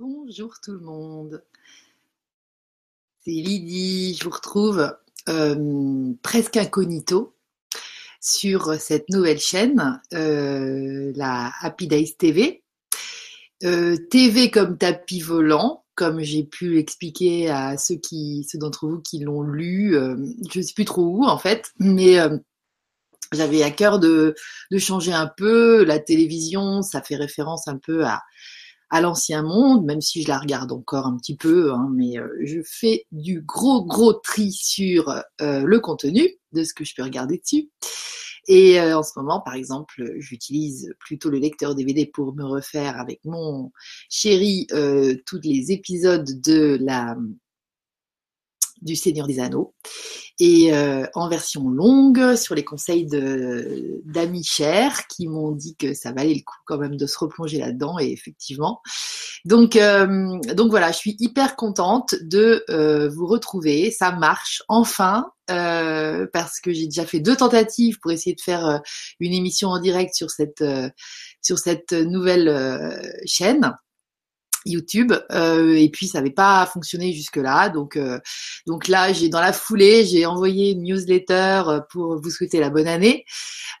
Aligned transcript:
Bonjour 0.00 0.54
tout 0.64 0.72
le 0.72 0.78
monde. 0.78 1.44
C'est 3.18 3.32
Lydie, 3.32 4.16
je 4.18 4.24
vous 4.24 4.30
retrouve 4.30 4.96
euh, 5.28 6.14
presque 6.22 6.56
incognito 6.56 7.36
sur 8.18 8.76
cette 8.76 9.10
nouvelle 9.10 9.40
chaîne, 9.40 10.00
euh, 10.14 11.12
la 11.16 11.52
Happy 11.60 11.86
Days 11.86 12.14
TV. 12.16 12.64
Euh, 13.62 13.98
TV 14.10 14.50
comme 14.50 14.78
tapis 14.78 15.20
volant, 15.20 15.84
comme 15.94 16.20
j'ai 16.20 16.44
pu 16.44 16.78
expliquer 16.78 17.50
à 17.50 17.76
ceux 17.76 17.96
qui, 17.96 18.48
ceux 18.50 18.56
d'entre 18.56 18.88
vous 18.88 19.02
qui 19.02 19.18
l'ont 19.18 19.42
lu, 19.42 19.92
je 19.92 20.60
ne 20.60 20.64
sais 20.64 20.72
plus 20.72 20.86
trop 20.86 21.04
où 21.04 21.26
en 21.26 21.36
fait, 21.36 21.72
mais 21.78 22.16
j'avais 23.32 23.62
à 23.62 23.70
cœur 23.70 23.98
de, 23.98 24.34
de 24.70 24.78
changer 24.78 25.12
un 25.12 25.30
peu. 25.36 25.84
La 25.84 25.98
télévision, 25.98 26.80
ça 26.80 27.02
fait 27.02 27.16
référence 27.16 27.68
un 27.68 27.76
peu 27.76 28.06
à, 28.06 28.22
à 28.90 29.00
l'ancien 29.00 29.42
monde, 29.42 29.84
même 29.84 30.00
si 30.00 30.22
je 30.22 30.28
la 30.28 30.38
regarde 30.38 30.72
encore 30.72 31.06
un 31.06 31.16
petit 31.16 31.36
peu, 31.36 31.72
hein, 31.72 31.88
mais 31.94 32.18
euh, 32.18 32.28
je 32.44 32.60
fais 32.64 33.06
du 33.12 33.40
gros 33.40 33.84
gros 33.84 34.12
tri 34.12 34.50
sur 34.52 35.08
euh, 35.40 35.62
le 35.64 35.80
contenu 35.80 36.28
de 36.52 36.64
ce 36.64 36.74
que 36.74 36.84
je 36.84 36.94
peux 36.96 37.04
regarder 37.04 37.38
dessus. 37.38 37.70
Et 38.48 38.80
euh, 38.80 38.98
en 38.98 39.04
ce 39.04 39.12
moment, 39.16 39.40
par 39.40 39.54
exemple, 39.54 40.12
j'utilise 40.18 40.92
plutôt 40.98 41.30
le 41.30 41.38
lecteur 41.38 41.76
DVD 41.76 42.04
pour 42.04 42.34
me 42.34 42.44
refaire 42.44 42.98
avec 42.98 43.20
mon 43.24 43.70
chéri 44.08 44.66
tous 45.24 45.40
les 45.42 45.70
épisodes 45.70 46.40
de 46.40 46.76
la 46.80 47.16
du 48.82 48.96
Seigneur 48.96 49.26
des 49.26 49.40
Anneaux. 49.40 49.74
Et 50.38 50.72
euh, 50.72 51.04
en 51.14 51.28
version 51.28 51.68
longue 51.68 52.34
sur 52.34 52.54
les 52.54 52.64
conseils 52.64 53.06
d'amis 53.06 54.42
chers 54.42 55.06
qui 55.06 55.28
m'ont 55.28 55.52
dit 55.52 55.76
que 55.76 55.92
ça 55.92 56.12
valait 56.12 56.32
le 56.32 56.40
coup 56.40 56.56
quand 56.64 56.78
même 56.78 56.96
de 56.96 57.06
se 57.06 57.18
replonger 57.18 57.58
là-dedans 57.58 57.98
et 57.98 58.10
effectivement. 58.10 58.80
Donc 59.44 59.76
euh, 59.76 60.38
donc 60.54 60.70
voilà 60.70 60.92
je 60.92 60.96
suis 60.96 61.16
hyper 61.18 61.56
contente 61.56 62.14
de 62.22 62.64
euh, 62.70 63.10
vous 63.10 63.26
retrouver. 63.26 63.90
Ça 63.90 64.12
marche 64.12 64.62
enfin 64.68 65.30
parce 65.46 66.60
que 66.60 66.72
j'ai 66.72 66.84
déjà 66.84 67.04
fait 67.04 67.18
deux 67.18 67.36
tentatives 67.36 67.98
pour 68.00 68.12
essayer 68.12 68.36
de 68.36 68.40
faire 68.40 68.80
une 69.18 69.32
émission 69.32 69.70
en 69.70 69.80
direct 69.80 70.14
sur 70.14 70.30
cette 70.30 70.64
sur 71.42 71.58
cette 71.58 71.92
nouvelle 71.92 73.20
chaîne 73.26 73.72
YouTube 74.66 75.12
euh, 75.32 75.74
et 75.74 75.88
puis 75.88 76.06
ça 76.06 76.18
n'avait 76.18 76.30
pas 76.30 76.66
fonctionné 76.66 77.12
jusque 77.12 77.36
là 77.36 77.68
donc 77.68 77.96
euh, 77.96 78.18
donc 78.66 78.88
là 78.88 79.12
j'ai 79.12 79.28
dans 79.28 79.40
la 79.40 79.52
foulée 79.52 80.04
j'ai 80.04 80.26
envoyé 80.26 80.72
une 80.72 80.82
newsletter 80.82 81.62
euh, 81.66 81.80
pour 81.90 82.20
vous 82.20 82.30
souhaiter 82.30 82.60
la 82.60 82.70
bonne 82.70 82.88
année. 82.88 83.24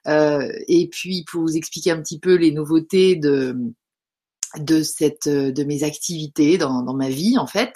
Et 0.06 0.88
puis 0.90 1.24
pour 1.30 1.42
vous 1.42 1.56
expliquer 1.56 1.90
un 1.90 2.00
petit 2.00 2.18
peu 2.18 2.34
les 2.34 2.52
nouveautés 2.52 3.16
de 3.16 3.56
de 4.56 4.82
cette 4.82 5.28
de 5.28 5.64
mes 5.64 5.84
activités 5.84 6.58
dans, 6.58 6.82
dans 6.82 6.94
ma 6.94 7.08
vie 7.08 7.38
en 7.38 7.46
fait. 7.46 7.74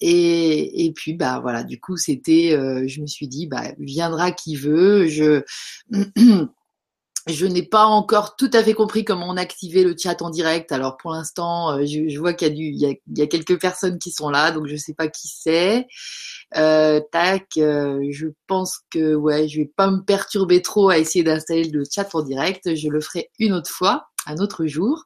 Et, 0.00 0.84
et 0.84 0.92
puis 0.92 1.14
bah 1.14 1.40
voilà 1.40 1.64
du 1.64 1.80
coup 1.80 1.96
c'était 1.96 2.50
je 2.86 3.00
me 3.00 3.06
suis 3.06 3.28
dit 3.28 3.46
bah 3.46 3.72
viendra 3.78 4.30
qui 4.30 4.56
veut 4.56 5.08
je 5.08 5.42
Je 7.26 7.46
n'ai 7.46 7.62
pas 7.62 7.86
encore 7.86 8.36
tout 8.36 8.50
à 8.52 8.62
fait 8.62 8.74
compris 8.74 9.02
comment 9.02 9.28
on 9.30 9.38
activait 9.38 9.82
le 9.82 9.94
chat 9.96 10.20
en 10.20 10.28
direct. 10.28 10.72
Alors 10.72 10.98
pour 10.98 11.12
l'instant, 11.12 11.72
euh, 11.72 11.86
je, 11.86 12.18
vois 12.18 12.34
qu'il 12.34 12.48
y 12.48 12.50
a 12.50 12.54
du, 12.54 12.64
il 12.64 12.76
y 12.76 12.86
a, 12.86 12.90
il 12.90 13.18
y 13.18 13.22
a, 13.22 13.26
quelques 13.26 13.58
personnes 13.58 13.98
qui 13.98 14.10
sont 14.10 14.28
là, 14.28 14.50
donc 14.50 14.66
je 14.66 14.76
sais 14.76 14.92
pas 14.92 15.08
qui 15.08 15.28
c'est. 15.28 15.86
Euh, 16.56 17.00
tac, 17.12 17.46
euh, 17.56 18.06
je 18.10 18.26
pense 18.46 18.80
que 18.90 19.14
ouais, 19.14 19.48
je 19.48 19.60
vais 19.60 19.72
pas 19.74 19.90
me 19.90 20.02
perturber 20.02 20.60
trop 20.60 20.90
à 20.90 20.98
essayer 20.98 21.24
d'installer 21.24 21.64
le 21.64 21.84
chat 21.90 22.14
en 22.14 22.22
direct. 22.22 22.74
Je 22.74 22.88
le 22.88 23.00
ferai 23.00 23.30
une 23.38 23.54
autre 23.54 23.70
fois, 23.70 24.08
un 24.26 24.36
autre 24.36 24.66
jour. 24.66 25.04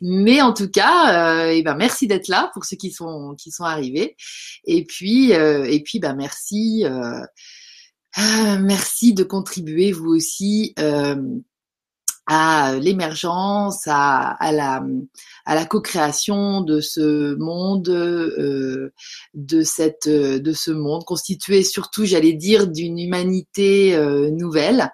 Mais 0.00 0.42
en 0.42 0.52
tout 0.52 0.68
cas, 0.68 1.46
euh, 1.46 1.52
eh 1.52 1.62
ben 1.62 1.76
merci 1.76 2.08
d'être 2.08 2.26
là 2.26 2.50
pour 2.54 2.64
ceux 2.64 2.76
qui 2.76 2.90
sont 2.90 3.36
qui 3.38 3.52
sont 3.52 3.64
arrivés. 3.64 4.16
Et 4.64 4.84
puis 4.84 5.30
et 5.30 5.82
puis 5.84 6.00
ben 6.00 6.14
merci. 6.14 6.84
merci 8.16 9.14
de 9.14 9.22
contribuer 9.22 9.92
vous 9.92 10.10
aussi 10.10 10.74
à 12.26 12.74
l'émergence, 12.80 13.82
à, 13.86 14.30
à, 14.30 14.52
la, 14.52 14.84
à 15.44 15.54
la 15.54 15.64
co-création 15.64 16.60
de 16.60 16.80
ce 16.80 17.34
monde, 17.34 17.88
euh, 17.88 18.92
de 19.34 19.62
cette, 19.62 20.08
de 20.08 20.52
ce 20.52 20.70
monde 20.70 21.04
constitué 21.04 21.62
surtout, 21.64 22.04
j'allais 22.04 22.32
dire, 22.32 22.66
d'une 22.66 22.98
humanité 22.98 23.94
euh, 23.94 24.30
nouvelle 24.30 24.92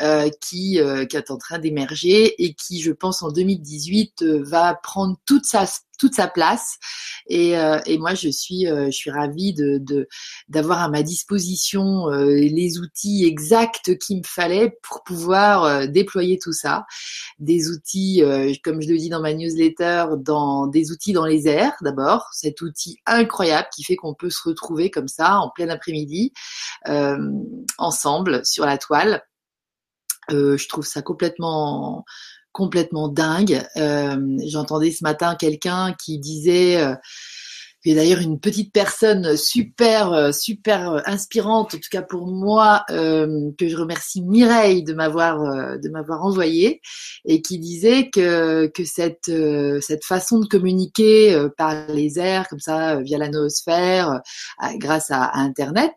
euh, 0.00 0.30
qui, 0.40 0.80
euh, 0.80 1.04
qui 1.04 1.16
est 1.16 1.30
en 1.30 1.36
train 1.38 1.58
d'émerger 1.58 2.42
et 2.42 2.54
qui, 2.54 2.80
je 2.80 2.92
pense, 2.92 3.22
en 3.22 3.30
2018 3.30 4.24
va 4.24 4.74
prendre 4.74 5.16
toute 5.26 5.44
sa 5.44 5.66
toute 6.00 6.14
sa 6.14 6.26
place. 6.26 6.78
Et, 7.26 7.56
euh, 7.58 7.78
et 7.84 7.98
moi, 7.98 8.14
je 8.14 8.30
suis, 8.30 8.66
euh, 8.66 8.86
je 8.86 8.96
suis 8.96 9.10
ravie 9.10 9.52
de, 9.52 10.08
d'avoir 10.48 10.80
à 10.80 10.88
ma 10.88 11.02
disposition 11.02 12.10
euh, 12.10 12.24
les 12.26 12.78
outils 12.78 13.26
exacts 13.26 13.98
qu'il 13.98 14.18
me 14.18 14.26
fallait 14.26 14.78
pour 14.82 15.04
pouvoir 15.04 15.86
déployer 15.88 16.38
tout 16.38 16.52
ça. 16.52 16.86
Des 17.38 17.68
outils, 17.68 18.22
comme 18.64 18.80
je 18.80 18.88
le 18.88 18.96
dis 18.96 19.10
dans 19.10 19.20
ma 19.20 19.34
newsletter, 19.34 20.06
dans 20.18 20.66
des 20.66 20.90
outils 20.90 21.12
dans 21.12 21.26
les 21.26 21.46
airs 21.46 21.76
d'abord. 21.82 22.28
Cet 22.32 22.62
outil 22.62 22.98
incroyable 23.06 23.68
qui 23.74 23.84
fait 23.84 23.96
qu'on 23.96 24.14
peut 24.14 24.30
se 24.30 24.48
retrouver 24.48 24.90
comme 24.90 25.08
ça 25.08 25.38
en 25.38 25.50
plein 25.50 25.68
après-midi 25.68 26.32
ensemble 27.78 28.44
sur 28.44 28.64
la 28.64 28.78
toile. 28.78 29.22
je 30.30 30.68
trouve 30.68 30.86
ça 30.86 31.02
complètement 31.02 32.04
complètement 32.52 33.08
dingue. 33.08 33.62
Euh, 33.76 34.38
j'entendais 34.46 34.90
ce 34.90 35.04
matin 35.04 35.36
quelqu'un 35.36 35.94
qui 35.94 36.18
disait 36.18 36.82
euh, 37.86 37.90
et 37.90 37.94
d'ailleurs 37.94 38.20
une 38.20 38.40
petite 38.40 38.72
personne 38.72 39.36
super 39.36 40.12
euh, 40.12 40.32
super 40.32 41.02
inspirante 41.06 41.74
en 41.74 41.78
tout 41.78 41.88
cas 41.90 42.02
pour 42.02 42.26
moi 42.26 42.84
que 42.88 43.68
je 43.68 43.76
remercie 43.76 44.22
Mireille 44.22 44.82
de 44.82 44.92
m'avoir 44.92 45.38
de 45.78 45.88
m'avoir 45.88 46.24
envoyé 46.24 46.80
et 47.24 47.42
qui 47.42 47.58
disait 47.58 48.10
que 48.10 48.66
que 48.66 48.84
cette 48.84 49.30
cette 49.80 50.04
façon 50.04 50.40
de 50.40 50.46
communiquer 50.46 51.46
par 51.56 51.88
les 51.88 52.18
airs 52.18 52.48
comme 52.48 52.60
ça 52.60 53.00
via 53.00 53.18
la 53.18 53.28
noosphère 53.28 54.20
grâce 54.78 55.10
à, 55.10 55.24
à 55.24 55.38
internet 55.38 55.92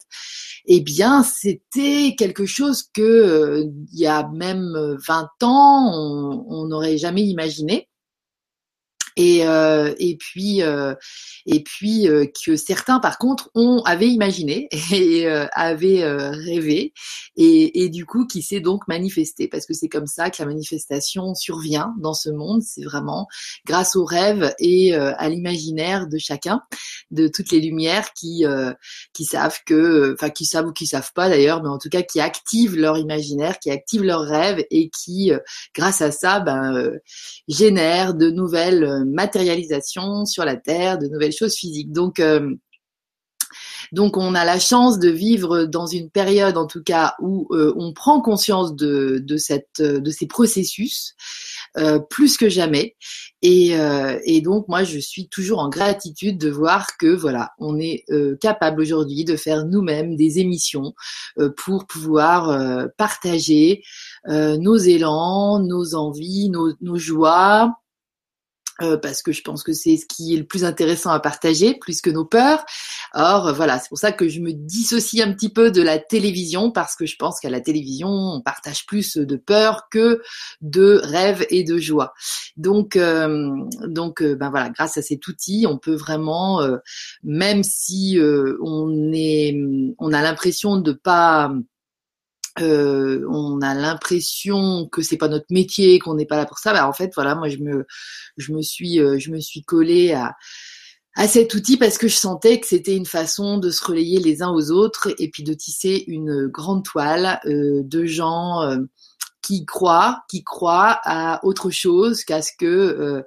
eh 0.65 0.79
bien, 0.79 1.23
c'était 1.23 2.15
quelque 2.17 2.45
chose 2.45 2.83
que 2.93 3.01
euh, 3.01 3.65
il 3.91 3.99
y 3.99 4.07
a 4.07 4.27
même 4.29 4.97
20 5.07 5.29
ans, 5.43 5.91
on 6.47 6.67
n'aurait 6.67 6.97
jamais 6.97 7.23
imaginé 7.23 7.89
et, 9.15 9.47
euh, 9.47 9.93
et 9.97 10.17
puis 10.17 10.61
euh, 10.61 10.93
et 11.45 11.61
puis 11.63 12.07
euh, 12.07 12.25
que 12.45 12.55
certains 12.55 12.99
par 12.99 13.17
contre 13.17 13.49
ont 13.53 13.81
avaient 13.83 14.07
imaginé 14.07 14.69
et 14.91 15.27
euh, 15.27 15.45
avaient 15.53 16.03
euh, 16.03 16.31
rêvé 16.31 16.93
et, 17.35 17.83
et, 17.83 17.89
du 17.89 18.05
coup 18.05 18.25
qui 18.25 18.41
s'est 18.41 18.59
donc 18.59 18.87
manifesté. 18.87 19.47
Parce 19.47 19.65
que 19.65 19.73
c'est 19.73 19.89
comme 19.89 20.07
ça 20.07 20.29
que 20.29 20.37
la 20.39 20.45
manifestation 20.45 21.33
survient 21.35 21.93
dans 21.99 22.13
ce 22.13 22.29
monde. 22.29 22.61
C'est 22.61 22.83
vraiment 22.83 23.27
grâce 23.65 23.95
aux 23.95 24.05
rêves 24.05 24.53
et 24.59 24.93
à 24.95 25.29
l'imaginaire 25.29 26.07
de 26.07 26.17
chacun 26.17 26.61
de 27.11 27.27
toutes 27.27 27.51
les 27.51 27.59
lumières 27.59 28.13
qui 28.13 28.45
qui 29.13 29.25
savent 29.25 29.59
que 29.65 30.13
enfin 30.13 30.29
qui 30.29 30.45
savent 30.45 30.67
ou 30.67 30.73
qui 30.73 30.87
savent 30.87 31.11
pas 31.13 31.29
d'ailleurs 31.29 31.61
mais 31.63 31.69
en 31.69 31.77
tout 31.77 31.89
cas 31.89 32.01
qui 32.01 32.19
activent 32.19 32.75
leur 32.75 32.97
imaginaire 32.97 33.59
qui 33.59 33.71
activent 33.71 34.03
leurs 34.03 34.25
rêves 34.25 34.63
et 34.71 34.89
qui 34.89 35.31
grâce 35.75 36.01
à 36.01 36.11
ça 36.11 36.39
ben 36.39 36.91
génèrent 37.47 38.13
de 38.13 38.29
nouvelles 38.29 39.02
matérialisation 39.05 40.25
sur 40.25 40.45
la 40.45 40.55
Terre, 40.55 40.97
de 40.97 41.07
nouvelles 41.07 41.33
choses 41.33 41.55
physiques. 41.55 41.91
Donc, 41.91 42.19
euh, 42.19 42.53
donc 43.91 44.17
on 44.17 44.33
a 44.33 44.45
la 44.45 44.59
chance 44.59 44.97
de 44.97 45.09
vivre 45.09 45.65
dans 45.65 45.85
une 45.85 46.09
période, 46.09 46.57
en 46.57 46.65
tout 46.65 46.81
cas, 46.83 47.15
où 47.19 47.47
euh, 47.51 47.73
on 47.77 47.93
prend 47.93 48.21
conscience 48.21 48.75
de, 48.75 49.21
de, 49.23 49.37
cette, 49.37 49.81
de 49.81 50.11
ces 50.11 50.25
processus 50.25 51.13
euh, 51.77 51.99
plus 51.99 52.37
que 52.37 52.49
jamais. 52.49 52.95
Et, 53.41 53.73
et, 54.23 54.39
donc 54.39 54.69
moi, 54.69 54.85
je 54.85 54.97
suis 54.99 55.27
toujours 55.27 55.59
en 55.59 55.67
gratitude 55.67 56.37
de 56.37 56.49
voir 56.49 56.95
que 56.97 57.07
voilà, 57.07 57.51
on 57.59 57.77
est 57.77 58.05
capable 58.39 58.81
aujourd'hui 58.81 59.25
de 59.25 59.35
faire 59.35 59.65
nous-mêmes 59.65 60.15
des 60.15 60.39
émissions 60.39 60.93
pour 61.57 61.85
pouvoir 61.85 62.87
partager 62.95 63.83
nos 64.29 64.77
élans, 64.77 65.59
nos 65.59 65.93
envies, 65.93 66.49
nos, 66.49 66.71
nos 66.79 66.97
joies 66.97 67.75
euh, 68.81 68.97
parce 68.97 69.21
que 69.21 69.31
je 69.31 69.41
pense 69.41 69.63
que 69.63 69.71
c'est 69.71 69.97
ce 69.97 70.05
qui 70.05 70.33
est 70.33 70.37
le 70.37 70.45
plus 70.45 70.65
intéressant 70.65 71.11
à 71.11 71.19
partager, 71.19 71.75
plus 71.75 72.01
que 72.01 72.09
nos 72.09 72.25
peurs. 72.25 72.65
Or, 73.13 73.47
euh, 73.47 73.53
voilà, 73.53 73.77
c'est 73.77 73.89
pour 73.89 73.99
ça 73.99 74.11
que 74.11 74.27
je 74.27 74.39
me 74.39 74.51
dissocie 74.51 75.21
un 75.21 75.31
petit 75.31 75.49
peu 75.49 75.69
de 75.69 75.81
la 75.81 75.99
télévision, 75.99 76.71
parce 76.71 76.95
que 76.95 77.05
je 77.05 77.15
pense 77.15 77.39
qu'à 77.39 77.49
la 77.49 77.61
télévision, 77.61 78.09
on 78.09 78.41
partage 78.41 78.85
plus 78.85 79.17
de 79.17 79.35
peurs 79.35 79.89
que 79.91 80.21
de 80.61 80.99
rêves 81.03 81.45
et 81.49 81.63
de 81.63 81.77
joie. 81.77 82.13
Donc, 82.57 82.95
euh, 82.95 83.51
donc, 83.85 84.23
ben 84.23 84.49
voilà, 84.49 84.69
grâce 84.69 84.97
à 84.97 85.01
cet 85.03 85.27
outil, 85.27 85.65
on 85.69 85.77
peut 85.77 85.95
vraiment, 85.95 86.61
même 87.23 87.63
si 87.63 88.17
on 88.61 89.11
est, 89.13 89.55
on 89.99 90.13
a 90.13 90.21
l'impression 90.21 90.77
de 90.77 90.93
pas 90.93 91.53
euh, 92.61 93.25
on 93.29 93.61
a 93.61 93.73
l'impression 93.73 94.87
que 94.91 95.01
c'est 95.01 95.17
pas 95.17 95.27
notre 95.27 95.47
métier, 95.49 95.99
qu'on 95.99 96.15
n'est 96.15 96.25
pas 96.25 96.37
là 96.37 96.45
pour 96.45 96.59
ça. 96.59 96.73
Bah, 96.73 96.87
en 96.87 96.93
fait, 96.93 97.11
voilà, 97.15 97.35
moi 97.35 97.49
je 97.49 97.57
me, 97.57 98.61
suis, 98.61 98.99
euh, 98.99 99.17
je 99.17 99.31
me 99.31 99.39
suis 99.39 99.63
collée 99.63 100.13
à 100.13 100.35
à 101.15 101.27
cet 101.27 101.53
outil 101.53 101.77
parce 101.77 101.99
que 101.99 102.07
je 102.07 102.15
sentais 102.15 102.59
que 102.59 102.65
c'était 102.65 102.95
une 102.95 103.05
façon 103.05 103.59
de 103.59 103.69
se 103.69 103.85
relayer 103.85 104.19
les 104.19 104.41
uns 104.41 104.49
aux 104.49 104.71
autres 104.71 105.13
et 105.19 105.29
puis 105.29 105.43
de 105.43 105.53
tisser 105.53 106.03
une 106.07 106.47
grande 106.47 106.83
toile 106.83 107.39
euh, 107.45 107.83
de 107.83 108.05
gens 108.05 108.63
euh, 108.63 108.77
qui 109.43 109.63
croient, 109.63 110.23
qui 110.27 110.43
croient 110.43 110.99
à 111.03 111.45
autre 111.45 111.69
chose 111.69 112.23
qu'à 112.23 112.41
ce 112.41 112.49
que, 112.57 113.23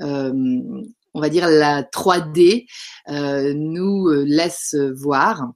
on 0.00 1.20
va 1.20 1.28
dire, 1.30 1.48
la 1.48 1.82
3D 1.82 2.66
nous 3.08 4.08
laisse 4.26 4.74
voir. 4.94 5.48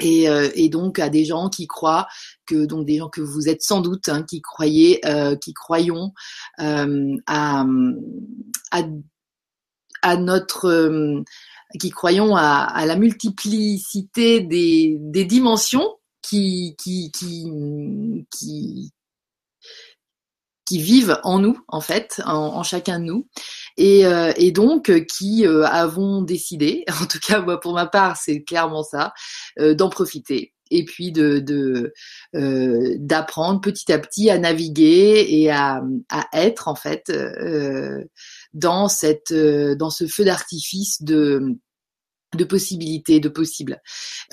Et, 0.00 0.26
et, 0.54 0.68
donc 0.68 0.98
à 0.98 1.08
des 1.08 1.24
gens 1.24 1.48
qui 1.48 1.66
croient 1.66 2.06
que 2.46 2.66
donc 2.66 2.86
des 2.86 2.98
gens 2.98 3.08
que 3.08 3.22
vous 3.22 3.48
êtes 3.48 3.62
sans 3.62 3.80
doute 3.80 4.08
hein, 4.08 4.22
qui 4.22 4.42
croyez 4.42 5.00
qui 5.40 5.54
croyons 5.54 6.12
à, 6.58 6.84
à 7.26 8.84
à 10.06 10.16
notre 10.16 10.66
euh, 10.66 11.22
qui 11.80 11.90
croyons 11.90 12.36
à, 12.36 12.86
la 12.86 12.96
multiplicité 12.96 14.40
des, 14.40 15.24
dimensions 15.24 15.96
qui, 16.22 16.76
qui, 16.78 17.10
qui, 17.10 17.44
qui, 18.30 18.92
vivent 20.70 21.18
en 21.22 21.38
nous, 21.38 21.58
en 21.68 21.80
fait, 21.80 22.20
en, 22.24 22.62
chacun 22.62 22.98
de 22.98 23.04
nous, 23.04 23.28
et, 23.76 24.06
euh, 24.06 24.32
donc 24.50 25.06
qui 25.06 25.46
euh, 25.46 25.64
avons 25.64 26.22
décidé, 26.22 26.84
en 27.02 27.06
tout 27.06 27.20
cas 27.20 27.40
moi 27.40 27.60
pour 27.60 27.74
ma 27.74 27.86
part 27.86 28.16
c'est 28.16 28.42
clairement 28.42 28.82
ça, 28.82 29.12
d'en 29.58 29.88
profiter 29.88 30.52
et 30.72 30.84
puis 30.84 31.12
de 31.12 31.92
d'apprendre 32.32 33.60
petit 33.60 33.92
à 33.92 33.98
petit 33.98 34.30
à 34.30 34.38
naviguer 34.38 35.24
et 35.28 35.50
à, 35.50 35.80
à 36.10 36.26
être 36.32 36.66
en 36.66 36.74
fait 36.74 37.12
dans 38.56 38.88
cette 38.88 39.32
euh, 39.32 39.76
dans 39.76 39.90
ce 39.90 40.06
feu 40.06 40.24
d'artifice 40.24 41.02
de 41.02 41.56
de 42.34 42.44
possibilités, 42.44 43.20
de 43.20 43.28
possibles. 43.28 43.80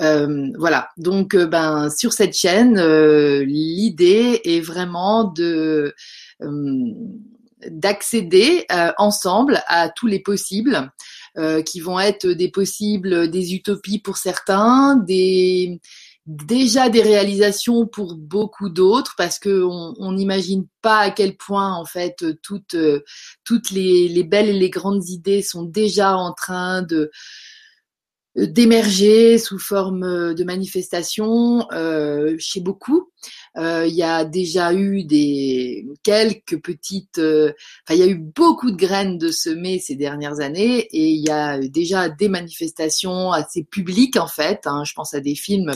Euh, 0.01 0.49
voilà. 0.57 0.89
Donc, 0.97 1.35
euh, 1.35 1.45
ben 1.45 1.89
sur 1.89 2.11
cette 2.11 2.35
chaîne, 2.35 2.81
l'idée 3.41 4.41
est 4.43 4.59
vraiment 4.59 5.25
de 5.25 5.93
d'accéder 7.69 8.65
ensemble 8.97 9.61
à 9.67 9.89
tous 9.89 10.07
les 10.07 10.19
possibles, 10.19 10.91
qui 11.65 11.79
vont 11.79 11.99
être 11.99 12.27
des 12.27 12.49
possibles, 12.49 13.29
des 13.29 13.53
utopies 13.53 13.99
pour 13.99 14.17
certains, 14.17 14.97
déjà 16.25 16.89
des 16.89 17.01
réalisations 17.01 17.85
pour 17.85 18.15
beaucoup 18.15 18.69
d'autres 18.69 19.13
parce 19.17 19.39
que 19.39 19.63
on 19.63 20.11
n'imagine 20.13 20.67
pas 20.81 20.99
à 20.99 21.11
quel 21.11 21.35
point 21.35 21.73
en 21.73 21.85
fait 21.85 22.23
toutes 22.41 22.75
les, 23.71 24.23
belles 24.23 24.49
et 24.49 24.53
les 24.59 24.69
grandes 24.69 25.09
idées 25.09 25.41
sont 25.41 25.63
déjà 25.63 26.15
en 26.15 26.33
train 26.33 26.81
de 26.81 27.11
d'émerger 28.35 29.37
sous 29.37 29.59
forme 29.59 30.33
de 30.33 30.43
manifestations 30.43 31.67
euh, 31.71 32.35
chez 32.39 32.59
beaucoup. 32.59 33.11
Euh, 33.57 33.85
il 33.87 33.93
y 33.93 34.03
a 34.03 34.25
déjà 34.25 34.73
eu 34.73 35.03
des 35.03 35.85
quelques 36.03 36.59
petites, 36.61 37.19
euh, 37.19 37.53
enfin 37.85 37.95
il 37.95 37.99
y 37.99 38.03
a 38.03 38.11
eu 38.11 38.17
beaucoup 38.17 38.71
de 38.71 38.75
graines 38.75 39.17
de 39.17 39.29
semées 39.29 39.79
ces 39.79 39.95
dernières 39.95 40.39
années 40.39 40.79
et 40.79 41.09
il 41.11 41.23
y 41.23 41.29
a 41.29 41.59
déjà 41.59 42.09
des 42.09 42.29
manifestations 42.29 43.31
assez 43.31 43.63
publiques 43.63 44.17
en 44.17 44.27
fait. 44.27 44.61
Hein, 44.65 44.83
je 44.85 44.93
pense 44.93 45.13
à 45.13 45.19
des 45.19 45.35
films 45.35 45.73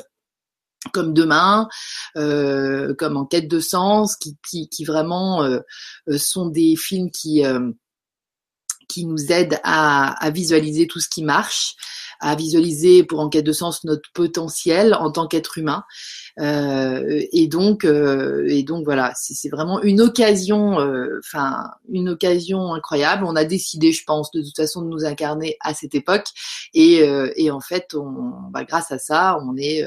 comme 0.93 1.13
demain, 1.13 1.67
euh, 2.17 2.93
comme 2.95 3.17
en 3.17 3.25
quête 3.25 3.47
de 3.47 3.59
sens, 3.59 4.15
qui, 4.15 4.37
qui, 4.47 4.69
qui 4.69 4.85
vraiment 4.85 5.43
euh, 5.43 5.59
euh, 6.09 6.17
sont 6.17 6.47
des 6.47 6.75
films 6.75 7.11
qui 7.11 7.43
qui 8.87 9.05
nous 9.05 9.33
aident 9.33 9.59
à, 9.63 10.13
à, 10.25 10.29
visualiser 10.29 10.87
tout 10.87 11.01
ce 11.01 11.09
qui 11.09 11.21
marche, 11.21 11.75
à 12.19 12.35
visualiser 12.35 13.03
pour 13.03 13.19
en 13.19 13.29
quête 13.29 13.45
de 13.45 13.51
sens 13.51 13.83
notre 13.83 14.11
potentiel 14.13 14.93
en 14.93 15.11
tant 15.11 15.27
qu'être 15.27 15.57
humain. 15.57 15.83
Euh, 16.39 17.23
et 17.31 17.47
donc, 17.47 17.85
euh, 17.85 18.45
et 18.47 18.63
donc 18.63 18.85
voilà, 18.85 19.13
c'est 19.15 19.49
vraiment 19.49 19.81
une 19.81 20.01
occasion, 20.01 20.77
enfin 21.19 21.69
une 21.89 22.09
occasion 22.09 22.73
incroyable. 22.73 23.25
On 23.25 23.35
a 23.35 23.45
décidé, 23.45 23.91
je 23.91 24.03
pense, 24.05 24.31
de 24.31 24.41
toute 24.41 24.55
façon 24.55 24.81
de 24.81 24.87
nous 24.87 25.05
incarner 25.05 25.57
à 25.61 25.73
cette 25.73 25.95
époque, 25.95 26.27
et, 26.73 27.03
et 27.35 27.51
en 27.51 27.61
fait, 27.61 27.93
on, 27.93 28.49
bah, 28.51 28.63
grâce 28.63 28.91
à 28.91 28.99
ça, 28.99 29.39
on 29.43 29.57
est 29.57 29.85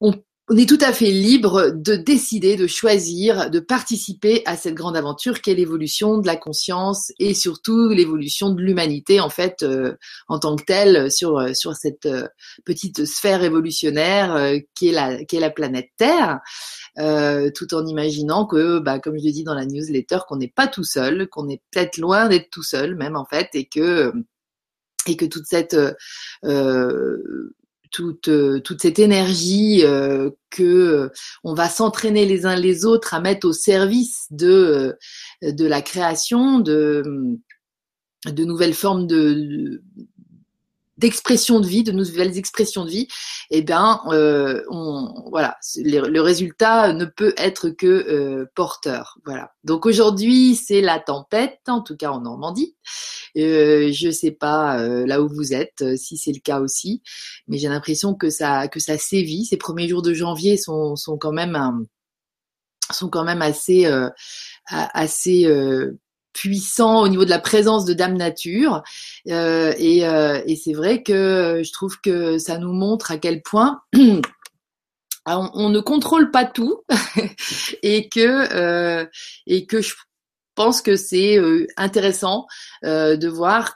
on, 0.00 0.12
est 0.56 0.68
tout 0.68 0.78
à 0.80 0.92
fait 0.92 1.10
libre 1.10 1.72
de 1.74 1.96
décider, 1.96 2.56
de 2.56 2.66
choisir, 2.66 3.50
de 3.50 3.60
participer 3.60 4.42
à 4.46 4.56
cette 4.56 4.74
grande 4.74 4.96
aventure 4.96 5.42
qu'est 5.42 5.54
l'évolution 5.54 6.18
de 6.18 6.26
la 6.26 6.36
conscience 6.36 7.12
et 7.18 7.34
surtout 7.34 7.90
l'évolution 7.90 8.50
de 8.50 8.62
l'humanité 8.62 9.20
en 9.20 9.28
fait 9.28 9.62
euh, 9.62 9.94
en 10.28 10.38
tant 10.38 10.56
que 10.56 10.64
telle 10.64 11.10
sur 11.10 11.54
sur 11.54 11.74
cette 11.76 12.06
euh, 12.06 12.26
petite 12.64 13.04
sphère 13.04 13.42
évolutionnaire 13.42 14.34
euh, 14.34 14.58
qui 14.74 14.88
est 14.88 14.92
la 14.92 15.24
qui 15.24 15.36
est 15.36 15.40
la 15.40 15.50
planète 15.50 15.90
Terre. 15.98 16.40
tout 17.54 17.74
en 17.74 17.86
imaginant 17.86 18.46
que, 18.46 18.78
bah, 18.78 18.98
comme 18.98 19.18
je 19.18 19.24
l'ai 19.24 19.32
dit 19.32 19.44
dans 19.44 19.54
la 19.54 19.66
newsletter, 19.66 20.18
qu'on 20.28 20.36
n'est 20.36 20.52
pas 20.54 20.66
tout 20.66 20.84
seul, 20.84 21.28
qu'on 21.28 21.48
est 21.48 21.62
peut-être 21.70 21.98
loin 21.98 22.28
d'être 22.28 22.50
tout 22.50 22.62
seul 22.62 22.96
même 22.96 23.16
en 23.16 23.24
fait, 23.24 23.48
et 23.54 23.66
que 23.66 24.12
et 25.06 25.16
que 25.16 25.24
toute 25.24 25.46
cette 25.46 25.76
euh, 26.44 27.54
toute, 27.90 28.28
euh, 28.28 28.60
toute 28.60 28.82
cette 28.82 28.98
énergie 28.98 29.82
euh, 29.84 30.30
que 30.50 30.62
euh, 30.62 31.08
on 31.44 31.54
va 31.54 31.68
s'entraîner 31.68 32.26
les 32.26 32.46
uns 32.46 32.56
les 32.56 32.84
autres 32.84 33.14
à 33.14 33.20
mettre 33.20 33.46
au 33.46 33.52
service 33.52 34.26
de 34.30 34.96
de 35.42 35.66
la 35.66 35.82
création 35.82 36.58
de 36.58 37.02
de 38.26 38.44
nouvelles 38.44 38.74
formes 38.74 39.06
de, 39.06 39.82
d'expression 40.98 41.60
de 41.60 41.66
vie, 41.66 41.82
de 41.82 41.92
nouvelles 41.92 42.36
expressions 42.36 42.84
de 42.84 42.90
vie, 42.90 43.08
eh 43.50 43.62
bien, 43.62 44.00
euh, 44.08 44.62
on, 44.68 45.24
voilà, 45.30 45.56
le 45.76 46.20
résultat 46.20 46.92
ne 46.92 47.04
peut 47.04 47.34
être 47.36 47.70
que 47.70 47.86
euh, 47.86 48.46
porteur. 48.54 49.18
Voilà. 49.24 49.52
Donc 49.64 49.86
aujourd'hui, 49.86 50.54
c'est 50.54 50.80
la 50.80 50.98
tempête, 50.98 51.60
en 51.68 51.80
tout 51.80 51.96
cas 51.96 52.10
en 52.10 52.20
Normandie. 52.20 52.76
Euh, 53.36 53.90
je 53.92 54.10
sais 54.10 54.30
pas 54.30 54.80
euh, 54.80 55.06
là 55.06 55.22
où 55.22 55.28
vous 55.28 55.52
êtes, 55.52 55.82
euh, 55.82 55.96
si 55.96 56.16
c'est 56.16 56.32
le 56.32 56.40
cas 56.40 56.60
aussi, 56.60 57.02
mais 57.46 57.58
j'ai 57.58 57.68
l'impression 57.68 58.14
que 58.14 58.30
ça 58.30 58.68
que 58.68 58.80
ça 58.80 58.98
sévit. 58.98 59.44
Ces 59.44 59.56
premiers 59.56 59.88
jours 59.88 60.02
de 60.02 60.14
janvier 60.14 60.56
sont 60.56 60.96
sont 60.96 61.18
quand 61.18 61.32
même 61.32 61.86
sont 62.90 63.08
quand 63.08 63.24
même 63.24 63.42
assez 63.42 63.86
assez 64.70 65.46
puissant 66.38 67.02
au 67.02 67.08
niveau 67.08 67.24
de 67.24 67.30
la 67.30 67.40
présence 67.40 67.84
de 67.84 67.92
Dame 67.94 68.16
Nature. 68.16 68.82
Euh, 69.28 69.74
et, 69.76 70.06
euh, 70.06 70.40
et 70.46 70.54
c'est 70.54 70.72
vrai 70.72 71.02
que 71.02 71.62
je 71.64 71.72
trouve 71.72 72.00
que 72.00 72.38
ça 72.38 72.58
nous 72.58 72.72
montre 72.72 73.10
à 73.10 73.18
quel 73.18 73.42
point 73.42 73.80
on, 73.96 75.50
on, 75.54 75.68
ne 75.68 75.80
contrôle 75.80 76.30
pas 76.30 76.44
tout 76.44 76.82
et 77.82 78.08
que 78.08 78.54
euh, 78.54 79.04
et 79.46 79.66
que 79.66 79.80
je 79.80 79.94
pense 80.54 80.80
que 80.80 80.96
c'est 80.96 81.38
euh, 81.38 81.66
intéressant 81.76 82.46
euh, 82.84 83.16
de 83.16 83.28
voir 83.28 83.74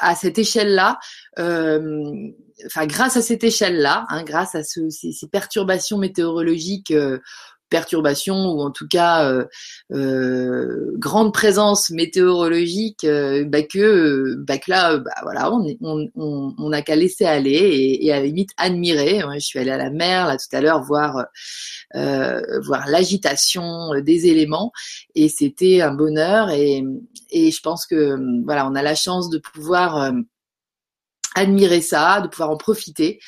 à 0.00 0.14
cette 0.14 0.38
échelle-là, 0.38 0.98
enfin 1.36 2.86
grâce 2.86 3.16
à 3.16 3.22
cette 3.22 3.44
échelle-là, 3.44 4.06
hein, 4.08 4.22
grâce 4.22 4.54
à 4.54 4.62
ce, 4.62 4.88
ces, 4.90 5.12
ces, 5.12 5.26
perturbations 5.26 5.98
météorologiques 5.98 6.94
perturbations 7.72 8.52
ou 8.52 8.60
en 8.60 8.70
tout 8.70 8.86
cas 8.86 9.26
euh, 9.26 9.46
euh, 9.92 10.92
grande 10.98 11.32
présence 11.32 11.88
météorologique, 11.90 13.04
euh, 13.04 13.44
bah 13.44 13.62
que, 13.62 14.34
bah 14.36 14.58
que 14.58 14.70
là, 14.70 14.98
bah 14.98 15.10
voilà, 15.22 15.50
on, 15.50 15.66
on, 15.80 16.06
on, 16.14 16.54
on 16.58 16.72
a 16.72 16.82
qu'à 16.82 16.96
laisser 16.96 17.24
aller 17.24 17.98
et, 18.02 18.12
à 18.12 18.20
la 18.20 18.26
limite 18.26 18.50
admirer. 18.58 19.22
je 19.34 19.40
suis 19.40 19.58
allée 19.58 19.70
à 19.70 19.78
la 19.78 19.90
mer 19.90 20.26
là 20.26 20.36
tout 20.36 20.54
à 20.54 20.60
l'heure 20.60 20.82
voir 20.84 21.26
voir 21.94 22.86
l'agitation 22.88 24.00
des 24.00 24.26
éléments 24.26 24.72
et 25.14 25.28
c'était 25.28 25.80
un 25.80 25.94
bonheur 25.94 26.50
et, 26.50 26.84
et 27.30 27.50
je 27.50 27.60
pense 27.60 27.86
que 27.86 28.18
voilà, 28.44 28.68
on 28.68 28.74
a 28.74 28.82
la 28.82 28.94
chance 28.94 29.30
de 29.30 29.38
pouvoir 29.38 30.12
admirer 31.34 31.80
ça, 31.80 32.20
de 32.20 32.28
pouvoir 32.28 32.50
en 32.50 32.56
profiter. 32.56 33.20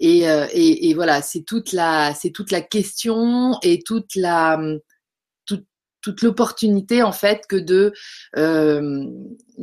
Et, 0.00 0.28
euh, 0.28 0.46
et, 0.52 0.88
et 0.88 0.94
voilà, 0.94 1.22
c'est 1.22 1.42
toute 1.42 1.72
la, 1.72 2.14
c'est 2.14 2.30
toute 2.30 2.50
la 2.50 2.62
question 2.62 3.58
et 3.62 3.82
toute 3.84 4.14
la, 4.16 4.58
toute, 5.44 5.66
toute 6.00 6.22
l'opportunité 6.22 7.02
en 7.02 7.12
fait 7.12 7.42
que 7.46 7.56
de, 7.56 7.92
euh, 8.36 9.06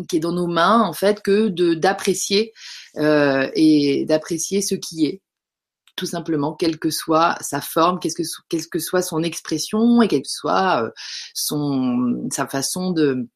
qui 0.07 0.17
est 0.17 0.19
dans 0.19 0.31
nos 0.31 0.47
mains 0.47 0.81
en 0.81 0.93
fait, 0.93 1.21
que 1.21 1.47
de 1.47 1.73
d'apprécier 1.73 2.53
euh, 2.97 3.49
et 3.55 4.05
d'apprécier 4.05 4.61
ce 4.61 4.75
qui 4.75 5.07
est 5.07 5.21
tout 5.95 6.05
simplement, 6.05 6.53
quelle 6.53 6.77
que 6.77 6.91
soit 6.91 7.35
sa 7.41 7.59
forme, 7.59 7.99
quelle 7.99 8.13
que, 8.13 8.21
quelle 8.49 8.67
que 8.67 8.77
soit 8.77 9.01
son 9.01 9.23
expression 9.23 10.01
et 10.03 10.07
quelle 10.07 10.21
que 10.21 10.29
soit 10.29 10.83
euh, 10.83 10.91
son, 11.33 12.27
sa 12.31 12.47
façon 12.47 12.91
de, 12.91 13.27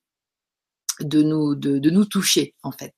de 1.06 1.22
nous, 1.22 1.56
de, 1.56 1.80
de, 1.80 1.90
nous 1.90 2.06
toucher 2.06 2.56
en 2.64 2.72
fait. 2.72 2.94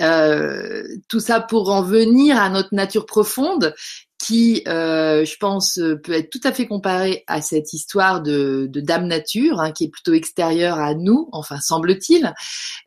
Euh, 0.00 0.82
tout 1.08 1.20
ça 1.20 1.40
pour 1.40 1.70
en 1.70 1.82
venir 1.82 2.38
à 2.38 2.48
notre 2.48 2.74
nature 2.74 3.06
profonde 3.06 3.74
qui, 4.18 4.62
euh, 4.66 5.24
je 5.24 5.36
pense, 5.38 5.78
peut 6.02 6.12
être 6.12 6.30
tout 6.30 6.40
à 6.44 6.52
fait 6.52 6.66
comparé 6.66 7.22
à 7.26 7.42
cette 7.42 7.72
histoire 7.74 8.22
de, 8.22 8.66
de 8.70 8.80
Dame 8.80 9.06
Nature, 9.06 9.60
hein, 9.60 9.72
qui 9.72 9.84
est 9.84 9.88
plutôt 9.88 10.14
extérieure 10.14 10.78
à 10.78 10.94
nous, 10.94 11.28
enfin 11.32 11.60
semble-t-il, 11.60 12.32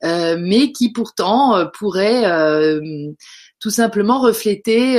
euh, 0.03 0.37
mais 0.39 0.71
qui 0.71 0.91
pourtant 0.91 1.67
pourrait 1.77 2.23
tout 3.59 3.69
simplement 3.69 4.19
refléter 4.19 4.95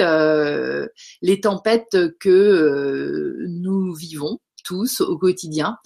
les 1.21 1.40
tempêtes 1.40 1.99
que 2.21 3.45
nous 3.49 3.93
vivons 3.95 4.38
tous 4.62 5.00
au 5.00 5.19
quotidien. 5.19 5.76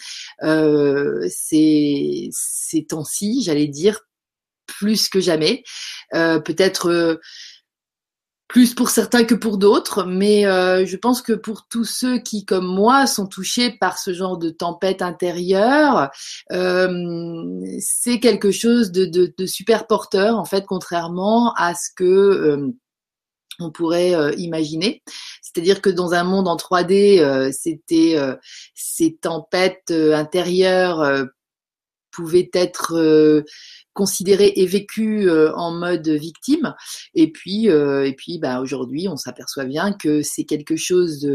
ces, 0.42 2.28
ces 2.32 2.84
temps-ci, 2.86 3.42
j'allais 3.42 3.68
dire, 3.68 4.00
plus 4.66 5.08
que 5.08 5.20
jamais. 5.20 5.62
Peut-être 6.12 7.20
plus 8.54 8.72
pour 8.74 8.90
certains 8.90 9.24
que 9.24 9.34
pour 9.34 9.58
d'autres, 9.58 10.04
mais 10.04 10.46
euh, 10.46 10.86
je 10.86 10.96
pense 10.96 11.22
que 11.22 11.32
pour 11.32 11.66
tous 11.68 11.84
ceux 11.84 12.18
qui, 12.18 12.44
comme 12.44 12.66
moi, 12.66 13.06
sont 13.08 13.26
touchés 13.26 13.72
par 13.72 13.98
ce 13.98 14.12
genre 14.12 14.38
de 14.38 14.50
tempête 14.50 15.02
intérieure, 15.02 16.10
euh, 16.52 17.60
c'est 17.80 18.20
quelque 18.20 18.52
chose 18.52 18.92
de, 18.92 19.32
super 19.46 19.88
porteur, 19.88 20.38
en 20.38 20.44
fait, 20.44 20.66
contrairement 20.66 21.52
à 21.54 21.74
ce 21.74 21.88
que 21.96 22.04
euh, 22.04 22.70
on 23.60 23.70
pourrait 23.70 24.14
euh, 24.14 24.32
imaginer. 24.36 25.02
C'est-à-dire 25.42 25.80
que 25.80 25.90
dans 25.90 26.14
un 26.14 26.24
monde 26.24 26.48
en 26.48 26.56
3D, 26.56 27.52
c'était 27.52 28.16
ces 28.74 29.16
tempêtes 29.16 29.92
intérieures 29.92 31.26
pouvaient 32.10 32.50
être 32.52 33.44
considéré 33.94 34.52
et 34.56 34.66
vécu 34.66 35.30
euh, 35.30 35.54
en 35.54 35.72
mode 35.72 36.08
victime. 36.08 36.74
Et 37.14 37.30
puis, 37.30 37.70
euh, 37.70 38.06
et 38.06 38.12
puis, 38.12 38.38
bah, 38.38 38.60
aujourd'hui, 38.60 39.08
on 39.08 39.16
s'aperçoit 39.16 39.64
bien 39.64 39.92
que 39.92 40.22
c'est 40.22 40.44
quelque 40.44 40.76
chose 40.76 41.26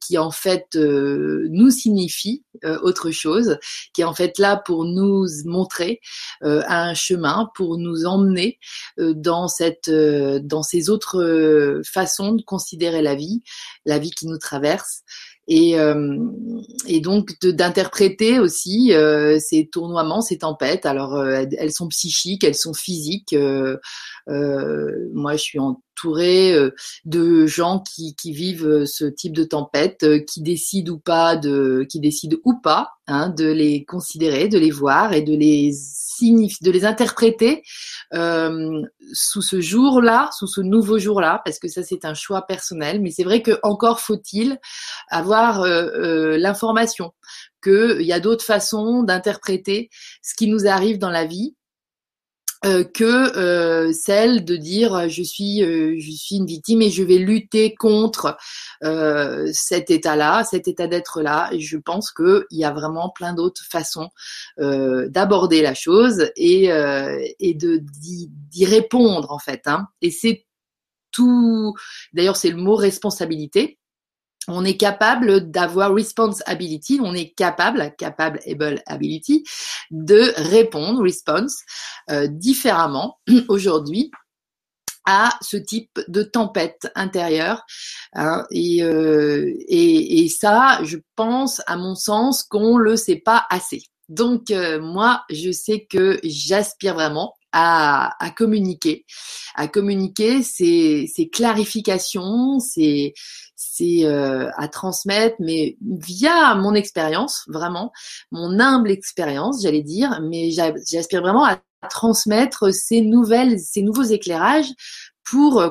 qui 0.00 0.18
en 0.18 0.30
fait 0.30 0.66
euh, 0.74 1.46
nous 1.50 1.70
signifie 1.70 2.42
autre 2.82 3.10
chose, 3.10 3.58
qui 3.92 4.00
est 4.00 4.04
en 4.04 4.14
fait 4.14 4.38
là 4.38 4.56
pour 4.56 4.86
nous 4.86 5.26
montrer 5.44 6.00
un 6.40 6.94
chemin, 6.94 7.50
pour 7.54 7.76
nous 7.76 8.06
emmener 8.06 8.58
dans 8.96 9.46
cette, 9.46 9.90
dans 9.90 10.62
ces 10.62 10.88
autres 10.88 11.82
façons 11.84 12.32
de 12.32 12.42
considérer 12.42 13.02
la 13.02 13.14
vie, 13.14 13.42
la 13.84 13.98
vie 13.98 14.10
qui 14.10 14.26
nous 14.26 14.38
traverse 14.38 15.02
et, 15.48 15.78
euh, 15.78 16.18
et 16.86 17.00
donc 17.00 17.32
d'interpréter 17.42 18.40
aussi 18.40 18.92
euh, 18.92 19.38
ces 19.38 19.68
tournoiements, 19.68 20.20
ces 20.20 20.38
tempêtes. 20.38 20.86
Alors 20.86 21.14
euh, 21.14 21.44
elles 21.58 21.72
sont 21.72 21.88
psychiques, 21.88 22.44
elles 22.44 22.54
sont 22.56 22.74
physiques. 22.74 23.34
Euh, 23.34 23.76
moi, 25.14 25.36
je 25.36 25.42
suis 25.42 25.58
entourée 25.96 26.54
de 27.04 27.46
gens 27.46 27.82
qui, 27.82 28.14
vivent 28.32 28.84
ce 28.84 29.04
type 29.06 29.34
de 29.34 29.44
tempête, 29.44 30.04
qui 30.26 30.42
décident 30.42 30.92
ou 30.92 30.98
pas 30.98 31.36
de, 31.36 31.86
qui 31.88 32.00
décident 32.00 32.36
ou 32.44 32.58
pas 32.60 32.90
hein, 33.06 33.30
de 33.30 33.46
les 33.46 33.84
considérer, 33.84 34.48
de 34.48 34.58
les 34.58 34.70
voir 34.70 35.12
et 35.12 35.22
de 35.22 35.34
les 35.34 35.72
de 36.62 36.70
les 36.70 36.84
interpréter 36.84 37.62
euh, 38.14 38.82
sous 39.12 39.42
ce 39.42 39.60
jour-là, 39.60 40.30
sous 40.32 40.46
ce 40.46 40.60
nouveau 40.60 40.98
jour-là, 40.98 41.42
parce 41.44 41.58
que 41.58 41.68
ça 41.68 41.82
c'est 41.82 42.04
un 42.04 42.14
choix 42.14 42.46
personnel. 42.46 43.00
Mais 43.00 43.10
c'est 43.10 43.24
vrai 43.24 43.42
que 43.42 43.58
encore 43.62 44.00
faut-il 44.00 44.58
avoir 45.08 45.62
euh, 45.62 45.86
euh, 45.94 46.38
l'information 46.38 47.12
qu'il 47.62 48.02
y 48.02 48.12
a 48.12 48.20
d'autres 48.20 48.44
façons 48.44 49.02
d'interpréter 49.02 49.90
ce 50.22 50.34
qui 50.34 50.46
nous 50.46 50.66
arrive 50.66 50.98
dans 50.98 51.10
la 51.10 51.24
vie 51.24 51.56
euh, 52.64 52.84
que 52.84 53.36
euh, 53.36 53.92
celle 53.92 54.44
de 54.44 54.56
dire 54.56 54.94
euh, 54.94 55.08
je 55.08 55.22
suis 55.22 55.58
je 55.60 56.10
suis 56.10 56.36
une 56.36 56.46
victime 56.46 56.80
et 56.80 56.90
je 56.90 57.02
vais 57.02 57.18
lutter 57.18 57.74
contre 57.74 58.36
cet 59.52 59.90
état-là, 59.90 60.44
cet 60.44 60.68
état 60.68 60.86
d'être 60.86 61.22
là. 61.22 61.48
Et 61.52 61.60
je 61.60 61.76
pense 61.76 62.12
qu'il 62.12 62.44
y 62.50 62.64
a 62.64 62.72
vraiment 62.72 63.10
plein 63.10 63.34
d'autres 63.34 63.64
façons 63.68 64.08
d'aborder 64.58 65.62
la 65.62 65.74
chose 65.74 66.30
et 66.36 66.66
et 66.66 67.54
de 67.54 67.78
d'y 67.78 68.64
répondre 68.64 69.32
en 69.32 69.38
fait. 69.38 69.62
Hein. 69.66 69.88
Et 70.02 70.10
c'est 70.10 70.46
tout. 71.12 71.74
D'ailleurs, 72.12 72.36
c'est 72.36 72.50
le 72.50 72.56
mot 72.56 72.76
responsabilité 72.76 73.78
on 74.48 74.64
est 74.64 74.76
capable 74.76 75.50
d'avoir 75.50 75.94
responsibility, 75.94 77.00
on 77.02 77.14
est 77.14 77.30
capable, 77.30 77.94
capable 77.98 78.40
able 78.46 78.82
ability, 78.86 79.44
de 79.90 80.32
répondre, 80.50 81.02
response, 81.02 81.58
euh, 82.10 82.26
différemment 82.28 83.18
aujourd'hui 83.48 84.10
à 85.06 85.30
ce 85.40 85.56
type 85.56 86.00
de 86.08 86.22
tempête 86.22 86.90
intérieure. 86.96 87.64
Hein, 88.12 88.44
euh, 88.52 89.52
et, 89.68 90.28
ça, 90.28 90.80
je 90.82 90.98
pense, 91.14 91.62
à 91.66 91.76
mon 91.76 91.94
sens, 91.94 92.42
qu'on 92.42 92.76
le 92.76 92.96
sait 92.96 93.22
pas 93.24 93.46
assez. 93.48 93.82
Donc 94.08 94.50
euh, 94.50 94.80
moi, 94.80 95.22
je 95.30 95.50
sais 95.50 95.86
que 95.88 96.20
j'aspire 96.22 96.94
vraiment 96.94 97.34
à, 97.58 98.30
communiquer, 98.36 99.06
à 99.54 99.66
communiquer 99.66 100.42
ces, 100.42 101.30
clarifications, 101.32 102.60
ces, 102.60 103.14
c'est 103.56 104.04
euh, 104.04 104.50
à 104.56 104.68
transmettre, 104.68 105.36
mais 105.40 105.78
via 105.80 106.54
mon 106.54 106.74
expérience, 106.74 107.44
vraiment, 107.48 107.92
mon 108.30 108.60
humble 108.60 108.90
expérience, 108.90 109.62
j'allais 109.62 109.82
dire, 109.82 110.20
mais 110.22 110.50
j'aspire 110.50 111.22
vraiment 111.22 111.46
à 111.46 111.58
transmettre 111.88 112.74
ces 112.74 113.00
nouvelles, 113.00 113.58
ces 113.58 113.80
nouveaux 113.80 114.02
éclairages 114.02 114.72
pour, 115.24 115.60
euh, 115.60 115.70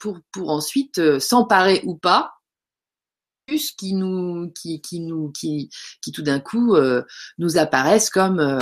pour, 0.00 0.18
pour 0.32 0.50
ensuite 0.50 0.98
euh, 0.98 1.20
s'emparer 1.20 1.80
ou 1.84 1.96
pas 1.96 2.32
qui 3.48 3.94
nous 3.94 4.50
qui, 4.50 4.80
qui 4.80 5.00
nous 5.00 5.30
qui, 5.32 5.70
qui 6.02 6.12
tout 6.12 6.22
d'un 6.22 6.40
coup 6.40 6.76
nous 7.38 7.58
apparaissent 7.58 8.10
comme 8.10 8.60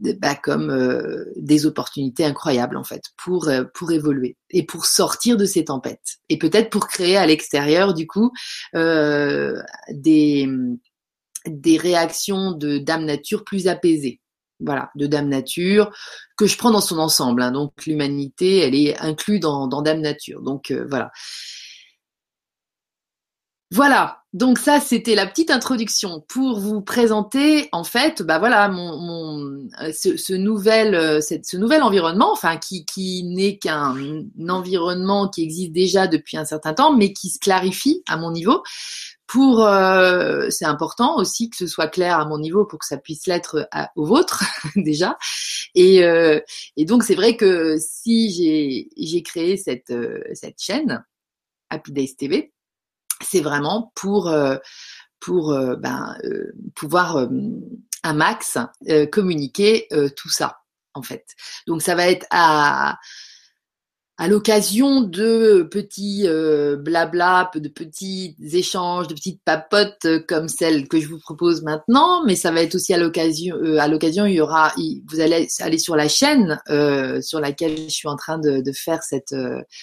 bah, 0.00 0.34
comme 0.34 0.70
euh, 0.70 1.26
des 1.36 1.66
opportunités 1.66 2.24
incroyables 2.24 2.78
en 2.78 2.84
fait 2.84 3.02
pour 3.18 3.48
euh, 3.48 3.64
pour 3.74 3.92
évoluer 3.92 4.38
et 4.48 4.64
pour 4.64 4.86
sortir 4.86 5.36
de 5.36 5.44
ces 5.44 5.66
tempêtes 5.66 6.16
et 6.30 6.38
peut-être 6.38 6.70
pour 6.70 6.86
créer 6.86 7.18
à 7.18 7.26
l'extérieur 7.26 7.92
du 7.92 8.06
coup 8.06 8.32
euh, 8.74 9.60
des 9.90 10.48
des 11.46 11.76
réactions 11.76 12.52
de 12.52 12.78
Dame 12.78 13.04
Nature 13.04 13.44
plus 13.44 13.68
apaisées. 13.68 14.20
Voilà, 14.58 14.90
de 14.94 15.06
Dame 15.06 15.28
Nature 15.28 15.90
que 16.36 16.46
je 16.46 16.56
prends 16.56 16.70
dans 16.70 16.82
son 16.82 16.98
ensemble. 16.98 17.42
Hein. 17.42 17.50
donc 17.50 17.72
l'humanité, 17.86 18.58
elle 18.58 18.74
est 18.74 18.98
inclue 18.98 19.38
dans, 19.38 19.66
dans 19.66 19.80
Dame 19.80 20.00
Nature. 20.00 20.42
Donc 20.42 20.70
voilà. 20.88 21.10
Voilà, 23.72 24.24
donc 24.32 24.58
ça 24.58 24.80
c'était 24.80 25.14
la 25.14 25.28
petite 25.28 25.48
introduction 25.48 26.24
pour 26.28 26.58
vous 26.58 26.80
présenter 26.80 27.68
en 27.70 27.84
fait, 27.84 28.20
bah 28.20 28.40
voilà 28.40 28.68
mon, 28.68 29.68
euh, 29.80 29.92
ce, 29.96 30.16
ce, 30.16 30.32
nouvel 30.32 30.96
euh, 30.96 31.20
ce 31.20 31.56
nouvel 31.56 31.84
environnement, 31.84 32.32
enfin 32.32 32.56
qui 32.56 32.84
qui 32.84 33.22
n'est 33.22 33.58
qu'un 33.58 33.94
environnement 34.48 35.28
qui 35.28 35.44
existe 35.44 35.70
déjà 35.70 36.08
depuis 36.08 36.36
un 36.36 36.44
certain 36.44 36.74
temps, 36.74 36.96
mais 36.96 37.12
qui 37.12 37.28
se 37.30 37.38
clarifie 37.38 38.02
à 38.08 38.16
mon 38.16 38.32
niveau. 38.32 38.64
Pour 39.28 39.64
euh, 39.64 40.48
c'est 40.50 40.64
important 40.64 41.16
aussi 41.16 41.48
que 41.48 41.56
ce 41.56 41.68
soit 41.68 41.86
clair 41.86 42.18
à 42.18 42.24
mon 42.24 42.38
niveau 42.40 42.64
pour 42.66 42.80
que 42.80 42.86
ça 42.86 42.96
puisse 42.96 43.28
l'être 43.28 43.68
au 43.94 44.04
vôtre 44.04 44.42
déjà. 44.74 45.16
Et, 45.76 45.98
et 46.76 46.84
donc 46.84 47.04
c'est 47.04 47.14
vrai 47.14 47.36
que 47.36 47.76
si 47.78 48.30
j'ai 48.32 48.88
j'ai 48.96 49.22
créé 49.22 49.56
cette 49.56 49.92
cette 50.34 50.60
chaîne 50.60 51.04
Happy 51.70 51.92
Days 51.92 52.16
TV 52.16 52.52
c'est 53.22 53.40
vraiment 53.40 53.92
pour 53.94 54.28
euh, 54.28 54.56
pour 55.20 55.52
euh, 55.52 55.76
ben, 55.76 56.16
euh, 56.24 56.52
pouvoir 56.74 57.28
un 58.02 58.12
max 58.14 58.56
communiquer 59.12 59.86
tout 60.16 60.30
ça 60.30 60.60
en 60.94 61.02
fait. 61.02 61.26
Donc 61.66 61.82
ça 61.82 61.94
va 61.94 62.08
être 62.08 62.26
à 62.30 62.98
à 64.20 64.28
l'occasion 64.28 65.00
de 65.00 65.62
petits 65.62 66.24
euh, 66.26 66.76
blabla, 66.76 67.50
de 67.54 67.68
petits 67.68 68.36
échanges, 68.52 69.08
de 69.08 69.14
petites 69.14 69.40
papotes 69.46 70.04
euh, 70.04 70.20
comme 70.28 70.46
celle 70.46 70.88
que 70.88 71.00
je 71.00 71.08
vous 71.08 71.18
propose 71.18 71.62
maintenant, 71.62 72.22
mais 72.26 72.36
ça 72.36 72.50
va 72.50 72.60
être 72.60 72.74
aussi 72.74 72.92
à 72.92 72.98
l'occasion, 72.98 73.56
euh, 73.56 73.78
à 73.78 73.88
l'occasion, 73.88 74.26
il 74.26 74.34
y 74.34 74.40
aura, 74.42 74.74
vous 75.08 75.20
allez 75.20 75.48
aller 75.60 75.78
sur 75.78 75.96
la 75.96 76.06
chaîne 76.06 76.60
euh, 76.68 77.22
sur 77.22 77.40
laquelle 77.40 77.78
je 77.78 77.88
suis 77.88 78.08
en 78.08 78.16
train 78.16 78.36
de, 78.38 78.60
de 78.60 78.72
faire 78.72 79.02
cette 79.02 79.34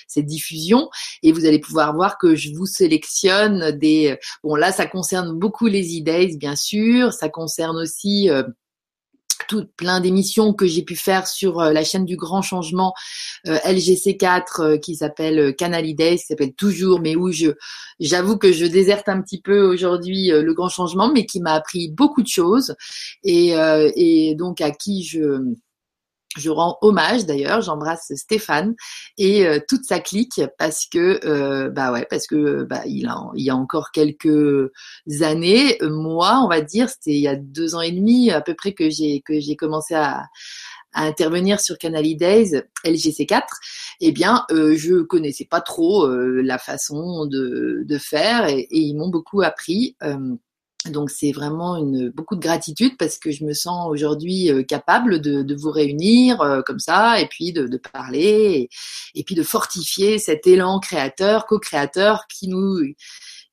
cette 0.07 0.27
diffusion, 0.27 0.87
et 1.23 1.31
vous 1.31 1.47
allez 1.47 1.59
pouvoir 1.59 1.95
voir 1.95 2.19
que 2.19 2.35
je 2.35 2.53
vous 2.53 2.67
sélectionne 2.67 3.71
des, 3.71 4.19
bon 4.43 4.53
là, 4.53 4.71
ça 4.71 4.85
concerne 4.85 5.33
beaucoup 5.33 5.65
les 5.65 5.95
idées, 5.95 6.37
bien 6.37 6.55
sûr, 6.55 7.11
ça 7.11 7.27
concerne 7.27 7.77
aussi 7.77 8.29
plein 9.75 9.99
d'émissions 9.99 10.53
que 10.53 10.65
j'ai 10.65 10.83
pu 10.83 10.95
faire 10.95 11.27
sur 11.27 11.59
euh, 11.59 11.71
la 11.71 11.83
chaîne 11.83 12.05
du 12.05 12.17
Grand 12.17 12.41
Changement 12.41 12.93
euh, 13.47 13.57
LGC4 13.57 14.43
euh, 14.59 14.77
qui 14.77 14.95
s'appelle 14.95 15.55
Canal 15.55 15.85
Idées, 15.85 16.17
qui 16.17 16.25
s'appelle 16.25 16.53
toujours, 16.53 16.99
mais 16.99 17.15
où 17.15 17.31
je 17.31 17.51
j'avoue 17.99 18.37
que 18.37 18.51
je 18.51 18.65
déserte 18.65 19.09
un 19.09 19.21
petit 19.21 19.41
peu 19.41 19.61
aujourd'hui 19.61 20.29
le 20.29 20.53
Grand 20.53 20.69
Changement, 20.69 21.11
mais 21.11 21.25
qui 21.25 21.39
m'a 21.39 21.53
appris 21.53 21.89
beaucoup 21.89 22.21
de 22.21 22.27
choses. 22.27 22.75
Et, 23.23 23.53
et 23.95 24.35
donc 24.35 24.61
à 24.61 24.69
qui 24.69 25.03
je 25.03 25.55
je 26.37 26.49
rends 26.49 26.77
hommage 26.81 27.25
d'ailleurs, 27.25 27.61
j'embrasse 27.61 28.11
Stéphane 28.15 28.75
et 29.17 29.45
euh, 29.45 29.59
toute 29.67 29.85
sa 29.85 29.99
clique 29.99 30.41
parce 30.57 30.85
que 30.85 31.19
euh, 31.25 31.69
bah 31.69 31.91
ouais 31.91 32.05
parce 32.09 32.27
que 32.27 32.63
bah 32.63 32.81
il 32.85 33.07
y 33.35 33.49
a 33.49 33.55
encore 33.55 33.91
quelques 33.91 34.71
années, 35.21 35.77
moi 35.81 36.41
on 36.43 36.47
va 36.47 36.61
dire 36.61 36.89
c'était 36.89 37.11
il 37.11 37.21
y 37.21 37.27
a 37.27 37.35
deux 37.35 37.75
ans 37.75 37.81
et 37.81 37.91
demi 37.91 38.31
à 38.31 38.41
peu 38.41 38.53
près 38.53 38.73
que 38.73 38.89
j'ai 38.89 39.21
que 39.21 39.39
j'ai 39.39 39.55
commencé 39.55 39.95
à, 39.95 40.23
intervenir 40.93 41.59
sur 41.59 41.77
Canal 41.77 42.05
Days 42.15 42.63
LGC4, 42.83 43.43
eh 43.99 44.11
bien, 44.11 44.45
euh, 44.49 44.75
je 44.75 45.03
connaissais 45.03 45.45
pas 45.45 45.61
trop 45.61 46.07
la 46.07 46.57
façon 46.57 47.27
de, 47.27 47.83
de 47.85 47.97
faire 47.99 48.47
et 48.47 48.67
ils 48.71 48.95
m'ont 48.95 49.09
beaucoup 49.09 49.43
appris. 49.43 49.95
Donc 50.85 51.09
c'est 51.09 51.31
vraiment 51.31 51.75
une, 51.75 52.09
beaucoup 52.09 52.35
de 52.35 52.41
gratitude 52.41 52.97
parce 52.97 53.17
que 53.17 53.31
je 53.31 53.43
me 53.43 53.53
sens 53.53 53.89
aujourd'hui 53.89 54.51
euh, 54.51 54.63
capable 54.63 55.19
de, 55.19 55.41
de, 55.41 55.55
vous 55.55 55.71
réunir 55.71 56.41
euh, 56.41 56.61
comme 56.61 56.79
ça 56.79 57.19
et 57.19 57.27
puis 57.27 57.51
de, 57.51 57.67
de 57.67 57.77
parler 57.77 58.69
et, 59.15 59.23
puis 59.23 59.35
de 59.35 59.43
fortifier 59.43 60.19
cet 60.19 60.47
élan 60.47 60.79
créateur, 60.79 61.45
co-créateur 61.45 62.27
qui 62.27 62.47
nous 62.47 62.79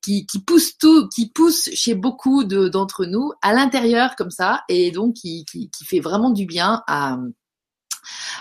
qui, 0.01 0.27
qui, 0.27 0.39
pousse 0.39 0.77
tout, 0.77 1.09
qui 1.09 1.29
pousse 1.31 1.69
chez 1.73 1.95
beaucoup 1.95 2.43
d'entre 2.43 3.05
nous 3.05 3.31
à 3.41 3.53
l'intérieur 3.53 4.15
comme 4.15 4.29
ça 4.29 4.61
et 4.69 4.91
donc 4.91 5.15
qui, 5.15 5.45
qui, 5.45 5.71
qui 5.71 5.83
fait 5.83 5.99
vraiment 5.99 6.29
du 6.29 6.45
bien 6.45 6.83
à 6.87 7.17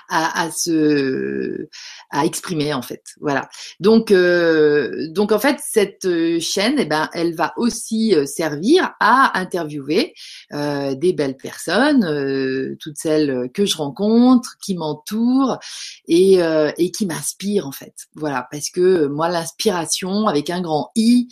à, 0.09 0.42
à 0.44 0.50
se 0.50 1.68
à 2.11 2.25
exprimer 2.25 2.73
en 2.73 2.83
fait. 2.83 3.02
Voilà. 3.21 3.49
Donc 3.80 4.11
euh, 4.11 5.09
donc 5.11 5.33
en 5.33 5.38
fait 5.38 5.59
cette 5.61 6.04
euh, 6.04 6.38
chaîne, 6.40 6.76
eh 6.78 6.85
ben, 6.85 7.09
elle 7.12 7.35
va 7.35 7.52
aussi 7.56 8.14
euh, 8.14 8.25
servir 8.25 8.92
à 9.00 9.38
interviewer 9.38 10.14
des 10.52 11.12
belles 11.12 11.37
personnes, 11.37 12.76
toutes 12.80 12.97
celles 12.97 13.50
que 13.52 13.66
je 13.66 13.76
rencontre, 13.76 14.56
qui 14.62 14.76
m'entourent 14.76 15.59
et, 16.06 16.38
et 16.78 16.90
qui 16.90 17.06
m'inspirent 17.06 17.66
en 17.66 17.73
fait. 17.73 17.94
Voilà, 18.14 18.47
parce 18.50 18.71
que 18.71 19.06
moi 19.06 19.28
l'inspiration 19.28 20.26
avec 20.26 20.50
un 20.50 20.61
grand 20.61 20.90
I, 20.94 21.28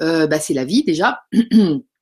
bah, 0.00 0.40
c'est 0.40 0.54
la 0.54 0.64
vie 0.64 0.84
déjà. 0.84 1.20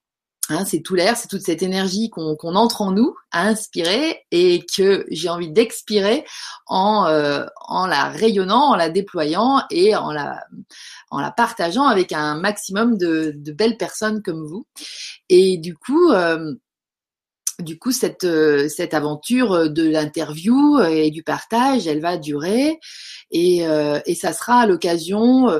Hein, 0.48 0.64
c'est 0.64 0.80
tout 0.80 0.96
l'air, 0.96 1.16
c'est 1.16 1.28
toute 1.28 1.42
cette 1.42 1.62
énergie 1.62 2.10
qu'on 2.10 2.36
entre 2.56 2.82
en 2.82 2.90
nous 2.90 3.14
à 3.30 3.46
inspirer 3.46 4.26
et 4.32 4.66
que 4.76 5.06
j'ai 5.08 5.28
envie 5.28 5.50
d'expirer 5.50 6.24
en, 6.66 7.06
euh, 7.06 7.46
la 7.70 8.08
rayonnant, 8.08 8.70
en 8.70 8.74
la 8.74 8.90
déployant 8.90 9.62
et 9.70 9.94
en 9.94 10.10
la, 10.10 10.44
partageant 11.36 11.86
avec 11.86 12.12
un 12.12 12.34
maximum 12.34 12.98
de, 12.98 13.32
de 13.36 13.52
belles 13.52 13.76
personnes 13.76 14.20
comme 14.20 14.44
vous. 14.44 14.66
Et 15.28 15.58
du 15.58 15.76
coup, 15.76 16.10
euh, 16.10 16.54
du 17.62 17.78
coup, 17.78 17.92
cette, 17.92 18.24
euh, 18.24 18.68
aventure 18.92 19.70
de 19.70 19.88
l'interview 19.88 20.80
et 20.80 21.10
du 21.10 21.22
partage, 21.22 21.86
elle 21.86 22.00
va 22.00 22.16
durer 22.16 22.78
et, 23.32 23.66
euh, 23.66 23.98
ça 24.14 24.32
sera 24.32 24.66
l'occasion. 24.66 25.50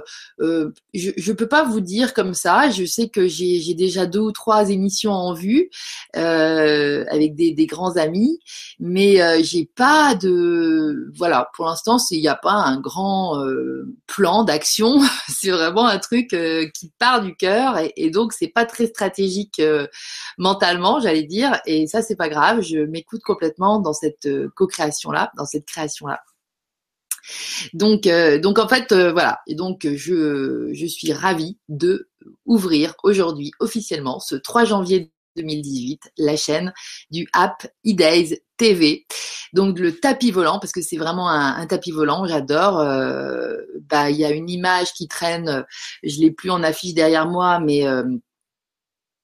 Euh, 0.41 0.71
je 0.95 1.11
ne 1.31 1.33
peux 1.33 1.49
pas 1.49 1.65
vous 1.65 1.81
dire 1.81 2.15
comme 2.15 2.35
ça. 2.35 2.71
Je 2.71 2.85
sais 2.85 3.09
que 3.09 3.27
j'ai 3.27 3.75
déjà 3.75 4.07
deux 4.07 4.21
ou 4.21 4.33
trois 4.33 4.71
émissions 4.71 5.13
en 5.13 5.33
vue 5.33 5.71
avec 6.15 7.35
des, 7.35 7.67
grands 7.67 7.97
amis, 7.97 8.39
mais 8.79 9.43
j'ai 9.43 9.69
pas 9.75 10.15
de 10.15 11.11
voilà. 11.17 11.49
Pour 11.55 11.67
l'instant, 11.67 11.97
il 12.11 12.21
n'y 12.21 12.29
a 12.29 12.37
pas 12.37 12.53
un 12.53 12.79
grand 12.81 13.43
plan 14.07 14.45
d'action. 14.45 15.01
c'est 15.29 15.51
vraiment 15.51 15.87
un 15.87 15.99
truc 15.99 16.37
qui 16.75 16.93
part 16.99 17.23
du 17.23 17.35
cœur 17.35 17.79
et, 17.79 17.93
et 17.97 18.11
donc 18.11 18.33
c'est 18.33 18.49
pas 18.49 18.67
très 18.67 18.87
stratégique 18.87 19.63
mentalement, 20.39 21.01
j'allais 21.01 21.25
dire. 21.25 21.59
Ça, 21.93 22.01
c'est 22.01 22.17
pas 22.17 22.31
grave. 22.31 22.63
Je 22.63 22.79
m'écoute 22.79 23.21
complètement 23.23 23.79
dans 23.79 23.93
cette 23.93 24.25
euh, 24.25 24.51
co-création-là, 24.57 25.31
dans 25.37 25.45
cette 25.45 25.67
création-là. 25.67 26.23
Donc, 27.75 28.07
euh, 28.07 28.41
en 28.43 28.69
fait, 28.69 28.93
euh, 28.93 29.13
voilà. 29.13 29.41
Et 29.47 29.55
donc, 29.55 29.87
je, 29.87 30.71
je 30.73 30.87
suis 30.87 31.13
ravie 31.13 31.59
de 31.69 32.09
ouvrir 32.47 32.95
aujourd'hui 33.03 33.53
officiellement, 33.61 34.21
ce 34.21 34.37
3 34.37 34.65
janvier 34.65 35.13
2018, 35.37 36.13
la 36.17 36.37
chaîne 36.37 36.73
du 37.11 37.29
app 37.35 37.67
eDays 37.85 38.43
TV. 38.57 39.07
Donc 39.53 39.79
le 39.79 39.99
tapis 39.99 40.31
volant, 40.31 40.59
parce 40.59 40.73
que 40.73 40.83
c'est 40.83 40.97
vraiment 40.97 41.29
un, 41.29 41.67
tapis 41.67 41.91
volant, 41.91 42.27
j'adore. 42.27 42.77
bah, 43.89 44.11
il 44.11 44.17
y 44.17 44.25
a 44.25 44.31
une 44.31 44.51
image 44.51 44.93
qui 44.93 45.09
traîne, 45.09 45.65
je 46.03 46.21
l'ai 46.21 46.31
plus 46.31 46.51
en 46.51 46.63
affiche 46.63 46.95
derrière 46.95 47.27
moi, 47.27 47.61
mais 47.61 47.85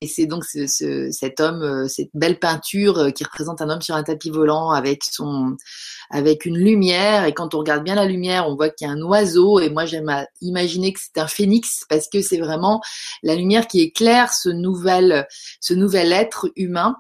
et 0.01 0.07
c'est 0.07 0.27
donc 0.27 0.45
ce, 0.45 1.11
cet 1.11 1.41
homme, 1.41 1.63
euh, 1.63 1.89
cette 1.89 2.11
belle 2.15 2.39
peinture 2.39 2.99
euh, 2.99 3.11
qui 3.11 3.25
représente 3.25 3.61
un 3.61 3.69
homme 3.69 3.83
sur 3.83 3.97
un 3.97 4.05
tapis 4.05 4.31
volant 4.31 4.71
avec 4.71 5.03
son, 5.03 5.57
avec 6.11 6.47
une 6.47 6.57
lumière. 6.57 7.25
Et 7.25 7.35
quand 7.35 7.55
on 7.55 7.59
regarde 7.59 7.83
bien 7.83 7.97
la 7.97 8.05
lumière, 8.05 8.49
on 8.49 8.55
voit 8.55 8.71
qu'il 8.71 8.87
y 8.87 8.91
a 8.91 8.93
un 8.93 9.03
oiseau. 9.03 9.59
Et 9.59 9.71
moi, 9.71 9.87
j'aime 9.87 10.25
imaginer 10.41 10.93
que 10.93 11.01
c'est 11.01 11.21
un 11.21 11.27
phénix 11.27 11.85
parce 11.89 12.09
que 12.09 12.23
c'est 12.23 12.39
vraiment 12.39 12.81
la 13.25 13.35
lumière 13.35 13.67
qui 13.67 13.81
éclaire 13.81 14.33
ce 14.33 14.49
nouvel, 14.49 15.27
ce 15.61 15.75
nouvel 15.75 16.13
être 16.13 16.49
humain 16.55 16.97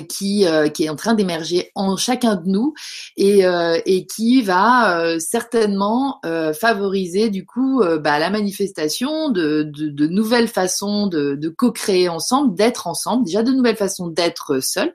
qui, 0.00 0.46
euh, 0.46 0.68
qui 0.68 0.84
est 0.84 0.88
en 0.88 0.96
train 0.96 1.14
d'émerger 1.14 1.70
en 1.74 1.96
chacun 1.96 2.36
de 2.36 2.48
nous 2.48 2.74
et, 3.16 3.44
euh, 3.46 3.78
qui 4.08 4.42
va 4.42 4.98
euh, 4.98 5.18
certainement 5.18 6.20
favoriser 6.58 7.30
du 7.30 7.46
coup 7.46 7.82
bah, 8.00 8.18
la 8.18 8.30
manifestation 8.30 9.30
de, 9.30 9.62
de, 9.62 10.06
nouvelles 10.06 10.48
façons 10.48 11.06
de, 11.06 11.48
co-créer 11.48 12.08
ensemble, 12.08 12.54
d'être 12.54 12.86
ensemble, 12.86 13.24
déjà 13.24 13.42
de 13.42 13.52
nouvelles 13.52 13.76
façons 13.76 14.08
d'être 14.08 14.60
seul, 14.60 14.94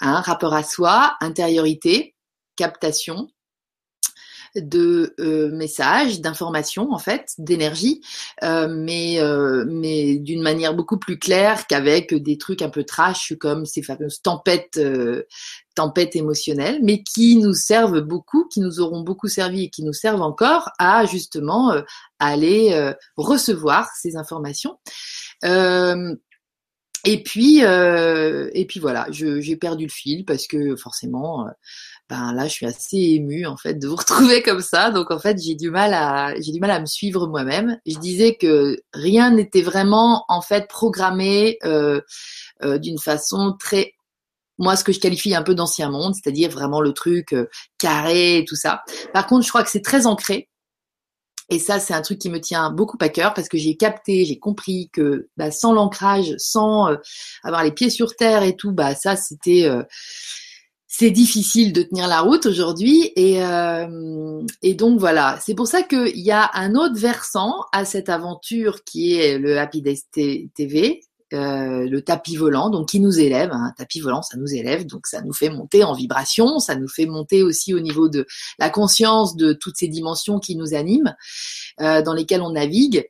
un 0.00 0.20
rapport 0.20 0.54
à 0.54 0.62
soi, 0.62 1.16
intériorité, 1.20 2.14
captation, 2.56 3.28
de 4.56 5.14
euh, 5.20 5.50
messages, 5.50 6.20
d'informations 6.20 6.92
en 6.92 6.98
fait, 6.98 7.34
d'énergie, 7.38 8.00
euh, 8.42 8.68
mais 8.68 9.20
euh, 9.20 9.64
mais 9.68 10.16
d'une 10.16 10.42
manière 10.42 10.74
beaucoup 10.74 10.98
plus 10.98 11.18
claire 11.18 11.66
qu'avec 11.66 12.14
des 12.14 12.38
trucs 12.38 12.62
un 12.62 12.70
peu 12.70 12.84
trash 12.84 13.34
comme 13.38 13.66
ces 13.66 13.82
fameuses 13.82 14.22
tempêtes 14.22 14.80
tempêtes 15.74 16.16
émotionnelles, 16.16 16.80
mais 16.82 17.02
qui 17.02 17.36
nous 17.36 17.54
servent 17.54 18.00
beaucoup, 18.00 18.46
qui 18.48 18.60
nous 18.60 18.80
auront 18.80 19.02
beaucoup 19.02 19.28
servi 19.28 19.64
et 19.64 19.70
qui 19.70 19.82
nous 19.82 19.92
servent 19.92 20.22
encore 20.22 20.70
à 20.78 21.06
justement 21.06 21.72
aller 22.18 22.92
recevoir 23.16 23.88
ces 23.96 24.16
informations. 24.16 24.78
et 25.44 27.22
puis, 27.22 27.60
et 27.60 28.66
puis 28.68 28.80
voilà, 28.80 29.06
j'ai 29.10 29.56
perdu 29.56 29.84
le 29.84 29.90
fil 29.90 30.24
parce 30.24 30.46
que 30.46 30.76
forcément, 30.76 31.46
ben 32.10 32.32
là 32.32 32.48
je 32.48 32.52
suis 32.52 32.66
assez 32.66 32.96
émue 32.96 33.46
en 33.46 33.56
fait 33.56 33.74
de 33.74 33.86
vous 33.86 33.96
retrouver 33.96 34.42
comme 34.42 34.60
ça. 34.60 34.90
Donc 34.90 35.10
en 35.10 35.18
fait 35.18 35.40
j'ai 35.40 35.54
du 35.54 35.70
mal 35.70 35.94
à 35.94 36.34
j'ai 36.40 36.52
du 36.52 36.60
mal 36.60 36.72
à 36.72 36.80
me 36.80 36.86
suivre 36.86 37.28
moi-même. 37.28 37.78
Je 37.86 37.98
disais 37.98 38.34
que 38.34 38.76
rien 38.92 39.30
n'était 39.30 39.62
vraiment 39.62 40.24
en 40.28 40.42
fait 40.42 40.68
programmé 40.68 41.58
euh, 41.64 42.00
euh, 42.62 42.78
d'une 42.78 42.98
façon 42.98 43.56
très 43.58 43.94
moi 44.58 44.76
ce 44.76 44.84
que 44.84 44.92
je 44.92 45.00
qualifie 45.00 45.34
un 45.34 45.42
peu 45.42 45.54
d'ancien 45.54 45.88
monde 45.88 46.14
c'est-à-dire 46.14 46.50
vraiment 46.50 46.80
le 46.80 46.92
truc 46.92 47.32
euh, 47.32 47.48
carré 47.78 48.38
et 48.38 48.44
tout 48.44 48.56
ça. 48.56 48.82
Par 49.14 49.26
contre 49.26 49.44
je 49.44 49.50
crois 49.50 49.62
que 49.62 49.70
c'est 49.70 49.82
très 49.82 50.06
ancré. 50.06 50.48
Et 51.52 51.58
ça, 51.58 51.80
c'est 51.80 51.94
un 51.94 52.00
truc 52.00 52.20
qui 52.20 52.30
me 52.30 52.40
tient 52.40 52.70
beaucoup 52.70 52.96
à 53.00 53.08
cœur 53.08 53.34
parce 53.34 53.48
que 53.48 53.58
j'ai 53.58 53.76
capté, 53.76 54.24
j'ai 54.24 54.38
compris 54.38 54.88
que 54.92 55.28
bah, 55.36 55.50
sans 55.50 55.72
l'ancrage, 55.72 56.32
sans 56.38 56.96
avoir 57.42 57.64
les 57.64 57.72
pieds 57.72 57.90
sur 57.90 58.14
terre 58.14 58.44
et 58.44 58.54
tout, 58.54 58.70
bah 58.70 58.94
ça, 58.94 59.16
c'était 59.16 59.68
c'est 60.92 61.12
difficile 61.12 61.72
de 61.72 61.84
tenir 61.84 62.08
la 62.08 62.20
route 62.20 62.46
aujourd'hui 62.46 63.12
et, 63.14 63.44
euh, 63.44 64.42
et 64.60 64.74
donc 64.74 64.98
voilà. 64.98 65.38
C'est 65.40 65.54
pour 65.54 65.68
ça 65.68 65.84
qu'il 65.84 66.18
y 66.18 66.32
a 66.32 66.50
un 66.54 66.74
autre 66.74 66.98
versant 66.98 67.64
à 67.72 67.84
cette 67.84 68.08
aventure 68.08 68.82
qui 68.82 69.14
est 69.14 69.38
le 69.38 69.56
Happy 69.56 69.82
Days 69.82 70.02
TV, 70.52 71.00
euh, 71.32 71.88
le 71.88 72.02
tapis 72.02 72.34
volant, 72.34 72.70
donc 72.70 72.88
qui 72.88 72.98
nous 72.98 73.20
élève. 73.20 73.52
Un 73.52 73.72
tapis 73.78 74.00
volant, 74.00 74.20
ça 74.22 74.36
nous 74.36 74.52
élève, 74.52 74.84
donc 74.84 75.06
ça 75.06 75.22
nous 75.22 75.32
fait 75.32 75.48
monter 75.48 75.84
en 75.84 75.92
vibration, 75.92 76.58
ça 76.58 76.74
nous 76.74 76.88
fait 76.88 77.06
monter 77.06 77.44
aussi 77.44 77.72
au 77.72 77.78
niveau 77.78 78.08
de 78.08 78.26
la 78.58 78.68
conscience 78.68 79.36
de 79.36 79.52
toutes 79.52 79.76
ces 79.76 79.86
dimensions 79.86 80.40
qui 80.40 80.56
nous 80.56 80.74
animent, 80.74 81.14
euh, 81.80 82.02
dans 82.02 82.14
lesquelles 82.14 82.42
on 82.42 82.50
navigue. 82.50 83.08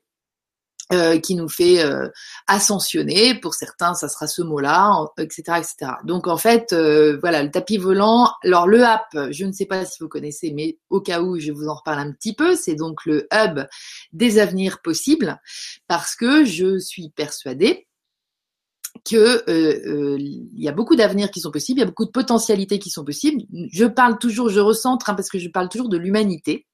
Euh, 0.93 1.21
qui 1.21 1.37
nous 1.37 1.49
fait 1.49 1.85
euh, 1.85 2.09
ascensionner. 2.49 3.37
Pour 3.37 3.55
certains, 3.55 3.95
ça 3.95 4.09
sera 4.09 4.27
ce 4.27 4.43
mot-là, 4.43 5.07
etc., 5.19 5.43
etc. 5.59 5.93
Donc 6.03 6.27
en 6.27 6.37
fait, 6.37 6.73
euh, 6.73 7.17
voilà, 7.21 7.45
le 7.45 7.51
tapis 7.53 7.77
volant. 7.77 8.33
Alors 8.43 8.67
le 8.67 8.83
app, 8.83 9.07
je 9.31 9.45
ne 9.45 9.53
sais 9.53 9.67
pas 9.67 9.85
si 9.85 9.99
vous 10.01 10.09
connaissez, 10.09 10.51
mais 10.53 10.79
au 10.89 11.01
cas 11.01 11.21
où, 11.21 11.39
je 11.39 11.53
vous 11.53 11.69
en 11.69 11.77
reparle 11.77 12.01
un 12.01 12.11
petit 12.11 12.35
peu. 12.35 12.57
C'est 12.57 12.75
donc 12.75 13.07
le 13.07 13.29
hub 13.33 13.61
des 14.13 14.41
avenirs 14.41 14.83
possibles, 14.83 15.41
parce 15.87 16.17
que 16.17 16.45
je 16.45 16.81
suis 16.81 17.11
persuadée 17.11 17.87
que 19.09 19.45
il 20.19 20.61
y 20.61 20.69
a 20.69 20.73
beaucoup 20.73 20.97
d'avenirs 20.97 21.31
qui 21.31 21.39
sont 21.39 21.53
possibles, 21.53 21.79
il 21.79 21.83
y 21.83 21.85
a 21.85 21.87
beaucoup 21.87 22.07
de 22.07 22.11
potentialités 22.11 22.81
qui 22.81 22.91
sont 22.91 23.05
possibles. 23.05 23.45
Je 23.71 23.85
parle 23.85 24.19
toujours, 24.19 24.49
je 24.49 24.59
recentre 24.59 25.09
hein, 25.09 25.15
parce 25.15 25.29
que 25.29 25.39
je 25.39 25.51
parle 25.51 25.69
toujours 25.69 25.89
de 25.89 25.99
l'humanité. 25.99 26.67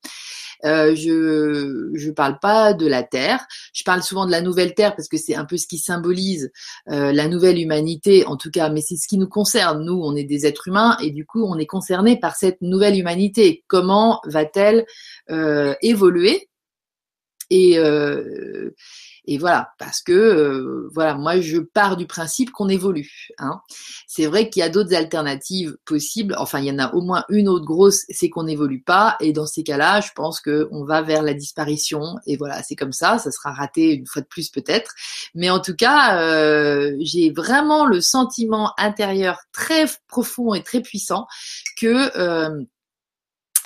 Euh, 0.64 0.94
je 0.94 1.90
je 1.94 2.10
parle 2.10 2.38
pas 2.40 2.72
de 2.72 2.86
la 2.86 3.02
Terre. 3.02 3.46
Je 3.72 3.84
parle 3.84 4.02
souvent 4.02 4.26
de 4.26 4.30
la 4.30 4.40
nouvelle 4.40 4.74
Terre 4.74 4.94
parce 4.96 5.08
que 5.08 5.16
c'est 5.16 5.34
un 5.34 5.44
peu 5.44 5.56
ce 5.56 5.66
qui 5.66 5.78
symbolise 5.78 6.50
euh, 6.88 7.12
la 7.12 7.28
nouvelle 7.28 7.58
humanité, 7.58 8.26
en 8.26 8.36
tout 8.36 8.50
cas. 8.50 8.68
Mais 8.68 8.80
c'est 8.80 8.96
ce 8.96 9.08
qui 9.08 9.18
nous 9.18 9.28
concerne. 9.28 9.84
Nous, 9.84 10.00
on 10.02 10.16
est 10.16 10.24
des 10.24 10.46
êtres 10.46 10.68
humains 10.68 10.96
et 11.02 11.10
du 11.10 11.26
coup, 11.26 11.44
on 11.44 11.58
est 11.58 11.66
concernés 11.66 12.18
par 12.18 12.36
cette 12.36 12.60
nouvelle 12.62 12.98
humanité. 12.98 13.64
Comment 13.66 14.20
va-t-elle 14.26 14.86
euh, 15.30 15.74
évoluer? 15.82 16.48
Et 17.50 17.78
euh, 17.78 18.74
et 19.26 19.38
voilà, 19.38 19.70
parce 19.78 20.02
que 20.02 20.12
euh, 20.12 20.88
voilà, 20.94 21.14
moi 21.14 21.40
je 21.40 21.58
pars 21.58 21.96
du 21.96 22.06
principe 22.06 22.50
qu'on 22.52 22.68
évolue. 22.68 23.28
Hein. 23.38 23.60
C'est 24.06 24.26
vrai 24.26 24.48
qu'il 24.48 24.60
y 24.60 24.62
a 24.62 24.68
d'autres 24.68 24.94
alternatives 24.94 25.76
possibles. 25.84 26.36
Enfin, 26.38 26.60
il 26.60 26.66
y 26.66 26.70
en 26.70 26.78
a 26.78 26.92
au 26.94 27.00
moins 27.00 27.24
une 27.28 27.48
autre 27.48 27.64
grosse, 27.64 28.04
c'est 28.08 28.30
qu'on 28.30 28.44
n'évolue 28.44 28.82
pas. 28.82 29.16
Et 29.20 29.32
dans 29.32 29.46
ces 29.46 29.64
cas-là, 29.64 30.00
je 30.00 30.10
pense 30.14 30.40
qu'on 30.40 30.84
va 30.84 31.02
vers 31.02 31.22
la 31.22 31.34
disparition. 31.34 32.16
Et 32.26 32.36
voilà, 32.36 32.62
c'est 32.62 32.76
comme 32.76 32.92
ça. 32.92 33.18
Ça 33.18 33.30
sera 33.30 33.52
raté 33.52 33.94
une 33.94 34.06
fois 34.06 34.22
de 34.22 34.26
plus 34.26 34.48
peut-être. 34.48 34.94
Mais 35.34 35.50
en 35.50 35.60
tout 35.60 35.74
cas, 35.74 36.20
euh, 36.20 36.96
j'ai 37.00 37.30
vraiment 37.30 37.86
le 37.86 38.00
sentiment 38.00 38.72
intérieur 38.78 39.40
très 39.52 39.86
profond 40.08 40.54
et 40.54 40.62
très 40.62 40.80
puissant 40.80 41.26
que 41.80 42.16
euh, 42.18 42.62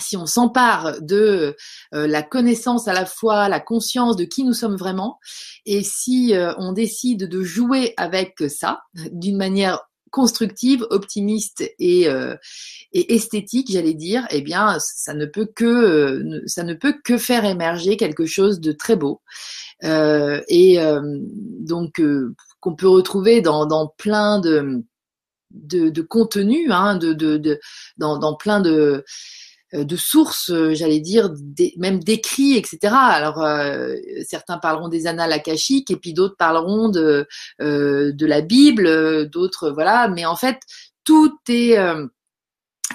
si 0.01 0.17
on 0.17 0.27
s'empare 0.27 1.01
de 1.01 1.57
euh, 1.95 2.07
la 2.07 2.23
connaissance 2.23 2.89
à 2.89 2.93
la 2.93 3.07
fois, 3.07 3.49
la 3.49 3.61
conscience 3.61 4.17
de 4.17 4.25
qui 4.25 4.45
nous 4.45 4.53
sommes 4.53 4.77
vraiment, 4.77 5.19
et 5.67 5.83
si 5.83 6.35
euh, 6.35 6.53
on 6.59 6.73
décide 6.73 7.29
de 7.29 7.43
jouer 7.43 7.95
avec 7.97 8.43
ça 8.49 8.81
d'une 9.13 9.37
manière 9.37 9.81
constructive, 10.11 10.85
optimiste 10.91 11.63
et, 11.79 12.09
euh, 12.09 12.35
esthétique, 12.93 13.71
j'allais 13.71 13.95
dire, 13.95 14.27
eh 14.31 14.41
bien, 14.41 14.77
ça 14.81 15.15
ne 15.15 15.25
peut 15.25 15.49
que 15.55 16.43
ça 16.47 16.65
ne 16.65 16.75
peut 16.75 16.97
que 17.05 17.17
faire 17.17 17.45
émerger 17.45 17.97
quelque 17.97 18.27
chose 18.27 18.59
de 18.59 18.73
très 18.73 18.97
beau. 18.97 19.23
Et 19.83 20.79
donc 21.61 22.03
qu'on 22.59 22.75
peut 22.75 22.89
retrouver 22.89 23.41
dans, 23.41 23.95
plein 23.99 24.41
de 24.41 24.83
de, 25.51 25.93
hein, 26.71 26.99
dans, 27.99 28.35
plein 28.35 28.61
de 28.61 29.05
de 29.73 29.97
sources, 29.97 30.51
euh, 30.51 30.75
j'allais 30.75 31.01
dire, 31.01 31.31
même 31.77 32.03
d'écrits, 32.03 32.57
etc. 32.57 32.95
Alors 32.95 33.43
euh, 33.43 33.95
certains 34.27 34.59
parleront 34.59 34.89
des 34.89 35.07
annales 35.07 35.33
akashiques 35.33 35.91
et 35.91 35.97
puis 35.97 36.13
d'autres 36.13 36.37
parleront 36.37 36.89
de 36.89 37.27
de 37.61 38.27
la 38.27 38.41
Bible, 38.41 39.29
d'autres 39.31 39.71
voilà. 39.71 40.09
Mais 40.09 40.27
en 40.27 40.37
fait, 40.37 40.59
tout 41.05 41.37
est 41.49 41.79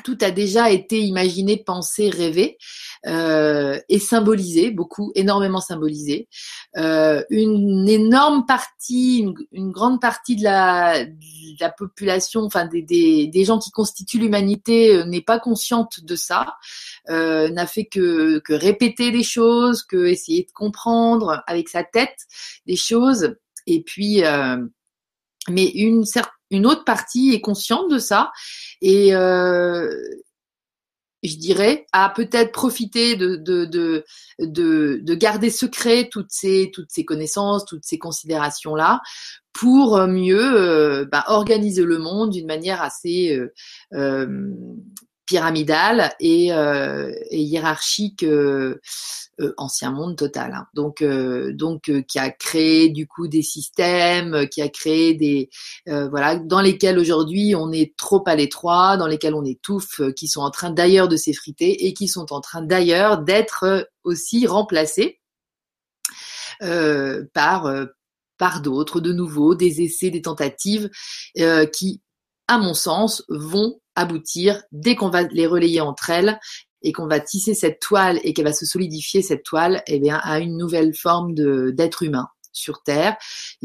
tout 0.05 0.17
a 0.21 0.29
déjà 0.29 0.69
été 0.69 1.01
imaginé, 1.01 1.57
pensé, 1.57 2.11
rêvé 2.11 2.59
euh, 3.07 3.79
et 3.89 3.97
symbolisé, 3.97 4.69
beaucoup, 4.69 5.11
énormément 5.15 5.59
symbolisé. 5.59 6.29
Euh, 6.77 7.23
une 7.31 7.89
énorme 7.89 8.45
partie, 8.45 9.25
une, 9.51 9.71
grande 9.71 9.99
partie 9.99 10.35
de 10.35 10.43
la, 10.43 11.05
population, 11.75 12.43
enfin 12.43 12.69
des, 12.71 13.43
gens 13.43 13.57
qui 13.57 13.71
constituent 13.71 14.19
l'humanité 14.19 14.95
euh, 14.95 15.05
n'est 15.05 15.21
pas 15.21 15.39
consciente 15.39 16.03
de 16.03 16.15
ça, 16.15 16.55
n'a 17.09 17.65
fait 17.65 17.85
que, 17.85 18.41
répéter 18.47 19.11
des 19.11 19.23
choses, 19.23 19.81
que 19.81 20.05
essayer 20.05 20.43
de 20.43 20.51
comprendre 20.51 21.43
avec 21.47 21.67
sa 21.67 21.83
tête 21.83 22.19
des 22.67 22.75
choses, 22.75 23.35
et 23.65 23.81
puis 23.81 24.21
mais 25.49 25.65
une 25.65 26.05
certaine 26.05 26.31
une 26.51 26.65
autre 26.65 26.83
partie 26.83 27.33
est 27.33 27.41
consciente 27.41 27.89
de 27.89 27.97
ça 27.97 28.31
et 28.81 29.15
euh, 29.15 29.89
je 31.23 31.37
dirais 31.37 31.87
a 31.91 32.09
peut-être 32.09 32.51
profité 32.51 33.15
de 33.15 33.35
de, 33.35 33.65
de, 33.65 34.05
de, 34.39 34.99
de, 35.01 35.15
garder 35.15 35.49
secret 35.49 36.09
toutes 36.11 36.31
ces, 36.31 36.71
toutes 36.73 36.91
ces 36.91 37.03
connaissances, 37.03 37.65
toutes 37.65 37.85
ces 37.85 37.97
considérations-là 37.97 39.01
pour 39.53 39.99
mieux 40.07 40.55
euh, 40.55 41.05
bah, 41.11 41.23
organiser 41.27 41.83
le 41.83 41.97
monde 41.97 42.31
d'une 42.31 42.47
manière 42.47 42.81
assez 42.81 43.39
euh 43.93 44.27
pyramidale 45.25 46.13
et, 46.19 46.53
euh, 46.53 47.11
et 47.29 47.41
hiérarchique 47.41 48.23
euh, 48.23 48.79
euh, 49.39 49.53
ancien 49.57 49.91
monde 49.91 50.15
total. 50.15 50.53
Hein. 50.53 50.67
Donc 50.73 51.03
donc 51.03 51.91
qui 52.07 52.19
a 52.19 52.29
créé 52.29 52.89
du 52.89 53.07
coup 53.07 53.27
des 53.27 53.41
systèmes, 53.41 54.47
qui 54.49 54.61
a 54.61 54.69
créé 54.69 55.13
des 55.13 55.49
voilà 55.85 56.37
dans 56.37 56.61
lesquels 56.61 56.99
aujourd'hui 56.99 57.55
on 57.55 57.71
est 57.71 57.95
trop 57.97 58.23
à 58.27 58.35
l'étroit, 58.35 58.97
dans 58.97 59.07
lesquels 59.07 59.35
on 59.35 59.43
étouffe, 59.43 60.01
qui 60.15 60.27
sont 60.27 60.41
en 60.41 60.51
train 60.51 60.69
d'ailleurs 60.69 61.07
de 61.07 61.17
s'effriter 61.17 61.85
et 61.85 61.93
qui 61.93 62.07
sont 62.07 62.31
en 62.31 62.39
train 62.39 62.61
d'ailleurs 62.61 63.19
d'être 63.19 63.89
aussi 64.03 64.47
remplacés 64.47 65.19
par 66.59 67.87
par 68.37 68.61
d'autres, 68.61 68.99
de 68.99 69.13
nouveau, 69.13 69.55
des 69.55 69.81
essais, 69.81 70.11
des 70.11 70.21
tentatives 70.21 70.89
qui, 71.73 72.01
à 72.47 72.57
mon 72.57 72.73
sens, 72.73 73.23
vont 73.29 73.79
aboutir 73.95 74.61
dès 74.71 74.95
qu'on 74.95 75.09
va 75.09 75.23
les 75.23 75.47
relayer 75.47 75.81
entre 75.81 76.09
elles 76.09 76.39
et 76.81 76.91
qu'on 76.91 77.07
va 77.07 77.19
tisser 77.19 77.53
cette 77.53 77.79
toile 77.79 78.19
et 78.23 78.33
qu'elle 78.33 78.45
va 78.45 78.53
se 78.53 78.65
solidifier 78.65 79.21
cette 79.21 79.43
toile, 79.43 79.81
eh 79.87 79.99
bien, 79.99 80.17
à 80.17 80.39
une 80.39 80.57
nouvelle 80.57 80.93
forme 80.93 81.33
de 81.33 81.71
d'être 81.71 82.03
humain 82.03 82.27
sur 82.53 82.83
Terre, 82.83 83.17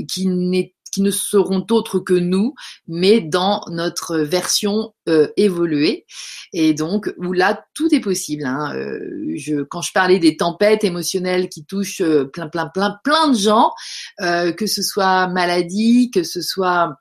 qui 0.08 0.26
n'est 0.26 0.74
qui 0.92 1.02
ne 1.02 1.10
seront 1.10 1.64
autres 1.70 1.98
que 1.98 2.14
nous, 2.14 2.54
mais 2.86 3.20
dans 3.20 3.64
notre 3.68 4.18
version 4.18 4.92
euh, 5.08 5.28
évoluée. 5.36 6.06
Et 6.52 6.74
donc, 6.74 7.12
où 7.18 7.32
là, 7.32 7.64
tout 7.74 7.94
est 7.94 8.00
possible. 8.00 8.44
Hein. 8.44 8.74
Euh, 8.74 8.98
je, 9.36 9.62
quand 9.62 9.82
je 9.82 9.92
parlais 9.92 10.18
des 10.18 10.36
tempêtes 10.36 10.84
émotionnelles 10.84 11.48
qui 11.48 11.64
touchent 11.64 12.00
euh, 12.00 12.24
plein, 12.24 12.48
plein, 12.48 12.66
plein, 12.66 12.98
plein 13.04 13.28
de 13.28 13.36
gens, 13.36 13.72
que 14.18 14.66
ce 14.66 14.82
soit 14.82 15.28
maladie, 15.28 16.10
que 16.10 16.22
ce 16.22 16.42
soit 16.42 16.96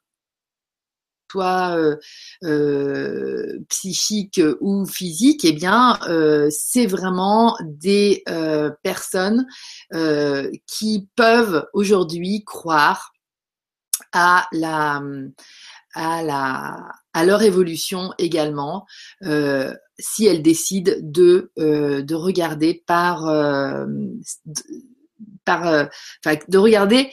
soit 1.29 1.77
euh, 1.77 1.97
euh, 2.43 3.59
psychique 3.69 4.41
ou 4.61 4.85
physique, 4.85 5.45
eh 5.45 5.53
bien, 5.53 5.99
euh, 6.07 6.47
c'est 6.51 6.87
vraiment 6.87 7.57
des 7.63 8.23
personnes 8.83 9.45
qui 10.67 11.07
peuvent 11.15 11.67
aujourd'hui 11.73 12.43
croire 12.45 13.13
à 14.13 14.47
la 14.51 15.01
à 15.95 16.23
la 16.23 16.77
à 17.13 17.25
leur 17.25 17.41
évolution 17.41 18.13
également 18.17 18.85
si 19.97 20.25
elles 20.25 20.41
décident 20.41 20.93
de 21.01 21.51
de 21.57 22.15
regarder 22.15 22.83
par 22.85 23.25
de 25.45 26.57
regarder 26.57 27.11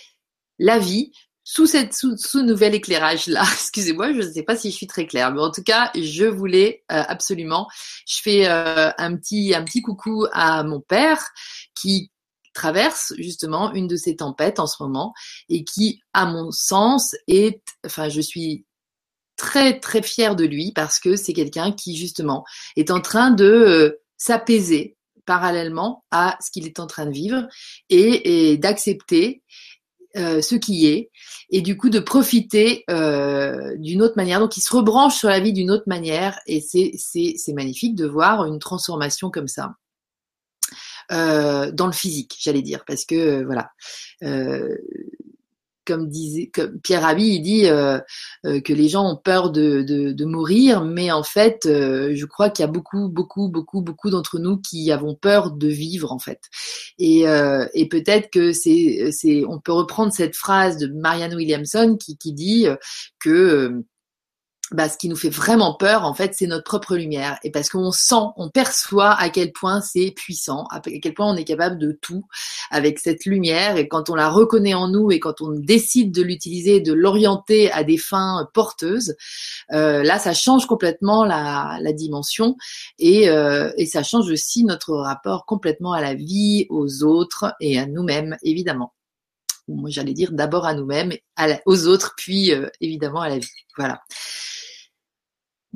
la 0.58 0.78
vie 0.78 1.12
sous 1.48 1.66
cette 1.66 1.94
sous, 1.94 2.16
sous 2.16 2.42
nouvel 2.42 2.74
éclairage 2.74 3.28
là. 3.28 3.44
Excusez-moi, 3.52 4.12
je 4.12 4.18
ne 4.18 4.32
sais 4.32 4.42
pas 4.42 4.56
si 4.56 4.72
je 4.72 4.76
suis 4.76 4.88
très 4.88 5.06
claire, 5.06 5.32
mais 5.32 5.40
en 5.40 5.52
tout 5.52 5.62
cas, 5.62 5.92
je 5.94 6.24
voulais 6.24 6.82
euh, 6.90 7.04
absolument. 7.06 7.68
Je 8.04 8.18
fais 8.20 8.48
euh, 8.48 8.90
un 8.98 9.16
petit 9.16 9.54
un 9.54 9.62
petit 9.62 9.80
coucou 9.80 10.26
à 10.32 10.64
mon 10.64 10.80
père 10.80 11.24
qui 11.80 12.10
traverse 12.52 13.12
justement 13.18 13.72
une 13.72 13.86
de 13.86 13.94
ces 13.94 14.16
tempêtes 14.16 14.58
en 14.58 14.66
ce 14.66 14.82
moment 14.82 15.14
et 15.48 15.62
qui, 15.62 16.00
à 16.12 16.26
mon 16.26 16.50
sens, 16.50 17.14
est, 17.28 17.62
enfin, 17.84 18.08
je 18.08 18.20
suis 18.20 18.64
très 19.36 19.78
très 19.78 20.02
fière 20.02 20.34
de 20.34 20.44
lui 20.44 20.72
parce 20.72 20.98
que 20.98 21.14
c'est 21.14 21.34
quelqu'un 21.34 21.70
qui 21.70 21.96
justement 21.96 22.44
est 22.74 22.90
en 22.90 23.00
train 23.00 23.30
de 23.30 23.44
euh, 23.44 24.02
s'apaiser 24.16 24.96
parallèlement 25.26 26.04
à 26.10 26.38
ce 26.40 26.50
qu'il 26.50 26.66
est 26.66 26.80
en 26.80 26.86
train 26.86 27.06
de 27.06 27.12
vivre 27.12 27.46
et 27.88 28.56
d'accepter 28.58 29.42
euh, 30.16 30.40
ce 30.42 30.54
qui 30.54 30.86
est, 30.86 31.10
et 31.50 31.62
du 31.62 31.76
coup 31.76 31.90
de 31.90 31.98
profiter 31.98 32.84
euh, 32.90 33.76
d'une 33.76 34.02
autre 34.02 34.14
manière. 34.16 34.40
Donc 34.40 34.56
il 34.56 34.60
se 34.60 34.74
rebranche 34.74 35.16
sur 35.16 35.28
la 35.28 35.40
vie 35.40 35.52
d'une 35.52 35.70
autre 35.70 35.84
manière, 35.86 36.38
et 36.46 36.60
c'est 36.60 37.52
magnifique 37.54 37.94
de 37.94 38.06
voir 38.06 38.44
une 38.44 38.58
transformation 38.58 39.30
comme 39.30 39.48
ça. 39.48 39.74
Euh, 41.12 41.70
dans 41.70 41.86
le 41.86 41.92
physique, 41.92 42.36
j'allais 42.40 42.62
dire, 42.62 42.84
parce 42.86 43.04
que 43.04 43.44
voilà, 43.44 43.70
comme 45.86 46.08
disait 46.08 46.50
comme 46.52 46.80
Pierre 46.80 47.02
Rabhi, 47.02 47.36
il 47.36 47.40
dit 47.40 47.66
euh, 47.66 47.98
euh, 48.44 48.60
que 48.60 48.72
les 48.72 48.88
gens 48.88 49.10
ont 49.10 49.16
peur 49.16 49.50
de, 49.50 50.24
mourir, 50.24 50.84
mais 50.84 51.10
en 51.12 51.22
fait, 51.22 51.66
euh, 51.66 52.12
je 52.14 52.26
crois 52.26 52.50
qu'il 52.50 52.64
y 52.64 52.68
a 52.68 52.70
beaucoup, 52.70 53.08
beaucoup, 53.08 53.48
beaucoup, 53.48 53.80
beaucoup 53.80 54.10
d'entre 54.10 54.38
nous 54.38 54.58
qui 54.58 54.90
avons 54.90 55.14
peur 55.14 55.52
de 55.52 55.68
vivre 55.68 56.12
en 56.12 56.18
fait. 56.18 56.40
Et, 56.98 57.24
peut-être 57.88 58.30
que 58.30 58.52
c'est, 58.52 59.10
c'est, 59.12 59.44
on 59.46 59.60
peut 59.60 59.72
reprendre 59.72 60.12
cette 60.12 60.34
phrase 60.34 60.76
de 60.76 60.88
Marianne 60.88 61.34
Williamson 61.34 61.96
qui 61.96 62.32
dit 62.32 62.66
que 63.20 63.84
bah, 64.72 64.88
ce 64.88 64.98
qui 64.98 65.08
nous 65.08 65.16
fait 65.16 65.30
vraiment 65.30 65.74
peur, 65.74 66.04
en 66.04 66.12
fait, 66.12 66.34
c'est 66.34 66.48
notre 66.48 66.64
propre 66.64 66.96
lumière. 66.96 67.38
Et 67.44 67.52
parce 67.52 67.68
qu'on 67.68 67.92
sent, 67.92 68.14
on 68.36 68.50
perçoit 68.50 69.12
à 69.12 69.30
quel 69.30 69.52
point 69.52 69.80
c'est 69.80 70.10
puissant, 70.10 70.64
à 70.72 70.80
quel 70.80 71.14
point 71.14 71.32
on 71.32 71.36
est 71.36 71.44
capable 71.44 71.78
de 71.78 71.92
tout 71.92 72.24
avec 72.70 72.98
cette 72.98 73.26
lumière. 73.26 73.76
Et 73.76 73.86
quand 73.86 74.10
on 74.10 74.16
la 74.16 74.28
reconnaît 74.28 74.74
en 74.74 74.88
nous 74.88 75.12
et 75.12 75.20
quand 75.20 75.40
on 75.40 75.50
décide 75.50 76.12
de 76.12 76.22
l'utiliser, 76.22 76.80
de 76.80 76.92
l'orienter 76.92 77.70
à 77.70 77.84
des 77.84 77.96
fins 77.96 78.48
porteuses, 78.54 79.14
euh, 79.72 80.02
là, 80.02 80.18
ça 80.18 80.34
change 80.34 80.66
complètement 80.66 81.24
la, 81.24 81.78
la 81.80 81.92
dimension 81.92 82.56
et, 82.98 83.28
euh, 83.28 83.70
et 83.76 83.86
ça 83.86 84.02
change 84.02 84.28
aussi 84.30 84.64
notre 84.64 84.96
rapport 84.96 85.46
complètement 85.46 85.92
à 85.92 86.00
la 86.00 86.14
vie, 86.14 86.66
aux 86.70 87.04
autres 87.04 87.54
et 87.60 87.78
à 87.78 87.86
nous-mêmes, 87.86 88.36
évidemment 88.42 88.92
moi 89.68 89.90
j'allais 89.90 90.12
dire 90.12 90.32
d'abord 90.32 90.66
à 90.66 90.74
nous-mêmes, 90.74 91.12
aux 91.64 91.86
autres, 91.86 92.14
puis 92.16 92.52
euh, 92.52 92.68
évidemment 92.80 93.20
à 93.20 93.28
la 93.28 93.38
vie. 93.38 93.48
Voilà. 93.76 94.00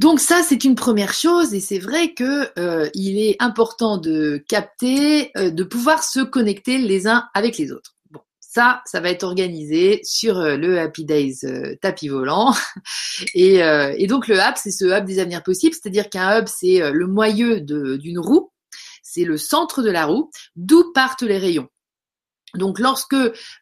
Donc 0.01 0.19
ça, 0.19 0.43
c'est 0.43 0.65
une 0.65 0.77
première 0.77 1.13
chose, 1.13 1.53
et 1.53 1.61
c'est 1.61 1.79
vrai 1.79 2.15
que 2.15 2.49
euh, 2.59 2.89
il 2.95 3.19
est 3.19 3.37
important 3.39 3.99
de 3.99 4.43
capter, 4.49 5.31
euh, 5.37 5.51
de 5.51 5.63
pouvoir 5.63 6.05
se 6.05 6.21
connecter 6.21 6.79
les 6.79 7.07
uns 7.07 7.29
avec 7.35 7.59
les 7.59 7.71
autres. 7.71 7.97
Bon, 8.11 8.21
ça, 8.41 8.81
ça 8.87 9.01
va 9.01 9.11
être 9.11 9.25
organisé 9.25 10.01
sur 10.03 10.39
euh, 10.39 10.57
le 10.57 10.81
Happy 10.81 11.05
Days 11.05 11.41
tapis 11.83 12.09
volant. 12.09 12.55
Et, 13.35 13.57
et, 13.57 14.07
donc 14.07 14.27
le 14.27 14.37
hub, 14.37 14.55
c'est 14.57 14.71
ce 14.71 14.87
hub 14.87 15.05
des 15.05 15.19
avenirs 15.19 15.43
possibles, 15.43 15.75
c'est-à-dire 15.75 16.09
qu'un 16.09 16.39
hub, 16.39 16.47
c'est 16.49 16.91
le 16.91 17.07
moyeu 17.07 17.61
d'une 17.61 18.19
roue, 18.19 18.51
c'est 19.03 19.25
le 19.25 19.37
centre 19.37 19.83
de 19.83 19.91
la 19.91 20.07
roue, 20.07 20.31
d'où 20.57 20.93
partent 20.95 21.23
les 21.23 21.37
rayons. 21.37 21.69
Donc 22.55 22.79
lorsque 22.79 23.17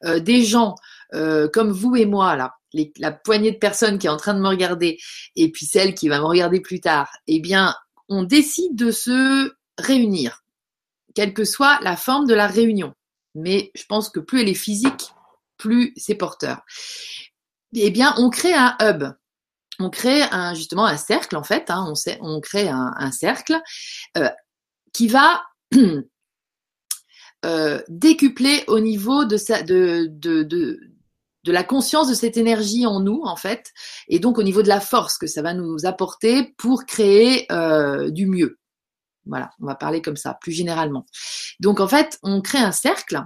des 0.04 0.44
gens 0.44 0.76
comme 1.10 1.72
vous 1.72 1.96
et 1.96 2.06
moi 2.06 2.36
là 2.36 2.57
la 2.98 3.12
poignée 3.12 3.52
de 3.52 3.58
personnes 3.58 3.98
qui 3.98 4.06
est 4.06 4.10
en 4.10 4.16
train 4.16 4.34
de 4.34 4.40
me 4.40 4.48
regarder 4.48 4.98
et 5.36 5.50
puis 5.50 5.66
celle 5.66 5.94
qui 5.94 6.08
va 6.08 6.18
me 6.20 6.26
regarder 6.26 6.60
plus 6.60 6.80
tard, 6.80 7.10
eh 7.26 7.40
bien, 7.40 7.74
on 8.08 8.22
décide 8.22 8.76
de 8.76 8.90
se 8.90 9.52
réunir, 9.78 10.44
quelle 11.14 11.34
que 11.34 11.44
soit 11.44 11.80
la 11.82 11.96
forme 11.96 12.26
de 12.26 12.34
la 12.34 12.46
réunion. 12.46 12.94
Mais 13.34 13.70
je 13.74 13.84
pense 13.86 14.08
que 14.08 14.20
plus 14.20 14.42
elle 14.42 14.48
est 14.48 14.54
physique, 14.54 15.12
plus 15.56 15.92
c'est 15.96 16.14
porteur. 16.14 16.62
Eh 17.74 17.90
bien, 17.90 18.14
on 18.18 18.30
crée 18.30 18.54
un 18.54 18.76
hub. 18.80 19.04
On 19.78 19.90
crée 19.90 20.22
un, 20.22 20.54
justement 20.54 20.86
un 20.86 20.96
cercle, 20.96 21.36
en 21.36 21.44
fait. 21.44 21.70
Hein, 21.70 21.92
on, 22.20 22.40
crée 22.40 22.68
un, 22.68 23.12
cercle 23.12 23.60
euh, 24.16 24.30
qui 24.92 25.06
va 25.06 25.44
euh, 27.44 27.80
décupler 27.88 28.64
au 28.66 28.80
niveau 28.80 29.24
de, 29.24 29.36
sa, 29.36 29.62
de, 29.62 30.08
de, 30.10 30.80
de 31.44 31.52
la 31.52 31.64
conscience 31.64 32.08
de 32.08 32.14
cette 32.14 32.36
énergie 32.36 32.86
en 32.86 33.00
nous, 33.00 33.22
en 33.24 33.36
fait, 33.36 33.72
et 34.08 34.18
donc 34.18 34.38
au 34.38 34.42
niveau 34.42 34.62
de 34.62 34.68
la 34.68 34.80
force 34.80 35.18
que 35.18 35.26
ça 35.26 35.42
va 35.42 35.54
nous 35.54 35.86
apporter 35.86 36.54
pour 36.58 36.84
créer 36.84 37.50
euh, 37.52 38.10
du 38.10 38.26
mieux. 38.26 38.58
Voilà, 39.26 39.50
on 39.60 39.66
va 39.66 39.74
parler 39.74 40.02
comme 40.02 40.16
ça, 40.16 40.38
plus 40.40 40.52
généralement. 40.52 41.06
Donc 41.60 41.80
en 41.80 41.88
fait, 41.88 42.18
on 42.22 42.40
crée 42.40 42.58
un 42.58 42.72
cercle, 42.72 43.22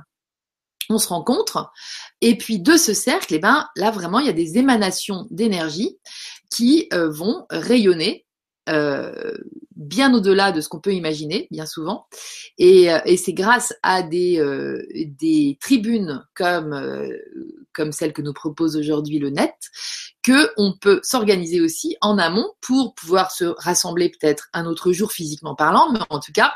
on 0.89 0.99
se 0.99 1.09
rencontre, 1.09 1.71
et 2.21 2.37
puis 2.37 2.59
de 2.59 2.77
ce 2.77 2.93
cercle, 2.93 3.35
eh 3.35 3.39
ben 3.39 3.69
là 3.77 3.91
vraiment, 3.91 4.19
il 4.19 4.27
y 4.27 4.31
a 4.31 4.35
des 4.35 4.59
émanations 4.59 5.27
d'énergie 5.31 5.99
qui 6.55 6.89
euh, 6.93 7.09
vont 7.09 7.47
rayonner 7.51 8.27
euh, 8.69 9.35
bien 9.77 10.15
au-delà 10.15 10.53
de 10.53 10.61
ce 10.61 10.69
qu'on 10.69 10.81
peut 10.81 10.95
imaginer, 10.95 11.49
bien 11.51 11.67
souvent. 11.67 12.07
Et, 12.59 12.93
euh, 12.93 12.99
et 13.05 13.17
c'est 13.17 13.33
grâce 13.33 13.75
à 13.83 14.03
des, 14.03 14.39
euh, 14.39 14.83
des 15.19 15.59
tribunes 15.61 16.25
comme, 16.35 16.73
euh, 16.73 17.09
comme 17.73 17.93
celle 17.93 18.13
que 18.13 18.23
nous 18.23 18.33
propose 18.33 18.77
aujourd'hui 18.77 19.19
le 19.19 19.31
net 19.31 19.55
que 20.23 20.51
on 20.57 20.77
peut 20.79 21.01
s'organiser 21.03 21.61
aussi 21.61 21.97
en 22.01 22.17
amont 22.19 22.53
pour 22.61 22.95
pouvoir 22.95 23.33
se 23.33 23.45
rassembler 23.59 24.09
peut-être 24.11 24.49
un 24.53 24.67
autre 24.67 24.93
jour 24.93 25.11
physiquement 25.11 25.57
parlant, 25.57 25.91
mais 25.93 25.99
en 26.11 26.21
tout 26.21 26.33
cas, 26.33 26.53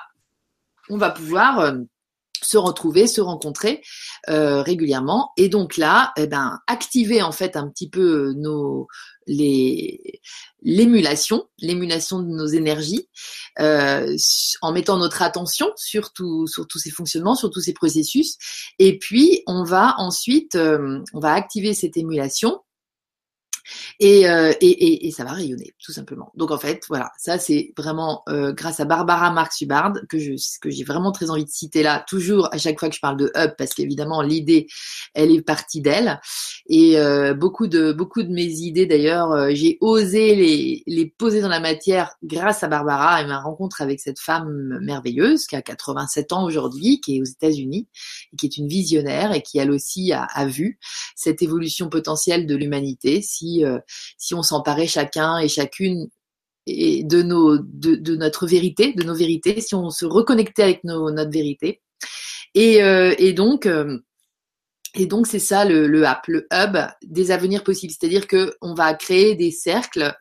on 0.89 0.99
va 0.99 1.11
pouvoir 1.11 1.75
se 2.43 2.59
retrouver, 2.59 3.07
se 3.07 3.21
rencontrer 3.21 3.83
euh, 4.29 4.63
régulièrement 4.63 5.33
et 5.37 5.49
donc 5.49 5.77
là, 5.77 6.13
eh 6.17 6.27
ben, 6.27 6.61
activer 6.67 7.23
en 7.23 7.33
fait 7.33 7.57
un 7.57 7.69
petit 7.69 7.89
peu 7.89 8.33
nos 8.37 8.87
les 9.27 10.21
l'émulation, 10.63 11.49
l'émulation 11.61 12.21
de 12.21 12.27
nos 12.27 12.47
énergies, 12.47 13.09
euh, 13.61 14.17
en 14.63 14.73
mettant 14.73 14.99
notre 14.99 15.23
attention 15.23 15.71
sur, 15.77 16.13
tout, 16.13 16.49
sur 16.49 16.67
tous 16.67 16.79
ces 16.79 16.91
fonctionnements, 16.91 17.37
sur 17.37 17.51
tous 17.51 17.61
ces 17.61 17.73
processus, 17.73 18.37
et 18.81 18.99
puis 18.99 19.43
on 19.47 19.63
va 19.63 19.95
ensuite, 19.99 20.57
euh, 20.57 21.01
on 21.13 21.21
va 21.21 21.35
activer 21.35 21.73
cette 21.73 21.97
émulation 21.97 22.61
euh, 24.03 24.53
et, 24.61 25.11
ça 25.11 25.25
va 25.25 25.33
rayonner, 25.33 25.75
tout 25.83 25.93
simplement. 25.93 26.31
Donc 26.35 26.51
en 26.51 26.59
fait, 26.59 26.85
voilà, 26.89 27.11
ça 27.19 27.39
c'est 27.39 27.73
vraiment 27.77 28.23
euh, 28.29 28.53
grâce 28.53 28.81
à 28.81 28.85
Barbara 28.85 29.31
Marx 29.33 29.61
Hubbard 29.61 29.95
que 30.09 30.19
j'ai 30.19 30.85
vraiment 30.85 31.13
très 31.13 31.31
envie 31.31 31.45
de 31.45 31.51
citer 31.51 31.83
là, 31.83 32.05
toujours 32.07 32.53
à 32.53 32.59
chaque 32.59 32.79
fois 32.79 32.89
que 32.89 32.95
je 32.95 33.01
parle 33.01 33.17
de 33.17 33.31
Hub, 33.35 33.53
parce 33.57 33.75
qu'évidemment 33.75 34.23
l'idée, 34.23 34.67
elle 35.15 35.31
est 35.31 35.43
partie 35.43 35.81
d'elle. 35.81 36.21
Et 36.69 36.99
euh, 36.99 37.35
beaucoup 37.35 37.67
de 37.67 37.95
mes 38.29 38.45
idées 38.45 38.87
d'ailleurs, 38.87 39.55
j'ai 39.55 39.79
osé 39.81 40.83
les, 40.87 41.15
poser 41.19 41.41
dans 41.41 41.49
la 41.49 41.61
matière 41.61 42.15
grâce 42.23 42.63
à 42.63 42.69
Barbara 42.69 43.23
et 43.23 43.27
ma 43.27 43.41
rencontre 43.41 43.81
avec 43.81 44.01
cette 44.01 44.19
femme 44.19 44.79
merveilleuse 44.83 45.47
qui 45.47 45.57
a 45.57 45.63
87 45.63 46.33
ans 46.33 46.45
aujourd'hui, 46.45 47.01
qui 47.01 47.17
est 47.17 47.21
aux 47.21 47.25
États-Unis 47.25 47.89
et 48.33 48.37
qui 48.37 48.47
est 48.47 48.57
une 48.57 48.69
visionnaire 48.69 49.33
et 49.33 49.43
qui 49.43 49.59
elle 49.59 49.71
aussi 49.71 50.13
a, 50.13 50.25
a 50.25 50.47
vu 50.47 50.79
cette 51.15 51.43
évolution 51.43 51.89
potentielle 51.89 52.47
de 52.47 52.57
l'humanité 52.57 53.23
si 53.23 53.56
euh, 53.65 53.79
si, 54.19 54.35
on 54.35 54.43
s'emparait 54.43 54.87
chacun 54.87 55.39
et 55.39 55.49
chacune 55.49 56.09
de, 56.67 57.23
nos, 57.23 57.59
de, 57.59 58.17
notre 58.17 58.47
vérité, 58.47 58.93
de 58.93 59.05
nos 59.05 59.15
vérités, 59.15 59.61
si 59.61 59.75
on 59.75 59.91
se 59.91 60.05
reconnectait 60.05 60.65
avec 60.65 60.85
notre 60.85 61.31
vérité. 61.31 61.81
Et, 62.55 62.83
euh, 62.83 63.15
donc, 63.33 63.67
euh, 63.67 63.99
et 64.95 65.07
donc 65.07 65.27
c'est 65.27 65.39
ça 65.39 65.65
le, 65.65 66.05
hub 66.05 66.77
des 67.03 67.31
avenirs 67.31 67.63
possibles. 67.63 67.93
C'est-à-dire 67.93 68.27
qu'on 68.27 68.75
va 68.75 68.95
créer 68.95 69.35
des 69.37 69.51
cercles 69.51 70.15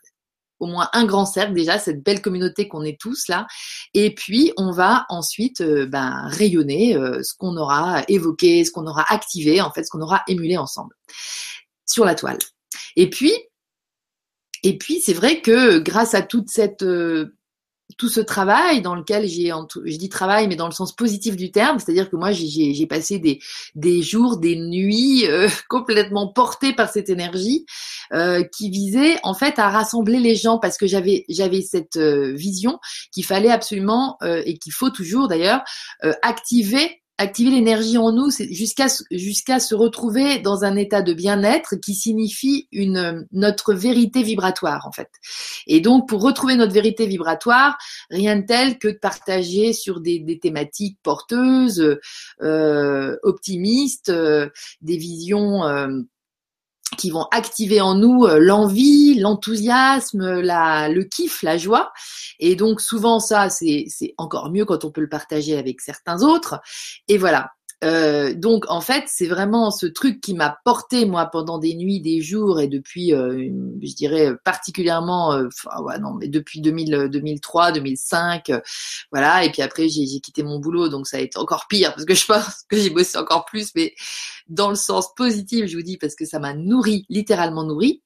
au 0.60 0.68
moins 0.68 0.88
un 0.94 1.06
grand 1.06 1.26
cercle 1.26 1.54
déjà, 1.54 1.80
cette 1.80 2.02
belle 2.02 2.22
communauté 2.22 2.68
qu'on 2.68 2.84
est 2.84 3.00
tous 3.00 3.28
là. 3.28 3.48
Et 3.94 4.14
puis 4.14 4.54
on 4.58 4.72
va 4.72 5.06
ensuite 5.10 5.62
ben, 5.62 6.28
rayonner 6.28 6.94
ce 7.24 7.34
qu'on 7.38 7.58
aura 7.58 8.04
évoqué, 8.08 8.64
ce 8.64 8.72
qu'on 8.72 8.88
aura 8.88 9.06
activé, 9.10 9.62
en 9.62 9.72
fait, 9.72 9.84
ce 9.84 9.90
qu'on 9.90 10.02
aura 10.02 10.22
émulé 10.28 10.58
ensemble 10.58 10.94
sur 11.86 12.06
la 12.06 12.16
toile. 12.16 12.38
Et 12.96 13.10
puis, 13.10 13.34
et 14.66 14.78
puis 14.78 15.00
c'est 15.00 15.14
vrai 15.14 15.42
que 15.42 15.78
grâce 15.78 16.16
à 16.16 16.24
toute 16.24 16.50
cette 16.50 16.82
euh, 16.82 17.38
tout 18.00 18.10
ce 18.10 18.20
travail 18.20 18.82
dans 18.82 18.96
lequel 18.96 19.28
j'ai, 19.28 19.52
je 19.86 19.98
dis 19.98 20.10
travail, 20.10 20.48
mais 20.48 20.56
dans 20.56 20.66
le 20.66 20.74
sens 20.74 20.96
positif 20.96 21.36
du 21.36 21.52
terme, 21.52 21.78
c'est-à-dire 21.78 22.10
que 22.10 22.16
moi 22.16 22.32
j'ai 22.32 22.88
passé 22.88 23.20
des, 23.20 23.40
des 23.76 24.02
jours, 24.02 24.38
des 24.38 24.56
nuits 24.56 25.28
euh, 25.28 25.48
complètement 25.70 26.28
portées 26.34 26.74
par 26.74 26.90
cette 26.90 27.10
énergie 27.10 27.68
euh, 28.12 28.44
qui 28.44 28.72
visait 28.72 29.18
en 29.22 29.36
fait 29.36 29.60
à 29.60 29.70
rassembler 29.70 30.20
les 30.20 30.36
gens 30.36 30.58
parce 30.58 30.80
que 30.80 30.88
j'avais 30.88 31.26
j'avais 31.30 31.62
cette 31.62 31.98
vision 31.98 32.80
qu'il 33.12 33.24
fallait 33.24 33.52
absolument 33.52 34.18
et 34.24 34.58
qu'il 34.58 34.74
faut 34.74 34.90
toujours 34.90 35.28
d'ailleurs 35.28 35.62
activer 36.24 37.04
activer 37.18 37.52
l'énergie 37.52 37.98
en 37.98 38.12
nous, 38.12 38.30
jusqu'à 38.30 38.88
jusqu'à 39.12 39.60
se 39.60 39.74
retrouver 39.74 40.40
dans 40.40 40.64
un 40.64 40.76
état 40.76 41.02
de 41.02 41.14
bien-être 41.14 41.76
qui 41.76 41.94
signifie 41.94 42.68
une 42.72 43.26
notre 43.32 43.74
vérité 43.74 44.24
vibratoire 44.24 44.86
en 44.88 44.92
fait. 44.92 45.10
Et 45.68 45.80
donc 45.80 46.10
pour 46.10 46.22
retrouver 46.22 46.56
notre 46.56 46.74
vérité 46.74 47.06
vibratoire, 47.06 47.78
rien 48.10 48.38
de 48.38 48.46
tel 48.46 48.78
que 48.78 48.90
de 48.90 48.98
partager 48.98 49.74
sur 49.74 50.02
des, 50.02 50.20
des 50.20 50.40
thématiques 50.40 50.98
porteuses, 51.04 51.98
euh, 52.42 53.18
optimistes, 53.24 54.10
euh, 54.10 54.50
des 54.82 54.98
visions 54.98 55.64
euh, 55.64 56.02
qui 56.98 57.10
vont 57.10 57.28
activer 57.32 57.82
en 57.82 57.96
nous 57.96 58.26
euh, 58.26 58.40
l'envie, 58.40 59.20
l'enthousiasme, 59.20 60.40
la, 60.40 60.90
le 60.90 61.04
kiff, 61.04 61.44
la 61.44 61.58
joie. 61.58 61.92
Et 62.40 62.56
donc 62.56 62.82
souvent 62.82 63.20
ça, 63.20 63.50
c'est 63.50 63.88
encore 64.18 64.52
mieux 64.52 64.66
quand 64.66 64.86
on 64.86 64.92
peut 64.92 65.02
le 65.02 65.10
partager 65.10 65.58
avec 65.58 65.82
certains 65.82 66.22
autres. 66.22 66.62
Et 67.08 67.18
voilà, 67.18 67.52
euh, 67.86 68.34
donc 68.34 68.66
en 68.70 68.82
fait, 68.82 69.04
c'est 69.08 69.28
vraiment 69.28 69.70
ce 69.72 69.86
truc 69.86 70.20
qui 70.20 70.34
m'a 70.34 70.58
porté 70.66 71.06
moi 71.06 71.28
pendant 71.28 71.60
des 71.60 71.76
nuits, 71.76 72.02
des 72.02 72.22
jours 72.22 72.60
et 72.60 72.68
depuis, 72.68 73.14
euh, 73.14 73.50
je 73.82 73.94
dirais 73.94 74.32
particulièrement, 74.44 75.34
euh, 75.34 75.48
ouais, 75.80 76.00
non, 76.00 76.16
mais 76.16 76.28
depuis 76.28 76.62
2000, 76.62 77.10
2003, 77.12 77.74
2005, 77.74 78.52
voilà. 79.12 79.44
Et 79.46 79.52
puis 79.52 79.62
après, 79.62 79.88
j'ai 79.88 80.06
quitté 80.20 80.44
mon 80.44 80.60
boulot, 80.60 80.90
donc 80.90 81.08
ça 81.08 81.18
a 81.18 81.20
été 81.20 81.38
encore 81.38 81.68
pire 81.68 81.94
parce 81.94 82.06
que 82.06 82.16
je 82.16 82.26
pense 82.26 82.66
que 82.70 82.78
j'ai 82.78 82.90
bossé 82.90 83.18
encore 83.18 83.46
plus, 83.46 83.72
mais 83.76 83.94
dans 84.48 84.70
le 84.70 84.76
sens 84.76 85.14
positif, 85.16 85.68
je 85.68 85.78
vous 85.78 85.84
dis, 85.84 85.98
parce 85.98 86.16
que 86.16 86.26
ça 86.26 86.40
m'a 86.40 86.54
nourri, 86.54 87.06
littéralement 87.10 87.64
nourri. 87.64 88.02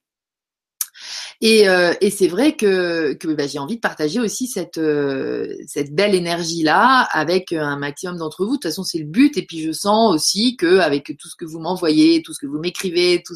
Et, 1.42 1.70
euh, 1.70 1.94
et 2.02 2.10
c'est 2.10 2.28
vrai 2.28 2.54
que, 2.54 3.14
que 3.14 3.28
bah, 3.28 3.46
j'ai 3.46 3.58
envie 3.58 3.76
de 3.76 3.80
partager 3.80 4.20
aussi 4.20 4.46
cette, 4.46 4.76
euh, 4.76 5.54
cette 5.66 5.94
belle 5.94 6.14
énergie-là 6.14 7.08
avec 7.12 7.54
un 7.54 7.78
maximum 7.78 8.18
d'entre 8.18 8.44
vous. 8.44 8.52
De 8.52 8.56
toute 8.56 8.64
façon, 8.64 8.82
c'est 8.82 8.98
le 8.98 9.06
but. 9.06 9.38
Et 9.38 9.46
puis, 9.46 9.62
je 9.62 9.72
sens 9.72 10.14
aussi 10.14 10.56
que 10.56 10.80
avec 10.80 11.16
tout 11.18 11.28
ce 11.28 11.36
que 11.36 11.46
vous 11.46 11.58
m'envoyez, 11.58 12.22
tout 12.22 12.34
ce 12.34 12.40
que 12.40 12.46
vous 12.46 12.58
m'écrivez, 12.58 13.22
tout 13.24 13.34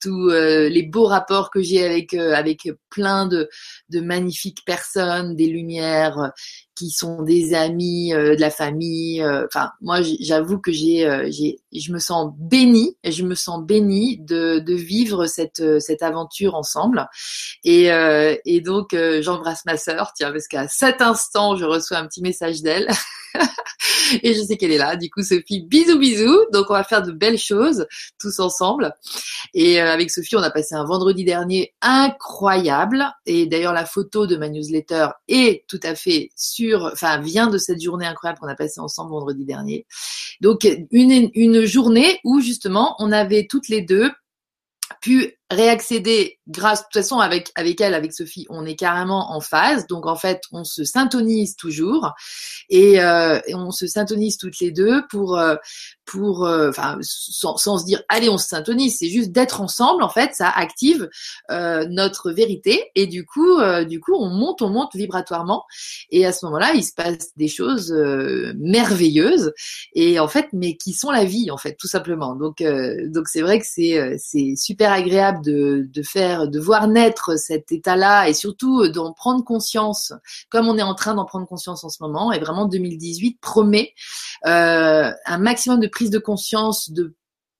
tous 0.00 0.30
euh, 0.30 0.68
les 0.68 0.82
beaux 0.82 1.06
rapports 1.06 1.50
que 1.50 1.62
j'ai 1.62 1.84
avec, 1.84 2.14
avec 2.14 2.68
plein 2.90 3.26
de, 3.26 3.48
de 3.90 4.00
magnifiques 4.00 4.64
personnes, 4.64 5.36
des 5.36 5.46
lumières 5.46 6.32
qui 6.74 6.90
sont 6.90 7.22
des 7.22 7.52
amis, 7.52 8.10
de 8.10 8.40
la 8.40 8.50
famille. 8.50 9.22
Enfin, 9.22 9.70
moi, 9.82 10.00
j'avoue 10.20 10.58
que 10.58 10.72
j'ai, 10.72 11.28
j'ai, 11.30 11.58
je 11.72 11.92
me 11.92 11.98
sens 11.98 12.32
bénie, 12.38 12.96
je 13.04 13.22
me 13.22 13.34
sens 13.34 13.62
bénie 13.62 14.18
de, 14.18 14.60
de 14.60 14.74
vivre 14.74 15.26
cette, 15.26 15.62
cette 15.80 16.02
aventure 16.02 16.54
ensemble. 16.54 17.06
Et, 17.64 17.92
euh, 17.92 18.36
et 18.44 18.60
donc, 18.60 18.94
euh, 18.94 19.22
j'embrasse 19.22 19.64
ma 19.66 19.76
sœur, 19.76 20.12
tiens, 20.14 20.32
parce 20.32 20.48
qu'à 20.48 20.68
cet 20.68 21.02
instant, 21.02 21.56
je 21.56 21.64
reçois 21.64 21.98
un 21.98 22.06
petit 22.06 22.22
message 22.22 22.62
d'elle. 22.62 22.88
et 24.22 24.34
je 24.34 24.40
sais 24.42 24.56
qu'elle 24.56 24.72
est 24.72 24.78
là. 24.78 24.96
Du 24.96 25.10
coup, 25.10 25.22
Sophie, 25.22 25.62
bisous, 25.62 25.98
bisous. 25.98 26.46
Donc, 26.52 26.66
on 26.70 26.74
va 26.74 26.84
faire 26.84 27.02
de 27.02 27.12
belles 27.12 27.38
choses 27.38 27.86
tous 28.18 28.40
ensemble. 28.40 28.94
Et 29.54 29.80
euh, 29.80 29.92
avec 29.92 30.10
Sophie, 30.10 30.36
on 30.36 30.42
a 30.42 30.50
passé 30.50 30.74
un 30.74 30.84
vendredi 30.84 31.24
dernier 31.24 31.74
incroyable. 31.82 33.04
Et 33.26 33.46
d'ailleurs, 33.46 33.72
la 33.72 33.84
photo 33.84 34.26
de 34.26 34.36
ma 34.36 34.48
newsletter 34.48 35.08
est 35.28 35.64
tout 35.68 35.80
à 35.82 35.94
fait 35.94 36.30
sur, 36.36 36.90
enfin, 36.92 37.18
vient 37.18 37.48
de 37.48 37.58
cette 37.58 37.80
journée 37.80 38.06
incroyable 38.06 38.40
qu'on 38.40 38.48
a 38.48 38.56
passée 38.56 38.80
ensemble 38.80 39.10
vendredi 39.10 39.44
dernier. 39.44 39.86
Donc, 40.40 40.66
une, 40.90 41.30
une 41.34 41.64
journée 41.64 42.20
où 42.24 42.40
justement, 42.40 42.96
on 42.98 43.12
avait 43.12 43.46
toutes 43.46 43.68
les 43.68 43.82
deux 43.82 44.10
pu 45.00 45.39
réaccéder 45.50 46.38
grâce, 46.48 46.80
de 46.80 46.84
toute 46.84 47.02
façon, 47.02 47.18
avec, 47.18 47.50
avec 47.56 47.80
elle, 47.80 47.94
avec 47.94 48.12
Sophie, 48.12 48.46
on 48.50 48.64
est 48.64 48.76
carrément 48.76 49.32
en 49.32 49.40
phase. 49.40 49.86
Donc, 49.86 50.06
en 50.06 50.16
fait, 50.16 50.42
on 50.52 50.64
se 50.64 50.84
syntonise 50.84 51.56
toujours 51.56 52.12
et, 52.68 53.00
euh, 53.00 53.40
on 53.52 53.70
se 53.70 53.86
syntonise 53.86 54.36
toutes 54.36 54.60
les 54.60 54.70
deux 54.70 55.02
pour, 55.10 55.38
euh, 55.38 55.56
pour, 56.10 56.44
euh, 56.44 56.70
enfin, 56.70 56.98
sans, 57.02 57.56
sans, 57.56 57.78
se 57.78 57.84
dire, 57.84 58.02
allez, 58.08 58.28
on 58.28 58.38
se 58.38 58.48
syntonise. 58.48 58.96
C'est 58.98 59.08
juste 59.08 59.30
d'être 59.30 59.60
ensemble, 59.60 60.02
en 60.02 60.08
fait, 60.08 60.34
ça 60.34 60.48
active 60.48 61.08
euh, 61.50 61.86
notre 61.88 62.32
vérité 62.32 62.90
et 62.94 63.06
du 63.06 63.24
coup, 63.24 63.58
euh, 63.58 63.84
du 63.84 64.00
coup, 64.00 64.14
on 64.14 64.28
monte, 64.28 64.62
on 64.62 64.70
monte 64.70 64.94
vibratoirement 64.94 65.64
et 66.10 66.26
à 66.26 66.32
ce 66.32 66.44
moment-là, 66.46 66.72
il 66.74 66.84
se 66.84 66.92
passe 66.92 67.28
des 67.36 67.48
choses 67.48 67.92
merveilleuses 68.56 69.52
et 69.94 70.18
en 70.18 70.28
fait, 70.28 70.48
mais 70.52 70.76
qui 70.76 70.92
sont 70.92 71.10
la 71.10 71.24
vie, 71.24 71.50
en 71.50 71.56
fait, 71.56 71.76
tout 71.78 71.88
simplement. 71.88 72.34
Donc, 72.34 72.62
donc 72.62 73.28
c'est 73.28 73.42
vrai 73.42 73.58
que 73.58 73.66
c'est, 73.68 74.16
c'est 74.18 74.54
super 74.56 74.92
agréable 74.92 75.39
de, 75.40 75.88
de 75.92 76.02
faire, 76.02 76.48
de 76.48 76.60
voir 76.60 76.88
naître 76.88 77.38
cet 77.38 77.72
état-là 77.72 78.28
et 78.28 78.34
surtout 78.34 78.88
d'en 78.88 79.12
prendre 79.12 79.44
conscience, 79.44 80.12
comme 80.48 80.68
on 80.68 80.78
est 80.78 80.82
en 80.82 80.94
train 80.94 81.14
d'en 81.14 81.24
prendre 81.24 81.46
conscience 81.46 81.84
en 81.84 81.88
ce 81.88 82.02
moment. 82.02 82.32
Et 82.32 82.38
vraiment, 82.38 82.66
2018 82.66 83.40
promet 83.40 83.94
euh, 84.46 85.10
un 85.26 85.38
maximum 85.38 85.80
de 85.80 85.86
prise 85.86 86.10
de 86.10 86.18
conscience 86.18 86.90
de 86.90 87.14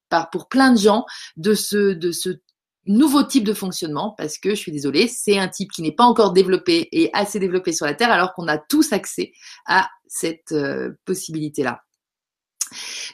par, 0.09 0.31
pour 0.31 0.49
plein 0.49 0.73
de 0.73 0.79
gens 0.79 1.07
de 1.37 1.55
ce, 1.55 1.93
de 1.93 2.13
ce 2.13 2.41
nouveau 2.87 3.23
type 3.23 3.45
de 3.45 3.55
fonctionnement 3.55 4.15
parce 4.17 4.39
que 4.39 4.51
je 4.51 4.57
suis 4.57 4.73
désolée, 4.73 5.09
c'est 5.09 5.39
un 5.39 5.49
type 5.49 5.71
qui 5.71 5.83
n'est 5.83 5.93
pas 5.93 6.05
encore 6.05 6.33
développé 6.33 6.89
et 6.93 7.11
assez 7.13 7.39
développé 7.39 7.73
sur 7.73 7.87
la 7.87 7.95
Terre 7.95 8.11
alors 8.11 8.35
qu'on 8.35 8.49
a 8.49 8.59
tous 8.59 8.93
accès 8.93 9.33
à 9.67 9.89
cette 10.07 10.53
euh, 10.53 10.91
possibilité-là. 11.05 11.83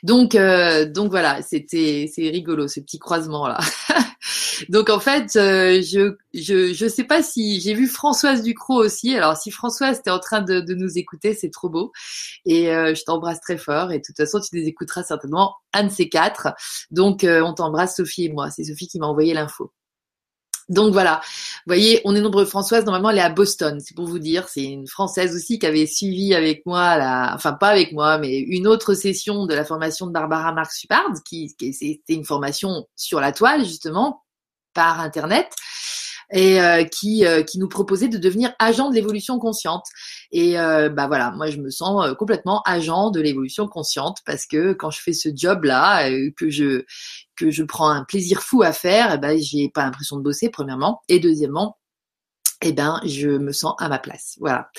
Donc, 0.03 0.35
euh, 0.35 0.87
donc 0.91 1.11
voilà, 1.11 1.43
c'était 1.43 2.11
c'est 2.13 2.29
rigolo 2.29 2.69
ce 2.69 2.81
petit 2.81 2.99
croisement 2.99 3.47
là. 3.47 3.59
donc 4.69 4.91
en 4.91 5.01
fait, 5.01 5.37
euh, 5.37 5.83
je 5.83 6.17
je 6.35 6.73
je 6.73 6.89
sais 6.89 7.05
pas 7.05 7.23
si 7.23 7.61
j'ai 7.61 7.75
vu 7.75 7.87
Françoise 7.89 8.43
Ducrot 8.43 8.77
aussi. 8.85 9.15
Alors 9.15 9.37
si 9.37 9.51
Françoise 9.51 10.03
t'es 10.03 10.11
en 10.11 10.19
train 10.19 10.43
de, 10.43 10.75
nous 10.75 10.99
écouter, 10.99 11.35
c'est 11.35 11.51
trop 11.51 11.69
beau 11.69 11.93
et 12.45 12.71
euh, 12.71 12.95
je 12.95 13.03
t'embrasse 13.05 13.41
très 13.41 13.59
fort. 13.59 13.93
Et 13.93 13.99
de 13.99 14.03
toute 14.05 14.17
façon, 14.17 14.41
tu 14.41 14.55
les 14.57 14.67
écouteras 14.67 15.03
certainement 15.03 15.55
un 15.73 15.85
de 15.85 15.91
ces 15.91 16.09
quatre. 16.09 16.49
Donc 16.91 17.25
on 17.25 17.55
t'embrasse 17.55 17.97
Sophie 17.97 18.27
et 18.27 18.33
moi. 18.33 18.51
C'est 18.51 18.65
Sophie 18.65 18.89
qui 18.89 18.99
m'a 18.99 19.07
envoyé 19.07 19.35
l'info. 19.35 19.73
Donc 20.69 20.93
voilà, 20.93 21.21
vous 21.25 21.63
voyez, 21.69 22.01
on 22.05 22.17
est 22.17 22.21
nombreux. 22.21 22.45
Françoise, 22.45 22.85
normalement, 22.85 23.11
elle 23.11 23.19
est 23.19 23.23
à 23.23 23.31
Boston, 23.31 23.79
c'est 23.81 23.95
pour 23.95 24.07
vous 24.07 24.19
dire. 24.19 24.49
C'est 24.49 24.65
une 24.65 24.89
Française 24.89 25.35
aussi 25.37 25.61
qui 25.61 25.67
avait 25.67 25.87
suivi 25.87 26.35
avec 26.35 26.67
moi, 26.67 26.97
la... 26.97 27.33
enfin 27.35 27.53
pas 27.53 27.69
avec 27.69 27.93
moi, 27.93 28.19
mais 28.19 28.39
une 28.39 28.67
autre 28.67 28.95
session 28.95 29.47
de 29.47 29.55
la 29.55 29.65
formation 29.65 30.07
de 30.09 30.13
Barbara 30.13 30.53
Marx 30.53 30.81
Supard, 30.81 31.13
qui, 31.25 31.55
qui 31.57 31.73
c'était 31.73 32.15
une 32.15 32.25
formation 32.25 32.89
sur 32.97 33.21
la 33.21 33.31
toile 33.31 33.65
justement 33.65 34.25
par 34.77 35.01
internet 35.01 35.49
et 36.33 36.61
euh, 36.61 36.85
qui, 36.85 37.25
euh, 37.25 37.43
qui 37.43 37.59
nous 37.59 37.69
proposait 37.69 38.09
de 38.09 38.19
devenir 38.19 38.53
agent 38.59 38.91
de 38.91 38.95
l'évolution 38.95 39.39
consciente. 39.39 39.87
Et 40.33 40.59
euh, 40.59 40.89
bah 40.89 41.07
voilà, 41.07 41.31
moi 41.33 41.51
je 41.51 41.59
me 41.59 41.71
sens 41.71 42.15
complètement 42.19 42.63
agent 42.65 43.11
de 43.11 43.21
l'évolution 43.21 43.69
consciente 43.69 44.19
parce 44.27 44.47
que 44.47 44.73
quand 44.73 44.91
je 44.91 45.01
fais 45.01 45.13
ce 45.13 45.29
job 45.35 45.65
là, 45.65 46.09
que 46.37 46.51
je 46.51 46.85
que 47.37 47.51
je 47.51 47.63
prends 47.63 47.89
un 47.89 48.05
plaisir 48.05 48.43
fou 48.43 48.63
à 48.63 48.73
faire, 48.73 49.13
eh 49.15 49.19
ben 49.19 49.39
j'ai 49.39 49.69
pas 49.69 49.85
l'impression 49.85 50.17
de 50.17 50.23
bosser 50.23 50.51
premièrement 50.51 51.01
et 51.09 51.21
deuxièmement 51.21 51.77
eh 52.63 52.73
ben, 52.73 53.01
je 53.05 53.29
me 53.29 53.53
sens 53.53 53.75
à 53.79 53.89
ma 53.89 53.99
place. 53.99 54.37
Voilà. 54.41 54.71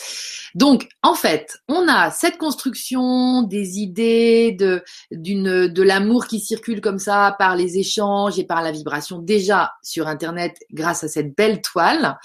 Donc, 0.56 0.90
en 1.04 1.14
fait, 1.14 1.60
on 1.68 1.88
a 1.88 2.10
cette 2.10 2.38
construction 2.38 3.44
des 3.44 3.80
idées, 3.80 4.52
de, 4.52 4.84
d'une, 5.12 5.68
de 5.68 5.84
l'amour 5.84 6.26
qui 6.26 6.40
circule 6.40 6.82
comme 6.82 6.98
ça 6.98 7.36
par 7.38 7.56
les 7.56 7.78
échanges 7.78 8.40
et 8.40 8.44
par 8.44 8.64
la 8.64 8.72
vibration 8.72 9.20
déjà 9.20 9.74
sur 9.84 10.08
Internet 10.08 10.58
grâce 10.74 11.04
à 11.04 11.08
cette 11.08 11.36
belle 11.36 11.62
toile, 11.62 12.18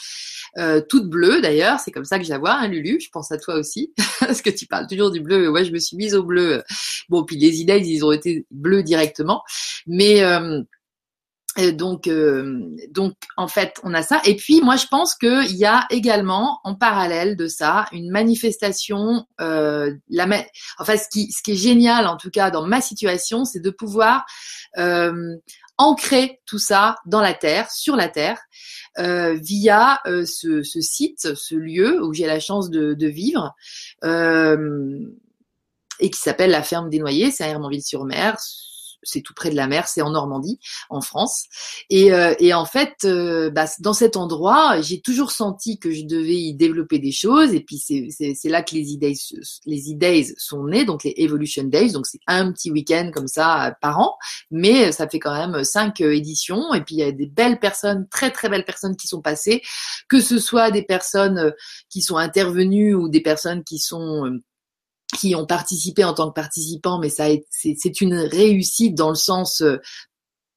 euh, 0.58 0.80
toute 0.88 1.08
bleue 1.08 1.42
d'ailleurs. 1.42 1.80
C'est 1.80 1.90
comme 1.90 2.04
ça 2.04 2.18
que 2.18 2.24
je 2.24 2.30
la 2.30 2.38
vois, 2.38 2.54
hein, 2.54 2.68
Lulu. 2.68 2.98
Je 3.00 3.10
pense 3.10 3.30
à 3.30 3.38
toi 3.38 3.56
aussi, 3.56 3.92
parce 4.20 4.40
que 4.40 4.50
tu 4.50 4.66
parles 4.66 4.86
toujours 4.86 5.10
du 5.10 5.20
bleu. 5.20 5.50
Ouais, 5.50 5.64
je 5.64 5.72
me 5.72 5.78
suis 5.78 5.96
mise 5.96 6.14
au 6.14 6.22
bleu. 6.22 6.62
Bon, 7.08 7.24
puis 7.24 7.36
les 7.36 7.60
idées, 7.60 7.82
ils 7.84 8.04
ont 8.04 8.12
été 8.12 8.46
bleus 8.50 8.82
directement, 8.82 9.42
mais 9.86 10.22
euh, 10.22 10.62
donc, 11.56 12.06
euh, 12.06 12.60
donc 12.90 13.14
en 13.36 13.46
fait, 13.46 13.78
on 13.82 13.92
a 13.92 14.02
ça. 14.02 14.20
Et 14.24 14.36
puis, 14.36 14.62
moi, 14.62 14.76
je 14.76 14.86
pense 14.86 15.14
qu'il 15.14 15.54
y 15.54 15.66
a 15.66 15.86
également, 15.90 16.60
en 16.64 16.74
parallèle 16.74 17.36
de 17.36 17.46
ça, 17.46 17.86
une 17.92 18.10
manifestation. 18.10 19.26
Euh, 19.40 19.94
la, 20.08 20.26
enfin, 20.78 20.96
ce 20.96 21.08
qui, 21.10 21.30
ce 21.30 21.42
qui 21.42 21.52
est 21.52 21.56
génial, 21.56 22.06
en 22.06 22.16
tout 22.16 22.30
cas, 22.30 22.50
dans 22.50 22.66
ma 22.66 22.80
situation, 22.80 23.44
c'est 23.44 23.60
de 23.60 23.70
pouvoir 23.70 24.24
euh, 24.78 25.36
ancrer 25.76 26.40
tout 26.46 26.58
ça 26.58 26.96
dans 27.04 27.20
la 27.20 27.34
terre, 27.34 27.70
sur 27.70 27.96
la 27.96 28.08
terre, 28.08 28.40
euh, 28.98 29.34
via 29.34 30.00
euh, 30.06 30.24
ce, 30.24 30.62
ce, 30.62 30.80
site, 30.80 31.34
ce 31.34 31.54
lieu 31.54 32.02
où 32.02 32.14
j'ai 32.14 32.26
la 32.26 32.40
chance 32.40 32.70
de, 32.70 32.94
de 32.94 33.06
vivre. 33.06 33.54
et 36.00 36.10
qui 36.10 36.18
s'appelle 36.18 36.50
la 36.50 36.62
ferme 36.62 36.88
des 36.88 36.98
Noyers, 36.98 37.30
c'est 37.30 37.44
à 37.44 37.48
Hermanville-sur-Mer, 37.48 38.38
c'est 39.02 39.20
tout 39.20 39.34
près 39.34 39.50
de 39.50 39.56
la 39.56 39.66
mer, 39.66 39.88
c'est 39.88 40.02
en 40.02 40.10
Normandie, 40.10 40.58
en 40.90 41.00
France. 41.00 41.44
Et, 41.90 42.12
euh, 42.12 42.34
et 42.38 42.54
en 42.54 42.64
fait, 42.64 42.96
euh, 43.04 43.50
bah, 43.50 43.66
dans 43.80 43.92
cet 43.92 44.16
endroit, 44.16 44.80
j'ai 44.80 45.00
toujours 45.00 45.32
senti 45.32 45.78
que 45.78 45.90
je 45.90 46.04
devais 46.04 46.36
y 46.36 46.54
développer 46.54 46.98
des 46.98 47.12
choses. 47.12 47.54
Et 47.54 47.60
puis 47.60 47.78
c'est 47.78 48.48
là 48.48 48.62
que 48.62 48.74
les 48.74 48.92
idées 48.92 49.14
les 49.66 49.90
idées 49.90 50.34
sont 50.36 50.66
nées, 50.66 50.84
donc 50.84 51.04
les 51.04 51.14
Evolution 51.16 51.64
Days. 51.64 51.92
Donc 51.92 52.06
c'est 52.06 52.20
un 52.26 52.52
petit 52.52 52.70
week-end 52.70 53.10
comme 53.12 53.28
ça 53.28 53.68
euh, 53.68 53.72
par 53.80 53.98
an, 54.00 54.16
mais 54.50 54.92
ça 54.92 55.08
fait 55.08 55.18
quand 55.18 55.34
même 55.34 55.64
cinq 55.64 56.00
éditions. 56.00 56.74
Et 56.74 56.82
puis 56.82 56.96
il 56.96 56.98
y 56.98 57.04
a 57.04 57.12
des 57.12 57.26
belles 57.26 57.58
personnes, 57.58 58.06
très 58.10 58.30
très 58.30 58.48
belles 58.48 58.64
personnes 58.64 58.96
qui 58.96 59.08
sont 59.08 59.20
passées, 59.20 59.62
que 60.08 60.20
ce 60.20 60.38
soit 60.38 60.70
des 60.70 60.82
personnes 60.82 61.52
qui 61.88 62.02
sont 62.02 62.16
intervenues 62.16 62.94
ou 62.94 63.08
des 63.08 63.20
personnes 63.20 63.64
qui 63.64 63.78
sont 63.78 64.38
qui 65.16 65.34
ont 65.34 65.46
participé 65.46 66.04
en 66.04 66.14
tant 66.14 66.28
que 66.28 66.34
participants, 66.34 66.98
mais 66.98 67.10
ça 67.10 67.26
c'est 67.50 68.00
une 68.00 68.14
réussite 68.14 68.94
dans 68.94 69.10
le 69.10 69.14
sens 69.14 69.60
euh, 69.62 69.78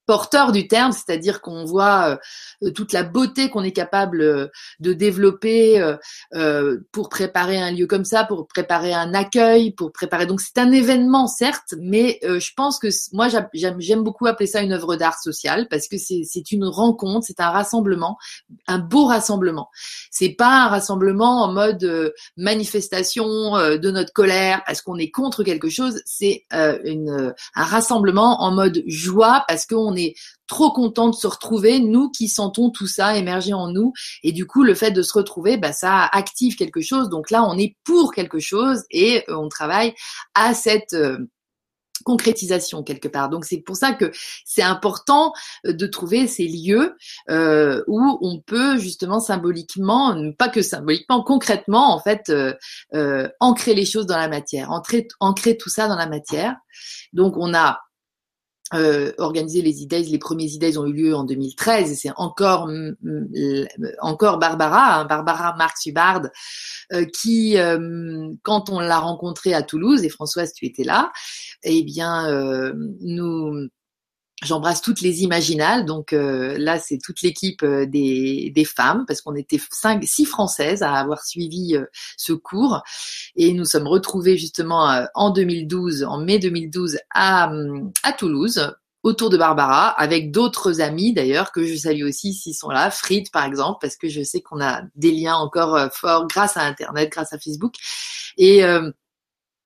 porteur 0.06 0.52
du 0.52 0.68
terme, 0.68 0.92
c'est-à-dire 0.92 1.42
qu'on 1.42 1.66
voit 1.66 2.20
euh, 2.64 2.72
toute 2.72 2.94
la 2.94 3.04
beauté 3.04 3.50
qu'on 3.50 3.64
est 3.64 3.72
capable 3.72 4.22
euh, 4.22 4.48
de 4.80 4.94
développer 4.94 5.82
euh, 6.34 6.78
pour 6.92 7.10
préparer 7.10 7.60
un 7.60 7.72
lieu 7.72 7.88
comme 7.88 8.06
ça, 8.06 8.24
pour 8.24 8.48
préparer 8.48 8.94
un 8.94 9.14
accueil, 9.14 9.72
pour 9.72 9.92
préparer. 9.92 10.26
Donc 10.26 10.42
c'est 10.42 10.60
un 10.60 10.72
événement 10.72 11.28
certes, 11.28 11.74
mais 11.80 12.20
je 12.24 12.50
pense 12.56 12.80
que 12.80 12.88
moi 13.14 13.28
j'aime 13.54 14.04
beaucoup 14.04 14.28
appeler 14.28 14.48
ça 14.48 14.62
une 14.62 14.74
œuvre 14.74 14.96
d'art 14.96 15.20
social 15.20 15.68
parce 15.70 15.88
que 15.88 15.98
c'est 15.98 16.52
une 16.52 16.66
rencontre, 16.66 17.26
c'est 17.28 17.40
un 17.40 17.50
rassemblement, 17.50 18.18
un 18.68 18.80
beau 18.80 19.06
rassemblement. 19.06 19.70
C'est 20.12 20.30
pas 20.30 20.66
un 20.66 20.68
rassemblement 20.68 21.44
en 21.44 21.52
mode 21.52 22.14
manifestation 22.38 23.54
de 23.56 23.92
notre 23.92 24.14
colère 24.14 24.64
parce 24.66 24.82
qu'on 24.82 24.98
est 24.98 25.12
contre 25.12 25.44
quelque 25.44 25.70
chose. 25.70 26.02
C'est 26.06 26.46
un 26.52 27.34
rassemblement 27.56 28.44
en 28.44 28.52
mode 28.52 28.84
joie 28.88 29.44
parce 29.48 29.66
qu'on 29.66 29.95
on 29.96 29.98
est 29.98 30.16
trop 30.48 30.72
content 30.72 31.10
de 31.10 31.16
se 31.16 31.28
retrouver, 31.28 31.80
nous 31.80 32.10
qui 32.10 32.28
sentons 32.28 32.70
tout 32.70 32.88
ça 32.88 33.18
émerger 33.18 33.54
en 33.54 33.70
nous. 33.70 33.94
Et 34.24 34.32
du 34.32 34.46
coup, 34.46 34.64
le 34.64 34.76
fait 34.76 34.92
de 34.92 35.02
se 35.02 35.14
retrouver, 35.14 35.58
bah, 35.58 35.74
ça 35.74 36.06
active 36.06 36.56
quelque 36.56 36.82
chose. 36.82 37.10
Donc 37.10 37.32
là, 37.32 37.44
on 37.44 37.58
est 37.58 37.78
pour 37.84 38.14
quelque 38.14 38.40
chose 38.40 38.84
et 38.92 39.24
euh, 39.30 39.38
on 39.38 39.50
travaille 39.50 39.94
à 40.34 40.54
cette... 40.54 40.94
Euh, 40.94 41.18
concrétisation 42.04 42.84
quelque 42.84 43.08
part. 43.08 43.30
Donc 43.30 43.46
c'est 43.46 43.62
pour 43.62 43.78
ça 43.78 43.94
que 43.94 44.12
c'est 44.44 44.62
important 44.62 45.32
euh, 45.66 45.72
de 45.72 45.88
trouver 45.88 46.28
ces 46.28 46.46
lieux 46.46 46.94
où 47.30 48.18
on 48.22 48.42
peut 48.46 48.78
justement 48.78 49.22
symboliquement, 49.22 50.16
pas 50.38 50.50
que 50.50 50.62
symboliquement, 50.62 51.24
concrètement 51.24 51.96
en 51.96 52.00
fait 52.00 52.32
ancrer 53.40 53.74
les 53.74 53.86
choses 53.86 54.06
dans 54.06 54.18
la 54.18 54.28
matière, 54.28 54.72
ancrer, 54.72 55.08
ancrer 55.22 55.58
tout 55.58 55.70
ça 55.70 55.88
dans 55.88 55.96
la 55.96 56.06
matière. 56.06 56.58
Donc 57.14 57.38
on 57.38 57.56
a 57.56 57.80
euh, 58.76 59.12
organiser 59.18 59.62
les 59.62 59.82
idées. 59.82 60.04
Les 60.04 60.18
premiers 60.18 60.52
idées 60.52 60.78
ont 60.78 60.86
eu 60.86 60.94
lieu 60.94 61.16
en 61.16 61.24
2013 61.24 61.92
et 61.92 61.96
c'est 61.96 62.12
encore 62.18 62.70
encore 64.00 64.38
Barbara, 64.38 65.00
hein, 65.00 65.06
Barbara 65.06 65.56
Marx 65.58 65.86
Hubard, 65.86 66.24
euh, 66.94 67.06
qui, 67.06 67.58
euh, 67.58 68.30
quand 68.44 68.70
on 68.70 68.80
l'a 68.80 69.00
rencontrée 69.00 69.54
à 69.54 69.62
Toulouse, 69.62 70.04
et 70.04 70.10
Françoise, 70.10 70.54
tu 70.54 70.66
étais 70.66 70.84
là, 70.84 71.12
eh 71.64 71.84
bien, 71.84 72.30
euh, 72.30 72.74
nous 73.02 73.70
J'embrasse 74.46 74.82
toutes 74.82 75.02
les 75.02 75.24
imaginales, 75.24 75.86
donc 75.86 76.14
euh, 76.14 76.56
là 76.60 76.78
c'est 76.78 77.00
toute 77.00 77.24
l'équipe 77.24 77.64
euh, 77.64 77.88
des, 77.88 78.52
des, 78.54 78.66
femmes 78.66 79.06
parce 79.08 79.22
qu'on 79.22 79.36
était 79.36 79.60
cinq, 79.72 80.04
six 80.04 80.26
françaises 80.26 80.84
à 80.84 80.94
avoir 80.94 81.24
suivi 81.24 81.76
euh, 81.76 81.86
ce 82.16 82.32
cours. 82.32 82.84
Et 83.36 83.54
nous 83.54 83.66
sommes 83.66 83.88
retrouvés 83.88 84.38
justement 84.38 85.06
en 85.16 85.32
2012, 85.32 86.04
en 86.04 86.20
mai 86.20 86.38
2012 86.38 87.00
à, 87.14 87.52
à 88.04 88.14
Toulouse 88.14 88.72
autour 89.02 89.30
de 89.30 89.38
Barbara 89.38 89.90
avec 89.90 90.32
d'autres 90.32 90.82
amis 90.82 91.14
d'ailleurs 91.14 91.52
que 91.52 91.66
je 91.66 91.76
salue 91.76 92.04
aussi 92.04 92.34
s'ils 92.34 92.56
sont 92.56 92.70
là, 92.70 92.92
Fried 92.92 93.32
par 93.32 93.46
exemple 93.46 93.80
parce 93.82 93.98
que 93.98 94.10
je 94.10 94.22
sais 94.22 94.42
qu'on 94.42 94.62
a 94.62 94.84
des 94.96 95.12
liens 95.12 95.36
encore 95.36 95.92
forts 95.92 96.28
grâce 96.28 96.56
à 96.58 96.62
Internet, 96.62 97.12
grâce 97.12 97.34
à 97.34 97.40
Facebook. 97.40 97.74
Et 98.38 98.64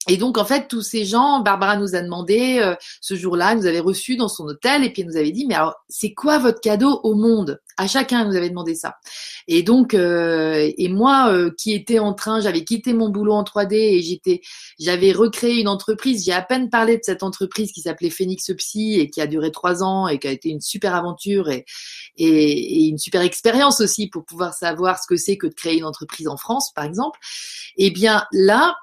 et 0.08 0.16
donc, 0.16 0.38
en 0.38 0.46
fait, 0.46 0.68
tous 0.68 0.82
ces 0.82 1.04
gens, 1.04 1.42
Barbara 1.42 1.76
nous 1.76 1.94
a 1.94 2.02
demandé, 2.02 2.60
euh, 2.60 2.74
ce 3.02 3.16
jour-là, 3.16 3.54
nous 3.54 3.66
avait 3.66 3.82
reçus 3.82 4.16
dans 4.16 4.30
son 4.30 4.46
hôtel 4.46 4.84
et 4.86 4.92
puis 4.92 5.02
elle 5.02 5.10
nous 5.10 5.18
avait 5.18 5.32
dit, 5.32 5.46
mais 5.46 5.56
alors, 5.56 5.76
c'est 5.90 6.14
quoi 6.14 6.40
votre 6.40 6.62
cadeau 6.62 7.02
au 7.04 7.16
monde? 7.16 7.60
À 7.76 7.86
chacun, 7.86 8.22
elle 8.22 8.30
nous 8.30 8.36
avait 8.36 8.50
demandé 8.50 8.76
ça. 8.76 8.96
Et 9.48 9.62
donc, 9.62 9.94
euh, 9.94 10.72
et 10.78 10.88
moi, 10.88 11.32
euh, 11.32 11.52
qui 11.58 11.74
étais 11.74 12.00
en 12.00 12.14
train, 12.14 12.40
j'avais 12.40 12.64
quitté 12.64 12.94
mon 12.94 13.10
boulot 13.10 13.34
en 13.34 13.44
3D 13.44 13.76
et 13.76 14.02
j'étais, 14.02 14.42
j'avais 14.80 15.12
recréé 15.12 15.60
une 15.60 15.68
entreprise. 15.68 16.26
J'ai 16.26 16.34
à 16.34 16.42
peine 16.42 16.70
parlé 16.70 16.98
de 16.98 17.04
cette 17.04 17.22
entreprise 17.22 17.72
qui 17.74 17.82
s'appelait 17.82 18.10
Phoenix 18.10 18.52
Psy 18.58 19.00
et 19.00 19.10
qui 19.10 19.20
a 19.20 19.28
duré 19.28 19.52
trois 19.52 19.84
ans 19.84 20.08
et 20.08 20.18
qui 20.18 20.28
a 20.28 20.32
été 20.32 20.50
une 20.50 20.62
super 20.62 20.96
aventure 20.96 21.50
et, 21.50 21.66
et, 22.16 22.28
et 22.28 22.88
une 22.88 22.98
super 22.98 23.22
expérience 23.22 23.82
aussi 23.82 24.08
pour 24.08 24.24
pouvoir 24.24 24.54
savoir 24.54 24.98
ce 24.98 25.08
que 25.08 25.18
c'est 25.18 25.38
que 25.38 25.48
de 25.48 25.54
créer 25.54 25.78
une 25.78 25.86
entreprise 25.86 26.30
en 26.30 26.38
France, 26.38 26.72
par 26.74 26.86
exemple. 26.86 27.20
Eh 27.78 27.92
bien, 27.92 28.24
là, 28.32 28.76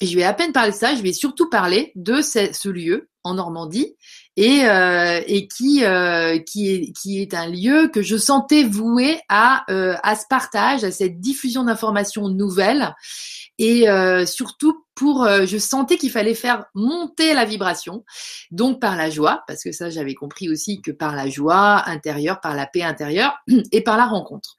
je 0.00 0.14
vais 0.14 0.24
à 0.24 0.32
peine 0.32 0.52
parler 0.52 0.70
de 0.70 0.76
ça, 0.76 0.94
je 0.94 1.02
vais 1.02 1.12
surtout 1.12 1.48
parler 1.48 1.92
de 1.94 2.20
ce, 2.20 2.68
lieu 2.68 3.08
en 3.24 3.34
Normandie 3.34 3.96
et, 4.36 4.64
euh, 4.64 5.20
et 5.26 5.48
qui, 5.48 5.84
euh, 5.84 6.38
qui, 6.38 6.70
est, 6.70 6.92
qui 6.92 7.20
est 7.20 7.34
un 7.34 7.48
lieu 7.48 7.88
que 7.92 8.02
je 8.02 8.16
sentais 8.16 8.62
voué 8.62 9.20
à, 9.28 9.64
euh, 9.70 9.96
à 10.02 10.14
ce 10.16 10.24
partage, 10.30 10.84
à 10.84 10.92
cette 10.92 11.20
diffusion 11.20 11.64
d'informations 11.64 12.28
nouvelles 12.28 12.94
et 13.58 13.88
euh, 13.88 14.24
surtout 14.24 14.84
pour, 14.94 15.24
euh, 15.24 15.44
je 15.44 15.58
sentais 15.58 15.96
qu'il 15.96 16.10
fallait 16.10 16.34
faire 16.34 16.64
monter 16.74 17.34
la 17.34 17.44
vibration, 17.44 18.04
donc 18.50 18.80
par 18.80 18.96
la 18.96 19.10
joie, 19.10 19.42
parce 19.46 19.62
que 19.62 19.72
ça 19.72 19.90
j'avais 19.90 20.14
compris 20.14 20.48
aussi 20.48 20.80
que 20.80 20.92
par 20.92 21.14
la 21.14 21.28
joie 21.28 21.88
intérieure, 21.88 22.40
par 22.40 22.54
la 22.54 22.66
paix 22.66 22.82
intérieure 22.82 23.36
et 23.72 23.82
par 23.82 23.96
la 23.96 24.06
rencontre. 24.06 24.57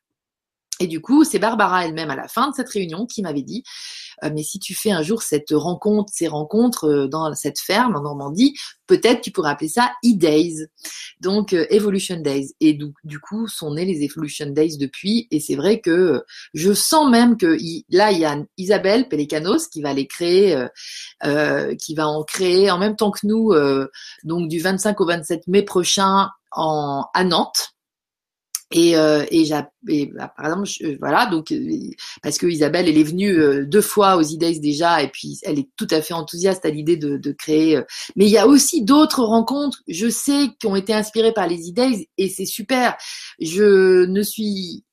Et 0.79 0.87
du 0.87 1.01
coup, 1.01 1.25
c'est 1.25 1.39
Barbara 1.39 1.85
elle-même 1.85 2.09
à 2.09 2.15
la 2.15 2.27
fin 2.27 2.49
de 2.49 2.55
cette 2.55 2.69
réunion 2.69 3.05
qui 3.05 3.21
m'avait 3.21 3.41
dit, 3.41 3.63
euh, 4.23 4.29
mais 4.33 4.43
si 4.43 4.59
tu 4.59 4.73
fais 4.73 4.91
un 4.91 5.01
jour 5.01 5.21
cette 5.21 5.51
rencontre, 5.51 6.11
ces 6.13 6.27
rencontres 6.27 6.85
euh, 6.85 7.07
dans 7.07 7.33
cette 7.35 7.59
ferme 7.59 7.95
en 7.97 8.01
Normandie, 8.01 8.55
peut-être 8.87 9.21
tu 9.21 9.31
pourrais 9.31 9.51
appeler 9.51 9.69
ça 9.69 9.91
E-Days, 10.05 10.67
donc 11.19 11.53
euh, 11.53 11.65
Evolution 11.69 12.21
Days. 12.21 12.53
Et 12.61 12.73
du, 12.73 12.87
du, 13.03 13.19
coup, 13.19 13.47
sont 13.47 13.73
nés 13.73 13.85
les 13.85 14.03
Evolution 14.03 14.47
Days 14.47 14.77
depuis. 14.77 15.27
Et 15.31 15.41
c'est 15.41 15.55
vrai 15.55 15.81
que 15.81 16.23
je 16.53 16.71
sens 16.71 17.09
même 17.09 17.35
que 17.35 17.57
là, 17.89 18.11
il 18.11 18.19
y 18.19 18.25
a 18.25 18.37
Isabelle 18.57 19.09
Pelicanos 19.09 19.67
qui 19.67 19.81
va 19.81 19.93
les 19.93 20.07
créer, 20.07 20.65
qui 21.77 21.95
va 21.95 22.07
en 22.07 22.23
créer 22.23 22.71
en 22.71 22.77
même 22.77 22.95
temps 22.95 23.11
que 23.11 23.25
nous, 23.25 23.53
donc 24.23 24.49
du 24.49 24.59
25 24.59 24.99
au 25.01 25.05
27 25.05 25.47
mai 25.47 25.63
prochain 25.63 26.29
en, 26.51 27.05
à 27.13 27.23
Nantes 27.23 27.73
et, 28.71 28.95
euh, 28.95 29.25
et, 29.31 29.49
bah, 30.13 30.31
par 30.37 30.45
exemple, 30.45 30.97
voilà, 30.99 31.25
donc 31.25 31.51
euh, 31.51 31.89
parce 32.21 32.37
que 32.37 32.45
Isabelle, 32.45 32.87
elle 32.87 32.99
est 32.99 33.03
venue 33.03 33.31
euh, 33.31 33.65
deux 33.65 33.81
fois 33.81 34.15
aux 34.15 34.21
Idées 34.21 34.59
déjà, 34.59 35.01
et 35.01 35.07
puis 35.07 35.39
elle 35.43 35.57
est 35.57 35.69
tout 35.75 35.87
à 35.89 36.01
fait 36.01 36.13
enthousiaste 36.13 36.65
à 36.65 36.69
l'idée 36.69 36.95
de, 36.95 37.17
de, 37.17 37.31
créer. 37.31 37.77
Euh, 37.77 37.83
mais 38.15 38.25
il 38.25 38.31
y 38.31 38.37
a 38.37 38.47
aussi 38.47 38.83
d'autres 38.83 39.23
rencontres, 39.23 39.81
je 39.87 40.07
sais, 40.07 40.49
qui 40.59 40.67
ont 40.67 40.75
été 40.75 40.93
inspirées 40.93 41.33
par 41.33 41.47
les 41.47 41.67
Idées, 41.67 42.09
et 42.17 42.29
c'est 42.29 42.45
super. 42.45 42.95
Je 43.39 44.05
ne 44.05 44.21
suis, 44.21 44.83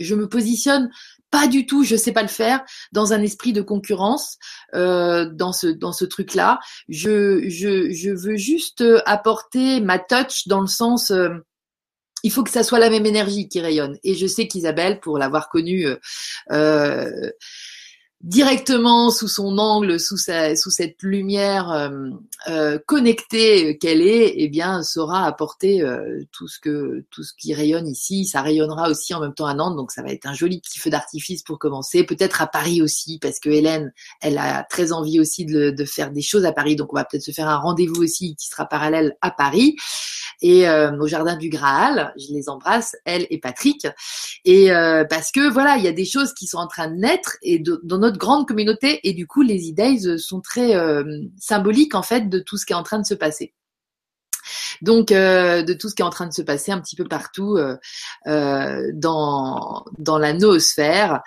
je 0.00 0.14
me 0.14 0.28
positionne 0.28 0.90
pas 1.30 1.46
du 1.46 1.66
tout, 1.66 1.84
je 1.84 1.96
sais 1.96 2.12
pas 2.12 2.22
le 2.22 2.28
faire, 2.28 2.64
dans 2.92 3.12
un 3.12 3.20
esprit 3.20 3.52
de 3.52 3.60
concurrence, 3.60 4.38
euh, 4.74 5.28
dans 5.30 5.52
ce 5.52 5.66
dans 5.66 5.92
ce 5.92 6.06
truc-là. 6.06 6.58
Je, 6.88 7.46
je 7.50 7.90
je 7.90 8.10
veux 8.10 8.36
juste 8.36 8.82
apporter 9.04 9.80
ma 9.82 9.98
touch 9.98 10.46
dans 10.46 10.62
le 10.62 10.68
sens 10.68 11.12
il 12.26 12.32
faut 12.32 12.42
que 12.42 12.50
ça 12.50 12.64
soit 12.64 12.80
la 12.80 12.90
même 12.90 13.06
énergie 13.06 13.48
qui 13.48 13.60
rayonne. 13.60 13.98
Et 14.02 14.16
je 14.16 14.26
sais 14.26 14.48
qu'Isabelle, 14.48 14.98
pour 14.98 15.16
l'avoir 15.16 15.48
connue 15.48 15.86
euh, 15.86 15.96
euh, 16.50 17.30
directement 18.22 19.10
sous 19.10 19.28
son 19.28 19.58
angle, 19.58 20.00
sous, 20.00 20.16
sa, 20.16 20.56
sous 20.56 20.70
cette 20.70 21.02
lumière 21.02 21.70
euh, 21.70 21.90
euh 22.48 22.78
connectée 22.86 23.76
qu'elle 23.78 24.00
est, 24.00 24.34
eh 24.36 24.48
bien, 24.48 24.82
saura 24.82 25.26
apporter 25.26 25.82
euh, 25.82 26.22
tout 26.32 26.48
ce 26.48 26.58
que 26.58 27.04
tout 27.10 27.22
ce 27.22 27.32
qui 27.38 27.52
rayonne 27.52 27.86
ici. 27.86 28.24
Ça 28.24 28.40
rayonnera 28.40 28.88
aussi 28.88 29.14
en 29.14 29.20
même 29.20 29.34
temps 29.34 29.46
à 29.46 29.54
Nantes, 29.54 29.76
donc 29.76 29.92
ça 29.92 30.02
va 30.02 30.10
être 30.10 30.26
un 30.26 30.32
joli 30.32 30.60
petit 30.60 30.78
feu 30.78 30.90
d'artifice 30.90 31.42
pour 31.42 31.58
commencer. 31.58 32.04
Peut-être 32.04 32.40
à 32.40 32.46
Paris 32.46 32.80
aussi, 32.80 33.18
parce 33.18 33.38
que 33.38 33.50
Hélène, 33.50 33.92
elle 34.22 34.38
a 34.38 34.64
très 34.64 34.92
envie 34.92 35.20
aussi 35.20 35.44
de, 35.44 35.70
de 35.70 35.84
faire 35.84 36.10
des 36.10 36.22
choses 36.22 36.46
à 36.46 36.52
Paris, 36.52 36.74
donc 36.74 36.92
on 36.92 36.96
va 36.96 37.04
peut-être 37.04 37.22
se 37.22 37.32
faire 37.32 37.48
un 37.48 37.58
rendez-vous 37.58 38.02
aussi 38.02 38.34
qui 38.36 38.48
sera 38.48 38.66
parallèle 38.66 39.16
à 39.20 39.30
Paris 39.30 39.76
et 40.42 40.68
euh, 40.68 40.96
au 40.98 41.06
jardin 41.06 41.36
du 41.36 41.48
Graal. 41.48 42.14
Je 42.18 42.32
les 42.32 42.48
embrasse, 42.48 42.96
elle 43.04 43.26
et 43.30 43.38
Patrick, 43.38 43.86
et 44.44 44.68
parce 45.08 45.30
que 45.30 45.50
voilà, 45.50 45.76
il 45.76 45.84
y 45.84 45.88
a 45.88 45.92
des 45.92 46.04
choses 46.04 46.32
qui 46.32 46.46
sont 46.46 46.58
en 46.58 46.66
train 46.66 46.88
de 46.88 46.96
naître 46.96 47.36
et 47.42 47.58
de, 47.58 47.80
dans 47.84 47.98
notre 47.98 48.05
grande 48.12 48.46
communauté 48.46 49.00
et 49.08 49.12
du 49.12 49.26
coup 49.26 49.42
les 49.42 49.66
idées 49.66 49.98
sont 50.18 50.40
très 50.40 50.74
euh, 50.76 51.04
symboliques 51.38 51.94
en 51.94 52.02
fait 52.02 52.28
de 52.28 52.38
tout 52.38 52.56
ce 52.56 52.66
qui 52.66 52.72
est 52.72 52.76
en 52.76 52.82
train 52.82 52.98
de 52.98 53.06
se 53.06 53.14
passer. 53.14 53.54
Donc 54.80 55.10
euh, 55.10 55.62
de 55.62 55.72
tout 55.72 55.88
ce 55.88 55.94
qui 55.94 56.02
est 56.02 56.04
en 56.04 56.10
train 56.10 56.26
de 56.26 56.32
se 56.32 56.42
passer 56.42 56.70
un 56.70 56.80
petit 56.80 56.94
peu 56.94 57.04
partout 57.04 57.56
euh, 57.56 58.90
dans 58.94 59.84
dans 59.98 60.18
la 60.18 60.32
noosphère 60.32 61.22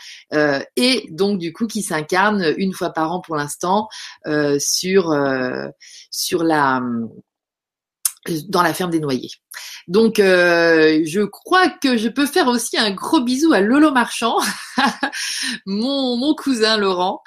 et 0.76 1.08
donc 1.12 1.40
du 1.40 1.52
coup 1.52 1.68
qui 1.68 1.82
s'incarne 1.82 2.54
une 2.58 2.74
fois 2.74 2.92
par 2.92 3.12
an 3.12 3.20
pour 3.20 3.36
l'instant 3.36 3.90
sur 4.60 5.14
sur 6.12 6.44
la 6.44 6.82
dans 8.48 8.62
la 8.62 8.74
ferme 8.74 8.92
des 8.92 9.00
noyers. 9.00 9.32
Donc, 9.88 10.20
euh, 10.20 11.02
je 11.06 11.22
crois 11.22 11.70
que 11.70 11.98
je 11.98 12.10
peux 12.10 12.26
faire 12.26 12.48
aussi 12.48 12.78
un 12.78 12.92
gros 12.92 13.22
bisou 13.22 13.54
à 13.54 13.62
Lolo 13.62 13.92
Marchand, 13.92 14.38
mon, 15.66 16.18
mon 16.18 16.36
cousin 16.36 16.78
Laurent. 16.78 17.22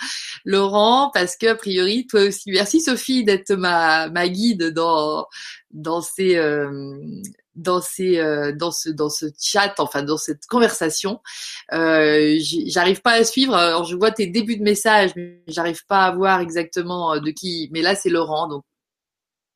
Laurent, 0.45 1.11
parce 1.13 1.37
que 1.37 1.47
a 1.47 1.55
priori, 1.55 2.07
toi 2.07 2.23
aussi, 2.23 2.51
merci 2.51 2.81
Sophie 2.81 3.25
d'être 3.25 3.55
ma, 3.55 4.09
ma 4.09 4.29
guide 4.29 4.71
dans 4.71 5.27
dans 5.73 6.03
ces 6.03 6.37
euh, 6.37 7.01
dans 7.55 7.81
ces 7.81 8.19
euh, 8.19 8.53
dans 8.53 8.71
ce 8.71 8.91
dans 8.91 9.09
ce 9.09 9.27
chat, 9.41 9.75
enfin 9.79 10.03
dans 10.03 10.17
cette 10.17 10.47
conversation. 10.47 11.21
Euh, 11.73 12.39
j'arrive 12.67 13.01
pas 13.01 13.13
à 13.13 13.25
suivre. 13.25 13.55
Alors, 13.55 13.85
je 13.85 13.97
vois 13.97 14.11
tes 14.11 14.27
débuts 14.27 14.57
de 14.57 14.63
messages, 14.63 15.13
mais 15.17 15.43
j'arrive 15.49 15.85
pas 15.87 16.05
à 16.05 16.13
voir 16.13 16.41
exactement 16.41 17.19
de 17.19 17.31
qui. 17.31 17.69
Mais 17.73 17.83
là, 17.83 17.95
c'est 17.95 18.11
Laurent, 18.11 18.49
donc 18.49 18.65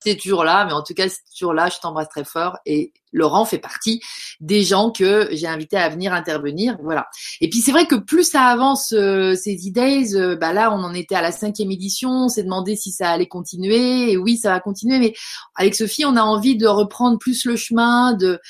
c'est 0.01 0.17
toujours 0.17 0.45
là, 0.45 0.65
mais 0.67 0.73
en 0.73 0.83
tout 0.83 0.95
cas, 0.95 1.09
c'est 1.09 1.23
toujours 1.37 1.55
là, 1.55 1.69
je 1.69 1.79
t'embrasse 1.81 2.09
très 2.09 2.25
fort. 2.25 2.59
Et 2.67 2.93
Laurent 3.13 3.45
fait 3.45 3.59
partie 3.59 4.01
des 4.41 4.63
gens 4.63 4.91
que 4.91 5.29
j'ai 5.33 5.47
invités 5.47 5.77
à 5.77 5.89
venir 5.89 6.13
intervenir. 6.13 6.77
Voilà. 6.83 7.07
Et 7.41 7.49
puis 7.49 7.61
c'est 7.61 7.73
vrai 7.73 7.87
que 7.87 7.95
plus 7.95 8.31
ça 8.31 8.43
avance 8.43 8.93
euh, 8.93 9.35
ces 9.35 9.67
idées, 9.67 10.15
euh, 10.15 10.37
bah 10.37 10.53
là 10.53 10.71
on 10.73 10.83
en 10.85 10.95
était 10.95 11.15
à 11.15 11.23
la 11.23 11.33
cinquième 11.33 11.71
édition, 11.71 12.11
on 12.11 12.29
s'est 12.29 12.45
demandé 12.45 12.77
si 12.77 12.93
ça 12.93 13.11
allait 13.11 13.27
continuer. 13.27 14.13
Et 14.13 14.17
oui, 14.17 14.37
ça 14.37 14.51
va 14.51 14.61
continuer, 14.61 14.99
mais 14.99 15.15
avec 15.57 15.75
Sophie, 15.75 16.05
on 16.05 16.17
a 16.17 16.23
envie 16.23 16.57
de 16.57 16.67
reprendre 16.67 17.19
plus 17.19 17.45
le 17.45 17.57
chemin 17.57 18.13
de 18.13 18.41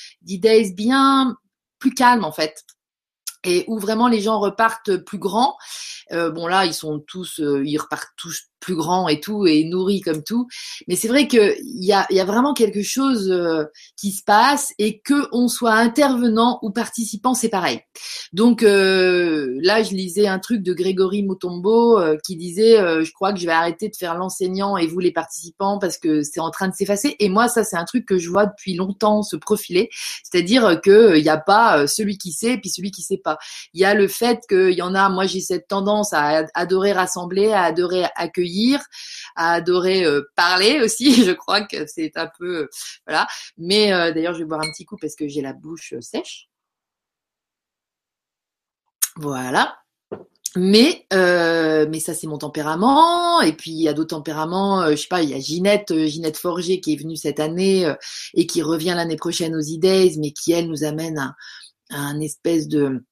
bien 0.74 1.36
plus 1.78 1.94
calme 1.94 2.24
en 2.24 2.32
fait 2.32 2.64
et 3.46 3.64
où 3.68 3.78
vraiment 3.78 4.08
les 4.08 4.20
gens 4.20 4.38
repartent 4.40 4.96
plus 4.96 5.18
grands. 5.18 5.56
Euh, 6.12 6.30
bon 6.30 6.46
là, 6.46 6.66
ils 6.66 6.74
sont 6.74 7.00
tous, 7.00 7.40
ils 7.40 7.78
repartent 7.78 8.12
tous 8.16 8.48
plus 8.66 8.74
grand 8.74 9.08
et 9.08 9.20
tout 9.20 9.46
et 9.46 9.64
nourri 9.64 10.00
comme 10.00 10.22
tout. 10.22 10.48
Mais 10.88 10.96
c'est 10.96 11.08
vrai 11.08 11.28
que 11.28 11.56
il 11.60 11.84
y 11.84 11.92
a, 11.92 12.06
y 12.10 12.20
a 12.20 12.24
vraiment 12.24 12.54
quelque 12.54 12.82
chose 12.82 13.30
euh, 13.30 13.64
qui 13.96 14.10
se 14.12 14.24
passe 14.24 14.72
et 14.78 15.00
que 15.00 15.28
on 15.32 15.48
soit 15.48 15.74
intervenant 15.74 16.58
ou 16.62 16.70
participant, 16.70 17.34
c'est 17.34 17.48
pareil. 17.48 17.80
Donc 18.32 18.62
euh, 18.62 19.56
là, 19.62 19.82
je 19.82 19.94
lisais 19.94 20.26
un 20.26 20.38
truc 20.38 20.62
de 20.62 20.74
Grégory 20.74 21.22
Mutombo 21.22 22.00
euh, 22.00 22.16
qui 22.24 22.36
disait, 22.36 22.76
je 22.76 23.12
crois 23.12 23.32
que 23.32 23.38
je 23.38 23.46
vais 23.46 23.52
arrêter 23.52 23.88
de 23.88 23.96
faire 23.96 24.16
l'enseignant 24.16 24.76
et 24.76 24.86
vous 24.86 24.98
les 24.98 25.12
participants 25.12 25.78
parce 25.78 25.98
que 25.98 26.22
c'est 26.22 26.40
en 26.40 26.50
train 26.50 26.68
de 26.68 26.74
s'effacer. 26.74 27.14
Et 27.20 27.28
moi, 27.28 27.48
ça 27.48 27.62
c'est 27.62 27.76
un 27.76 27.84
truc 27.84 28.04
que 28.04 28.18
je 28.18 28.30
vois 28.30 28.46
depuis 28.46 28.74
longtemps 28.74 29.22
se 29.22 29.36
profiler, 29.36 29.90
c'est-à-dire 30.24 30.80
que 30.80 31.16
il 31.16 31.22
n'y 31.22 31.28
a 31.28 31.38
pas 31.38 31.86
celui 31.86 32.18
qui 32.18 32.32
sait 32.32 32.54
et 32.54 32.58
puis 32.58 32.70
celui 32.70 32.90
qui 32.90 33.02
sait 33.02 33.20
pas. 33.22 33.38
Il 33.74 33.80
y 33.80 33.84
a 33.84 33.94
le 33.94 34.08
fait 34.08 34.40
qu'il 34.48 34.72
y 34.72 34.82
en 34.82 34.94
a. 34.94 35.08
Moi, 35.08 35.26
j'ai 35.26 35.40
cette 35.40 35.68
à 36.12 36.46
adorer 36.54 36.92
rassembler, 36.92 37.52
à 37.52 37.62
adorer 37.62 38.04
accueillir 38.14 38.80
à 39.36 39.52
adorer 39.52 40.04
euh, 40.04 40.22
parler 40.34 40.80
aussi. 40.80 41.14
Je 41.24 41.32
crois 41.32 41.62
que 41.62 41.86
c'est 41.86 42.16
un 42.16 42.28
peu 42.38 42.62
euh, 42.62 42.68
voilà. 43.06 43.26
Mais 43.58 43.92
euh, 43.92 44.12
d'ailleurs, 44.12 44.34
je 44.34 44.40
vais 44.40 44.44
boire 44.44 44.62
un 44.62 44.70
petit 44.70 44.84
coup 44.84 44.96
parce 45.00 45.14
que 45.14 45.28
j'ai 45.28 45.42
la 45.42 45.52
bouche 45.52 45.94
sèche. 46.00 46.48
Voilà. 49.16 49.78
Mais 50.56 51.06
mais 51.10 52.00
ça 52.00 52.14
c'est 52.14 52.26
mon 52.26 52.38
tempérament 52.38 53.42
et 53.42 53.52
puis 53.52 53.72
il 53.72 53.82
y 53.82 53.88
a 53.88 53.92
d'autres 53.92 54.16
tempéraments 54.16 54.90
je 54.90 54.96
sais 54.96 55.08
pas 55.08 55.22
il 55.22 55.28
y 55.28 55.34
a 55.34 55.38
Ginette 55.38 55.94
Ginette 56.06 56.38
Forger 56.38 56.80
qui 56.80 56.94
est 56.94 56.96
venue 56.96 57.16
cette 57.16 57.40
année 57.40 57.92
et 58.32 58.46
qui 58.46 58.62
revient 58.62 58.94
l'année 58.96 59.16
prochaine 59.16 59.54
aux 59.54 59.60
E-Days 59.60 60.16
mais 60.18 60.30
qui 60.30 60.52
elle 60.52 60.68
nous 60.68 60.82
amène 60.84 61.18
à 61.18 61.34
un 61.90 62.20
espèce 62.20 62.68
de 62.68 63.04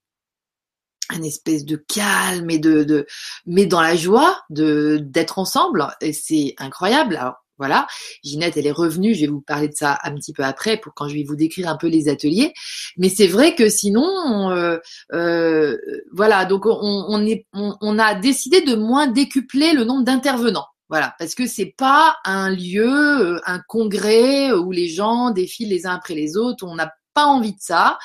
un 1.11 1.23
espèce 1.23 1.65
de 1.65 1.77
calme 1.77 2.51
et 2.51 2.59
de, 2.59 3.07
mais 3.47 3.67
dans 3.67 3.81
la 3.81 3.97
joie 3.97 4.41
de 4.51 4.99
d'être 5.03 5.39
ensemble 5.39 5.87
et 6.01 6.13
c'est 6.13 6.55
incroyable 6.59 7.17
alors 7.17 7.45
voilà, 7.59 7.87
Ginette, 8.25 8.57
elle 8.57 8.67
est 8.67 8.73
revenue. 8.73 9.15
Je 9.15 9.21
vais 9.21 9.27
vous 9.29 9.41
parler 9.41 9.69
de 9.69 9.75
ça 9.75 9.99
un 10.03 10.15
petit 10.15 10.33
peu 10.33 10.43
après 10.43 10.77
pour 10.77 10.93
quand 10.93 11.09
je 11.09 11.15
vais 11.15 11.23
vous 11.23 11.37
décrire 11.37 11.69
un 11.69 11.77
peu 11.77 11.87
les 11.87 12.09
ateliers. 12.09 12.53
Mais 12.97 13.09
c'est 13.09 13.29
vrai 13.29 13.55
que 13.55 13.69
sinon, 13.69 14.51
euh, 14.51 14.79
euh, 15.13 15.77
voilà, 16.13 16.47
donc 16.47 16.67
on, 16.67 17.25
est, 17.27 17.47
on, 17.53 17.99
a 17.99 18.15
décidé 18.17 18.63
de 18.63 18.75
moins 18.75 19.07
décupler 19.07 19.73
le 19.73 19.85
nombre 19.85 20.05
d'intervenants. 20.05 20.67
Voilà, 20.89 21.15
parce 21.19 21.35
que 21.35 21.47
c'est 21.47 21.75
pas 21.77 22.17
un 22.25 22.51
lieu, 22.51 23.35
euh, 23.35 23.41
un 23.47 23.61
congrès 23.69 24.53
où 24.53 24.71
les 24.71 24.89
gens 24.89 25.31
défilent 25.31 25.71
les 25.71 25.87
uns 25.87 25.95
après 25.95 26.15
les 26.15 26.37
autres. 26.37 26.67
On 26.67 26.79
a 26.79 26.91
pas 27.15 27.27
envie 27.27 27.53
de 27.53 27.61
ça. 27.61 27.99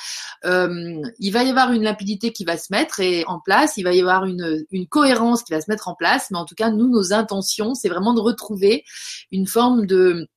Euh, 0.46 1.02
il 1.20 1.32
va 1.32 1.44
y 1.44 1.50
avoir 1.50 1.72
une 1.72 1.84
limpidité 1.84 2.32
qui 2.32 2.46
va 2.46 2.58
se 2.58 2.72
mettre 2.72 3.00
et 3.00 3.26
en 3.26 3.40
place, 3.40 3.78
il 3.78 3.84
va 3.84 3.94
y 3.94 4.00
avoir 4.00 4.26
une, 4.26 4.66
une 4.72 4.88
cohérence 4.88 5.44
qui 5.44 5.54
va 5.54 5.62
se 5.62 5.70
mettre 5.70 5.88
en 5.88 5.96
place, 5.96 6.28
mais 6.32 6.38
en 6.38 6.46
tout 6.46 6.56
cas, 6.56 6.70
nous, 6.70 6.88
nos 6.88 7.14
intentions, 7.14 7.76
c'est 7.76 7.90
vraiment 7.90 8.14
de 8.14 8.22
retrouver 8.22 8.84
une 9.32 9.48
forme 9.48 9.86
de, 9.86 10.28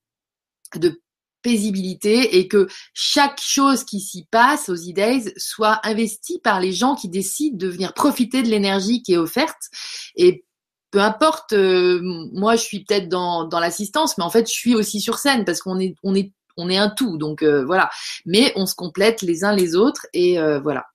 de 0.75 1.01
paisibilité 1.43 2.37
et 2.37 2.47
que 2.47 2.67
chaque 2.93 3.39
chose 3.39 3.83
qui 3.83 3.99
s'y 3.99 4.25
passe 4.25 4.69
aux 4.69 4.75
e 4.75 5.33
soit 5.37 5.79
investie 5.83 6.39
par 6.39 6.59
les 6.59 6.71
gens 6.71 6.95
qui 6.95 7.09
décident 7.09 7.57
de 7.57 7.67
venir 7.67 7.93
profiter 7.93 8.41
de 8.41 8.47
l'énergie 8.47 9.03
qui 9.03 9.13
est 9.13 9.17
offerte 9.17 9.69
et 10.15 10.45
peu 10.89 11.01
importe, 11.01 11.53
euh, 11.53 11.99
moi 12.33 12.55
je 12.55 12.61
suis 12.61 12.83
peut-être 12.83 13.09
dans, 13.09 13.45
dans 13.45 13.59
l'assistance, 13.59 14.15
mais 14.17 14.23
en 14.23 14.29
fait 14.29 14.47
je 14.47 14.53
suis 14.53 14.75
aussi 14.75 15.01
sur 15.01 15.17
scène 15.17 15.43
parce 15.43 15.59
qu'on 15.59 15.79
est 15.79 15.95
on 16.03 16.13
est 16.13 16.31
on 16.57 16.69
est 16.69 16.77
un 16.77 16.89
tout, 16.89 17.17
donc 17.17 17.43
euh, 17.43 17.63
voilà. 17.65 17.89
Mais 18.25 18.51
on 18.55 18.65
se 18.65 18.75
complète 18.75 19.21
les 19.21 19.43
uns 19.43 19.55
les 19.55 19.75
autres 19.75 20.07
et 20.13 20.39
euh, 20.39 20.59
voilà. 20.59 20.85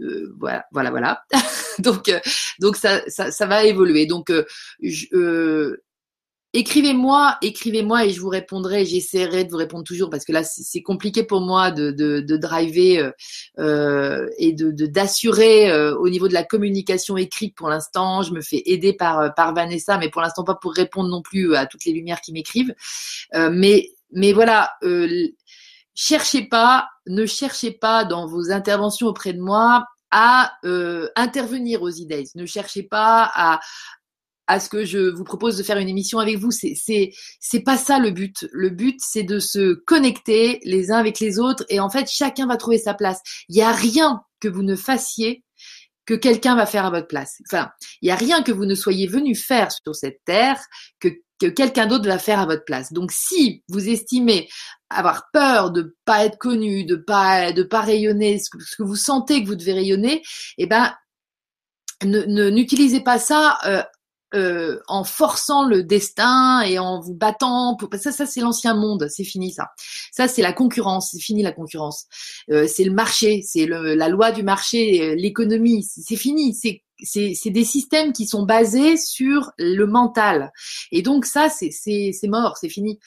Euh, 0.00 0.34
voilà, 0.38 0.64
voilà, 0.72 0.90
voilà. 0.90 1.22
donc, 1.78 2.10
donc 2.60 2.76
ça, 2.76 3.00
ça, 3.08 3.30
ça, 3.30 3.46
va 3.46 3.64
évoluer. 3.64 4.04
Donc, 4.04 4.30
écrivez-moi, 6.52 7.38
écrivez-moi 7.40 8.04
et 8.04 8.10
je 8.10 8.20
vous 8.20 8.28
répondrai. 8.28 8.84
J'essaierai 8.84 9.44
de 9.44 9.50
vous 9.50 9.56
répondre 9.56 9.84
toujours 9.84 10.10
parce 10.10 10.26
que 10.26 10.32
là, 10.32 10.44
c'est 10.44 10.82
compliqué 10.82 11.24
pour 11.24 11.40
moi 11.40 11.70
de, 11.70 11.92
de, 11.92 12.36
driver 12.36 13.14
et 13.56 14.52
de 14.52 14.86
d'assurer 14.86 15.74
au 15.92 16.10
niveau 16.10 16.28
de 16.28 16.34
la 16.34 16.44
communication 16.44 17.16
écrite 17.16 17.54
pour 17.56 17.70
l'instant. 17.70 18.20
Je 18.20 18.32
me 18.32 18.42
fais 18.42 18.62
aider 18.66 18.92
par 18.92 19.34
par 19.34 19.54
Vanessa, 19.54 19.96
mais 19.96 20.10
pour 20.10 20.20
l'instant 20.20 20.44
pas 20.44 20.56
pour 20.56 20.74
répondre 20.74 21.08
non 21.08 21.22
plus 21.22 21.56
à 21.56 21.64
toutes 21.64 21.86
les 21.86 21.92
lumières 21.92 22.20
qui 22.20 22.34
m'écrivent. 22.34 22.74
mais 23.50 23.95
mais 24.12 24.32
voilà, 24.32 24.70
euh, 24.82 25.28
cherchez 25.94 26.46
pas, 26.46 26.88
ne 27.06 27.26
cherchez 27.26 27.72
pas 27.72 28.04
dans 28.04 28.26
vos 28.26 28.50
interventions 28.50 29.08
auprès 29.08 29.32
de 29.32 29.40
moi 29.40 29.84
à 30.10 30.52
euh, 30.64 31.08
intervenir 31.16 31.82
aux 31.82 31.90
idées. 31.90 32.24
Ne 32.34 32.46
cherchez 32.46 32.82
pas 32.84 33.30
à, 33.34 33.60
à 34.46 34.60
ce 34.60 34.68
que 34.68 34.84
je 34.84 35.10
vous 35.10 35.24
propose 35.24 35.56
de 35.56 35.62
faire 35.62 35.78
une 35.78 35.88
émission 35.88 36.18
avec 36.18 36.38
vous. 36.38 36.50
C'est 36.50 36.74
c'est 36.74 37.12
c'est 37.40 37.60
pas 37.60 37.76
ça 37.76 37.98
le 37.98 38.10
but. 38.10 38.46
Le 38.52 38.70
but 38.70 38.98
c'est 39.00 39.24
de 39.24 39.38
se 39.38 39.74
connecter 39.74 40.60
les 40.64 40.90
uns 40.90 40.98
avec 40.98 41.20
les 41.20 41.38
autres 41.38 41.64
et 41.68 41.80
en 41.80 41.90
fait 41.90 42.08
chacun 42.10 42.46
va 42.46 42.56
trouver 42.56 42.78
sa 42.78 42.94
place. 42.94 43.20
Il 43.48 43.56
y 43.56 43.62
a 43.62 43.72
rien 43.72 44.22
que 44.40 44.48
vous 44.48 44.62
ne 44.62 44.76
fassiez 44.76 45.42
que 46.06 46.14
quelqu'un 46.14 46.54
va 46.54 46.66
faire 46.66 46.86
à 46.86 46.90
votre 46.90 47.08
place. 47.08 47.42
Enfin, 47.48 47.70
il 48.00 48.08
y 48.08 48.12
a 48.12 48.16
rien 48.16 48.42
que 48.42 48.52
vous 48.52 48.64
ne 48.64 48.76
soyez 48.76 49.08
venu 49.08 49.34
faire 49.34 49.72
sur 49.72 49.94
cette 49.94 50.20
terre 50.24 50.64
que 51.00 51.08
que 51.38 51.46
quelqu'un 51.46 51.86
d'autre 51.86 52.06
va 52.06 52.18
faire 52.18 52.40
à 52.40 52.46
votre 52.46 52.64
place. 52.64 52.92
Donc 52.92 53.12
si 53.12 53.62
vous 53.68 53.88
estimez 53.88 54.48
avoir 54.90 55.30
peur 55.32 55.70
de 55.70 55.96
pas 56.04 56.24
être 56.24 56.38
connu, 56.38 56.84
de 56.84 56.96
pas 56.96 57.52
de 57.52 57.62
pas 57.62 57.80
rayonner 57.80 58.38
ce 58.38 58.50
que, 58.50 58.82
vous 58.82 58.96
sentez 58.96 59.42
que 59.42 59.48
vous 59.48 59.56
devez 59.56 59.74
rayonner, 59.74 60.22
eh 60.58 60.66
ben 60.66 60.94
ne 62.04 62.50
n'utilisez 62.50 63.00
pas 63.00 63.18
ça 63.18 63.58
euh, 63.66 63.82
euh, 64.34 64.80
en 64.86 65.02
forçant 65.02 65.64
le 65.66 65.82
destin 65.82 66.60
et 66.62 66.78
en 66.78 67.00
vous 67.00 67.14
battant. 67.14 67.76
Pour... 67.76 67.88
Ça, 67.94 68.12
ça 68.12 68.26
c'est 68.26 68.40
l'ancien 68.40 68.74
monde, 68.74 69.06
c'est 69.08 69.24
fini 69.24 69.50
ça. 69.50 69.68
Ça 70.12 70.28
c'est 70.28 70.42
la 70.42 70.52
concurrence, 70.52 71.10
c'est 71.12 71.20
fini 71.20 71.42
la 71.42 71.52
concurrence. 71.52 72.06
Euh, 72.50 72.66
c'est 72.68 72.84
le 72.84 72.92
marché, 72.92 73.42
c'est 73.42 73.66
la 73.66 74.08
loi 74.08 74.32
du 74.32 74.42
marché, 74.42 75.16
l'économie, 75.16 75.82
c'est 75.82 76.16
fini. 76.16 76.54
C'est 76.54 76.82
c'est 77.02 77.50
des 77.50 77.64
systèmes 77.64 78.12
qui 78.12 78.26
sont 78.26 78.44
basés 78.44 78.96
sur 78.96 79.52
le 79.58 79.86
mental. 79.86 80.52
Et 80.92 81.02
donc 81.02 81.24
ça, 81.26 81.48
c'est 81.48 82.12
mort, 82.24 82.56
c'est 82.56 82.68
fini. 82.68 82.98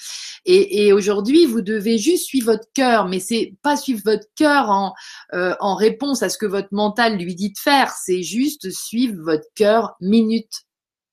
Et, 0.45 0.85
et 0.85 0.93
aujourd'hui, 0.93 1.45
vous 1.45 1.61
devez 1.61 1.97
juste 1.97 2.25
suivre 2.25 2.53
votre 2.53 2.67
cœur, 2.73 3.07
mais 3.07 3.19
c'est 3.19 3.55
pas 3.61 3.77
suivre 3.77 4.01
votre 4.05 4.27
cœur 4.35 4.69
en, 4.69 4.93
euh, 5.33 5.55
en 5.59 5.75
réponse 5.75 6.23
à 6.23 6.29
ce 6.29 6.37
que 6.37 6.45
votre 6.45 6.69
mental 6.71 7.17
lui 7.17 7.35
dit 7.35 7.51
de 7.51 7.57
faire, 7.57 7.91
c'est 7.91 8.23
juste 8.23 8.69
suivre 8.71 9.17
votre 9.23 9.47
cœur 9.55 9.95
minute 9.99 10.65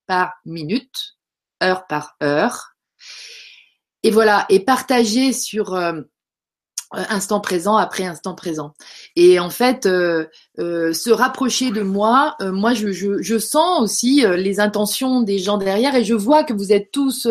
par 0.06 0.32
minute, 0.44 1.16
heure 1.62 1.86
par 1.86 2.16
heure. 2.22 2.76
Et 4.02 4.10
voilà, 4.10 4.46
et 4.48 4.60
partager 4.60 5.32
sur 5.32 5.74
euh, 5.74 6.00
instant 6.92 7.40
présent 7.40 7.76
après 7.76 8.04
instant 8.04 8.34
présent. 8.34 8.74
Et 9.16 9.38
en 9.40 9.50
fait, 9.50 9.86
euh, 9.86 10.26
euh, 10.58 10.92
se 10.92 11.10
rapprocher 11.10 11.70
de 11.70 11.82
moi, 11.82 12.36
moi 12.40 12.74
je, 12.74 12.92
je, 12.92 13.20
je, 13.22 13.38
sens 13.38 13.80
aussi 13.80 14.24
les 14.36 14.60
intentions 14.60 15.22
des 15.22 15.38
gens 15.38 15.58
derrière 15.58 15.94
et 15.94 16.04
je 16.04 16.14
vois 16.14 16.44
que 16.44 16.52
vous 16.52 16.72
êtes 16.72 16.90
tous 16.92 17.28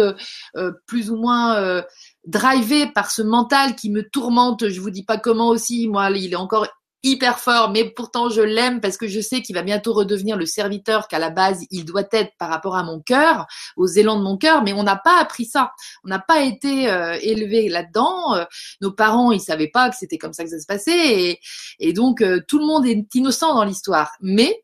plus 0.85 1.09
ou 1.09 1.15
moins 1.15 1.83
drivés 2.25 2.87
par 2.87 3.11
ce 3.11 3.21
mental 3.21 3.75
qui 3.75 3.89
me 3.89 4.03
tourmente. 4.03 4.69
Je 4.69 4.81
vous 4.81 4.89
dis 4.89 5.03
pas 5.03 5.17
comment 5.17 5.49
aussi, 5.49 5.87
moi 5.87 6.09
il 6.11 6.33
est 6.33 6.37
encore 6.37 6.67
hyper 7.05 7.39
fort, 7.39 7.69
mais 7.69 7.85
pourtant 7.91 8.29
je 8.29 8.41
l'aime 8.41 8.81
parce 8.81 8.97
que 8.97 9.07
je 9.07 9.21
sais 9.21 9.43
qu'il 9.43 9.55
va 9.55 9.61
bientôt 9.61 9.93
redevenir 9.93 10.37
le 10.37 10.47
serviteur 10.47 11.07
qu'à 11.07 11.19
la 11.19 11.29
base 11.29 11.63
il 11.69 11.85
doit 11.85 12.07
être 12.11 12.31
par 12.39 12.49
rapport 12.49 12.75
à 12.75 12.83
mon 12.83 12.99
cœur, 12.99 13.45
aux 13.77 13.85
élans 13.85 14.17
de 14.17 14.23
mon 14.23 14.37
cœur, 14.37 14.63
mais 14.63 14.73
on 14.73 14.81
n'a 14.81 14.95
pas 14.95 15.19
appris 15.19 15.45
ça. 15.45 15.71
On 16.03 16.09
n'a 16.09 16.19
pas 16.19 16.41
été 16.41 16.89
euh, 16.89 17.17
élevé 17.21 17.69
là-dedans. 17.69 18.35
Euh, 18.35 18.45
nos 18.81 18.91
parents, 18.91 19.31
ils 19.31 19.39
savaient 19.39 19.69
pas 19.69 19.89
que 19.89 19.95
c'était 19.95 20.17
comme 20.17 20.33
ça 20.33 20.43
que 20.43 20.49
ça 20.49 20.59
se 20.59 20.65
passait, 20.65 21.39
et, 21.79 21.93
donc 21.93 22.21
euh, 22.21 22.41
tout 22.47 22.57
le 22.57 22.65
monde 22.65 22.85
est 22.87 23.13
innocent 23.13 23.53
dans 23.53 23.63
l'histoire. 23.63 24.11
Mais 24.19 24.63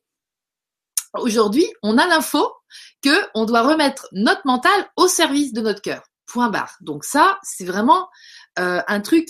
aujourd'hui, 1.13 1.65
on 1.83 1.99
a 1.99 2.07
l'info 2.07 2.51
que 3.03 3.27
on 3.35 3.45
doit 3.45 3.61
remettre 3.61 4.07
notre 4.13 4.41
mental 4.45 4.89
au 4.95 5.07
service 5.07 5.53
de 5.53 5.61
notre 5.61 5.81
cœur. 5.81 6.01
Point 6.25 6.49
barre. 6.49 6.75
Donc 6.81 7.03
ça, 7.03 7.37
c'est 7.43 7.65
vraiment 7.65 8.07
un 8.57 9.01
truc 9.01 9.27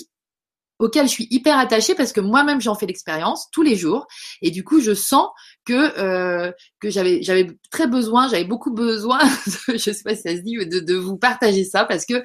auquel 0.81 1.07
je 1.07 1.11
suis 1.11 1.27
hyper 1.29 1.57
attachée 1.57 1.95
parce 1.95 2.11
que 2.11 2.19
moi-même 2.19 2.59
j'en 2.59 2.75
fais 2.75 2.85
l'expérience 2.85 3.47
tous 3.51 3.61
les 3.61 3.75
jours. 3.75 4.07
Et 4.41 4.51
du 4.51 4.63
coup 4.63 4.81
je 4.81 4.93
sens 4.93 5.29
que 5.65 5.97
euh, 5.99 6.51
que 6.79 6.89
j'avais 6.89 7.21
j'avais 7.21 7.47
très 7.69 7.87
besoin, 7.87 8.27
j'avais 8.27 8.43
beaucoup 8.43 8.73
besoin, 8.73 9.19
de, 9.67 9.77
je 9.77 9.91
sais 9.91 10.03
pas 10.03 10.15
si 10.15 10.23
ça 10.23 10.35
se 10.35 10.41
dit, 10.41 10.57
de, 10.57 10.79
de 10.79 10.95
vous 10.95 11.17
partager 11.17 11.63
ça 11.63 11.85
parce 11.85 12.05
que 12.05 12.23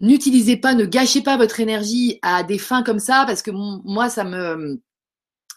n'utilisez 0.00 0.56
pas, 0.56 0.74
ne 0.74 0.84
gâchez 0.84 1.22
pas 1.22 1.36
votre 1.36 1.60
énergie 1.60 2.18
à 2.22 2.42
des 2.42 2.58
fins 2.58 2.82
comme 2.82 2.98
ça 2.98 3.24
parce 3.26 3.42
que 3.42 3.50
moi 3.52 4.08
ça 4.08 4.24
me 4.24 4.80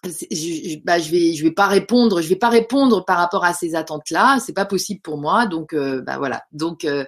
je, 0.07 0.77
bah, 0.83 0.99
je 0.99 1.43
vais 1.43 1.51
pas 1.51 1.67
répondre 1.67 2.21
je 2.21 2.27
vais 2.27 2.35
pas 2.35 2.49
répondre 2.49 3.05
par 3.05 3.17
rapport 3.17 3.43
à 3.43 3.53
ces 3.53 3.75
attentes 3.75 4.09
là 4.09 4.39
c'est 4.43 4.53
pas 4.53 4.65
possible 4.65 5.01
pour 5.01 5.17
moi 5.17 5.45
donc 5.45 5.73
euh, 5.73 6.01
bah 6.01 6.17
voilà. 6.17 6.43
Donc 6.51 6.85
euh, 6.85 7.05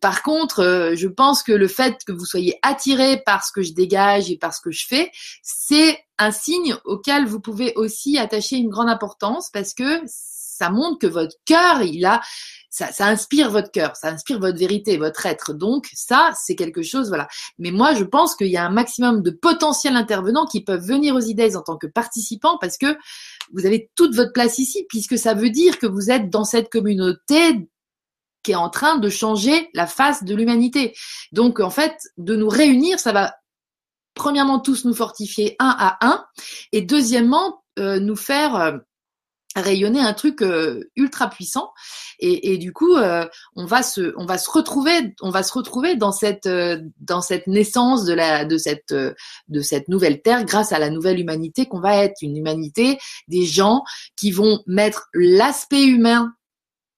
par 0.00 0.22
contre 0.22 0.60
euh, 0.60 0.96
je 0.96 1.08
pense 1.08 1.42
que 1.42 1.52
le 1.52 1.68
fait 1.68 1.96
que 2.06 2.12
vous 2.12 2.24
soyez 2.24 2.58
attiré 2.62 3.22
par 3.24 3.44
ce 3.44 3.52
que 3.52 3.62
je 3.62 3.72
dégage 3.72 4.30
et 4.30 4.38
par 4.38 4.54
ce 4.54 4.60
que 4.60 4.70
je 4.70 4.86
fais 4.86 5.10
c'est 5.42 5.98
un 6.18 6.30
signe 6.30 6.76
auquel 6.84 7.26
vous 7.26 7.40
pouvez 7.40 7.72
aussi 7.76 8.18
attacher 8.18 8.56
une 8.56 8.68
grande 8.68 8.88
importance 8.88 9.50
parce 9.52 9.74
que 9.74 10.02
ça 10.56 10.70
montre 10.70 10.98
que 10.98 11.06
votre 11.06 11.36
cœur, 11.44 11.82
il 11.82 12.04
a, 12.04 12.20
ça, 12.70 12.92
ça 12.92 13.06
inspire 13.06 13.50
votre 13.50 13.70
cœur, 13.70 13.96
ça 13.96 14.08
inspire 14.08 14.38
votre 14.38 14.58
vérité, 14.58 14.96
votre 14.96 15.26
être. 15.26 15.54
Donc 15.54 15.88
ça, 15.94 16.30
c'est 16.40 16.56
quelque 16.56 16.82
chose, 16.82 17.08
voilà. 17.08 17.28
Mais 17.58 17.70
moi, 17.70 17.94
je 17.94 18.04
pense 18.04 18.34
qu'il 18.34 18.48
y 18.48 18.56
a 18.56 18.64
un 18.64 18.70
maximum 18.70 19.22
de 19.22 19.30
potentiels 19.30 19.96
intervenants 19.96 20.46
qui 20.46 20.62
peuvent 20.62 20.84
venir 20.84 21.14
aux 21.14 21.20
idées 21.20 21.56
en 21.56 21.62
tant 21.62 21.76
que 21.76 21.86
participants 21.86 22.58
parce 22.60 22.78
que 22.78 22.96
vous 23.52 23.66
avez 23.66 23.90
toute 23.94 24.14
votre 24.14 24.32
place 24.32 24.58
ici, 24.58 24.84
puisque 24.88 25.18
ça 25.18 25.34
veut 25.34 25.50
dire 25.50 25.78
que 25.78 25.86
vous 25.86 26.10
êtes 26.10 26.30
dans 26.30 26.44
cette 26.44 26.70
communauté 26.70 27.68
qui 28.42 28.52
est 28.52 28.54
en 28.54 28.70
train 28.70 28.98
de 28.98 29.08
changer 29.08 29.68
la 29.74 29.86
face 29.86 30.22
de 30.22 30.34
l'humanité. 30.34 30.94
Donc 31.32 31.58
en 31.60 31.70
fait, 31.70 31.96
de 32.16 32.36
nous 32.36 32.48
réunir, 32.48 33.00
ça 33.00 33.12
va 33.12 33.34
premièrement 34.14 34.60
tous 34.60 34.84
nous 34.84 34.94
fortifier 34.94 35.56
un 35.58 35.74
à 35.78 36.06
un, 36.06 36.24
et 36.72 36.80
deuxièmement 36.80 37.64
euh, 37.78 38.00
nous 38.00 38.16
faire 38.16 38.56
euh, 38.56 38.78
rayonner 39.60 40.00
un 40.00 40.12
truc 40.12 40.42
euh, 40.42 40.90
ultra 40.96 41.28
puissant. 41.28 41.72
Et, 42.18 42.52
et 42.52 42.58
du 42.58 42.72
coup 42.72 42.94
euh, 42.96 43.26
on 43.56 43.66
va 43.66 43.82
se 43.82 44.14
on 44.16 44.24
va 44.24 44.38
se 44.38 44.50
retrouver 44.50 45.14
on 45.20 45.30
va 45.30 45.42
se 45.42 45.52
retrouver 45.52 45.96
dans 45.96 46.12
cette 46.12 46.46
euh, 46.46 46.80
dans 47.00 47.20
cette 47.20 47.46
naissance 47.46 48.04
de 48.04 48.14
la 48.14 48.44
de 48.44 48.56
cette 48.56 48.94
de 48.94 49.60
cette 49.60 49.88
nouvelle 49.88 50.22
terre 50.22 50.44
grâce 50.44 50.72
à 50.72 50.78
la 50.78 50.90
nouvelle 50.90 51.20
humanité 51.20 51.66
qu'on 51.66 51.80
va 51.80 51.96
être. 51.96 52.22
Une 52.22 52.36
humanité 52.36 52.98
des 53.28 53.44
gens 53.44 53.82
qui 54.16 54.30
vont 54.30 54.62
mettre 54.66 55.08
l'aspect 55.12 55.84
humain 55.84 56.32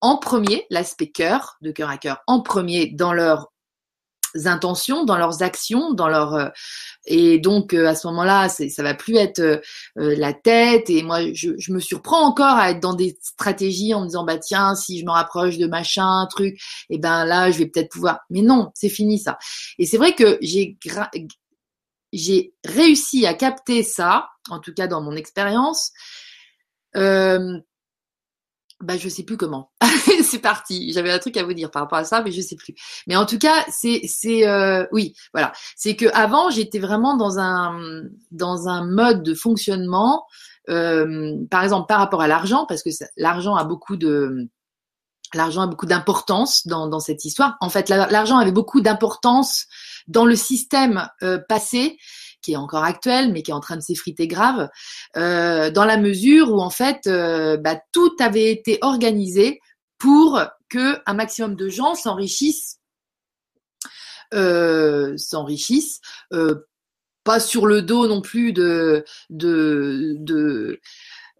en 0.01 0.17
premier 0.17 0.67
l'aspect 0.71 1.11
cœur 1.11 1.57
de 1.63 1.73
cœur 1.73 1.91
à 1.91 1.99
cœur 1.99 2.23
en 2.27 2.41
premier 2.41 2.87
dans 2.87 3.13
leur 3.13 3.49
intentions, 4.47 5.05
dans 5.05 5.17
leurs 5.17 5.43
actions, 5.43 5.93
dans 5.93 6.09
leur 6.09 6.35
euh, 6.35 6.49
et 7.07 7.39
donc 7.39 7.75
euh, 7.75 7.87
à 7.87 7.95
ce 7.95 8.07
moment-là, 8.09 8.49
ça 8.49 8.83
va 8.83 8.95
plus 8.95 9.17
être 9.17 9.41
euh, 9.41 9.61
la 9.95 10.33
tête. 10.33 10.91
Et 10.91 11.03
moi 11.03 11.33
je, 11.33 11.51
je, 11.59 11.73
me 11.73 11.81
surprends 11.81 12.23
encore 12.27 12.57
à 12.57 12.71
être 12.71 12.81
dans 12.81 12.95
des 12.95 13.19
stratégies 13.23 13.95
en 13.95 14.03
me 14.03 14.07
disant 14.07 14.25
bah 14.25 14.39
tiens 14.39 14.75
si 14.75 15.01
je 15.01 15.05
me 15.05 15.11
rapproche 15.11 15.59
de 15.59 15.67
machin 15.67 16.27
truc 16.31 16.55
et 16.91 16.97
eh 16.97 16.99
ben 16.99 17.25
là 17.25 17.51
je 17.51 17.59
vais 17.59 17.67
peut-être 17.67 17.91
pouvoir. 17.91 18.21
Mais 18.31 18.43
non 18.43 18.71
c'est 18.75 18.89
fini 18.89 19.19
ça. 19.19 19.39
Et 19.79 19.87
c'est 19.87 19.99
vrai 19.99 20.15
que 20.15 20.39
j'ai 20.41 20.77
j'ai 22.13 22.55
réussi 22.65 23.27
à 23.27 23.35
capter 23.35 23.83
ça 23.83 24.29
en 24.51 24.61
tout 24.61 24.73
cas 24.73 24.87
dans 24.87 25.03
mon 25.03 25.15
expérience 25.15 25.93
euh, 26.97 27.59
bah 28.81 28.97
je 28.97 29.09
sais 29.09 29.25
plus 29.25 29.37
comment. 29.37 29.71
c'est 30.23 30.39
parti. 30.39 30.93
J'avais 30.93 31.11
un 31.11 31.19
truc 31.19 31.37
à 31.37 31.45
vous 31.45 31.53
dire 31.53 31.71
par 31.71 31.83
rapport 31.83 31.99
à 31.99 32.05
ça, 32.05 32.23
mais 32.23 32.33
je 32.33 32.41
sais 32.41 32.57
plus. 32.57 32.75
Mais 33.07 33.17
en 33.17 33.27
tout 33.27 33.39
cas, 33.39 33.65
c'est 33.71 34.03
c'est 34.07 34.47
euh, 34.47 34.87
oui, 34.93 35.15
voilà. 35.33 35.53
C'est 35.77 35.97
que 35.97 36.07
avant 36.15 36.51
j'étais 36.51 36.79
vraiment 36.79 37.17
dans 37.17 37.39
un 37.39 38.05
dans 38.31 38.69
un 38.69 38.85
mode 38.85 39.23
de 39.23 39.35
fonctionnement. 39.35 40.27
Euh, 40.69 41.35
par 41.51 41.65
exemple, 41.65 41.87
par 41.87 41.99
rapport 41.99 42.21
à 42.21 42.29
l'argent, 42.29 42.67
parce 42.67 42.83
que 42.83 42.91
l'argent 43.17 43.57
a 43.57 43.65
beaucoup 43.65 43.97
de 43.97 44.49
l'argent 45.35 45.63
a 45.63 45.67
beaucoup 45.67 45.87
d'importance 45.87 46.67
dans, 46.67 46.89
dans 46.89 47.01
cette 47.01 47.25
histoire. 47.25 47.57
En 47.61 47.69
fait, 47.69 47.89
l'argent 47.89 48.39
avait 48.39 48.53
beaucoup 48.53 48.81
d'importance 48.81 49.67
dans 50.07 50.25
le 50.25 50.37
système 50.37 51.09
euh, 51.23 51.39
passé 51.49 51.99
qui 52.43 52.53
est 52.53 52.57
encore 52.57 52.85
actuel, 52.85 53.33
mais 53.33 53.43
qui 53.43 53.51
est 53.51 53.55
en 53.55 53.61
train 53.61 53.77
de 53.77 53.83
s'effriter 53.83 54.27
grave, 54.27 54.69
euh, 55.17 55.71
dans 55.71 55.85
la 55.85 55.97
mesure 55.97 56.53
où 56.53 56.61
en 56.61 56.71
fait 56.71 57.07
euh, 57.07 57.57
bah, 57.57 57.81
tout 57.93 58.15
avait 58.21 58.51
été 58.51 58.79
organisé 58.83 59.61
pour 59.99 60.41
que 60.69 60.99
un 61.07 61.15
maximum 61.15 61.57
de 61.57 61.69
gens 61.69 61.95
s'enrichissent, 61.95 62.79
euh, 64.35 65.17
s'enrichissent, 65.17 66.01
pas 67.25 67.41
sur 67.41 67.67
le 67.67 67.83
dos 67.83 68.07
non 68.07 68.23
plus 68.23 68.53
de 68.53 69.05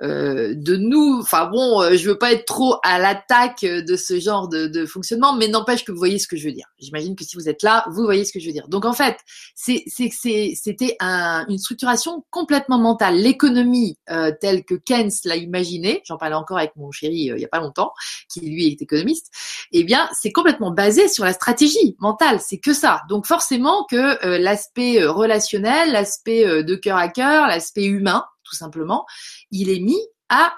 euh, 0.01 0.55
de 0.55 0.77
nous. 0.77 1.19
Enfin 1.21 1.47
bon, 1.47 1.83
euh, 1.83 1.97
je 1.97 2.09
veux 2.09 2.19
pas 2.19 2.33
être 2.33 2.45
trop 2.45 2.77
à 2.85 3.01
l'attaque 3.01 3.63
de 3.63 3.97
ce 3.97 4.21
genre 4.21 4.49
de, 4.49 4.69
de 4.69 4.87
fonctionnement, 4.87 5.35
mais 5.35 5.49
n'empêche 5.49 5.85
que 5.85 5.91
vous 5.91 5.99
voyez 5.99 6.21
ce 6.21 6.29
que 6.29 6.37
je 6.37 6.47
veux 6.47 6.53
dire. 6.53 6.67
J'imagine 6.79 7.17
que 7.17 7.25
si 7.25 7.37
vous 7.37 7.49
êtes 7.49 7.65
là, 7.65 7.85
vous 7.91 8.05
voyez 8.05 8.25
ce 8.25 8.33
que 8.33 8.39
je 8.39 8.47
veux 8.47 8.53
dire. 8.53 8.69
Donc 8.69 8.85
en 8.85 8.93
fait, 8.93 9.17
c'était 9.57 10.97
un, 11.01 11.45
une 11.49 11.59
structuration 11.59 12.25
complètement 12.31 12.79
mentale. 12.79 13.17
L'économie 13.17 13.99
euh, 14.09 14.31
telle 14.41 14.65
que 14.65 14.77
Keynes 14.77 15.11
l'a 15.25 15.37
imaginée, 15.37 16.01
j'en 16.05 16.17
parlais 16.17 16.37
encore 16.37 16.59
avec 16.59 16.77
mon 16.77 16.93
chéri 16.93 17.33
il 17.35 17.39
y 17.39 17.45
a 17.45 17.49
pas 17.49 17.61
longtemps, 17.61 17.93
qui 18.33 18.41
lui 18.41 18.69
est 18.69 18.81
économiste. 18.81 19.33
Eh 19.73 19.83
bien, 19.83 20.09
c'est 20.13 20.31
complètement 20.31 20.71
basé 20.71 21.09
sur 21.09 21.25
la 21.25 21.33
stratégie 21.33 21.97
mentale. 21.99 22.39
C'est 22.41 22.59
que 22.59 22.73
ça. 22.73 23.03
Donc 23.09 23.27
forcément 23.27 23.85
que 23.91 24.39
l'aspect 24.39 25.05
relationnel, 25.05 25.91
l'aspect 25.91 26.63
de 26.63 26.75
cœur 26.77 26.97
à 26.99 27.09
cœur, 27.09 27.49
l'aspect 27.49 27.85
humain 27.85 28.25
tout 28.49 28.57
simplement, 28.57 29.07
il 29.51 29.71
est 29.71 29.81
mis 29.81 30.01
à 30.29 30.53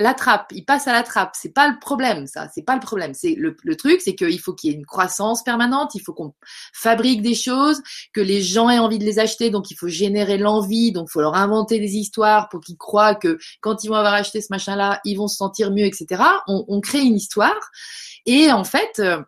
la 0.00 0.14
trappe, 0.14 0.52
il 0.52 0.64
passe 0.64 0.86
à 0.86 0.92
la 0.92 1.02
trappe. 1.02 1.32
C'est 1.34 1.52
pas 1.52 1.68
le 1.68 1.78
problème, 1.80 2.26
ça. 2.28 2.48
C'est 2.54 2.62
pas 2.62 2.74
le 2.74 2.80
problème. 2.80 3.14
C'est 3.14 3.34
le, 3.34 3.76
truc, 3.76 4.00
c'est 4.00 4.14
qu'il 4.14 4.38
faut 4.38 4.54
qu'il 4.54 4.70
y 4.70 4.72
ait 4.72 4.76
une 4.76 4.86
croissance 4.86 5.42
permanente. 5.42 5.94
Il 5.96 6.00
faut 6.00 6.12
qu'on 6.12 6.34
fabrique 6.72 7.20
des 7.20 7.34
choses, 7.34 7.82
que 8.12 8.20
les 8.20 8.40
gens 8.40 8.70
aient 8.70 8.78
envie 8.78 8.98
de 8.98 9.04
les 9.04 9.18
acheter. 9.18 9.50
Donc 9.50 9.70
il 9.72 9.74
faut 9.74 9.88
générer 9.88 10.38
l'envie. 10.38 10.92
Donc 10.92 11.08
il 11.10 11.12
faut 11.12 11.20
leur 11.20 11.34
inventer 11.34 11.80
des 11.80 11.96
histoires 11.96 12.48
pour 12.48 12.60
qu'ils 12.60 12.76
croient 12.76 13.16
que 13.16 13.38
quand 13.60 13.82
ils 13.82 13.88
vont 13.88 13.96
avoir 13.96 14.14
acheté 14.14 14.40
ce 14.40 14.48
machin-là, 14.50 15.00
ils 15.04 15.16
vont 15.16 15.28
se 15.28 15.36
sentir 15.36 15.72
mieux, 15.72 15.84
etc. 15.84 16.22
On, 16.46 16.80
crée 16.80 17.00
une 17.00 17.16
histoire. 17.16 17.58
Et 18.24 18.52
en 18.52 18.62
fait, 18.62 19.00
euh, 19.00 19.20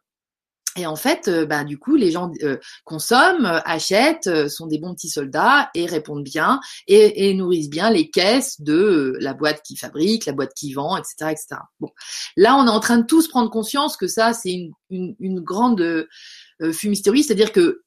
et 0.77 0.87
en 0.87 0.97
fait, 0.97 1.29
bah, 1.49 1.65
du 1.65 1.79
coup, 1.79 1.97
les 1.97 2.13
gens 2.13 2.31
euh, 2.43 2.57
consomment, 2.85 3.47
euh, 3.47 3.61
achètent, 3.65 4.49
sont 4.49 4.67
des 4.67 4.79
bons 4.79 4.95
petits 4.95 5.09
soldats 5.09 5.69
et 5.75 5.87
répondent 5.87 6.23
bien 6.23 6.61
et, 6.87 7.35
nourrissent 7.35 7.71
bien 7.71 7.91
les 7.91 8.11
caisses 8.11 8.61
de 8.61 9.17
la 9.21 9.35
boîte 9.35 9.63
qui 9.63 9.77
fabrique, 9.77 10.27
la 10.27 10.33
boîte 10.33 10.55
qui 10.55 10.73
vend, 10.73 10.97
etc., 10.97 11.33
etc. 11.33 11.47
Bon, 11.81 11.91
là, 12.37 12.57
on 12.57 12.67
est 12.67 12.71
en 12.71 12.81
train 12.81 12.99
de 12.99 13.07
tous 13.07 13.27
prendre 13.27 13.51
conscience 13.51 13.97
que 13.97 14.07
ça, 14.07 14.33
c'est 14.33 14.53
une, 14.53 14.73
une, 14.91 15.17
une, 15.19 15.41
grande 15.41 16.07
fumisterie, 16.73 17.25
c'est-à-dire 17.25 17.53
que 17.53 17.83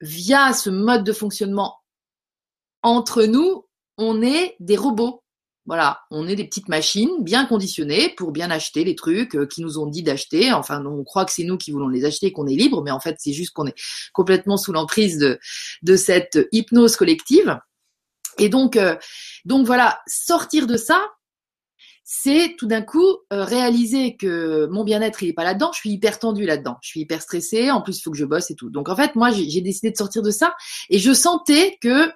via 0.00 0.52
ce 0.52 0.70
mode 0.70 1.04
de 1.04 1.12
fonctionnement 1.12 1.78
entre 2.82 3.24
nous, 3.24 3.66
on 3.96 4.22
est 4.22 4.56
des 4.60 4.76
robots. 4.76 5.22
Voilà, 5.68 6.00
on 6.10 6.26
est 6.26 6.34
des 6.34 6.46
petites 6.46 6.70
machines 6.70 7.22
bien 7.22 7.44
conditionnées 7.44 8.08
pour 8.16 8.32
bien 8.32 8.50
acheter 8.50 8.84
les 8.84 8.94
trucs 8.94 9.36
euh, 9.36 9.44
qui 9.44 9.60
nous 9.60 9.78
ont 9.78 9.84
dit 9.84 10.02
d'acheter. 10.02 10.50
Enfin, 10.50 10.82
on 10.86 11.04
croit 11.04 11.26
que 11.26 11.30
c'est 11.30 11.44
nous 11.44 11.58
qui 11.58 11.72
voulons 11.72 11.88
les 11.88 12.06
acheter, 12.06 12.32
qu'on 12.32 12.46
est 12.46 12.54
libre, 12.54 12.82
mais 12.82 12.90
en 12.90 13.00
fait, 13.00 13.16
c'est 13.18 13.34
juste 13.34 13.50
qu'on 13.50 13.66
est 13.66 13.78
complètement 14.14 14.56
sous 14.56 14.72
l'emprise 14.72 15.18
de, 15.18 15.38
de 15.82 15.96
cette 15.96 16.38
hypnose 16.52 16.96
collective. 16.96 17.60
Et 18.38 18.48
donc, 18.48 18.76
euh, 18.76 18.96
donc 19.44 19.66
voilà, 19.66 20.00
sortir 20.06 20.66
de 20.66 20.78
ça, 20.78 21.06
c'est 22.02 22.56
tout 22.56 22.66
d'un 22.66 22.80
coup 22.80 23.18
euh, 23.30 23.44
réaliser 23.44 24.16
que 24.16 24.68
mon 24.70 24.84
bien-être 24.84 25.22
il 25.22 25.28
est 25.28 25.34
pas 25.34 25.44
là-dedans. 25.44 25.70
Je 25.74 25.80
suis 25.80 25.90
hyper 25.90 26.18
tendue 26.18 26.46
là-dedans. 26.46 26.78
Je 26.80 26.88
suis 26.88 27.00
hyper 27.00 27.20
stressée. 27.20 27.70
En 27.70 27.82
plus, 27.82 27.98
il 27.98 28.00
faut 28.00 28.10
que 28.10 28.16
je 28.16 28.24
bosse 28.24 28.50
et 28.50 28.54
tout. 28.54 28.70
Donc 28.70 28.88
en 28.88 28.96
fait, 28.96 29.16
moi, 29.16 29.30
j'ai 29.32 29.60
décidé 29.60 29.90
de 29.90 29.98
sortir 29.98 30.22
de 30.22 30.30
ça 30.30 30.54
et 30.88 30.98
je 30.98 31.12
sentais 31.12 31.76
que 31.82 32.10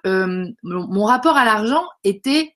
mon 0.63 1.05
rapport 1.05 1.37
à 1.37 1.45
l'argent 1.45 1.85
était 2.03 2.55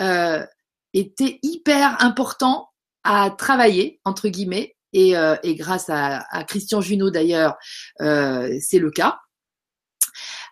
euh, 0.00 0.44
était 0.92 1.38
hyper 1.42 2.02
important 2.02 2.68
à 3.04 3.30
travailler, 3.30 4.00
entre 4.04 4.28
guillemets, 4.28 4.76
et, 4.92 5.16
euh, 5.16 5.36
et 5.42 5.54
grâce 5.54 5.90
à, 5.90 6.24
Christian 6.48 6.80
Junot 6.80 7.10
d'ailleurs, 7.10 7.56
euh, 8.00 8.56
c'est 8.60 8.78
le 8.78 8.90
cas. 8.90 9.18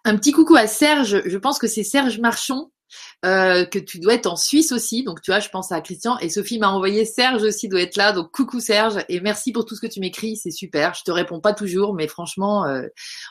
Un 0.05 0.17
petit 0.17 0.33
coucou 0.33 0.55
à 0.55 0.67
Serge, 0.67 1.23
je 1.25 1.39
pense 1.39 1.59
que 1.59 1.67
c'est 1.67 1.83
Serge 1.83 2.19
Marchon 2.19 2.71
euh, 3.25 3.65
que 3.65 3.79
tu 3.79 3.99
dois 3.99 4.15
être 4.15 4.27
en 4.27 4.37
Suisse 4.37 4.73
aussi. 4.73 5.03
Donc, 5.03 5.23
tu 5.23 5.31
vois, 5.31 5.41
je 5.41 5.49
pense 5.49 5.73
à 5.73 5.81
Christian 5.81 6.19
et 6.19 6.29
Sophie 6.29 6.59
m'a 6.59 6.69
envoyé 6.69 7.05
Serge 7.05 7.43
aussi 7.43 7.69
doit 7.69 7.81
être 7.81 7.97
là. 7.97 8.13
Donc, 8.13 8.31
coucou 8.31 8.61
Serge 8.61 9.05
et 9.09 9.21
merci 9.21 9.53
pour 9.53 9.65
tout 9.65 9.75
ce 9.75 9.81
que 9.81 9.87
tu 9.87 10.01
m'écris. 10.01 10.37
C'est 10.37 10.51
super. 10.51 10.95
Je 10.95 11.03
te 11.03 11.11
réponds 11.11 11.41
pas 11.41 11.53
toujours, 11.53 11.95
mais 11.95 12.09
franchement, 12.09 12.67
euh, 12.67 12.87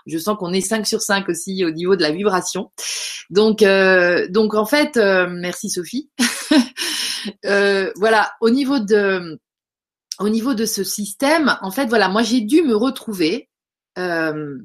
je 0.05 0.17
sens 0.17 0.37
qu'on 0.37 0.53
est 0.53 0.61
5 0.61 0.87
sur 0.87 1.01
5 1.01 1.29
aussi 1.29 1.63
au 1.65 1.71
niveau 1.71 1.95
de 1.95 2.01
la 2.01 2.11
vibration. 2.11 2.71
Donc, 3.29 3.61
euh, 3.61 4.27
donc 4.29 4.53
en 4.53 4.65
fait, 4.65 4.97
merci 4.97 5.69
Sophie. 5.69 6.09
voilà, 7.43 8.31
au 8.41 8.49
niveau 8.49 8.79
de, 8.79 9.39
au 10.19 10.29
niveau 10.29 10.53
de 10.53 10.65
ce 10.65 10.83
système, 10.83 11.57
en 11.61 11.71
fait, 11.71 11.87
voilà, 11.87 12.09
moi 12.09 12.23
j'ai 12.23 12.41
dû 12.41 12.61
me 12.61 12.75
retrouver. 12.75 13.49
Euh, 13.97 14.57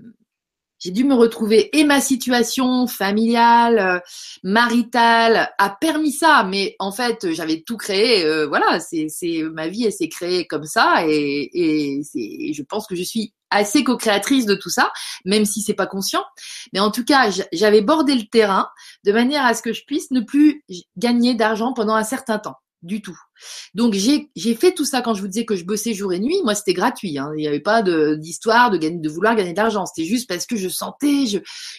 j'ai 0.79 0.91
dû 0.91 1.05
me 1.05 1.15
retrouver 1.15 1.77
et 1.77 1.85
ma 1.85 2.01
situation 2.01 2.87
familiale, 2.87 3.79
euh, 3.79 3.99
maritale 4.43 5.51
a 5.59 5.71
permis 5.71 6.13
ça, 6.13 6.45
mais 6.49 6.77
en 6.79 6.93
fait 6.93 7.33
j'avais 7.33 7.63
tout 7.63 7.77
créé. 7.77 8.25
Euh, 8.25 8.47
voilà, 8.47 8.81
c'est 8.81 9.09
ma 9.53 9.69
vie, 9.69 9.85
elle 9.85 9.93
s'est 9.93 10.09
créée 10.09 10.47
comme 10.47 10.65
ça 10.65 11.05
et, 11.07 11.51
et, 11.53 12.53
je 12.53 12.63
pense 12.63 12.87
que 12.87 12.95
je 12.95 13.03
suis 13.03 13.35
assez 13.51 13.83
co-créatrice 13.83 14.47
de 14.47 14.55
tout 14.55 14.71
ça, 14.71 14.93
même 15.25 15.45
si 15.45 15.63
c'est 15.63 15.75
pas 15.75 15.87
conscient. 15.87 16.25
Mais 16.73 16.81
en 16.81 16.91
tout 16.91 17.05
cas, 17.05 17.31
j'avais 17.53 17.81
bordé 17.81 18.15
le 18.15 18.27
terrain 18.27 18.69
de 19.05 19.13
manière 19.13 19.45
à 19.45 19.55
ce 19.55 19.63
que 19.63 19.73
je 19.73 19.85
puisse 19.85 20.11
ne 20.11 20.21
plus 20.21 20.65
gagner 20.97 21.35
d'argent 21.35 21.73
pendant 21.73 21.95
un 21.95 22.05
certain 22.05 22.39
temps. 22.39 22.57
Du 22.83 23.03
tout. 23.03 23.19
Donc 23.75 23.95
j'ai 23.95 24.55
fait 24.55 24.73
tout 24.73 24.85
ça 24.85 25.01
quand 25.01 25.15
je 25.15 25.21
vous 25.21 25.29
disais 25.29 25.45
que 25.45 25.57
je 25.57 25.65
bossais 25.65 25.95
jour 25.95 26.13
et 26.13 26.21
nuit. 26.21 26.41
Moi, 26.45 26.55
c'était 26.55 26.75
gratuit. 26.75 27.19
Hein. 27.19 27.31
Il 27.37 27.41
n'y 27.41 27.49
avait 27.49 27.61
pas 27.61 27.83
d'histoire 27.83 28.71
de, 28.71 28.79
de 28.79 29.09
vouloir 29.09 29.35
gagner 29.35 29.53
de 29.53 29.57
l'argent. 29.57 29.85
C'était 29.87 30.09
juste 30.09 30.29
parce 30.29 30.47
que 30.47 30.57
je 30.57 30.69
sentais, 30.69 31.25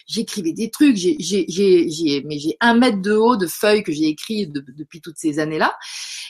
j'écrivais 0.06 0.52
des 0.52 0.70
trucs. 0.70 0.96
J'ai 0.96 2.22
mais 2.26 2.38
j'ai 2.38 2.56
un 2.60 2.74
mètre 2.74 3.00
de 3.00 3.12
haut 3.12 3.36
de 3.36 3.46
feuilles 3.46 3.82
que 3.82 3.92
j'ai 3.92 4.06
écrit 4.06 4.46
depuis 4.48 5.00
toutes 5.00 5.16
ces 5.16 5.38
années-là. 5.38 5.76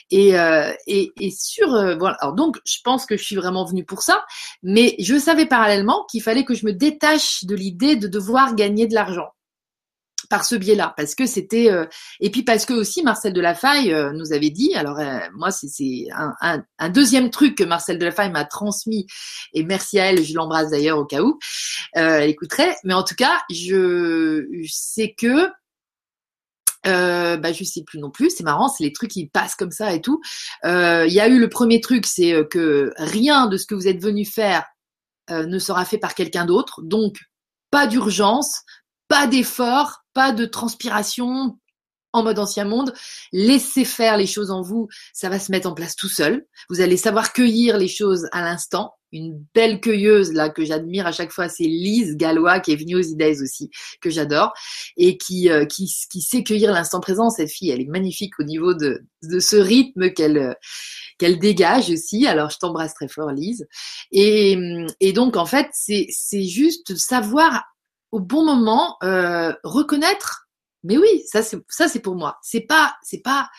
Et, 0.09 0.37
euh, 0.37 0.73
et, 0.87 1.11
et 1.19 1.31
sur 1.31 1.73
euh, 1.73 1.95
voilà. 1.95 2.17
Donc, 2.35 2.57
je 2.65 2.77
pense 2.83 3.05
que 3.05 3.15
je 3.17 3.23
suis 3.23 3.35
vraiment 3.35 3.65
venue 3.65 3.85
pour 3.85 4.01
ça. 4.01 4.25
Mais 4.63 4.95
je 4.99 5.17
savais 5.17 5.45
parallèlement 5.45 6.05
qu'il 6.09 6.21
fallait 6.21 6.43
que 6.43 6.53
je 6.53 6.65
me 6.65 6.73
détache 6.73 7.45
de 7.45 7.55
l'idée 7.55 7.95
de 7.95 8.07
devoir 8.07 8.55
gagner 8.55 8.87
de 8.87 8.93
l'argent 8.93 9.29
par 10.31 10.45
ce 10.45 10.55
biais-là, 10.55 10.93
parce 10.95 11.13
que 11.13 11.25
c'était 11.25 11.69
euh, 11.69 11.85
et 12.21 12.31
puis 12.31 12.43
parce 12.43 12.65
que 12.65 12.71
aussi 12.71 13.03
Marcel 13.03 13.33
Delafaille 13.33 13.93
euh, 13.93 14.13
nous 14.13 14.31
avait 14.31 14.49
dit. 14.49 14.73
Alors 14.75 14.97
euh, 14.97 15.19
moi 15.35 15.51
c'est 15.51 15.67
un, 16.09 16.89
deuxième 16.89 17.29
truc 17.29 17.57
que 17.57 17.65
Marcel 17.65 17.97
Delafaille 17.99 18.31
m'a 18.31 18.45
transmis 18.45 19.05
et 19.53 19.63
merci 19.63 19.99
à 19.99 20.05
elle, 20.05 20.23
je 20.23 20.33
l'embrasse 20.33 20.71
d'ailleurs 20.71 20.97
au 20.97 21.05
cas 21.05 21.21
où 21.21 21.37
elle 21.91 22.29
écouterait. 22.29 22.77
Mais 22.85 22.93
en 22.93 23.03
tout 23.03 23.15
cas, 23.15 23.41
je 23.51 24.45
sais 24.69 25.13
que 25.17 25.49
euh, 26.87 27.35
bah 27.35 27.51
je 27.51 27.65
sais 27.65 27.83
plus 27.83 27.99
non 27.99 28.09
plus, 28.09 28.29
c'est 28.29 28.45
marrant, 28.45 28.69
c'est 28.69 28.85
les 28.85 28.93
trucs 28.93 29.11
qui 29.11 29.27
passent 29.27 29.55
comme 29.55 29.71
ça 29.71 29.93
et 29.93 29.99
tout. 29.99 30.21
Il 30.63 31.11
y 31.11 31.19
a 31.19 31.27
eu 31.27 31.39
le 31.39 31.49
premier 31.49 31.81
truc, 31.81 32.05
c'est 32.05 32.47
que 32.49 32.93
rien 32.95 33.47
de 33.47 33.57
ce 33.57 33.65
que 33.65 33.75
vous 33.75 33.89
êtes 33.89 34.01
venu 34.01 34.23
faire 34.23 34.63
ne 35.29 35.59
sera 35.59 35.83
fait 35.83 35.97
par 35.97 36.15
quelqu'un 36.15 36.45
d'autre, 36.45 36.81
donc 36.83 37.17
pas 37.69 37.87
d'urgence, 37.87 38.63
pas 39.11 39.27
d'effort, 39.27 40.05
pas 40.13 40.31
de 40.31 40.45
transpiration 40.45 41.59
en 42.13 42.23
mode 42.23 42.39
ancien 42.39 42.63
monde. 42.63 42.93
Laissez 43.33 43.83
faire 43.83 44.15
les 44.15 44.25
choses 44.25 44.51
en 44.51 44.61
vous, 44.61 44.87
ça 45.11 45.27
va 45.27 45.37
se 45.37 45.51
mettre 45.51 45.67
en 45.67 45.73
place 45.73 45.97
tout 45.97 46.07
seul. 46.07 46.45
Vous 46.69 46.79
allez 46.79 46.95
savoir 46.95 47.33
cueillir 47.33 47.77
les 47.77 47.89
choses 47.89 48.29
à 48.31 48.41
l'instant. 48.41 48.93
Une 49.11 49.45
belle 49.53 49.81
cueilleuse 49.81 50.31
là 50.31 50.47
que 50.47 50.63
j'admire 50.63 51.05
à 51.07 51.11
chaque 51.11 51.33
fois, 51.33 51.49
c'est 51.49 51.65
Lise 51.65 52.15
Gallois 52.15 52.61
qui 52.61 52.71
est 52.71 52.77
venue 52.77 52.95
aux 52.95 53.01
idées 53.01 53.41
aussi, 53.41 53.69
que 53.99 54.09
j'adore 54.09 54.53
et 54.95 55.17
qui, 55.17 55.49
euh, 55.49 55.65
qui, 55.65 55.93
qui 56.09 56.21
sait 56.21 56.43
cueillir 56.43 56.71
l'instant 56.71 57.01
présent. 57.01 57.29
Cette 57.29 57.51
fille, 57.51 57.71
elle 57.71 57.81
est 57.81 57.89
magnifique 57.89 58.39
au 58.39 58.43
niveau 58.43 58.73
de, 58.73 59.01
de 59.23 59.39
ce 59.41 59.57
rythme 59.57 60.11
qu'elle 60.11 60.55
qu'elle 61.17 61.37
dégage 61.37 61.89
aussi. 61.89 62.25
Alors 62.27 62.49
je 62.49 62.59
t'embrasse 62.59 62.93
très 62.93 63.09
fort, 63.09 63.31
Lise. 63.31 63.67
Et, 64.13 64.57
et 65.01 65.11
donc 65.11 65.35
en 65.35 65.45
fait, 65.45 65.67
c'est 65.73 66.07
c'est 66.09 66.43
juste 66.43 66.95
savoir 66.95 67.65
au 68.11 68.19
bon 68.19 68.45
moment 68.45 68.97
euh, 69.03 69.53
reconnaître. 69.63 70.47
Mais 70.83 70.97
oui, 70.97 71.23
ça 71.27 71.43
c'est 71.43 71.57
ça 71.69 71.87
c'est 71.87 71.99
pour 71.99 72.15
moi. 72.15 72.37
C'est 72.41 72.61
pas 72.61 72.95
c'est 73.03 73.21
pas 73.21 73.49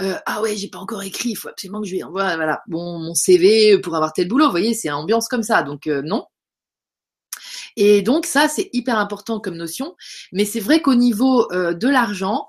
euh, 0.00 0.16
ah 0.26 0.42
ouais 0.42 0.56
j'ai 0.56 0.68
pas 0.68 0.78
encore 0.78 1.02
écrit. 1.02 1.30
Il 1.30 1.36
faut 1.36 1.48
absolument 1.48 1.80
que 1.80 1.86
je 1.86 1.94
lui 1.94 2.04
envoie 2.04 2.36
voilà 2.36 2.62
bon 2.66 2.98
mon 2.98 3.14
CV 3.14 3.78
pour 3.78 3.94
avoir 3.96 4.12
tel 4.12 4.28
boulot. 4.28 4.46
Vous 4.46 4.50
voyez 4.50 4.74
c'est 4.74 4.90
ambiance 4.90 5.28
comme 5.28 5.42
ça. 5.42 5.62
Donc 5.62 5.86
euh, 5.86 6.02
non. 6.02 6.26
Et 7.76 8.02
donc 8.02 8.26
ça 8.26 8.48
c'est 8.48 8.70
hyper 8.72 8.98
important 8.98 9.40
comme 9.40 9.56
notion. 9.56 9.96
Mais 10.32 10.44
c'est 10.44 10.60
vrai 10.60 10.80
qu'au 10.80 10.94
niveau 10.94 11.48
de 11.50 11.88
l'argent, 11.88 12.48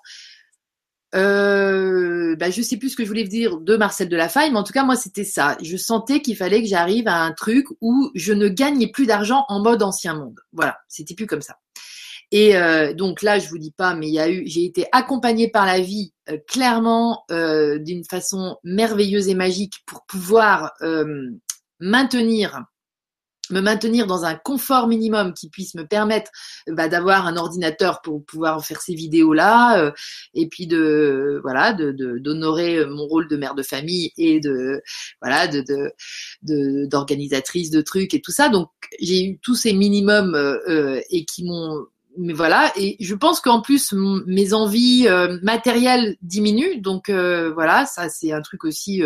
euh, 1.16 2.36
bah, 2.36 2.52
je 2.52 2.62
sais 2.62 2.78
plus 2.78 2.90
ce 2.90 2.96
que 2.96 3.04
je 3.04 3.08
voulais 3.08 3.24
dire 3.24 3.60
de 3.60 3.78
Marcel 3.78 4.10
Delafaille, 4.10 4.52
mais 4.52 4.58
en 4.58 4.64
tout 4.64 4.74
cas, 4.74 4.84
moi, 4.84 4.96
c'était 4.96 5.24
ça. 5.24 5.58
Je 5.62 5.78
sentais 5.78 6.22
qu'il 6.22 6.36
fallait 6.36 6.62
que 6.62 6.68
j'arrive 6.68 7.08
à 7.08 7.22
un 7.22 7.32
truc 7.32 7.68
où 7.82 8.12
je 8.16 8.34
ne 8.34 8.48
gagnais 8.48 8.88
plus 8.88 9.06
d'argent 9.06 9.46
en 9.48 9.62
mode 9.62 9.82
ancien 9.84 10.14
monde. 10.14 10.40
Voilà, 10.54 10.78
c'était 10.88 11.16
plus 11.16 11.28
comme 11.28 11.42
ça. 11.42 11.58
Et 12.32 12.58
euh, 12.58 12.94
donc 12.94 13.22
là, 13.22 13.40
je 13.40 13.48
vous 13.50 13.58
dis 13.58 13.72
pas, 13.72 13.96
mais 13.96 14.12
j'ai 14.46 14.66
été 14.66 14.88
accompagnée 14.92 15.50
par 15.50 15.66
la 15.66 15.80
vie 15.80 16.14
euh, 16.30 16.38
clairement 16.48 17.24
euh, 17.32 17.78
d'une 17.80 18.04
façon 18.04 18.58
merveilleuse 18.64 19.30
et 19.30 19.36
magique 19.36 19.84
pour 19.86 20.06
pouvoir 20.06 20.74
maintenir 21.80 22.64
me 23.52 23.62
maintenir 23.62 24.08
dans 24.08 24.26
un 24.26 24.36
confort 24.36 24.88
minimum 24.88 25.34
qui 25.34 25.50
puisse 25.50 25.76
me 25.76 25.86
permettre 25.86 26.32
bah, 26.68 26.88
d'avoir 26.88 27.28
un 27.28 27.38
ordinateur 27.38 28.02
pour 28.02 28.24
pouvoir 28.26 28.66
faire 28.66 28.82
ces 28.82 28.96
vidéos 28.96 29.34
là 29.34 29.80
euh, 29.80 29.92
et 30.34 30.48
puis 30.48 30.68
de 30.68 31.40
voilà 31.44 31.74
de 31.74 31.92
d'honorer 32.20 32.86
mon 32.86 33.06
rôle 33.06 33.28
de 33.28 33.38
mère 33.38 33.56
de 33.56 33.64
famille 33.64 34.12
et 34.18 34.40
de 34.40 34.82
voilà 35.22 35.48
de 35.48 35.64
d'organisatrice 36.42 37.70
de, 37.70 37.78
de, 37.78 37.82
trucs 37.82 38.14
et 38.14 38.22
tout 38.22 38.32
ça. 38.32 38.50
Donc 38.50 38.70
j'ai 39.00 39.24
eu 39.24 39.40
tous 39.40 39.56
ces 39.56 39.74
minimums 39.74 40.36
euh, 40.36 40.58
euh, 40.68 41.02
et 41.10 41.26
qui 41.26 41.44
m'ont 41.44 41.86
mais 42.18 42.32
voilà. 42.32 42.72
Et 42.78 42.96
je 43.02 43.14
pense 43.14 43.42
qu'en 43.42 43.62
plus 43.62 43.94
mes 43.94 44.54
envies 44.54 45.06
matérielles 45.42 46.16
diminuent. 46.22 46.80
Donc 46.80 47.10
voilà 47.10 47.86
ça 47.86 48.08
c'est 48.10 48.32
un 48.32 48.42
truc 48.42 48.64
aussi 48.64 49.04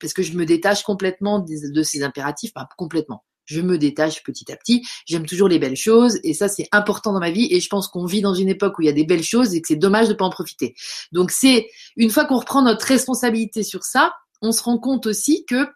parce 0.00 0.12
que 0.12 0.22
je 0.22 0.34
me 0.34 0.46
détache 0.46 0.84
complètement 0.84 1.40
de, 1.40 1.72
de 1.72 1.82
ces 1.82 2.04
impératifs 2.04 2.52
pas 2.52 2.68
complètement 2.76 3.24
je 3.48 3.62
me 3.62 3.78
détache 3.78 4.22
petit 4.22 4.52
à 4.52 4.56
petit. 4.56 4.86
J'aime 5.06 5.26
toujours 5.26 5.48
les 5.48 5.58
belles 5.58 5.76
choses 5.76 6.20
et 6.22 6.34
ça 6.34 6.48
c'est 6.48 6.68
important 6.70 7.12
dans 7.12 7.18
ma 7.18 7.30
vie 7.30 7.48
et 7.50 7.60
je 7.60 7.68
pense 7.68 7.88
qu'on 7.88 8.04
vit 8.04 8.20
dans 8.20 8.34
une 8.34 8.48
époque 8.48 8.78
où 8.78 8.82
il 8.82 8.86
y 8.86 8.90
a 8.90 8.92
des 8.92 9.04
belles 9.04 9.24
choses 9.24 9.54
et 9.54 9.62
que 9.62 9.68
c'est 9.68 9.76
dommage 9.76 10.08
de 10.08 10.14
pas 10.14 10.26
en 10.26 10.30
profiter. 10.30 10.74
Donc 11.12 11.30
c'est 11.30 11.68
une 11.96 12.10
fois 12.10 12.26
qu'on 12.26 12.38
reprend 12.38 12.62
notre 12.62 12.86
responsabilité 12.86 13.62
sur 13.62 13.84
ça, 13.84 14.14
on 14.42 14.52
se 14.52 14.62
rend 14.62 14.78
compte 14.78 15.06
aussi 15.06 15.46
que, 15.46 15.66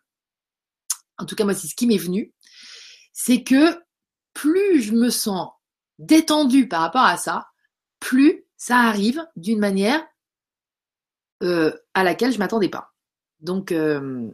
en 1.19 1.25
tout 1.25 1.35
cas 1.35 1.45
moi 1.45 1.55
c'est 1.55 1.67
ce 1.67 1.75
qui 1.75 1.87
m'est 1.87 1.97
venu, 1.97 2.33
c'est 3.15 3.43
que 3.43 3.81
plus 4.35 4.83
je 4.83 4.93
me 4.93 5.09
sens 5.09 5.49
détendue 5.99 6.69
par 6.69 6.83
rapport 6.83 7.05
à 7.05 7.17
ça, 7.17 7.47
plus 8.01 8.45
ça 8.57 8.81
arrive 8.81 9.25
d'une 9.35 9.59
manière 9.59 10.05
euh, 11.43 11.73
à 11.95 12.05
laquelle 12.05 12.33
je 12.33 12.39
m'attendais 12.39 12.69
pas. 12.69 12.93
Donc 13.41 13.73
euh, 13.73 14.31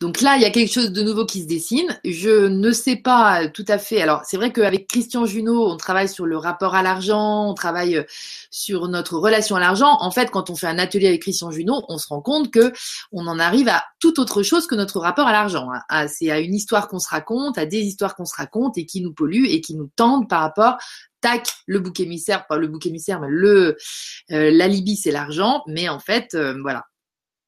donc 0.00 0.22
là, 0.22 0.36
il 0.36 0.42
y 0.42 0.46
a 0.46 0.50
quelque 0.50 0.72
chose 0.72 0.92
de 0.92 1.02
nouveau 1.02 1.26
qui 1.26 1.42
se 1.42 1.46
dessine. 1.46 2.00
Je 2.06 2.46
ne 2.46 2.72
sais 2.72 2.96
pas 2.96 3.48
tout 3.48 3.66
à 3.68 3.76
fait. 3.76 4.00
Alors, 4.00 4.22
c'est 4.24 4.38
vrai 4.38 4.50
qu'avec 4.50 4.88
Christian 4.88 5.26
Junot, 5.26 5.72
on 5.72 5.76
travaille 5.76 6.08
sur 6.08 6.24
le 6.24 6.38
rapport 6.38 6.74
à 6.74 6.82
l'argent, 6.82 7.50
on 7.50 7.52
travaille 7.52 7.98
euh, 7.98 8.04
sur 8.50 8.88
notre 8.88 9.18
relation 9.18 9.56
à 9.56 9.60
l'argent. 9.60 9.98
En 10.00 10.10
fait, 10.10 10.30
quand 10.30 10.48
on 10.48 10.56
fait 10.56 10.68
un 10.68 10.78
atelier 10.78 11.08
avec 11.08 11.20
Christian 11.20 11.50
Junot, 11.50 11.84
on 11.90 11.98
se 11.98 12.08
rend 12.08 12.22
compte 12.22 12.50
que 12.50 12.72
on 13.12 13.26
en 13.26 13.38
arrive 13.38 13.68
à 13.68 13.84
tout 13.98 14.20
autre 14.20 14.42
chose 14.42 14.66
que 14.66 14.74
notre 14.74 15.00
rapport 15.00 15.26
à 15.26 15.32
l'argent. 15.32 15.68
Hein. 15.90 16.08
C'est 16.08 16.30
à 16.30 16.40
une 16.40 16.54
histoire 16.54 16.88
qu'on 16.88 16.98
se 16.98 17.10
raconte, 17.10 17.58
à 17.58 17.66
des 17.66 17.80
histoires 17.80 18.16
qu'on 18.16 18.24
se 18.24 18.34
raconte 18.34 18.78
et 18.78 18.86
qui 18.86 19.02
nous 19.02 19.12
polluent 19.12 19.50
et 19.50 19.60
qui 19.60 19.74
nous 19.74 19.90
tendent 19.96 20.30
par 20.30 20.40
rapport 20.40 20.78
tac, 21.20 21.52
le 21.66 21.78
bouc 21.78 22.00
émissaire, 22.00 22.46
pas 22.46 22.56
le 22.56 22.66
bouc 22.66 22.86
émissaire, 22.86 23.20
mais 23.20 23.28
le 23.28 23.76
euh, 24.30 24.50
l'alibi, 24.50 24.96
c'est 24.96 25.10
l'argent. 25.10 25.62
Mais 25.66 25.88
en 25.88 25.98
fait, 25.98 26.34
euh, 26.34 26.58
voilà, 26.62 26.86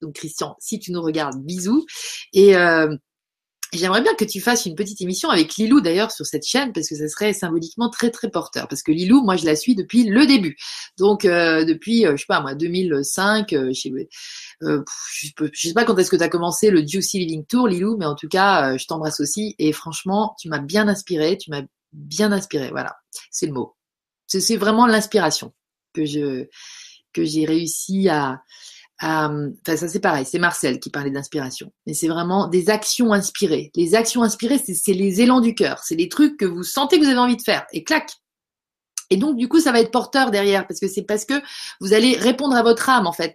donc 0.03 0.15
Christian, 0.15 0.55
si 0.59 0.79
tu 0.79 0.91
nous 0.91 1.01
regardes, 1.01 1.41
bisous. 1.43 1.85
Et 2.33 2.55
euh, 2.55 2.95
J'aimerais 3.73 4.03
bien 4.03 4.13
que 4.13 4.23
tu 4.23 4.39
fasses 4.39 4.67
une 4.67 4.75
petite 4.75 5.01
émission 5.01 5.31
avec 5.31 5.55
Lilou 5.55 5.81
d'ailleurs 5.81 6.11
sur 6.11 6.27
cette 6.27 6.45
chaîne 6.45 6.71
parce 6.73 6.87
que 6.87 6.95
ça 6.95 7.07
serait 7.07 7.33
symboliquement 7.33 7.89
très 7.89 8.11
très 8.11 8.29
porteur. 8.29 8.67
Parce 8.67 8.83
que 8.83 8.91
Lilou, 8.91 9.23
moi 9.23 9.35
je 9.35 9.45
la 9.47 9.55
suis 9.55 9.73
depuis 9.73 10.03
le 10.03 10.27
début. 10.27 10.55
Donc 10.99 11.25
euh, 11.25 11.65
depuis, 11.65 12.05
euh, 12.05 12.11
je 12.11 12.17
sais 12.17 12.27
pas 12.27 12.39
moi, 12.39 12.53
2005, 12.53 13.47
je, 13.49 13.73
sais, 13.73 13.91
je 14.61 15.67
sais 15.67 15.73
pas 15.73 15.85
quand 15.85 15.97
est-ce 15.97 16.11
que 16.11 16.17
tu 16.17 16.21
as 16.21 16.29
commencé 16.29 16.69
le 16.69 16.85
Juicy 16.85 17.17
Living 17.17 17.47
Tour, 17.47 17.67
Lilou, 17.67 17.97
mais 17.97 18.05
en 18.05 18.13
tout 18.13 18.27
cas, 18.27 18.77
je 18.77 18.85
t'embrasse 18.85 19.19
aussi. 19.19 19.55
Et 19.57 19.71
franchement, 19.71 20.35
tu 20.39 20.49
m'as 20.49 20.59
bien 20.59 20.87
inspiré, 20.87 21.39
tu 21.39 21.49
m'as 21.49 21.63
bien 21.93 22.31
inspiré. 22.31 22.69
Voilà, 22.69 22.97
c'est 23.31 23.47
le 23.47 23.53
mot. 23.53 23.75
C'est 24.27 24.57
vraiment 24.57 24.85
l'inspiration 24.85 25.51
que 25.93 26.05
je 26.05 26.47
que 27.13 27.23
j'ai 27.23 27.45
réussi 27.45 28.09
à 28.09 28.33
euh, 28.33 28.35
enfin, 29.01 29.51
ça 29.65 29.87
c'est 29.87 29.99
pareil, 29.99 30.25
c'est 30.25 30.39
Marcel 30.39 30.79
qui 30.79 30.89
parlait 30.89 31.11
d'inspiration. 31.11 31.71
Mais 31.85 31.93
c'est 31.93 32.07
vraiment 32.07 32.47
des 32.47 32.69
actions 32.69 33.13
inspirées. 33.13 33.71
Les 33.75 33.95
actions 33.95 34.23
inspirées, 34.23 34.59
c'est 34.59 34.93
les 34.93 35.21
élans 35.21 35.41
du 35.41 35.55
cœur. 35.55 35.79
C'est 35.83 35.95
les 35.95 36.09
trucs 36.09 36.37
que 36.37 36.45
vous 36.45 36.63
sentez 36.63 36.99
que 36.99 37.03
vous 37.03 37.09
avez 37.09 37.19
envie 37.19 37.37
de 37.37 37.41
faire. 37.41 37.65
Et 37.71 37.83
clac, 37.83 38.09
et 39.09 39.17
donc, 39.17 39.37
du 39.37 39.47
coup, 39.47 39.59
ça 39.59 39.71
va 39.71 39.79
être 39.79 39.91
porteur 39.91 40.31
derrière, 40.31 40.65
parce 40.65 40.79
que 40.79 40.87
c'est 40.87 41.03
parce 41.03 41.23
que 41.23 41.35
vous 41.79 41.93
allez 41.93 42.17
répondre 42.17 42.55
à 42.55 42.63
votre 42.63 42.89
âme, 42.89 43.05
en 43.05 43.11
fait. 43.11 43.33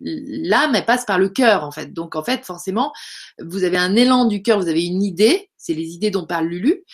L'âme, 0.00 0.74
elle 0.74 0.84
passe 0.84 1.04
par 1.04 1.20
le 1.20 1.28
cœur, 1.28 1.62
en 1.62 1.70
fait. 1.70 1.92
Donc, 1.92 2.16
en 2.16 2.24
fait, 2.24 2.44
forcément, 2.44 2.92
vous 3.40 3.62
avez 3.62 3.76
un 3.76 3.94
élan 3.94 4.24
du 4.24 4.42
cœur, 4.42 4.58
vous 4.58 4.68
avez 4.68 4.84
une 4.84 5.04
idée, 5.04 5.50
c'est 5.64 5.74
les 5.74 5.94
idées 5.94 6.10
dont 6.10 6.26
parle 6.26 6.46
Lulu, 6.46 6.84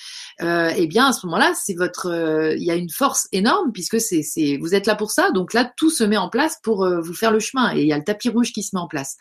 euh, 0.42 0.70
eh 0.76 0.86
bien 0.86 1.06
à 1.06 1.12
ce 1.12 1.26
moment-là, 1.26 1.52
c'est 1.60 1.74
votre, 1.74 2.06
euh, 2.06 2.54
il 2.54 2.62
y 2.62 2.70
a 2.70 2.76
une 2.76 2.88
force 2.88 3.26
énorme 3.32 3.72
puisque 3.72 4.00
c'est, 4.00 4.22
vous 4.58 4.74
êtes 4.74 4.86
là 4.86 4.94
pour 4.94 5.10
ça. 5.10 5.30
Donc 5.32 5.54
là, 5.54 5.70
tout 5.76 5.90
se 5.90 6.04
met 6.04 6.16
en 6.16 6.28
place 6.28 6.56
pour 6.62 6.84
euh, 6.84 7.00
vous 7.00 7.14
faire 7.14 7.32
le 7.32 7.40
chemin 7.40 7.74
et 7.74 7.80
il 7.80 7.88
y 7.88 7.92
a 7.92 7.98
le 7.98 8.04
tapis 8.04 8.28
rouge 8.28 8.52
qui 8.52 8.62
se 8.62 8.76
met 8.76 8.80
en 8.80 8.86
place. 8.86 9.16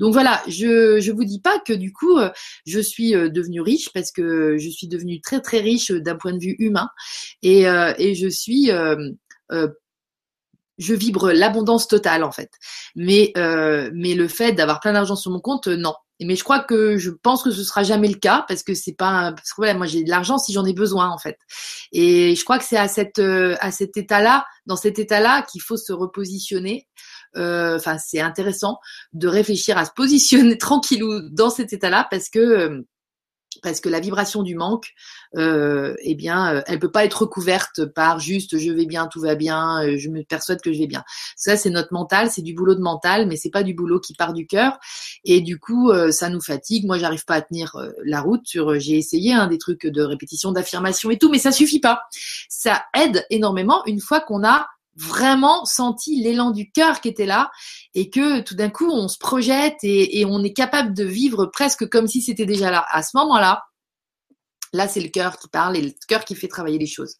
Donc 0.00 0.12
voilà, 0.12 0.42
je 0.48 0.98
je 1.00 1.12
vous 1.12 1.24
dis 1.24 1.40
pas 1.40 1.60
que 1.60 1.72
du 1.72 1.92
coup 1.92 2.18
euh, 2.18 2.30
je 2.66 2.80
suis 2.80 3.12
devenue 3.12 3.60
riche 3.60 3.90
parce 3.92 4.10
que 4.10 4.56
je 4.58 4.68
suis 4.68 4.88
devenue 4.88 5.20
très 5.20 5.40
très 5.40 5.60
riche 5.60 5.92
d'un 5.92 6.16
point 6.16 6.32
de 6.32 6.40
vue 6.40 6.56
humain 6.58 6.88
et 7.42 7.62
et 7.62 8.14
je 8.14 8.28
suis 8.28 8.70
je 10.78 10.94
vibre 10.94 11.32
l'abondance 11.32 11.88
totale 11.88 12.24
en 12.24 12.32
fait. 12.32 12.50
Mais 12.96 13.32
mais 13.36 14.14
le 14.14 14.28
fait 14.28 14.52
d'avoir 14.52 14.80
plein 14.80 14.92
d'argent 14.92 15.16
sur 15.16 15.30
mon 15.30 15.40
compte, 15.40 15.68
non. 15.68 15.94
Mais 16.20 16.36
je 16.36 16.44
crois 16.44 16.60
que 16.60 16.96
je 16.96 17.10
pense 17.10 17.42
que 17.42 17.50
ce 17.50 17.62
sera 17.62 17.82
jamais 17.82 18.08
le 18.08 18.16
cas 18.16 18.44
parce 18.48 18.62
que 18.62 18.74
c'est 18.74 18.94
pas 18.94 19.32
parce 19.32 19.52
que 19.52 19.76
moi 19.76 19.86
j'ai 19.86 20.02
de 20.02 20.10
l'argent 20.10 20.38
si 20.38 20.52
j'en 20.52 20.64
ai 20.64 20.72
besoin 20.72 21.08
en 21.08 21.18
fait. 21.18 21.38
Et 21.92 22.34
je 22.34 22.44
crois 22.44 22.58
que 22.58 22.64
c'est 22.64 22.76
à 22.76 22.88
cette 22.88 23.18
euh, 23.18 23.56
à 23.60 23.70
cet 23.70 23.96
état-là, 23.96 24.44
dans 24.66 24.76
cet 24.76 24.98
état-là 24.98 25.42
qu'il 25.42 25.62
faut 25.62 25.76
se 25.76 25.92
repositionner. 25.92 26.88
Euh, 27.36 27.76
enfin, 27.76 27.98
c'est 27.98 28.20
intéressant 28.20 28.78
de 29.12 29.28
réfléchir 29.28 29.78
à 29.78 29.84
se 29.84 29.92
positionner 29.94 30.58
tranquillou 30.58 31.28
dans 31.30 31.50
cet 31.50 31.72
état-là 31.72 32.08
parce 32.10 32.28
que 32.30 32.38
euh, 32.38 32.82
parce 33.62 33.80
que 33.80 33.88
la 33.88 34.00
vibration 34.00 34.42
du 34.42 34.54
manque, 34.54 34.94
euh, 35.36 35.94
eh 36.00 36.14
bien, 36.14 36.54
euh, 36.54 36.62
elle 36.66 36.78
peut 36.78 36.90
pas 36.90 37.04
être 37.04 37.22
recouverte 37.22 37.84
par 37.84 38.18
juste 38.18 38.58
je 38.58 38.70
vais 38.70 38.86
bien, 38.86 39.06
tout 39.06 39.20
va 39.20 39.34
bien, 39.34 39.84
euh, 39.84 39.98
je 39.98 40.08
me 40.08 40.22
persuade 40.22 40.60
que 40.60 40.72
je 40.72 40.78
vais 40.78 40.86
bien. 40.86 41.04
Ça, 41.36 41.56
c'est 41.56 41.70
notre 41.70 41.92
mental, 41.92 42.30
c'est 42.30 42.42
du 42.42 42.54
boulot 42.54 42.74
de 42.74 42.80
mental, 42.80 43.26
mais 43.26 43.36
c'est 43.36 43.50
pas 43.50 43.62
du 43.62 43.74
boulot 43.74 44.00
qui 44.00 44.14
part 44.14 44.32
du 44.32 44.46
cœur. 44.46 44.78
Et 45.24 45.40
du 45.40 45.58
coup, 45.58 45.90
euh, 45.90 46.10
ça 46.10 46.28
nous 46.28 46.40
fatigue. 46.40 46.86
Moi, 46.86 46.98
j'arrive 46.98 47.24
pas 47.24 47.34
à 47.34 47.42
tenir 47.42 47.76
la 48.04 48.20
route. 48.20 48.46
Sur, 48.46 48.78
j'ai 48.78 48.96
essayé 48.96 49.32
hein, 49.32 49.46
des 49.46 49.58
trucs 49.58 49.86
de 49.86 50.02
répétition, 50.02 50.52
d'affirmation 50.52 51.10
et 51.10 51.18
tout, 51.18 51.30
mais 51.30 51.38
ça 51.38 51.52
suffit 51.52 51.80
pas. 51.80 52.02
Ça 52.48 52.84
aide 52.96 53.26
énormément 53.30 53.84
une 53.86 54.00
fois 54.00 54.20
qu'on 54.20 54.44
a 54.44 54.66
vraiment 54.98 55.64
senti 55.64 56.20
l'élan 56.20 56.50
du 56.50 56.70
cœur 56.70 57.00
qui 57.00 57.08
était 57.08 57.26
là 57.26 57.50
et 57.94 58.10
que 58.10 58.40
tout 58.40 58.54
d'un 58.54 58.68
coup 58.68 58.90
on 58.90 59.08
se 59.08 59.18
projette 59.18 59.76
et, 59.82 60.24
on 60.26 60.42
est 60.42 60.52
capable 60.52 60.94
de 60.94 61.04
vivre 61.04 61.46
presque 61.46 61.88
comme 61.88 62.08
si 62.08 62.20
c'était 62.20 62.46
déjà 62.46 62.70
là. 62.70 62.84
À 62.90 63.02
ce 63.02 63.16
moment-là, 63.16 63.62
Là, 64.72 64.88
c'est 64.88 65.00
le 65.00 65.08
cœur 65.08 65.38
qui 65.38 65.48
parle 65.48 65.76
et 65.76 65.82
le 65.82 65.92
cœur 66.08 66.24
qui 66.24 66.34
fait 66.34 66.48
travailler 66.48 66.78
les 66.78 66.86
choses. 66.86 67.14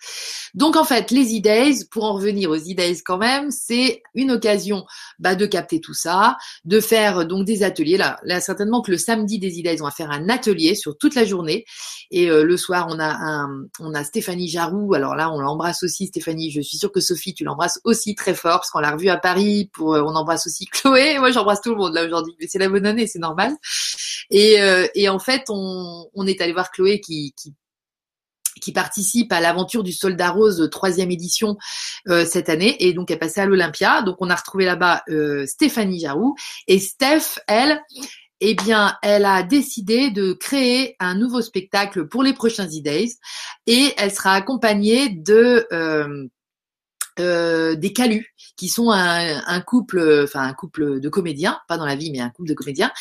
Donc, 0.55 0.77
en 0.77 0.85
fait, 0.85 1.11
les 1.11 1.39
e-days, 1.39 1.85
pour 1.91 2.05
en 2.05 2.15
revenir 2.15 2.51
aux 2.51 2.57
e-days 2.57 3.03
quand 3.05 3.19
même, 3.19 3.51
c'est 3.51 4.03
une 4.15 4.31
occasion 4.31 4.85
bah, 5.19 5.35
de 5.35 5.47
capter 5.47 5.81
tout 5.81 5.95
ça, 5.95 6.37
de 6.65 6.81
faire 6.81 7.27
donc 7.27 7.47
des 7.47 7.63
ateliers. 7.63 7.97
Là, 7.97 8.19
là, 8.23 8.41
certainement 8.41 8.83
que 8.83 8.91
le 8.91 8.99
samedi 8.99 9.39
des 9.39 9.61
e-days, 9.61 9.81
on 9.81 9.85
va 9.85 9.91
faire 9.91 10.11
un 10.11 10.29
atelier 10.29 10.75
sur 10.75 10.97
toute 10.97 11.15
la 11.15 11.25
journée. 11.25 11.65
Et 12.11 12.31
euh, 12.31 12.45
le 12.45 12.57
soir, 12.57 12.87
on 12.91 12.99
a 12.99 13.09
un, 13.09 13.67
on 13.81 13.95
a 13.95 14.05
Stéphanie 14.05 14.49
Jarou. 14.49 14.95
Alors 14.95 15.15
là, 15.15 15.31
on 15.33 15.41
l'embrasse 15.41 15.83
aussi, 15.83 16.07
Stéphanie. 16.07 16.51
Je 16.51 16.61
suis 16.61 16.79
sûre 16.79 16.93
que 16.93 17.01
Sophie, 17.01 17.35
tu 17.35 17.45
l'embrasses 17.45 17.81
aussi 17.85 18.15
très 18.15 18.35
fort 18.35 18.59
parce 18.59 18.71
qu'on 18.71 18.81
l'a 18.81 18.93
revue 18.93 19.09
à 19.09 19.17
Paris. 19.17 19.71
Pour, 19.73 19.95
euh, 19.95 20.03
on 20.03 20.15
embrasse 20.15 20.47
aussi 20.47 20.67
Chloé. 20.67 21.19
Moi, 21.19 21.31
j'embrasse 21.31 21.61
tout 21.61 21.71
le 21.71 21.77
monde 21.77 21.95
là 21.95 22.05
aujourd'hui. 22.05 22.35
Mais 22.41 22.47
c'est 22.49 22.59
la 22.59 22.69
bonne 22.69 22.87
année, 22.87 23.07
c'est 23.07 23.19
normal. 23.19 23.55
Et, 24.31 24.61
euh, 24.61 24.87
et 24.95 25.09
en 25.09 25.19
fait, 25.19 25.45
on, 25.49 26.09
on 26.15 26.27
est 26.27 26.41
allé 26.41 26.53
voir 26.53 26.71
Chloé 26.71 27.01
qui 27.01 27.35
qui 28.61 28.73
participe 28.73 29.33
à 29.33 29.41
l'aventure 29.41 29.83
du 29.83 29.93
Soldat 29.93 30.31
Rose 30.31 30.69
troisième 30.71 31.11
édition 31.11 31.57
euh, 32.09 32.25
cette 32.25 32.49
année. 32.49 32.77
Et 32.81 32.93
donc 32.93 33.11
elle 33.11 33.19
passée 33.19 33.41
à 33.41 33.47
l'Olympia. 33.47 34.03
Donc 34.03 34.17
on 34.21 34.31
a 34.31 34.35
retrouvé 34.35 34.65
là-bas 34.65 35.03
euh, 35.09 35.47
Stéphanie 35.47 36.01
Jarou 36.01 36.35
et 36.67 36.79
Steph, 36.79 37.39
elle, 37.47 37.81
eh 38.41 38.55
bien, 38.55 38.97
elle 39.03 39.25
a 39.25 39.43
décidé 39.43 40.11
de 40.11 40.33
créer 40.33 40.97
un 41.01 41.15
nouveau 41.15 41.43
spectacle 41.43 42.07
pour 42.07 42.23
les 42.23 42.33
prochains 42.33 42.67
E-Days. 42.67 43.17
Et 43.67 43.93
elle 43.97 44.13
sera 44.13 44.35
accompagnée 44.35 45.09
de 45.09 45.67
euh, 45.73 46.27
euh, 47.19 47.75
des 47.75 47.93
Calus, 47.93 48.33
qui 48.57 48.69
sont 48.69 48.93
un, 48.93 49.43
un, 49.45 49.61
couple, 49.61 50.23
enfin 50.23 50.43
un 50.43 50.53
couple 50.53 51.01
de 51.01 51.09
comédiens, 51.09 51.59
pas 51.67 51.77
dans 51.77 51.85
la 51.87 51.97
vie, 51.97 52.13
mais 52.13 52.21
un 52.21 52.31
couple 52.31 52.49
de 52.49 52.55
comédiens, 52.55 52.93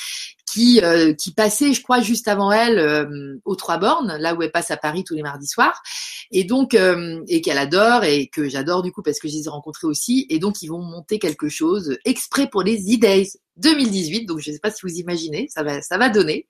qui, 0.58 0.82
euh, 0.82 1.14
qui 1.14 1.32
passait, 1.32 1.74
je 1.74 1.84
crois, 1.84 2.02
juste 2.02 2.28
avant 2.28 2.52
elle 2.52 2.80
euh, 2.80 3.38
aux 3.46 3.56
Trois 3.56 3.78
Bornes, 3.78 4.18
là 4.20 4.34
où 4.34 4.42
elle 4.42 4.52
passe 4.52 4.72
à 4.72 4.78
Paris 4.78 5.04
tous 5.04 5.14
les 5.14 5.22
mardis 5.22 5.46
soirs, 5.46 5.84
et 6.32 6.46
donc 6.46 6.74
euh, 6.74 7.22
et 7.28 7.42
qu'elle 7.42 7.60
adore 7.60 8.04
et 8.04 8.28
que 8.28 8.50
j'adore 8.50 8.82
du 8.82 8.92
coup 8.92 9.04
parce 9.04 9.20
que 9.20 9.28
je 9.28 9.36
les 9.36 9.46
ai 9.46 9.50
rencontrés 9.50 9.86
aussi, 9.86 10.26
et 10.30 10.40
donc 10.40 10.64
ils 10.64 10.68
vont 10.68 10.82
monter 10.82 11.20
quelque 11.20 11.48
chose 11.48 11.98
exprès 12.06 12.48
pour 12.48 12.64
les 12.64 12.78
E-Days 12.92 13.34
2018, 13.58 14.26
donc 14.26 14.40
je 14.40 14.50
ne 14.50 14.56
sais 14.56 14.60
pas 14.60 14.72
si 14.72 14.80
vous 14.82 14.96
imaginez, 14.96 15.48
ça 15.50 15.62
va 15.62 15.82
ça 15.84 16.00
va 16.00 16.10
donner. 16.10 16.48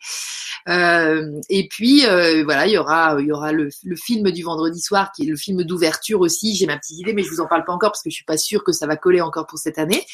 et 0.67 1.67
puis 1.69 2.03
voilà, 2.45 2.65
il 2.65 2.71
y 2.71 2.77
aura 2.77 3.17
il 3.19 3.27
y 3.27 3.31
aura 3.33 3.51
le, 3.51 3.67
le, 3.83 3.95
film 3.97 4.31
du 4.31 4.43
vendredi 4.43 4.79
soir 4.79 5.11
qui 5.13 5.23
est 5.23 5.29
le 5.29 5.35
film 5.35 5.63
d'ouverture 5.63 6.21
aussi. 6.21 6.55
J'ai 6.55 6.65
ma 6.65 6.77
petite 6.77 6.99
idée, 6.99 7.13
mais 7.13 7.23
je 7.23 7.29
vous 7.29 7.41
en 7.41 7.47
parle 7.47 7.65
pas 7.65 7.73
encore 7.73 7.91
parce 7.91 8.03
que 8.03 8.09
je 8.09 8.15
suis 8.15 8.25
pas 8.25 8.37
sûre 8.37 8.63
que 8.63 8.71
ça 8.71 8.87
va 8.87 8.95
coller 8.95 9.19
encore 9.19 9.47
pour 9.47 9.59
cette 9.59 9.79
année, 9.79 10.05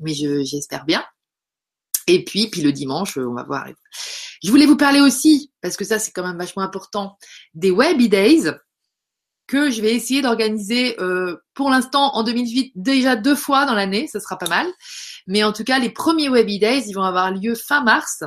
mais 0.00 0.14
j'espère 0.14 0.86
bien. 0.86 1.04
Et 2.06 2.24
puis, 2.24 2.48
puis 2.48 2.62
le 2.62 2.72
dimanche, 2.72 3.16
on 3.16 3.34
va 3.34 3.44
voir. 3.44 3.66
Je 4.42 4.50
voulais 4.50 4.66
vous 4.66 4.76
parler 4.76 5.00
aussi, 5.00 5.52
parce 5.60 5.76
que 5.76 5.84
ça 5.84 5.98
c'est 5.98 6.12
quand 6.12 6.26
même 6.26 6.38
vachement 6.38 6.62
important, 6.62 7.16
des 7.54 7.70
Webby 7.70 8.08
Days 8.08 8.50
que 9.46 9.70
je 9.70 9.82
vais 9.82 9.94
essayer 9.94 10.22
d'organiser 10.22 10.98
euh, 11.00 11.36
pour 11.54 11.68
l'instant 11.68 12.14
en 12.14 12.22
2018 12.22 12.72
déjà 12.74 13.16
deux 13.16 13.34
fois 13.34 13.66
dans 13.66 13.74
l'année, 13.74 14.06
ça 14.06 14.20
sera 14.20 14.38
pas 14.38 14.48
mal. 14.48 14.66
Mais 15.26 15.44
en 15.44 15.52
tout 15.52 15.64
cas, 15.64 15.78
les 15.78 15.90
premiers 15.90 16.28
Webby 16.28 16.58
Days, 16.58 16.84
ils 16.86 16.94
vont 16.94 17.02
avoir 17.02 17.30
lieu 17.30 17.54
fin 17.54 17.82
mars 17.82 18.22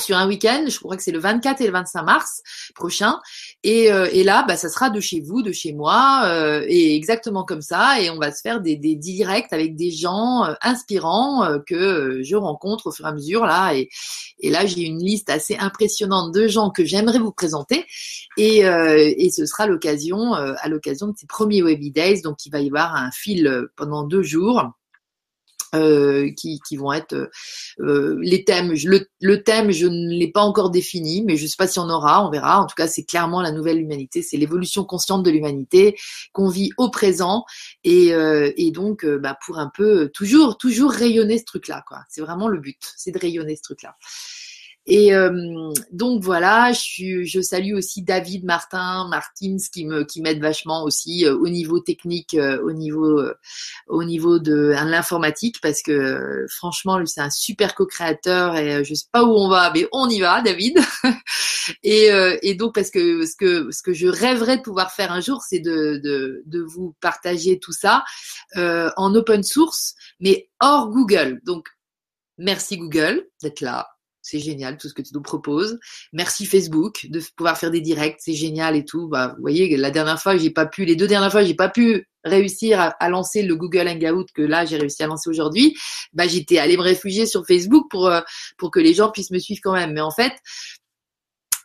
sur 0.00 0.16
un 0.16 0.28
week-end, 0.28 0.64
je 0.68 0.78
crois 0.78 0.96
que 0.96 1.02
c'est 1.02 1.12
le 1.12 1.18
24 1.18 1.60
et 1.62 1.66
le 1.66 1.72
25 1.72 2.02
mars 2.02 2.42
prochain. 2.74 3.18
Et, 3.62 3.90
euh, 3.90 4.08
là, 4.24 4.44
bah, 4.46 4.56
ça 4.56 4.68
sera 4.68 4.90
de 4.90 5.00
chez 5.00 5.20
vous, 5.20 5.42
de 5.42 5.52
chez 5.52 5.72
moi, 5.72 6.22
euh, 6.26 6.64
et 6.68 6.94
exactement 6.96 7.44
comme 7.44 7.62
ça. 7.62 8.00
Et 8.00 8.10
on 8.10 8.18
va 8.18 8.30
se 8.32 8.40
faire 8.42 8.60
des, 8.60 8.76
des 8.76 8.94
directs 8.94 9.52
avec 9.52 9.74
des 9.74 9.90
gens 9.90 10.44
euh, 10.44 10.54
inspirants 10.60 11.44
euh, 11.44 11.58
que 11.66 12.20
je 12.22 12.36
rencontre 12.36 12.88
au 12.88 12.92
fur 12.92 13.06
et 13.06 13.08
à 13.08 13.12
mesure 13.12 13.46
là. 13.46 13.72
Et, 13.74 13.88
et 14.40 14.50
là, 14.50 14.66
j'ai 14.66 14.82
une 14.82 15.02
liste 15.02 15.30
assez 15.30 15.56
impressionnante 15.56 16.34
de 16.34 16.46
gens 16.46 16.70
que 16.70 16.84
j'aimerais 16.84 17.18
vous 17.18 17.32
présenter. 17.32 17.86
Et, 18.36 18.58
et 18.58 19.30
ce 19.30 19.46
sera 19.46 19.66
l'occasion, 19.66 20.34
à 20.34 20.68
l'occasion 20.68 21.06
de 21.06 21.14
ces 21.16 21.26
premiers 21.26 21.62
Webby 21.62 21.90
Days. 21.90 22.20
Donc, 22.20 22.44
il 22.44 22.50
va 22.50 22.60
y 22.60 22.66
avoir 22.66 22.94
un 22.94 23.10
fil 23.12 23.66
pendant 23.76 24.04
deux 24.04 24.22
jours 24.22 24.72
euh, 25.76 26.30
qui, 26.36 26.76
vont 26.76 26.92
être 26.92 27.14
euh, 27.14 27.30
euh, 27.80 28.18
les 28.20 28.44
thèmes. 28.44 28.72
Le, 29.20 29.42
thème, 29.42 29.70
je 29.70 29.86
ne 29.86 30.10
l'ai 30.10 30.30
pas 30.30 30.42
encore 30.42 30.70
défini, 30.70 31.22
mais 31.24 31.36
je 31.36 31.44
ne 31.44 31.48
sais 31.48 31.56
pas 31.58 31.66
si 31.66 31.78
on 31.78 31.88
aura, 31.88 32.26
on 32.26 32.30
verra. 32.30 32.60
En 32.60 32.66
tout 32.66 32.74
cas, 32.76 32.88
c'est 32.88 33.04
clairement 33.04 33.40
la 33.40 33.52
nouvelle 33.52 33.80
humanité, 33.80 34.22
c'est 34.22 34.36
l'évolution 34.36 34.84
consciente 34.84 35.22
de 35.22 35.30
l'humanité 35.30 35.96
qu'on 36.32 36.48
vit 36.48 36.70
au 36.76 36.90
présent 36.90 37.44
et, 37.84 38.08
et 38.08 38.70
donc 38.70 39.06
bah, 39.06 39.36
pour 39.44 39.58
un 39.58 39.70
peu 39.74 40.10
toujours 40.12 40.58
toujours 40.58 40.92
rayonner 40.92 41.38
ce 41.38 41.44
truc-là. 41.44 41.82
quoi. 41.86 42.00
C'est 42.08 42.20
vraiment 42.20 42.48
le 42.48 42.58
but, 42.58 42.80
c'est 42.96 43.12
de 43.12 43.18
rayonner 43.18 43.56
ce 43.56 43.62
truc-là. 43.62 43.96
Et 44.88 45.12
euh, 45.12 45.72
donc 45.90 46.22
voilà, 46.22 46.72
je, 46.72 47.24
je, 47.24 47.40
salue 47.40 47.74
aussi 47.74 48.02
David 48.02 48.44
Martin, 48.44 49.08
Martins 49.08 49.56
qui 49.72 49.84
me 49.84 50.04
qui 50.04 50.22
m'aide 50.22 50.40
vachement 50.40 50.84
aussi 50.84 51.26
euh, 51.26 51.36
au 51.36 51.48
niveau 51.48 51.80
technique, 51.80 52.34
euh, 52.34 52.62
au 52.62 52.72
niveau 52.72 53.20
au 53.88 54.04
niveau 54.04 54.38
de 54.38 54.74
l'informatique 54.84 55.56
parce 55.60 55.82
que 55.82 56.46
franchement 56.48 56.98
lui 56.98 57.08
c'est 57.08 57.20
un 57.20 57.30
super 57.30 57.74
co-créateur 57.74 58.56
et 58.56 58.84
je 58.84 58.94
sais 58.94 59.08
pas 59.10 59.24
où 59.24 59.34
on 59.34 59.48
va 59.48 59.72
mais 59.74 59.88
on 59.90 60.08
y 60.08 60.20
va 60.20 60.40
David. 60.40 60.78
et, 61.82 62.10
et 62.42 62.54
donc 62.54 62.74
parce 62.74 62.90
que 62.90 63.26
ce 63.26 63.34
que 63.36 63.72
ce 63.72 63.82
que 63.82 63.92
je 63.92 64.06
rêverais 64.06 64.58
de 64.58 64.62
pouvoir 64.62 64.92
faire 64.92 65.10
un 65.10 65.20
jour 65.20 65.42
c'est 65.42 65.60
de, 65.60 66.00
de 66.04 66.44
de 66.46 66.60
vous 66.62 66.94
partager 67.00 67.58
tout 67.58 67.72
ça 67.72 68.04
en 68.54 69.14
open 69.16 69.42
source 69.42 69.94
mais 70.20 70.48
hors 70.60 70.90
Google. 70.90 71.40
Donc 71.44 71.66
merci 72.38 72.78
Google 72.78 73.26
d'être 73.42 73.62
là 73.62 73.95
c'est 74.26 74.40
génial 74.40 74.76
tout 74.76 74.88
ce 74.88 74.94
que 74.94 75.02
tu 75.02 75.10
nous 75.14 75.22
proposes. 75.22 75.78
Merci 76.12 76.46
Facebook 76.46 77.06
de 77.08 77.22
pouvoir 77.36 77.56
faire 77.56 77.70
des 77.70 77.80
directs, 77.80 78.16
c'est 78.18 78.34
génial 78.34 78.74
et 78.74 78.84
tout. 78.84 79.06
Bah, 79.08 79.34
vous 79.36 79.40
voyez, 79.40 79.76
la 79.76 79.92
dernière 79.92 80.20
fois, 80.20 80.36
j'ai 80.36 80.50
pas 80.50 80.66
pu, 80.66 80.84
les 80.84 80.96
deux 80.96 81.06
dernières 81.06 81.30
fois, 81.30 81.44
j'ai 81.44 81.54
pas 81.54 81.68
pu 81.68 82.08
réussir 82.24 82.92
à, 82.98 83.08
lancer 83.08 83.42
le 83.42 83.54
Google 83.54 83.86
Hangout 83.86 84.26
que 84.34 84.42
là 84.42 84.64
j'ai 84.64 84.76
réussi 84.76 85.04
à 85.04 85.06
lancer 85.06 85.30
aujourd'hui. 85.30 85.76
Bah, 86.12 86.26
j'étais 86.26 86.58
allée 86.58 86.76
me 86.76 86.82
réfugier 86.82 87.24
sur 87.24 87.46
Facebook 87.46 87.86
pour 87.88 88.08
euh, 88.08 88.20
pour 88.58 88.72
que 88.72 88.80
les 88.80 88.94
gens 88.94 89.12
puissent 89.12 89.30
me 89.30 89.38
suivre 89.38 89.60
quand 89.62 89.74
même. 89.74 89.92
Mais 89.92 90.00
en 90.00 90.10
fait, 90.10 90.32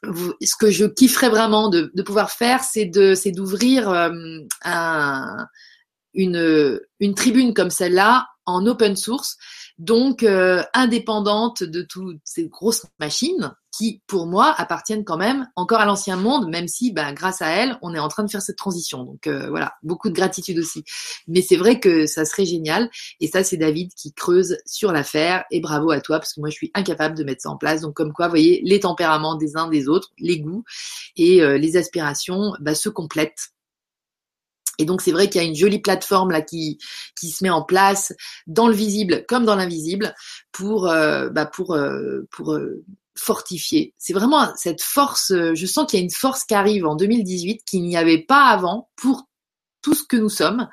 ce 0.04 0.56
que 0.60 0.70
je 0.70 0.86
kifferais 0.86 1.30
vraiment 1.30 1.70
de, 1.70 1.90
pouvoir 2.04 2.30
faire, 2.30 2.64
c'est 2.64 2.86
de 2.86 3.16
c'est 3.16 3.32
d'ouvrir 3.32 3.90
euh, 3.90 4.12
un, 4.64 5.48
une 6.14 6.80
une 7.00 7.16
tribune 7.16 7.56
comme 7.56 7.72
celle-là 7.72 8.28
en 8.46 8.66
open 8.68 8.96
source 8.96 9.38
donc 9.82 10.22
euh, 10.22 10.62
indépendante 10.76 11.64
de 11.64 11.82
toutes 11.82 12.22
ces 12.24 12.48
grosses 12.48 12.86
machines 13.00 13.52
qui, 13.76 14.04
pour 14.06 14.28
moi, 14.28 14.54
appartiennent 14.58 15.04
quand 15.04 15.18
même 15.18 15.48
encore 15.56 15.80
à 15.80 15.86
l'ancien 15.88 16.18
monde, 16.18 16.48
même 16.50 16.68
si, 16.68 16.92
bah, 16.92 17.14
grâce 17.14 17.42
à 17.42 17.48
elles, 17.50 17.80
on 17.82 17.96
est 17.96 18.00
en 18.00 18.08
train 18.08 18.24
de 18.24 18.30
faire 18.30 18.44
cette 18.44 18.58
transition. 18.58 19.04
Donc 19.04 19.26
euh, 19.26 19.50
voilà, 19.50 19.74
beaucoup 19.82 20.10
de 20.10 20.14
gratitude 20.14 20.60
aussi. 20.60 20.84
Mais 21.28 21.42
c'est 21.42 21.56
vrai 21.56 21.80
que 21.80 22.06
ça 22.06 22.26
serait 22.26 22.46
génial. 22.46 22.92
Et 23.22 23.28
ça, 23.28 23.44
c'est 23.44 23.58
David 23.58 23.92
qui 23.96 24.14
creuse 24.14 24.58
sur 24.68 24.92
l'affaire. 24.92 25.46
Et 25.50 25.62
bravo 25.62 25.90
à 25.90 26.00
toi, 26.00 26.20
parce 26.20 26.34
que 26.34 26.42
moi, 26.42 26.52
je 26.52 26.56
suis 26.56 26.72
incapable 26.76 27.18
de 27.18 27.24
mettre 27.24 27.42
ça 27.42 27.50
en 27.50 27.58
place. 27.58 27.82
Donc 27.82 27.96
comme 27.96 28.14
quoi, 28.14 28.28
vous 28.28 28.34
voyez, 28.34 28.62
les 28.64 28.82
tempéraments 28.82 29.36
des 29.36 29.58
uns 29.58 29.68
des 29.68 29.88
autres, 29.88 30.12
les 30.20 30.42
goûts 30.42 30.64
et 31.16 31.42
euh, 31.42 31.58
les 31.58 31.76
aspirations 31.76 32.54
bah, 32.60 32.76
se 32.76 32.90
complètent 32.90 33.50
et 34.82 34.86
donc 34.86 35.02
c'est 35.02 35.12
vrai 35.12 35.30
qu'il 35.30 35.42
y 35.42 35.46
a 35.46 35.48
une 35.48 35.56
jolie 35.56 35.80
plateforme 35.80 36.32
là 36.32 36.42
qui 36.42 36.80
qui 37.20 37.30
se 37.30 37.44
met 37.44 37.52
en 37.52 37.62
place 37.62 38.14
dans 38.48 38.68
le 38.68 38.74
visible 38.74 39.26
comme 39.28 39.46
dans 39.46 39.56
l'invisible 39.56 40.16
pour 40.52 40.90
euh, 40.90 41.30
bah 41.30 41.46
pour 41.46 41.76
euh, 41.76 42.22
pour 42.32 42.54
euh, 42.54 42.84
fortifier. 43.16 43.94
C'est 44.00 44.14
vraiment 44.14 44.50
cette 44.56 44.82
force. 44.82 45.32
je 45.32 45.66
sens 45.68 45.86
qu'il 45.86 46.00
y 46.00 46.02
a 46.02 46.06
une 46.06 46.12
force 46.12 46.44
qui 46.46 46.56
arrive 46.56 46.88
en 46.88 46.96
2018 46.96 47.62
qu'il 47.64 47.84
n'y 47.84 47.96
avait 47.96 48.24
pas 48.24 48.46
avant 48.46 48.90
pour 48.96 49.28
tout 49.84 49.94
ce 49.94 50.04
que 50.04 50.18
nous 50.18 50.30
sommes 50.30 50.68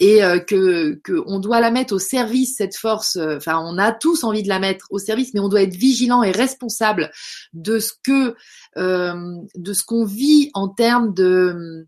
et 0.00 0.24
euh, 0.24 0.38
que 0.38 1.00
qu'on 1.04 1.38
doit 1.38 1.60
la 1.60 1.70
mettre 1.70 1.94
au 1.94 1.98
service 1.98 2.56
cette 2.56 2.76
force. 2.76 3.16
Enfin, 3.16 3.62
on 3.64 3.78
a 3.78 3.92
tous 3.92 4.24
envie 4.24 4.42
de 4.42 4.48
la 4.48 4.58
mettre 4.58 4.86
au 4.90 4.98
service, 4.98 5.32
mais 5.32 5.40
on 5.40 5.48
doit 5.48 5.62
être 5.62 5.76
vigilant 5.76 6.22
et 6.22 6.32
responsable 6.32 7.10
de 7.54 7.78
ce 7.78 7.92
que 8.02 8.34
de 8.76 9.72
ce 9.72 9.84
qu'on 9.84 10.04
vit 10.04 10.50
en 10.52 10.68
termes 10.68 11.14
de 11.14 11.86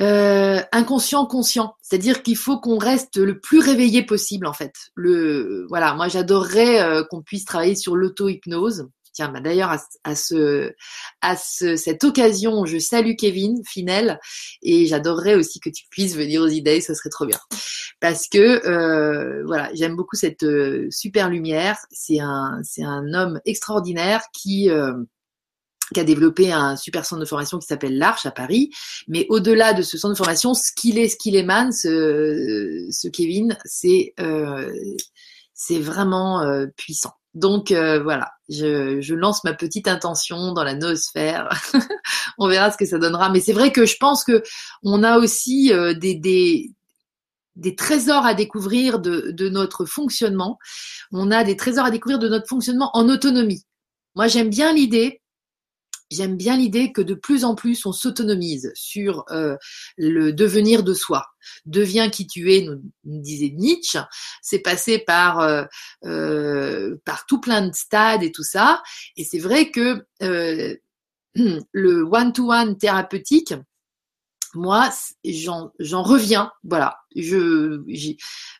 euh, 0.00 0.60
inconscient 0.72 1.26
conscient 1.26 1.74
c'est-à-dire 1.82 2.22
qu'il 2.22 2.36
faut 2.36 2.58
qu'on 2.58 2.78
reste 2.78 3.16
le 3.16 3.38
plus 3.38 3.60
réveillé 3.60 4.02
possible 4.02 4.46
en 4.46 4.52
fait 4.52 4.72
le 4.94 5.66
voilà 5.68 5.94
moi 5.94 6.08
j'adorerais 6.08 7.04
qu'on 7.10 7.22
puisse 7.22 7.44
travailler 7.44 7.74
sur 7.74 7.96
l'auto-hypnose 7.96 8.88
Tiens, 9.12 9.28
bah 9.28 9.40
d'ailleurs, 9.40 9.76
à, 10.04 10.14
ce, 10.14 10.72
à 11.20 11.36
ce, 11.36 11.74
cette 11.74 12.04
occasion, 12.04 12.64
je 12.64 12.78
salue 12.78 13.14
Kevin 13.18 13.60
Finel 13.66 14.20
et 14.62 14.86
j'adorerais 14.86 15.34
aussi 15.34 15.58
que 15.58 15.68
tu 15.68 15.84
puisses 15.90 16.14
venir 16.16 16.42
aux 16.42 16.48
idées, 16.48 16.80
ce 16.80 16.94
serait 16.94 17.10
trop 17.10 17.26
bien. 17.26 17.38
Parce 17.98 18.28
que 18.28 18.66
euh, 18.66 19.42
voilà, 19.46 19.70
j'aime 19.74 19.96
beaucoup 19.96 20.16
cette 20.16 20.44
euh, 20.44 20.86
super 20.90 21.28
lumière. 21.28 21.76
C'est 21.90 22.20
un, 22.20 22.60
c'est 22.62 22.84
un 22.84 23.12
homme 23.12 23.40
extraordinaire 23.44 24.22
qui 24.32 24.70
euh, 24.70 24.92
qui 25.94 26.00
a 26.00 26.04
développé 26.04 26.52
un 26.52 26.76
super 26.76 27.04
centre 27.04 27.20
de 27.20 27.26
formation 27.26 27.58
qui 27.58 27.66
s'appelle 27.66 27.98
l'Arche 27.98 28.26
à 28.26 28.30
Paris. 28.30 28.70
Mais 29.08 29.26
au-delà 29.28 29.72
de 29.72 29.82
ce 29.82 29.98
centre 29.98 30.14
de 30.14 30.18
formation, 30.18 30.54
ce 30.54 30.72
qu'il 30.74 30.98
est, 30.98 31.08
ce 31.08 31.16
qu'il 31.16 31.36
émane, 31.36 31.72
ce, 31.72 32.86
ce 32.90 33.08
Kevin, 33.08 33.56
c'est 33.64 34.14
euh, 34.20 34.72
c'est 35.60 35.78
vraiment 35.78 36.40
euh, 36.40 36.66
puissant. 36.76 37.12
Donc 37.34 37.70
euh, 37.70 38.02
voilà, 38.02 38.32
je, 38.48 39.14
lance 39.14 39.44
ma 39.44 39.52
petite 39.52 39.86
intention 39.86 40.52
dans 40.52 40.64
la 40.64 40.74
noosphère. 40.74 41.48
on 42.38 42.48
verra 42.48 42.72
ce 42.72 42.76
que 42.76 42.86
ça 42.86 42.98
donnera. 42.98 43.30
Mais 43.30 43.40
c'est 43.40 43.52
vrai 43.52 43.70
que 43.70 43.86
je 43.86 43.96
pense 44.00 44.24
que 44.24 44.42
on 44.82 45.04
a 45.04 45.18
aussi 45.18 45.72
euh, 45.72 45.94
des, 45.94 46.14
des, 46.14 46.72
des, 47.56 47.76
trésors 47.76 48.26
à 48.26 48.34
découvrir 48.34 48.98
de, 48.98 49.30
de, 49.30 49.48
notre 49.48 49.84
fonctionnement. 49.84 50.58
On 51.12 51.30
a 51.30 51.44
des 51.44 51.56
trésors 51.56 51.84
à 51.84 51.90
découvrir 51.90 52.18
de 52.18 52.28
notre 52.28 52.48
fonctionnement 52.48 52.90
en 52.94 53.08
autonomie. 53.08 53.62
Moi, 54.16 54.26
j'aime 54.26 54.50
bien 54.50 54.72
l'idée 54.72 55.19
j'aime 56.10 56.36
bien 56.36 56.56
l'idée 56.56 56.92
que 56.92 57.00
de 57.00 57.14
plus 57.14 57.44
en 57.44 57.54
plus 57.54 57.86
on 57.86 57.92
s'autonomise 57.92 58.72
sur 58.74 59.24
euh, 59.30 59.56
le 59.96 60.32
devenir 60.32 60.82
de 60.82 60.94
soi. 60.94 61.26
Deviens 61.66 62.10
qui 62.10 62.26
tu 62.26 62.52
es, 62.52 62.62
nous, 62.62 62.80
disait 63.04 63.52
Nietzsche. 63.56 64.00
C'est 64.42 64.60
passé 64.60 64.98
par 64.98 65.40
euh, 65.40 65.64
euh, 66.04 66.96
par 67.04 67.26
tout 67.26 67.40
plein 67.40 67.66
de 67.66 67.74
stades 67.74 68.22
et 68.22 68.32
tout 68.32 68.44
ça. 68.44 68.82
Et 69.16 69.24
c'est 69.24 69.38
vrai 69.38 69.70
que 69.70 70.04
le 70.20 72.02
one-to-one 72.02 72.76
thérapeutique, 72.76 73.54
moi, 74.54 74.90
j'en 75.24 76.02
reviens, 76.02 76.50
voilà. 76.64 76.96
Je, 77.16 77.80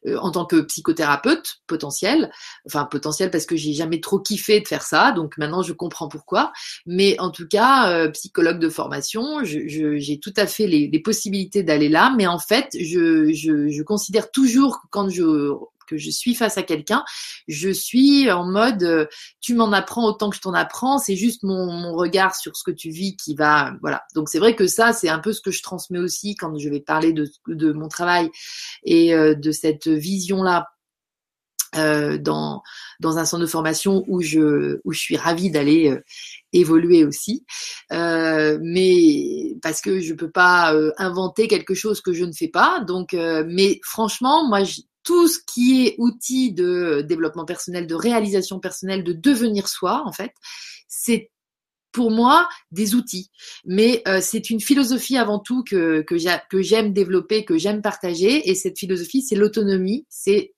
euh, 0.06 0.18
en 0.18 0.30
tant 0.32 0.44
que 0.44 0.60
psychothérapeute 0.62 1.58
potentiel, 1.68 2.32
enfin 2.66 2.84
potentiel 2.84 3.30
parce 3.30 3.46
que 3.46 3.54
j'ai 3.54 3.72
jamais 3.72 4.00
trop 4.00 4.18
kiffé 4.18 4.60
de 4.60 4.66
faire 4.66 4.82
ça, 4.82 5.12
donc 5.12 5.38
maintenant 5.38 5.62
je 5.62 5.72
comprends 5.72 6.08
pourquoi. 6.08 6.52
Mais 6.86 7.18
en 7.20 7.30
tout 7.30 7.46
cas, 7.46 7.90
euh, 7.92 8.08
psychologue 8.10 8.58
de 8.58 8.68
formation, 8.68 9.44
j'ai 9.44 10.20
tout 10.20 10.34
à 10.36 10.46
fait 10.46 10.66
les, 10.66 11.00
possibilités 11.00 11.62
d'aller 11.62 11.88
là. 11.88 12.12
Mais 12.16 12.26
en 12.26 12.38
fait, 12.38 12.68
je, 12.72 13.32
je, 13.32 13.82
considère 13.82 14.30
toujours 14.30 14.80
que 14.82 14.86
quand 14.90 15.08
je 15.08 15.52
que 15.90 15.98
je 15.98 16.10
suis 16.10 16.34
face 16.34 16.56
à 16.56 16.62
quelqu'un, 16.62 17.04
je 17.48 17.68
suis 17.68 18.30
en 18.30 18.44
mode 18.44 18.84
euh, 18.84 19.06
tu 19.40 19.54
m'en 19.54 19.72
apprends 19.72 20.06
autant 20.06 20.30
que 20.30 20.36
je 20.36 20.40
t'en 20.40 20.54
apprends, 20.54 20.98
c'est 20.98 21.16
juste 21.16 21.42
mon, 21.42 21.92
regard 21.94 22.36
sur 22.36 22.56
ce 22.56 22.62
que 22.62 22.70
tu 22.70 22.90
vis 22.90 23.16
qui 23.16 23.34
va 23.34 23.74
voilà. 23.80 24.04
Donc 24.14 24.28
c'est 24.28 24.38
vrai 24.38 24.54
que 24.54 24.66
ça 24.66 24.92
c'est 24.92 25.08
un 25.08 25.18
peu 25.18 25.32
ce 25.32 25.40
que 25.40 25.50
je 25.50 25.62
transmets 25.62 25.98
aussi 25.98 26.36
quand 26.36 26.56
je 26.56 26.68
vais 26.68 26.80
parler 26.80 27.12
de, 27.12 27.28
de 27.48 27.72
mon 27.72 27.88
travail 27.88 28.30
et 28.84 29.12
euh, 29.12 29.34
de 29.34 29.50
cette 29.50 29.88
vision 29.88 30.42
là 30.42 30.68
euh, 31.76 32.16
dans 32.18 32.62
dans 33.00 33.18
un 33.18 33.24
centre 33.24 33.42
de 33.42 33.46
formation 33.46 34.04
où 34.06 34.22
je 34.22 34.78
où 34.84 34.92
je 34.92 35.00
suis 35.00 35.16
ravie 35.16 35.50
d'aller 35.50 35.98
évoluer 36.52 37.04
aussi, 37.04 37.44
mais 37.90 39.56
parce 39.62 39.80
que 39.80 40.00
je 40.00 40.14
peux 40.14 40.30
pas 40.30 40.74
inventer 40.96 41.48
quelque 41.48 41.74
chose 41.74 42.00
que 42.00 42.12
je 42.12 42.24
ne 42.24 42.32
fais 42.32 42.48
pas. 42.48 42.80
Donc, 42.80 43.12
mais 43.12 43.80
franchement, 43.84 44.48
moi, 44.48 44.62
tout 45.10 45.26
ce 45.26 45.40
qui 45.44 45.84
est 45.84 45.96
outil 45.98 46.52
de 46.52 47.04
développement 47.04 47.44
personnel, 47.44 47.88
de 47.88 47.96
réalisation 47.96 48.60
personnelle, 48.60 49.02
de 49.02 49.12
devenir 49.12 49.66
soi, 49.66 50.04
en 50.06 50.12
fait, 50.12 50.32
c'est 50.86 51.32
pour 51.90 52.12
moi 52.12 52.48
des 52.70 52.94
outils. 52.94 53.32
Mais 53.64 54.04
euh, 54.06 54.20
c'est 54.22 54.50
une 54.50 54.60
philosophie 54.60 55.16
avant 55.16 55.40
tout 55.40 55.64
que, 55.64 56.04
j'aime 56.60 56.92
développer, 56.92 57.44
que 57.44 57.58
j'aime 57.58 57.82
partager. 57.82 58.48
Et 58.48 58.54
cette 58.54 58.78
philosophie, 58.78 59.20
c'est 59.20 59.34
l'autonomie. 59.34 60.06
C'est 60.08 60.54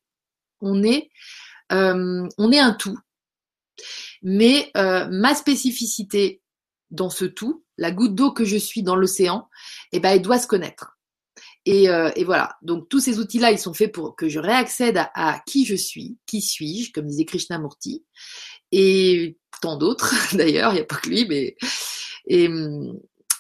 on 0.61 0.83
est 0.83 1.09
euh, 1.73 2.29
on 2.37 2.53
est 2.53 2.61
un 2.61 2.75
tout. 2.75 2.99
Mais 4.21 4.71
euh, 4.77 5.09
ma 5.11 5.35
spécificité 5.35 6.43
dans 6.91 7.09
ce 7.09 7.25
tout, 7.25 7.65
la 7.79 7.91
goutte 7.91 8.15
d'eau 8.15 8.33
que 8.33 8.45
je 8.45 8.59
suis 8.59 8.83
dans 8.83 8.97
l'océan, 8.97 9.49
eh 9.93 10.01
ben, 10.01 10.11
elle 10.11 10.21
doit 10.21 10.39
se 10.39 10.47
connaître. 10.47 10.92
Et, 11.65 11.89
euh, 11.89 12.11
et, 12.17 12.25
voilà. 12.25 12.57
Donc 12.63 12.89
tous 12.89 13.01
ces 13.01 13.19
outils-là, 13.19 13.53
ils 13.53 13.59
sont 13.59 13.75
faits 13.75 13.93
pour 13.93 14.17
que 14.17 14.29
je 14.29 14.39
réaccède 14.39 14.99
à, 15.15 15.41
qui 15.47 15.65
je 15.65 15.77
suis, 15.77 16.19
qui 16.27 16.41
suis-je, 16.41 16.93
comme 16.93 17.07
disait 17.07 17.25
Krishnamurti, 17.25 18.05
et 18.73 19.39
tant 19.61 19.77
d'autres 19.77 20.15
d'ailleurs. 20.37 20.73
Il 20.73 20.77
n'y 20.77 20.81
a 20.81 20.85
pas 20.85 20.97
que 20.97 21.09
lui, 21.09 21.27
mais 21.29 21.57
et, 22.27 22.49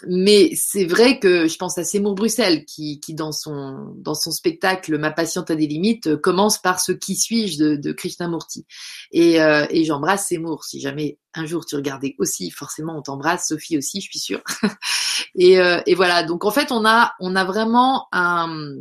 mais 0.06 0.52
c'est 0.54 0.84
vrai 0.84 1.18
que 1.18 1.46
je 1.46 1.56
pense 1.56 1.78
à 1.78 1.84
Seymour 1.84 2.14
Bruxelles 2.14 2.64
qui, 2.64 3.00
qui 3.00 3.14
dans 3.14 3.32
son 3.32 3.94
dans 3.96 4.14
son 4.14 4.30
spectacle 4.30 4.98
Ma 4.98 5.10
patiente 5.10 5.50
a 5.50 5.54
des 5.54 5.66
limites 5.66 6.08
euh, 6.08 6.16
commence 6.16 6.58
par 6.58 6.80
ce 6.80 6.92
qui 6.92 7.16
suis-je 7.16 7.58
de, 7.58 7.76
de 7.76 7.92
Krishnamurti 7.92 8.66
et, 9.12 9.40
euh, 9.40 9.66
et 9.70 9.84
j'embrasse 9.84 10.28
Seymour 10.28 10.64
si 10.64 10.80
jamais 10.80 11.18
un 11.34 11.46
jour 11.46 11.64
tu 11.66 11.76
regardais 11.76 12.14
aussi 12.18 12.50
forcément 12.50 12.96
on 12.96 13.02
t'embrasse 13.02 13.48
Sophie 13.48 13.78
aussi 13.78 14.00
je 14.00 14.06
suis 14.06 14.18
sûre 14.18 14.42
et, 15.34 15.58
euh, 15.60 15.80
et 15.86 15.94
voilà. 15.94 16.22
Donc 16.22 16.44
en 16.44 16.50
fait 16.50 16.72
on 16.72 16.84
a 16.86 17.12
on 17.20 17.36
a 17.36 17.44
vraiment 17.44 18.08
un 18.12 18.76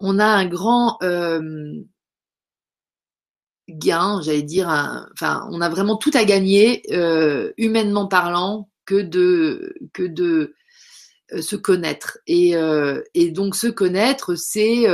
on 0.00 0.18
a 0.18 0.26
un 0.26 0.46
grand 0.46 0.98
euh, 1.02 1.82
gain, 3.68 4.20
j'allais 4.22 4.42
dire, 4.42 4.68
enfin, 5.12 5.46
on 5.50 5.60
a 5.60 5.68
vraiment 5.68 5.96
tout 5.96 6.10
à 6.14 6.24
gagner, 6.24 6.82
euh, 6.92 7.52
humainement 7.58 8.08
parlant, 8.08 8.68
que 8.86 9.02
de 9.02 9.74
que 9.92 10.02
de 10.04 10.54
euh, 11.32 11.42
se 11.42 11.56
connaître. 11.56 12.18
Et, 12.26 12.56
euh, 12.56 13.02
et 13.14 13.30
donc 13.30 13.54
se 13.56 13.66
connaître 13.66 14.34
c'est 14.36 14.86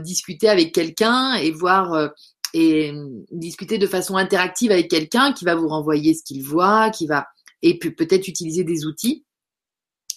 discuter 0.00 0.48
avec 0.48 0.74
quelqu'un 0.74 1.34
et 1.34 1.50
voir 1.50 2.10
et 2.54 2.92
discuter 3.30 3.78
de 3.78 3.86
façon 3.86 4.16
interactive 4.16 4.72
avec 4.72 4.88
quelqu'un 4.90 5.32
qui 5.32 5.44
va 5.44 5.54
vous 5.54 5.68
renvoyer 5.68 6.14
ce 6.14 6.22
qu'il 6.24 6.42
voit 6.42 6.90
qui 6.90 7.06
va 7.06 7.26
et 7.62 7.78
peut-être 7.78 8.28
utiliser 8.28 8.64
des 8.64 8.86
outils 8.86 9.24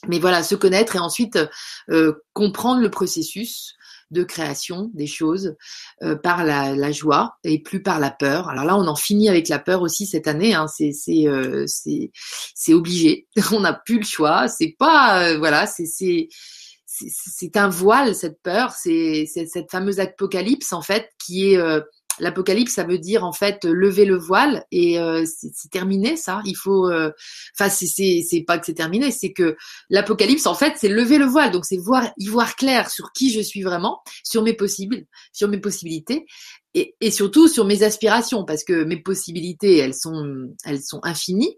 mais 0.08 0.20
voilà 0.20 0.44
se 0.44 0.56
connaître 0.56 0.96
et 0.96 1.00
ensuite 1.00 1.38
comprendre 2.34 2.82
le 2.82 2.90
processus 2.90 3.76
de 4.12 4.24
création 4.24 4.92
des 4.94 5.08
choses 5.08 5.56
euh, 6.04 6.16
par 6.16 6.44
la, 6.44 6.92
joie 6.92 7.38
et 7.44 7.62
plus 7.62 7.82
par 7.82 8.00
la 8.00 8.12
peur. 8.12 8.50
Alors 8.50 8.66
là, 8.66 8.78
on 8.78 8.88
en 8.88 8.96
finit 8.96 9.30
avec 9.30 9.48
la 9.48 9.58
peur 9.58 9.82
aussi 9.82 10.06
cette 10.06 10.28
année. 10.28 10.54
Hein. 10.54 10.68
C'est 10.68 10.92
euh, 11.28 11.66
obligé. 12.70 13.28
on 13.52 13.62
n'a 13.62 13.74
plus 13.74 14.00
le 14.00 14.06
choix. 14.06 14.48
C'est 14.48 14.76
pas 14.78 15.24
euh, 15.24 15.38
voilà. 15.40 15.66
C'est 15.66 16.28
un 17.56 17.70
voile 17.70 18.14
cette 18.14 18.42
peur. 18.44 18.74
C'est 18.74 19.26
cette 19.26 19.72
fameuse 19.72 20.00
apocalypse 20.00 20.74
en 20.74 20.82
fait 20.82 21.10
qui 21.26 21.54
est 21.54 21.82
L'apocalypse, 22.22 22.74
ça 22.74 22.84
veut 22.84 23.00
dire 23.00 23.26
en 23.26 23.34
fait 23.34 23.66
lever 23.66 24.06
le 24.06 24.16
voile 24.16 24.64
et 24.72 25.00
euh, 25.00 25.26
c'est 25.26 25.70
terminé 25.72 26.16
ça. 26.16 26.42
Il 26.46 26.56
faut, 26.56 26.88
euh, 26.90 27.12
enfin 27.58 27.70
c'est 27.70 28.44
pas 28.46 28.60
que 28.60 28.66
c'est 28.68 28.76
terminé, 28.76 29.12
c'est 29.12 29.34
que 29.34 29.58
l'apocalypse 29.90 30.46
en 30.46 30.54
fait 30.54 30.76
c'est 30.78 30.88
lever 30.88 31.18
le 31.18 31.26
voile, 31.26 31.52
donc 31.52 31.66
c'est 31.66 31.78
voir 31.78 32.12
y 32.18 32.28
voir 32.28 32.56
clair 32.56 32.90
sur 32.92 33.12
qui 33.12 33.32
je 33.32 33.42
suis 33.42 33.64
vraiment, 33.64 34.02
sur 34.24 34.44
mes 34.44 34.54
possibles, 34.54 35.06
sur 35.34 35.48
mes 35.48 35.60
possibilités 35.60 36.26
et, 36.76 36.96
et 37.02 37.10
surtout 37.10 37.48
sur 37.48 37.66
mes 37.66 37.82
aspirations. 37.82 38.46
Parce 38.46 38.64
que 38.64 38.84
mes 38.84 39.02
possibilités 39.02 39.78
elles 39.78 39.96
sont 39.96 40.54
elles 40.64 40.82
sont 40.82 41.00
infinies 41.04 41.58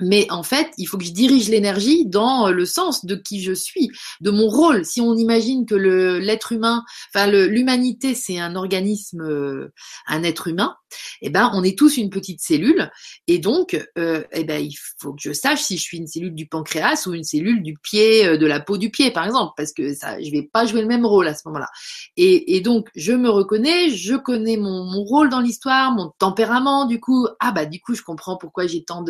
mais 0.00 0.26
en 0.30 0.42
fait, 0.42 0.70
il 0.78 0.86
faut 0.86 0.98
que 0.98 1.04
je 1.04 1.12
dirige 1.12 1.48
l'énergie 1.48 2.06
dans 2.06 2.48
le 2.50 2.64
sens 2.64 3.04
de 3.04 3.14
qui 3.14 3.42
je 3.42 3.52
suis, 3.52 3.90
de 4.20 4.30
mon 4.30 4.48
rôle. 4.48 4.84
Si 4.84 5.00
on 5.00 5.14
imagine 5.14 5.66
que 5.66 5.74
l'être 5.74 6.52
humain, 6.52 6.84
enfin 7.14 7.26
l'humanité, 7.26 8.14
c'est 8.14 8.38
un 8.38 8.56
organisme, 8.56 9.22
euh, 9.22 9.72
un 10.06 10.22
être 10.22 10.48
humain, 10.48 10.76
eh 11.20 11.30
ben 11.30 11.50
on 11.54 11.62
est 11.62 11.78
tous 11.78 11.96
une 11.96 12.10
petite 12.10 12.40
cellule, 12.40 12.90
et 13.26 13.38
donc, 13.38 13.78
euh, 13.98 14.24
eh 14.32 14.44
ben 14.44 14.62
il 14.62 14.74
faut 14.98 15.12
que 15.12 15.20
je 15.22 15.32
sache 15.32 15.60
si 15.62 15.76
je 15.76 15.82
suis 15.82 15.98
une 15.98 16.06
cellule 16.06 16.34
du 16.34 16.46
pancréas 16.46 17.06
ou 17.06 17.14
une 17.14 17.24
cellule 17.24 17.62
du 17.62 17.74
pied, 17.82 18.26
euh, 18.26 18.36
de 18.36 18.46
la 18.46 18.60
peau 18.60 18.78
du 18.78 18.90
pied, 18.90 19.10
par 19.10 19.24
exemple, 19.24 19.52
parce 19.56 19.72
que 19.72 19.94
ça, 19.94 20.20
je 20.20 20.30
vais 20.30 20.42
pas 20.42 20.66
jouer 20.66 20.82
le 20.82 20.88
même 20.88 21.06
rôle 21.06 21.28
à 21.28 21.34
ce 21.34 21.42
moment-là. 21.46 21.68
Et, 22.16 22.60
donc, 22.60 22.88
je 22.94 23.12
me 23.12 23.28
reconnais, 23.28 23.90
je 23.90 24.14
connais 24.14 24.56
mon, 24.56 25.02
rôle 25.02 25.30
dans 25.30 25.40
l'histoire, 25.40 25.92
mon 25.92 26.12
tempérament, 26.18 26.86
du 26.86 27.00
coup, 27.00 27.26
ah 27.40 27.50
bah 27.52 27.66
du 27.66 27.80
coup, 27.80 27.94
je 27.94 28.02
comprends 28.02 28.36
pourquoi 28.36 28.66
j'ai 28.66 28.84
tant 28.84 29.02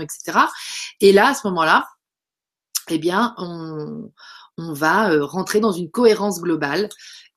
etc. 0.00 0.38
Et 1.00 1.12
là, 1.12 1.28
à 1.28 1.34
ce 1.34 1.46
moment-là, 1.46 1.86
eh 2.90 2.98
bien, 2.98 3.34
on, 3.38 4.10
on 4.58 4.72
va 4.72 5.10
euh, 5.10 5.24
rentrer 5.24 5.60
dans 5.60 5.72
une 5.72 5.90
cohérence 5.90 6.40
globale. 6.40 6.88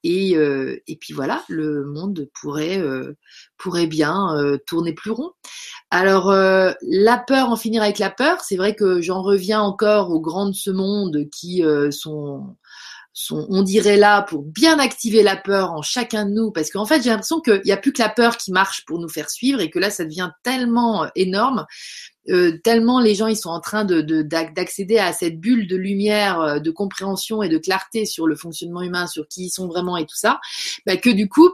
Et, 0.03 0.37
euh, 0.37 0.77
et 0.87 0.95
puis 0.95 1.13
voilà, 1.13 1.43
le 1.49 1.83
monde 1.85 2.29
pourrait, 2.39 2.79
euh, 2.79 3.17
pourrait 3.57 3.87
bien 3.87 4.37
tourner 4.65 4.93
plus 4.93 5.11
rond. 5.11 5.31
Alors, 5.89 6.31
la 6.31 7.17
peur, 7.17 7.49
en 7.49 7.55
finir 7.55 7.81
avec 7.81 7.99
la 7.99 8.11
peur, 8.11 8.41
c'est 8.41 8.57
vrai 8.57 8.75
que 8.75 9.01
j'en 9.01 9.21
reviens 9.21 9.59
encore 9.59 10.11
aux 10.11 10.21
grands 10.21 10.47
de 10.47 10.53
ce 10.53 10.69
monde 10.69 11.25
qui 11.31 11.63
sont 11.91 12.55
on 13.31 13.63
dirait 13.63 13.97
là 13.97 14.21
pour 14.21 14.43
bien 14.43 14.79
activer 14.79 15.23
la 15.23 15.35
peur 15.35 15.71
en 15.71 15.81
chacun 15.81 16.25
de 16.25 16.31
nous, 16.31 16.51
parce 16.51 16.69
qu'en 16.69 16.85
fait 16.85 17.01
j'ai 17.01 17.09
l'impression 17.09 17.41
qu'il 17.41 17.61
n'y 17.65 17.71
a 17.71 17.77
plus 17.77 17.93
que 17.93 18.01
la 18.01 18.09
peur 18.09 18.37
qui 18.37 18.51
marche 18.51 18.85
pour 18.85 18.99
nous 18.99 19.09
faire 19.09 19.29
suivre 19.29 19.59
et 19.59 19.69
que 19.69 19.79
là 19.79 19.89
ça 19.89 20.05
devient 20.05 20.31
tellement 20.43 21.07
énorme 21.15 21.65
euh, 22.29 22.57
tellement 22.63 22.99
les 22.99 23.15
gens 23.15 23.27
ils 23.27 23.37
sont 23.37 23.49
en 23.49 23.61
train 23.61 23.85
de 23.85 24.01
d'accéder 24.21 24.97
à 24.97 25.13
cette 25.13 25.39
bulle 25.39 25.67
de 25.67 25.77
lumière, 25.77 26.41
euh, 26.41 26.59
de 26.59 26.71
compréhension 26.71 27.41
et 27.41 27.49
de 27.49 27.57
clarté 27.57 28.05
sur 28.05 28.27
le 28.27 28.35
fonctionnement 28.35 28.81
humain, 28.81 29.07
sur 29.07 29.27
qui 29.27 29.45
ils 29.45 29.49
sont 29.49 29.67
vraiment 29.67 29.97
et 29.97 30.05
tout 30.05 30.17
ça, 30.17 30.39
bah, 30.85 30.97
que 30.97 31.09
du 31.09 31.29
coup 31.29 31.49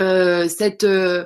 euh, 0.00 0.48
cette 0.48 0.84
euh, 0.84 1.24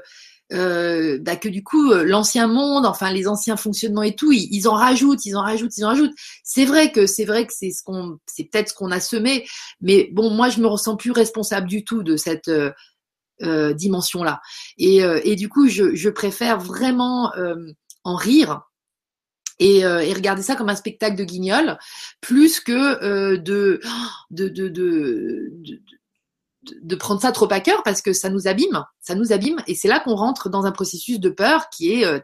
bah, 0.51 1.37
que 1.37 1.49
du 1.49 1.63
coup 1.63 1.93
l'ancien 1.93 2.47
monde, 2.47 2.87
enfin 2.87 3.13
les 3.13 3.29
anciens 3.29 3.57
fonctionnements 3.57 4.03
et 4.03 4.15
tout, 4.15 4.33
ils, 4.33 4.69
en 4.69 4.75
rajoutent, 4.75 5.25
ils 5.27 5.37
en 5.37 5.43
rajoutent, 5.43 5.77
ils 5.77 5.85
en 5.85 5.89
rajoutent. 5.89 6.15
C'est 6.45 6.65
vrai 6.65 6.93
que 6.93 7.07
c'est 7.07 7.25
vrai 7.25 7.47
que 7.47 7.53
c'est 7.53 7.71
ce 7.71 7.83
qu'on, 7.83 8.19
c'est 8.27 8.45
peut-être 8.45 8.69
ce 8.69 8.75
qu'on 8.75 8.91
a 8.91 9.01
semé, 9.01 9.47
mais 9.81 10.09
bon, 10.13 10.31
moi 10.31 10.49
je 10.49 10.61
me 10.61 10.67
ressens 10.67 10.97
plus 10.97 11.11
responsable 11.11 11.69
du 11.69 11.85
tout 11.85 12.03
de 12.03 12.17
cette 12.17 12.49
euh, 12.49 13.73
dimension-là. 13.75 14.41
Et, 14.79 14.99
et, 14.99 15.37
du 15.37 15.49
coup, 15.49 15.69
je, 15.69 15.95
je 15.95 16.11
préfère 16.11 16.59
vraiment 16.61 17.33
en 18.05 18.15
rire 18.15 18.63
et, 19.59 19.85
euh, 19.85 20.01
et, 20.01 20.13
regarder 20.13 20.43
ça 20.43 20.55
comme 20.55 20.69
un 20.69 20.77
spectacle 20.77 21.17
de 21.17 21.25
guignol, 21.25 21.79
plus 22.21 22.61
que 22.61 23.03
euh, 23.05 23.37
de, 23.37 23.81
de, 24.31 24.49
de, 24.49 24.69
de, 24.69 25.53
de, 26.83 26.97
prendre 26.97 27.21
ça 27.21 27.33
trop 27.33 27.51
à 27.53 27.61
cœur 27.61 27.83
parce 27.83 28.03
que 28.03 28.13
ça 28.13 28.29
nous 28.29 28.49
abîme, 28.49 28.85
ça 29.01 29.15
nous 29.15 29.33
abîme, 29.33 29.63
et 29.67 29.75
c'est 29.75 29.89
là 29.89 30.01
qu'on 30.01 30.17
rentre 30.17 30.49
dans 30.49 30.65
un 30.65 30.73
processus 30.73 31.21
de 31.21 31.29
peur 31.29 31.69
qui 31.71 32.03
est 32.03 32.23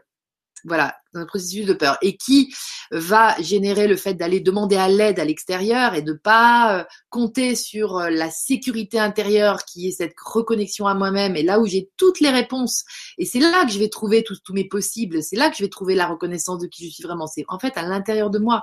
euh, 0.63 0.67
voilà, 0.67 0.95
un 1.13 1.25
processus 1.25 1.65
de 1.65 1.73
peur 1.73 1.97
et 2.01 2.17
qui 2.17 2.53
va 2.91 3.39
générer 3.41 3.87
le 3.87 3.95
fait 3.95 4.13
d'aller 4.13 4.39
demander 4.39 4.75
à 4.75 4.87
l'aide 4.87 5.19
à 5.19 5.25
l'extérieur 5.25 5.93
et 5.93 6.01
de 6.01 6.13
pas 6.13 6.79
euh, 6.79 6.83
compter 7.09 7.55
sur 7.55 7.97
euh, 7.97 8.09
la 8.09 8.31
sécurité 8.31 8.99
intérieure 8.99 9.65
qui 9.65 9.87
est 9.87 9.91
cette 9.91 10.15
reconnexion 10.19 10.87
à 10.87 10.95
moi-même 10.95 11.35
et 11.35 11.43
là 11.43 11.59
où 11.59 11.65
j'ai 11.65 11.89
toutes 11.97 12.19
les 12.19 12.29
réponses 12.29 12.83
et 13.17 13.25
c'est 13.25 13.39
là 13.39 13.65
que 13.65 13.71
je 13.71 13.79
vais 13.79 13.89
trouver 13.89 14.23
tous 14.23 14.53
mes 14.53 14.67
possibles, 14.67 15.21
c'est 15.21 15.35
là 15.35 15.49
que 15.49 15.57
je 15.57 15.63
vais 15.63 15.69
trouver 15.69 15.95
la 15.95 16.07
reconnaissance 16.07 16.59
de 16.59 16.67
qui 16.67 16.87
je 16.87 16.93
suis 16.93 17.03
vraiment, 17.03 17.27
c'est 17.27 17.45
en 17.47 17.59
fait 17.59 17.77
à 17.77 17.83
l'intérieur 17.83 18.29
de 18.29 18.39
moi. 18.39 18.61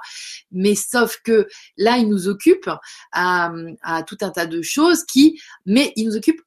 Mais 0.51 0.75
sauf 0.75 1.19
que 1.25 1.47
là, 1.77 1.99
il 1.99 2.09
nous 2.09 2.29
occupe 2.29 2.69
à, 3.13 3.53
à 3.83 4.03
tout 4.03 4.17
un 4.21 4.31
tas 4.31 4.47
de 4.47 4.63
choses 4.63 5.05
qui, 5.05 5.41
mais 5.67 5.93
il 5.97 6.07
nous 6.07 6.17
occupe 6.17 6.41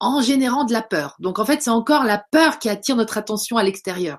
en 0.00 0.20
générant 0.20 0.64
de 0.64 0.72
la 0.72 0.82
peur. 0.82 1.16
Donc 1.20 1.38
en 1.38 1.44
fait, 1.44 1.62
c'est 1.62 1.70
encore 1.70 2.04
la 2.04 2.22
peur 2.30 2.58
qui 2.58 2.68
attire 2.68 2.96
notre 2.96 3.18
attention 3.18 3.56
à 3.56 3.62
l'extérieur. 3.62 4.18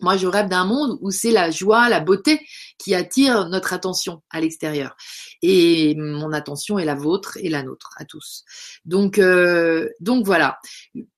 Moi, 0.00 0.16
je 0.16 0.26
rêve 0.26 0.48
d'un 0.48 0.64
monde 0.64 0.98
où 1.00 1.10
c'est 1.10 1.30
la 1.30 1.50
joie, 1.50 1.88
la 1.88 2.00
beauté 2.00 2.40
qui 2.78 2.94
attire 2.94 3.48
notre 3.48 3.72
attention 3.72 4.22
à 4.30 4.40
l'extérieur. 4.40 4.96
Et 5.42 5.94
mon 5.96 6.32
attention 6.32 6.78
est 6.78 6.84
la 6.84 6.94
vôtre 6.94 7.38
et 7.40 7.48
la 7.48 7.62
nôtre 7.62 7.90
à 7.98 8.04
tous. 8.04 8.44
Donc, 8.84 9.18
euh, 9.18 9.88
donc 10.00 10.24
voilà. 10.24 10.58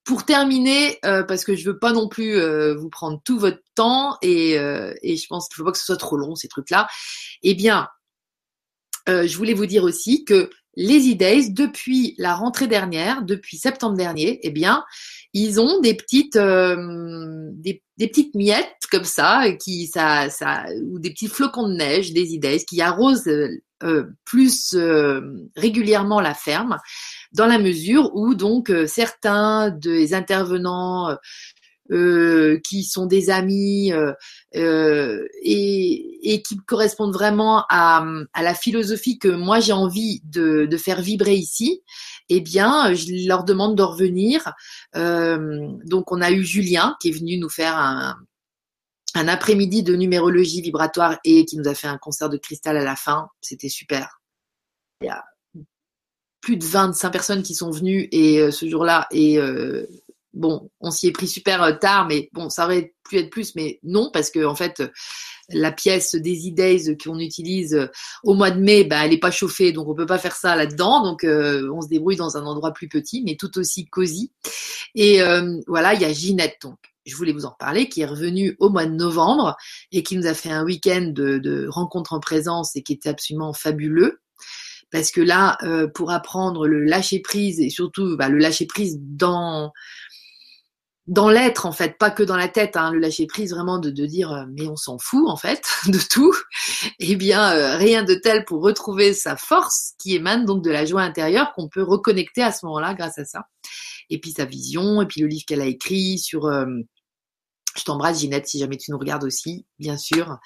Pour 0.05 0.27
terminer, 0.27 0.99
euh, 1.07 1.22
parce 1.22 1.45
que 1.45 1.57
je 1.57 1.64
veux 1.64 1.79
pas 1.79 1.93
non 1.93 2.09
plus 2.09 2.37
euh, 2.37 2.75
vous 2.75 2.91
prendre 2.91 3.20
tout 3.25 3.39
votre 3.39 3.62
temps 3.75 4.18
et, 4.20 4.53
et 4.53 5.16
je 5.16 5.27
pense 5.29 5.49
qu'il 5.49 5.57
faut 5.57 5.64
pas 5.64 5.72
que 5.72 5.79
ce 5.79 5.87
soit 5.87 5.97
trop 5.97 6.16
long 6.16 6.35
ces 6.35 6.49
trucs-là. 6.49 6.87
Eh 7.43 7.55
bien, 7.55 7.89
je 9.07 9.37
voulais 9.37 9.55
vous 9.55 9.66
dire 9.66 9.85
aussi 9.85 10.25
que 10.25 10.51
les 10.77 11.12
e 11.12 11.53
depuis 11.53 12.14
la 12.18 12.35
rentrée 12.35 12.66
dernière, 12.66 13.22
depuis 13.22 13.57
septembre 13.57 13.97
dernier, 13.97 14.41
eh 14.43 14.51
bien, 14.51 14.85
ils 15.35 15.61
ont 15.61 15.80
des 15.80 15.95
petites, 15.95 16.37
euh, 16.37 17.51
des, 17.53 17.82
petites 17.99 18.35
miettes 18.35 18.78
comme 18.91 19.05
ça, 19.05 19.51
qui, 19.61 19.89
ça, 19.89 20.30
ça, 20.30 20.64
ou 20.85 21.01
des 21.01 21.11
petits 21.11 21.28
flocons 21.28 21.68
de 21.68 21.74
neige, 21.74 22.12
des 22.12 22.37
e 22.37 22.64
qui 22.64 22.80
arrosent 22.80 23.26
euh, 23.26 24.05
plus 24.24 24.74
euh, 24.74 25.20
régulièrement 25.57 26.20
la 26.20 26.35
ferme, 26.35 26.78
dans 27.32 27.47
la 27.47 27.59
mesure 27.59 28.14
où 28.14 28.35
donc 28.35 28.72
certains 28.87 29.70
des 29.70 30.14
intervenants 30.14 31.16
euh, 31.91 32.59
qui 32.64 32.82
sont 32.82 33.05
des 33.05 33.28
amis 33.28 33.93
euh, 33.93 34.14
euh, 34.57 35.28
et, 35.43 36.32
et, 36.32 36.41
qui 36.41 36.57
correspondent 36.57 37.12
vraiment 37.12 37.66
à, 37.68 38.07
à 38.32 38.43
la 38.43 38.55
philosophie 38.55 39.18
que 39.18 39.28
moi 39.28 39.61
j'ai 39.61 39.74
envie 39.74 40.22
de, 40.24 40.64
de, 40.64 40.76
faire 40.78 41.03
vibrer 41.03 41.35
ici, 41.35 41.82
eh 42.30 42.41
bien, 42.41 42.95
je 42.95 43.28
leur 43.28 43.45
demande 43.45 43.76
de 43.76 43.82
revenir. 43.82 44.51
donc, 44.95 46.11
on 46.11 46.22
a 46.22 46.30
eu 46.30 46.43
Julien 46.43 46.97
qui 47.03 47.11
est 47.11 47.18
venu 47.18 47.37
nous 47.37 47.51
faire 47.51 47.76
un, 47.76 48.16
un 49.14 49.28
après-midi 49.28 49.82
de 49.82 49.95
numérologie 49.95 50.62
vibratoire 50.62 51.18
et 51.22 51.45
qui 51.45 51.59
nous 51.59 51.68
a 51.68 51.74
fait 51.74 51.89
un 51.89 51.99
concert 51.99 52.30
de 52.30 52.39
cristal 52.39 52.78
à 52.78 52.85
la 52.85 52.97
fin. 52.97 53.28
C'était 53.43 53.68
super. 53.68 54.22
Il 55.03 55.09
y 55.09 55.11
a 55.11 55.22
plus 56.41 56.57
de 56.57 56.64
25 56.64 57.11
personnes 57.11 57.43
qui 57.43 57.55
sont 57.55 57.70
venues 57.70 58.09
et 58.11 58.51
ce 58.51 58.66
jour-là 58.66 59.07
et 59.11 59.39
bon, 60.35 60.70
on 60.80 60.91
s'y 60.91 61.07
est 61.07 61.12
pris 61.12 61.28
super 61.28 61.62
euh, 61.62 61.72
tard, 61.72 62.07
mais 62.07 62.28
bon, 62.32 62.51
ça 62.51 62.64
aurait 62.64 62.95
pu 63.09 63.18
être 63.18 63.30
plus, 63.30 63.55
mais 63.55 63.78
non, 63.82 64.11
parce 64.12 64.30
que 64.30 64.45
en 64.45 64.55
fait, 64.55 64.82
la 65.51 65.72
pièce 65.72 66.14
des 66.14 66.51
e 66.51 66.97
qu'on 67.03 67.18
utilise 67.18 67.74
euh, 67.74 67.87
au 68.24 68.35
mois 68.35 68.51
de 68.51 68.61
mai, 68.61 68.85
bah, 68.85 69.05
elle 69.05 69.11
n'est 69.11 69.18
pas 69.18 69.30
chauffée, 69.30 69.72
donc 69.72 69.89
on 69.89 69.95
peut 69.95 70.07
pas 70.07 70.18
faire 70.18 70.35
ça 70.35 70.57
là-dedans. 70.57 71.03
Donc 71.03 71.24
euh, 71.24 71.70
on 71.72 71.80
se 71.80 71.89
débrouille 71.89 72.16
dans 72.16 72.37
un 72.37 72.45
endroit 72.45 72.72
plus 72.72 72.89
petit, 72.89 73.22
mais 73.24 73.37
tout 73.37 73.59
aussi 73.59 73.87
cosy. 73.87 74.32
Et 74.97 75.20
voilà, 75.66 75.95
il 75.95 76.03
y 76.03 76.05
a 76.05 76.12
Ginette, 76.12 76.59
donc 76.62 76.76
je 77.05 77.16
voulais 77.16 77.32
vous 77.32 77.47
en 77.47 77.51
parler, 77.59 77.89
qui 77.89 78.03
est 78.03 78.07
revenue 78.07 78.57
au 78.61 78.70
mois 78.70 78.87
de 78.87 78.95
novembre 78.95 79.57
et 79.91 80.05
qui 80.05 80.16
nous 80.16 80.26
a 80.26 80.35
fait 80.35 80.51
un 80.51 80.64
week-end 80.64 81.11
de, 81.12 81.39
de 81.39 81.66
rencontres 81.68 82.12
en 82.12 82.20
présence 82.20 82.76
et 82.76 82.82
qui 82.82 82.93
était 82.93 83.09
absolument 83.09 83.53
fabuleux 83.53 84.20
parce 84.93 85.11
que 85.11 85.20
là, 85.20 85.59
pour 85.95 86.12
apprendre 86.12 86.68
le 86.68 86.85
lâcher 86.85 87.18
prise 87.18 87.59
et 87.59 87.70
surtout 87.70 88.16
bah, 88.16 88.28
le 88.28 88.39
lâcher 88.39 88.66
prise 88.66 88.99
dans 89.01 89.72
dans 91.07 91.28
l'être 91.28 91.66
en 91.66 91.72
fait, 91.72 91.98
pas 91.98 92.11
que 92.11 92.22
dans 92.22 92.36
la 92.36 92.48
tête, 92.48 92.76
hein, 92.76 92.90
le 92.90 92.98
lâcher 92.98 93.26
prise 93.26 93.52
vraiment 93.52 93.78
de, 93.78 93.90
dire 93.90 94.32
euh, 94.32 94.44
mais 94.52 94.66
on 94.66 94.76
s'en 94.76 94.98
fout 94.98 95.28
en 95.28 95.36
fait 95.36 95.62
de 95.88 95.98
tout, 95.98 96.34
eh 96.98 97.16
bien 97.16 97.52
euh, 97.55 97.76
rien 97.76 98.05
de 98.05 98.14
tel 98.14 98.44
pour 98.44 98.62
retrouver 98.62 99.12
sa 99.12 99.36
force 99.36 99.92
qui 99.98 100.14
émane 100.14 100.44
donc 100.44 100.62
de 100.62 100.70
la 100.70 100.86
joie 100.86 101.02
intérieure 101.02 101.52
qu'on 101.52 101.68
peut 101.68 101.82
reconnecter 101.82 102.42
à 102.42 102.52
ce 102.52 102.64
moment-là 102.66 102.94
grâce 102.94 103.18
à 103.18 103.24
ça. 103.24 103.46
Et 104.11 104.18
puis 104.20 104.32
sa 104.32 104.44
vision, 104.44 105.02
et 105.02 105.07
puis 105.07 105.20
le 105.20 105.26
livre 105.26 105.44
qu'elle 105.46 105.62
a 105.62 105.66
écrit 105.66 106.18
sur 106.18 106.46
euh, 106.46 106.66
je 107.77 107.85
t'embrasse 107.85 108.20
Ginette 108.20 108.47
si 108.47 108.59
jamais 108.59 108.77
tu 108.77 108.91
nous 108.91 108.99
regardes 108.99 109.25
aussi, 109.25 109.66
bien 109.79 109.97
sûr 109.97 110.39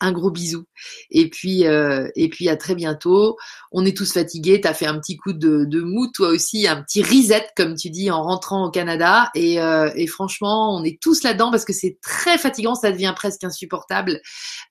un 0.00 0.12
gros 0.12 0.30
bisou. 0.30 0.64
Et 1.10 1.30
puis, 1.30 1.66
euh, 1.66 2.08
et 2.16 2.28
puis 2.28 2.48
à 2.48 2.56
très 2.56 2.74
bientôt. 2.74 3.36
On 3.72 3.84
est 3.84 3.96
tous 3.96 4.12
fatigués. 4.12 4.60
T'as 4.60 4.74
fait 4.74 4.86
un 4.86 4.98
petit 4.98 5.16
coup 5.16 5.32
de, 5.32 5.80
mou, 5.80 6.08
toi 6.12 6.28
aussi, 6.28 6.66
un 6.66 6.82
petit 6.82 7.02
reset, 7.02 7.46
comme 7.56 7.74
tu 7.74 7.90
dis, 7.90 8.10
en 8.10 8.22
rentrant 8.22 8.66
au 8.66 8.70
Canada. 8.70 9.30
Et, 9.34 9.60
euh, 9.60 9.90
et 9.96 10.06
franchement, 10.06 10.76
on 10.76 10.84
est 10.84 11.00
tous 11.00 11.22
là-dedans 11.22 11.50
parce 11.50 11.64
que 11.64 11.72
c'est 11.72 11.98
très 12.02 12.38
fatigant. 12.38 12.74
Ça 12.74 12.92
devient 12.92 13.12
presque 13.16 13.44
insupportable. 13.44 14.20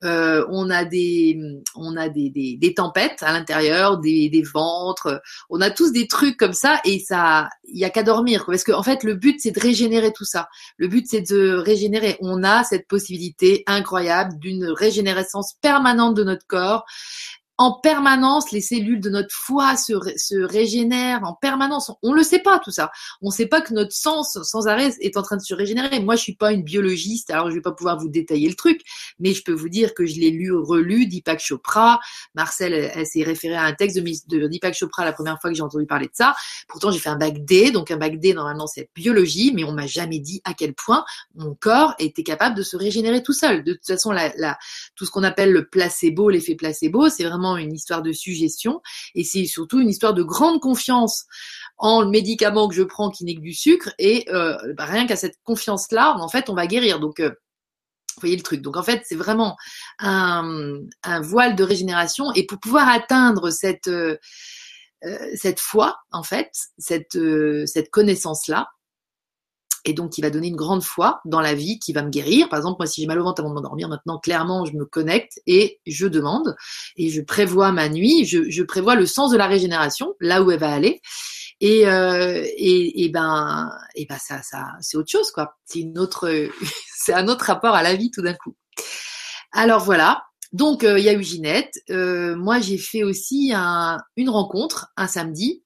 Euh, 0.04 0.46
on 0.50 0.70
a 0.70 0.86
des, 0.86 1.40
on 1.76 1.98
a 1.98 2.10
des, 2.10 2.30
des, 2.30 2.74
tempêtes 2.74 3.22
à 3.22 3.32
l'intérieur, 3.34 4.00
des, 4.00 4.30
des 4.30 4.42
ventres. 4.42 5.22
On 5.50 5.62
a 5.62 5.70
tous 5.70 5.92
des 5.92 6.08
trucs 6.08 6.38
comme 6.38 6.54
ça 6.54 6.80
et 6.86 7.00
ça, 7.00 7.50
il 7.66 7.80
y 7.80 7.86
a 7.86 7.90
qu'à 7.90 8.04
dormir. 8.04 8.46
Parce 8.46 8.64
qu'en 8.64 8.80
en 8.80 8.84
fait, 8.84 9.04
le 9.04 9.16
but 9.16 9.40
c'est 9.40 9.52
de 9.52 9.60
régénérer 9.60 10.12
tout 10.12 10.26
ça. 10.26 10.48
Le 10.78 10.88
but 10.88 11.06
c'est 11.10 11.22
de 11.22 11.56
régénérer. 11.56 12.03
On 12.22 12.44
a 12.44 12.64
cette 12.64 12.88
possibilité 12.88 13.64
incroyable 13.68 14.38
d'une 14.40 14.66
régénération 14.66 15.40
permanente 15.62 16.16
de 16.16 16.24
notre 16.24 16.46
corps 16.48 16.86
en 17.58 17.74
permanence, 17.74 18.52
les 18.52 18.62
cellules 18.62 19.00
de 19.00 19.10
notre 19.10 19.34
foie 19.34 19.78
se, 19.78 19.94
se 20.18 20.36
régénèrent 20.36 21.24
en 21.24 21.34
permanence. 21.34 21.92
On 22.02 22.12
ne 22.12 22.16
le 22.16 22.24
sait 22.24 22.40
pas 22.40 22.60
tout 22.60 22.72
ça. 22.72 22.92
On 23.22 23.28
ne 23.28 23.34
sait 23.34 23.46
pas 23.46 23.62
que 23.62 23.74
notre 23.74 23.94
sens 23.94 24.40
sans 24.42 24.68
arrêt 24.68 24.92
est 25.02 25.18
en 25.18 25.22
train 25.22 25.38
de 25.38 25.42
se 25.42 25.54
régénérer. 25.54 26.00
Moi, 26.00 26.16
je 26.16 26.22
suis 26.22 26.36
pas 26.36 26.52
une 26.52 26.64
biologiste, 26.64 27.30
alors 27.30 27.50
je 27.50 27.56
vais 27.56 27.62
pas 27.62 27.72
pouvoir 27.72 28.00
vous 28.00 28.10
détailler 28.10 28.50
le 28.50 28.56
truc, 28.56 28.82
mais 29.20 29.34
je 29.34 29.44
peux 29.44 29.54
vous 29.54 29.70
dire 29.70 29.94
que 29.94 30.06
je 30.06 30.20
l'ai 30.20 30.32
lu, 30.32 30.52
relu, 30.52 31.06
Deepak 31.06 31.40
Chopra. 31.40 32.00
Marcel, 32.34 32.74
elle, 32.74 33.06
s'est 33.06 33.24
référée 33.24 33.56
à 33.56 33.64
un 33.64 33.74
texte 33.74 33.98
de, 33.98 34.02
de 34.02 34.48
Deepak 34.48 34.74
Chopra 34.74 35.06
la 35.06 35.14
première 35.14 35.40
fois 35.40 35.52
que 35.52 35.56
j'ai 35.56 35.64
entendu 35.64 35.86
parler 35.86 36.08
de 36.08 36.16
ça. 36.16 36.36
Pourtant, 36.68 36.90
j'ai 36.90 37.00
fait 37.00 37.10
un 37.10 37.18
bac 37.18 37.46
D, 37.46 37.72
donc 37.72 37.92
un 37.92 37.98
bac 37.98 38.20
D 38.20 38.34
normalement 38.34 38.66
c'est 38.66 38.90
biologie, 38.96 39.52
mais 39.54 39.64
on 39.64 39.74
m'a 39.74 39.88
jamais 39.88 40.20
dit 40.20 40.42
à 40.44 40.54
quel 40.54 40.74
point 40.74 41.06
mon 41.36 41.54
corps 41.54 41.94
était 42.00 42.24
capable 42.24 42.56
de 42.56 42.64
se 42.64 42.76
régénérer 42.76 43.22
tout 43.22 43.34
seul. 43.34 43.64
De 43.64 43.74
toute 43.74 43.86
façon, 43.86 44.12
la, 44.12 44.34
la, 44.38 44.58
tout 44.96 45.06
ce 45.06 45.12
qu'on 45.12 45.24
appelle 45.24 45.52
le 45.52 45.68
placebo, 45.68 46.30
l'effet 46.30 46.56
placebo, 46.56 47.10
c'est 47.10 47.24
vraiment 47.24 47.53
une 47.58 47.74
histoire 47.74 48.02
de 48.02 48.12
suggestion 48.12 48.82
et 49.16 49.24
c'est 49.24 49.46
surtout 49.46 49.80
une 49.80 49.90
histoire 49.90 50.14
de 50.14 50.24
grande 50.24 50.60
confiance 50.60 51.26
en 51.78 52.02
le 52.02 52.10
médicament 52.10 52.68
que 52.68 52.76
je 52.76 52.84
prends 52.84 53.10
qui 53.10 53.26
n'est 53.26 53.36
que 53.36 53.42
du 53.42 53.54
sucre 53.54 53.94
et 54.00 54.26
euh, 54.30 54.58
bah, 54.76 54.86
rien 54.86 55.08
qu'à 55.08 55.16
cette 55.16 55.38
confiance 55.44 55.92
là 55.92 56.16
en 56.18 56.30
fait 56.30 56.50
on 56.50 56.54
va 56.54 56.68
guérir 56.68 57.00
donc 57.00 57.20
euh, 57.20 57.30
Vous 58.16 58.22
voyez 58.22 58.36
le 58.36 58.44
truc. 58.44 58.62
Donc 58.62 58.78
en 58.78 58.84
fait, 58.84 59.02
c'est 59.06 59.16
vraiment 59.16 59.58
un, 60.00 60.80
voile 61.22 61.56
de 61.56 61.64
régénération. 61.64 62.32
Et 62.36 62.46
pour 62.46 62.60
pouvoir 62.60 62.88
atteindre 62.88 63.50
cette, 63.50 63.88
euh, 63.88 64.18
cette 65.36 65.60
foi, 65.60 65.98
en 66.12 66.24
fait, 66.24 66.52
cette, 66.78 67.18
cette 67.66 67.90
connaissance-là, 67.90 68.68
et 69.86 69.94
donc 69.94 70.12
qui 70.12 70.22
va 70.22 70.30
donner 70.30 70.48
une 70.48 70.56
grande 70.56 70.84
foi 70.84 71.22
dans 71.26 71.42
la 71.42 71.54
vie, 71.54 71.80
qui 71.80 71.94
va 71.94 72.04
me 72.04 72.10
guérir. 72.10 72.50
Par 72.50 72.58
exemple, 72.60 72.78
moi, 72.80 72.88
si 72.88 73.02
j'ai 73.02 73.08
mal 73.08 73.20
au 73.20 73.24
ventre 73.24 73.42
avant 73.42 73.50
de 73.50 73.56
m'endormir, 73.56 73.90
maintenant, 73.90 74.18
clairement, 74.20 74.66
je 74.66 74.74
me 74.74 74.86
connecte 74.86 75.40
et 75.48 75.80
je 75.86 76.08
demande 76.08 76.56
et 76.96 77.10
je 77.10 77.22
prévois 77.22 77.72
ma 77.72 77.90
nuit, 77.90 78.26
je, 78.26 78.50
je 78.50 78.64
prévois 78.64 78.96
le 78.96 79.06
sens 79.06 79.32
de 79.32 79.38
la 79.38 79.48
régénération, 79.48 80.14
là 80.20 80.44
où 80.44 80.52
elle 80.52 80.60
va 80.60 80.72
aller. 80.72 81.02
Et, 81.62 81.88
euh, 81.88 82.44
et, 82.58 83.06
et, 83.06 83.10
ben, 83.10 83.70
et 83.96 84.06
ben 84.06 84.18
ça, 84.20 84.42
ça, 84.42 84.68
c'est 84.82 84.98
autre 84.98 85.10
chose, 85.10 85.32
quoi. 85.32 85.56
C'est 85.66 85.80
une 85.80 85.98
autre, 86.00 86.30
c'est 86.98 87.14
un 87.14 87.28
autre 87.28 87.46
rapport 87.46 87.76
à 87.76 87.84
la 87.84 87.96
vie 87.96 88.12
tout 88.12 88.22
d'un 88.22 88.34
coup. 88.34 88.56
Alors 89.54 89.84
voilà. 89.84 90.24
Donc 90.52 90.84
euh, 90.84 91.00
il 91.00 91.06
y 91.06 91.10
a 91.10 91.14
eu 91.14 91.24
Ginette. 91.24 91.80
Euh, 91.90 92.36
moi 92.36 92.60
j'ai 92.60 92.78
fait 92.78 93.04
aussi 93.04 93.52
un, 93.56 94.00
une 94.16 94.30
rencontre 94.30 94.92
un 94.98 95.08
samedi. 95.08 95.64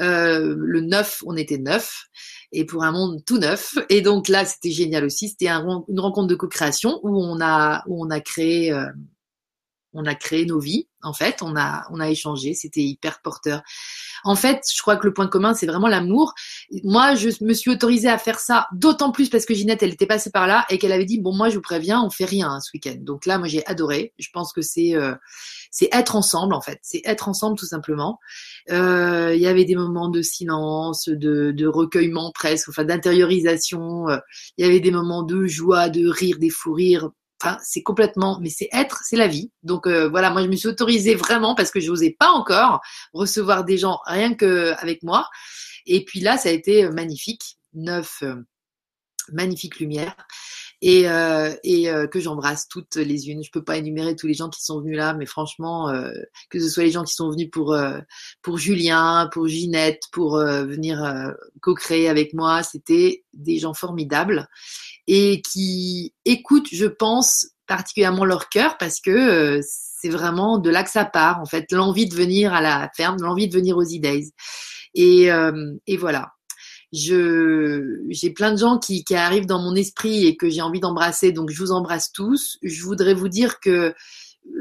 Euh, 0.00 0.54
le 0.56 0.80
9, 0.80 1.22
on 1.26 1.36
était 1.36 1.58
neuf 1.58 2.06
et 2.52 2.64
pour 2.64 2.84
un 2.84 2.92
monde 2.92 3.24
tout 3.24 3.38
neuf. 3.38 3.78
Et 3.88 4.00
donc 4.00 4.28
là, 4.28 4.44
c'était 4.44 4.70
génial 4.70 5.04
aussi. 5.04 5.28
C'était 5.28 5.48
un, 5.48 5.84
une 5.88 6.00
rencontre 6.00 6.28
de 6.28 6.34
co-création 6.34 7.00
où 7.02 7.16
on 7.16 7.40
a 7.40 7.82
où 7.86 8.04
on 8.04 8.10
a 8.10 8.20
créé 8.20 8.72
euh, 8.72 8.86
on 9.92 10.04
a 10.06 10.14
créé 10.14 10.46
nos 10.46 10.60
vies. 10.60 10.86
En 11.02 11.12
fait, 11.12 11.42
on 11.42 11.56
a 11.56 11.86
on 11.90 12.00
a 12.00 12.10
échangé. 12.10 12.54
C'était 12.54 12.82
hyper 12.82 13.22
porteur. 13.22 13.62
En 14.24 14.36
fait, 14.36 14.62
je 14.72 14.80
crois 14.82 14.96
que 14.96 15.06
le 15.06 15.14
point 15.14 15.26
commun, 15.26 15.54
c'est 15.54 15.66
vraiment 15.66 15.88
l'amour. 15.88 16.34
Moi, 16.84 17.14
je 17.14 17.30
me 17.42 17.54
suis 17.54 17.70
autorisée 17.70 18.08
à 18.08 18.18
faire 18.18 18.38
ça, 18.38 18.68
d'autant 18.72 19.12
plus 19.12 19.30
parce 19.30 19.46
que 19.46 19.54
Ginette, 19.54 19.82
elle 19.82 19.92
était 19.92 20.06
passée 20.06 20.30
par 20.30 20.46
là 20.46 20.66
et 20.68 20.78
qu'elle 20.78 20.92
avait 20.92 21.06
dit 21.06 21.20
bon, 21.20 21.34
moi, 21.34 21.48
je 21.48 21.56
vous 21.56 21.62
préviens, 21.62 22.02
on 22.02 22.10
fait 22.10 22.26
rien 22.26 22.50
hein, 22.50 22.60
ce 22.60 22.70
week-end. 22.74 22.98
Donc 23.00 23.26
là, 23.26 23.38
moi, 23.38 23.48
j'ai 23.48 23.64
adoré. 23.66 24.12
Je 24.18 24.28
pense 24.32 24.52
que 24.52 24.62
c'est 24.62 24.94
euh, 24.94 25.14
c'est 25.70 25.88
être 25.92 26.16
ensemble 26.16 26.54
en 26.54 26.60
fait. 26.60 26.78
C'est 26.82 27.02
être 27.04 27.28
ensemble 27.28 27.58
tout 27.58 27.66
simplement. 27.66 28.18
Euh, 28.70 29.34
il 29.34 29.40
y 29.40 29.46
avait 29.46 29.64
des 29.64 29.76
moments 29.76 30.08
de 30.08 30.22
silence, 30.22 31.08
de, 31.08 31.52
de 31.52 31.66
recueillement 31.66 32.32
presque, 32.32 32.68
enfin 32.68 32.84
d'intériorisation. 32.84 34.08
Euh, 34.08 34.18
il 34.58 34.66
y 34.66 34.68
avait 34.68 34.80
des 34.80 34.90
moments 34.90 35.22
de 35.22 35.46
joie, 35.46 35.88
de 35.88 36.08
rire, 36.08 36.38
des 36.38 36.50
fous 36.50 36.74
rires. 36.74 37.10
Enfin, 37.42 37.58
c'est 37.62 37.82
complètement, 37.82 38.38
mais 38.40 38.50
c'est 38.50 38.68
être, 38.72 39.00
c'est 39.04 39.16
la 39.16 39.26
vie. 39.26 39.50
Donc 39.62 39.86
euh, 39.86 40.08
voilà, 40.08 40.30
moi 40.30 40.42
je 40.42 40.48
me 40.48 40.56
suis 40.56 40.68
autorisée 40.68 41.14
vraiment 41.14 41.54
parce 41.54 41.70
que 41.70 41.80
je 41.80 41.88
n'osais 41.88 42.14
pas 42.18 42.30
encore 42.30 42.80
recevoir 43.12 43.64
des 43.64 43.78
gens 43.78 43.98
rien 44.06 44.34
que 44.34 44.74
avec 44.78 45.02
moi. 45.02 45.26
Et 45.86 46.04
puis 46.04 46.20
là, 46.20 46.36
ça 46.36 46.50
a 46.50 46.52
été 46.52 46.88
magnifique, 46.90 47.56
neuf, 47.72 48.22
magnifique 49.32 49.80
lumière 49.80 50.14
et, 50.82 51.08
euh, 51.08 51.54
et 51.62 51.90
euh, 51.90 52.06
que 52.06 52.20
j'embrasse 52.20 52.68
toutes 52.68 52.96
les 52.96 53.28
unes. 53.28 53.42
Je 53.44 53.50
peux 53.50 53.62
pas 53.62 53.76
énumérer 53.76 54.16
tous 54.16 54.26
les 54.26 54.34
gens 54.34 54.48
qui 54.48 54.62
sont 54.62 54.80
venus 54.80 54.96
là, 54.96 55.14
mais 55.14 55.26
franchement, 55.26 55.90
euh, 55.90 56.10
que 56.48 56.58
ce 56.58 56.68
soit 56.68 56.84
les 56.84 56.90
gens 56.90 57.04
qui 57.04 57.14
sont 57.14 57.30
venus 57.30 57.50
pour 57.50 57.74
euh, 57.74 57.98
pour 58.42 58.58
Julien, 58.58 59.28
pour 59.32 59.46
Ginette, 59.46 60.02
pour 60.12 60.36
euh, 60.36 60.64
venir 60.64 61.00
co-créer 61.60 62.08
avec 62.08 62.32
moi, 62.34 62.62
c'était 62.62 63.24
des 63.34 63.58
gens 63.58 63.74
formidables 63.74 64.48
et 65.06 65.42
qui 65.42 66.14
écoutent, 66.24 66.68
je 66.72 66.86
pense, 66.86 67.48
particulièrement 67.66 68.24
leur 68.24 68.48
cœur 68.48 68.78
parce 68.78 69.00
que 69.00 69.60
c'est 69.62 70.08
vraiment 70.08 70.58
de 70.58 70.70
là 70.70 70.82
que 70.82 70.90
ça 70.90 71.04
part 71.04 71.40
en 71.40 71.46
fait, 71.46 71.70
l'envie 71.72 72.08
de 72.08 72.14
venir 72.14 72.54
à 72.54 72.60
la 72.60 72.90
ferme, 72.96 73.20
l'envie 73.20 73.48
de 73.48 73.54
venir 73.54 73.76
aux 73.76 73.84
e 73.84 74.30
Et, 74.94 75.28
et 75.86 75.96
voilà 75.96 76.32
je 76.92 78.00
j'ai 78.08 78.30
plein 78.30 78.52
de 78.52 78.58
gens 78.58 78.78
qui, 78.78 79.04
qui 79.04 79.14
arrivent 79.14 79.46
dans 79.46 79.60
mon 79.60 79.74
esprit 79.74 80.26
et 80.26 80.36
que 80.36 80.48
j'ai 80.48 80.62
envie 80.62 80.80
d'embrasser, 80.80 81.32
donc 81.32 81.50
je 81.50 81.58
vous 81.58 81.72
embrasse 81.72 82.12
tous. 82.12 82.58
Je 82.62 82.82
voudrais 82.82 83.14
vous 83.14 83.28
dire 83.28 83.60
que 83.60 83.94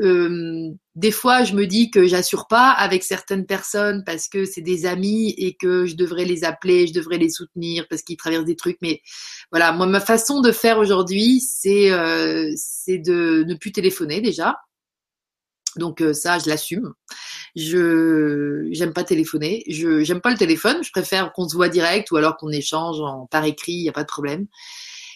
euh, 0.04 0.70
des 0.96 1.12
fois, 1.12 1.44
je 1.44 1.54
me 1.54 1.66
dis 1.66 1.90
que 1.90 2.06
j'assure 2.08 2.48
pas 2.48 2.70
avec 2.72 3.04
certaines 3.04 3.46
personnes 3.46 4.04
parce 4.06 4.28
que 4.28 4.46
c'est 4.46 4.62
des 4.62 4.86
amis 4.86 5.34
et 5.38 5.56
que 5.56 5.86
je 5.86 5.96
devrais 5.96 6.26
les 6.26 6.44
appeler, 6.44 6.88
je 6.88 6.94
devrais 6.94 7.18
les 7.18 7.30
soutenir 7.30 7.88
parce 7.90 8.02
qu'ils 8.02 8.18
traversent 8.18 8.46
des 8.46 8.56
trucs. 8.56 8.78
Mais 8.82 9.02
voilà, 9.52 9.72
moi, 9.72 9.88
ma 9.88 10.00
façon 10.00 10.42
de 10.42 10.52
faire 10.52 10.78
aujourd'hui, 10.78 11.40
c'est 11.42 11.92
euh, 11.92 12.52
c'est 12.56 12.98
de 13.00 13.44
ne 13.48 13.56
plus 13.56 13.72
téléphoner 13.72 14.22
déjà. 14.22 14.58
Donc 15.80 16.02
euh, 16.02 16.14
ça, 16.14 16.38
je 16.38 16.48
l'assume. 16.48 16.94
Je 17.56 18.68
j'aime 18.72 18.94
pas 18.94 19.04
téléphoner. 19.04 19.64
Je 19.68 20.04
j'aime 20.04 20.22
pas 20.22 20.32
le 20.32 20.38
téléphone. 20.38 20.84
Je 20.84 20.92
préfère 20.92 21.34
qu'on 21.34 21.50
se 21.50 21.56
voit 21.56 21.70
direct 21.70 22.12
ou 22.12 22.18
alors 22.18 22.38
qu'on 22.38 22.50
échange 22.52 23.00
en 23.00 23.26
par 23.28 23.44
écrit. 23.46 23.74
Il 23.74 23.84
y 23.84 23.90
a 23.90 23.94
pas 23.94 24.04
de 24.04 24.08
problème. 24.08 24.48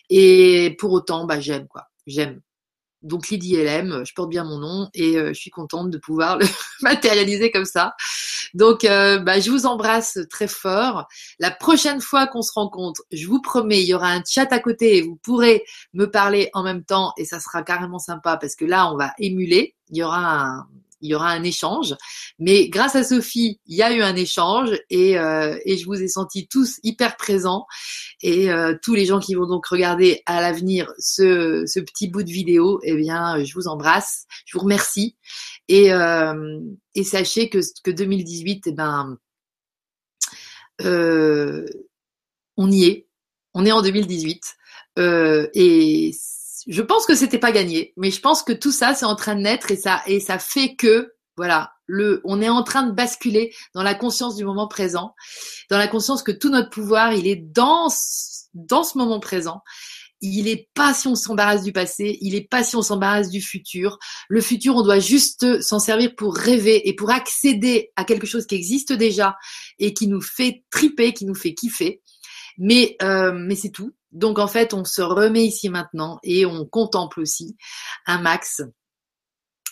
Et 0.10 0.76
pour 0.80 0.92
autant, 0.92 1.26
bah 1.26 1.40
j'aime 1.40 1.68
quoi. 1.68 1.84
J'aime. 2.08 2.42
Donc 3.04 3.30
Lydie 3.30 3.58
LM, 3.58 4.04
je 4.06 4.14
porte 4.14 4.30
bien 4.30 4.44
mon 4.44 4.58
nom 4.58 4.90
et 4.94 5.18
euh, 5.18 5.28
je 5.30 5.40
suis 5.40 5.52
contente 5.52 5.90
de 5.90 5.98
pouvoir 5.98 6.38
le 6.38 6.46
matérialiser 6.82 7.52
comme 7.52 7.66
ça. 7.66 7.96
Donc 8.54 8.86
euh, 8.86 9.20
bah, 9.20 9.40
je 9.40 9.52
vous 9.52 9.66
embrasse 9.66 10.20
très 10.30 10.48
fort. 10.48 11.08
La 11.40 11.52
prochaine 11.52 12.02
fois 12.02 12.28
qu'on 12.28 12.42
se 12.42 12.54
rencontre, 12.54 13.04
je 13.12 13.28
vous 13.28 13.42
promets, 13.42 13.82
il 13.82 13.88
y 13.88 13.94
aura 13.94 14.10
un 14.10 14.24
chat 14.28 14.52
à 14.52 14.60
côté 14.60 14.98
et 14.98 15.02
vous 15.02 15.18
pourrez 15.18 15.64
me 15.94 16.10
parler 16.10 16.50
en 16.54 16.64
même 16.64 16.84
temps 16.84 17.14
et 17.18 17.26
ça 17.26 17.40
sera 17.40 17.62
carrément 17.62 18.00
sympa 18.00 18.38
parce 18.38 18.56
que 18.56 18.66
là 18.66 18.92
on 18.92 18.98
va 18.98 19.14
émuler. 19.20 19.76
Il 19.90 19.98
y 19.98 20.04
aura 20.04 20.42
un, 20.42 20.68
il 21.04 21.12
y 21.12 21.16
aura 21.16 21.30
un 21.30 21.44
échange. 21.44 21.94
Mais 22.40 22.70
grâce 22.70 22.96
à 22.96 23.04
Sophie, 23.04 23.60
il 23.68 23.76
y 23.76 23.84
a 23.84 23.94
eu 23.94 24.02
un 24.02 24.16
échange 24.16 24.72
et, 24.90 25.20
euh, 25.20 25.58
et 25.66 25.78
je 25.78 25.86
vous 25.86 26.02
ai 26.02 26.08
senti 26.08 26.48
tous 26.48 26.80
hyper 26.82 27.16
présents. 27.18 27.68
Et 28.22 28.50
euh, 28.50 28.76
tous 28.82 28.96
les 28.96 29.06
gens 29.06 29.20
qui 29.20 29.36
vont 29.36 29.46
donc 29.46 29.68
regarder 29.68 30.24
à 30.26 30.42
l'avenir 30.42 30.92
ce, 30.98 31.66
ce 31.68 31.80
petit 31.80 32.08
bout 32.08 32.24
de 32.24 32.32
vidéo, 32.32 32.80
eh 32.84 32.96
bien, 32.96 33.44
je 33.44 33.54
vous 33.54 33.68
embrasse, 33.68 34.26
je 34.46 34.58
vous 34.58 34.64
remercie. 34.64 35.18
Et, 35.68 35.94
euh, 35.94 36.60
et 36.96 37.04
sachez 37.04 37.50
que, 37.50 37.60
que 37.84 37.92
2018, 37.92 38.68
eh 38.68 38.72
ben, 38.72 39.18
on 42.58 42.72
y 42.72 42.86
est. 42.86 43.08
On 43.54 43.66
est 43.66 43.72
en 43.72 43.82
2018. 43.82 44.42
Euh, 45.00 45.48
et 45.54 46.12
je 46.68 46.82
pense 46.82 47.06
que 47.06 47.16
c'était 47.16 47.40
pas 47.40 47.52
gagné, 47.52 47.94
mais 47.98 48.12
je 48.12 48.22
pense 48.22 48.44
que 48.44 48.54
tout 48.54 48.72
ça 48.72 48.94
c'est 48.94 49.06
en 49.06 49.16
train 49.16 49.36
de 49.36 49.42
naître 49.42 49.72
et 49.72 49.78
ça 49.78 50.02
et 50.08 50.20
ça 50.20 50.40
fait 50.40 50.76
que 50.76 51.14
voilà, 51.36 51.74
le 51.86 52.22
on 52.24 52.42
est 52.42 52.50
en 52.50 52.64
train 52.64 52.84
de 52.84 52.92
basculer 52.92 53.54
dans 53.74 53.84
la 53.84 53.96
conscience 53.96 54.36
du 54.36 54.46
moment 54.46 54.68
présent, 54.68 55.16
dans 55.70 55.78
la 55.78 55.88
conscience 55.88 56.24
que 56.24 56.32
tout 56.32 56.50
notre 56.50 56.70
pouvoir, 56.70 57.14
il 57.14 57.28
est 57.28 57.36
dans 57.36 57.90
dans 58.54 58.84
ce 58.84 58.98
moment 58.98 59.20
présent. 59.20 59.62
Il 60.26 60.48
est 60.48 60.70
pas 60.74 60.94
si 60.94 61.10
on 61.10 61.16
s'embarrasse 61.16 61.64
du 61.64 61.74
passé, 61.74 62.18
il 62.22 62.34
est 62.34 62.48
pas 62.48 62.64
si 62.64 62.78
on 62.78 62.82
s'embarrasse 62.82 63.30
du 63.30 63.42
futur. 63.42 64.00
Le 64.30 64.40
futur, 64.40 64.78
on 64.78 64.82
doit 64.82 65.00
juste 65.00 65.62
s'en 65.62 65.80
servir 65.80 66.16
pour 66.16 66.34
rêver 66.34 66.88
et 66.88 66.96
pour 66.96 67.12
accéder 67.12 67.92
à 67.98 68.06
quelque 68.06 68.26
chose 68.26 68.46
qui 68.46 68.56
existe 68.56 68.94
déjà 68.94 69.36
et 69.80 69.94
qui 69.94 70.08
nous 70.08 70.22
fait 70.22 70.64
triper, 70.72 71.12
qui 71.12 71.26
nous 71.26 71.36
fait 71.36 71.54
kiffer. 71.54 72.02
Mais 72.58 72.96
euh, 73.02 73.34
mais 73.34 73.56
c'est 73.56 73.72
tout. 73.72 73.92
Donc 74.14 74.40
en 74.40 74.48
fait, 74.48 74.74
on 74.74 74.86
se 74.86 75.02
remet 75.02 75.46
ici 75.46 75.70
maintenant 75.70 76.20
et 76.24 76.46
on 76.46 76.66
contemple 76.66 77.20
aussi 77.20 77.58
un 78.06 78.22
max 78.22 78.62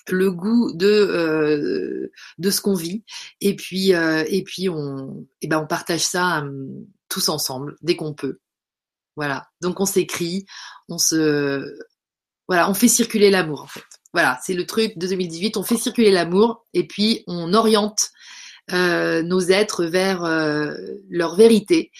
le 0.09 0.31
goût 0.31 0.71
de 0.73 0.87
euh, 0.87 2.11
de 2.37 2.49
ce 2.49 2.61
qu'on 2.61 2.75
vit. 2.75 3.03
Et 3.39 3.55
puis 3.55 3.93
euh, 3.93 4.23
et 4.27 4.43
puis 4.43 4.69
on 4.69 5.27
et 5.41 5.47
ben 5.47 5.59
on 5.59 5.67
partage 5.67 6.01
ça 6.01 6.39
hum, 6.39 6.85
tous 7.09 7.29
ensemble 7.29 7.75
dès 7.81 7.95
qu'on 7.95 8.13
peut. 8.13 8.39
Voilà. 9.15 9.47
Donc 9.61 9.79
on 9.79 9.85
s'écrit 9.85 10.45
on 10.89 10.97
se 10.97 11.77
voilà 12.47 12.69
on 12.69 12.73
fait 12.73 12.87
circuler 12.87 13.29
l'amour 13.29 13.61
en 13.61 13.67
fait. 13.67 13.83
Voilà 14.13 14.39
c'est 14.43 14.53
le 14.53 14.65
truc 14.65 14.97
de 14.97 15.07
2018 15.07 15.57
on 15.57 15.63
fait 15.63 15.77
circuler 15.77 16.11
l'amour 16.11 16.65
et 16.73 16.87
puis 16.87 17.23
on 17.27 17.53
oriente 17.53 18.09
euh, 18.71 19.21
nos 19.21 19.41
êtres 19.41 19.85
vers 19.85 20.23
leur 21.09 21.35
vérité 21.35 21.91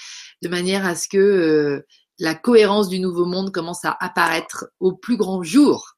de 0.41 0.49
manière 0.49 0.85
à 0.85 0.95
ce 0.95 1.07
que 1.07 1.85
la 2.21 2.35
cohérence 2.35 2.87
du 2.87 2.99
nouveau 2.99 3.25
monde 3.25 3.51
commence 3.51 3.83
à 3.83 3.97
apparaître 3.99 4.71
au 4.79 4.95
plus 4.95 5.17
grand 5.17 5.41
jour. 5.41 5.97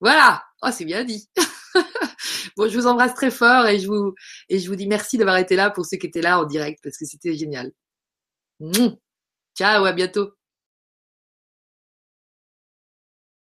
Voilà. 0.00 0.42
Oh, 0.60 0.70
c'est 0.72 0.84
bien 0.84 1.04
dit. 1.04 1.28
bon, 2.56 2.68
je 2.68 2.76
vous 2.76 2.88
embrasse 2.88 3.14
très 3.14 3.30
fort 3.30 3.66
et 3.68 3.78
je 3.78 3.86
vous, 3.86 4.12
et 4.48 4.58
je 4.58 4.68
vous 4.68 4.74
dis 4.74 4.88
merci 4.88 5.18
d'avoir 5.18 5.36
été 5.36 5.54
là 5.54 5.70
pour 5.70 5.86
ceux 5.86 5.98
qui 5.98 6.08
étaient 6.08 6.20
là 6.20 6.40
en 6.40 6.46
direct 6.46 6.80
parce 6.82 6.98
que 6.98 7.04
c'était 7.06 7.34
génial. 7.34 7.70
Ciao, 9.56 9.84
à 9.84 9.92
bientôt. 9.92 10.32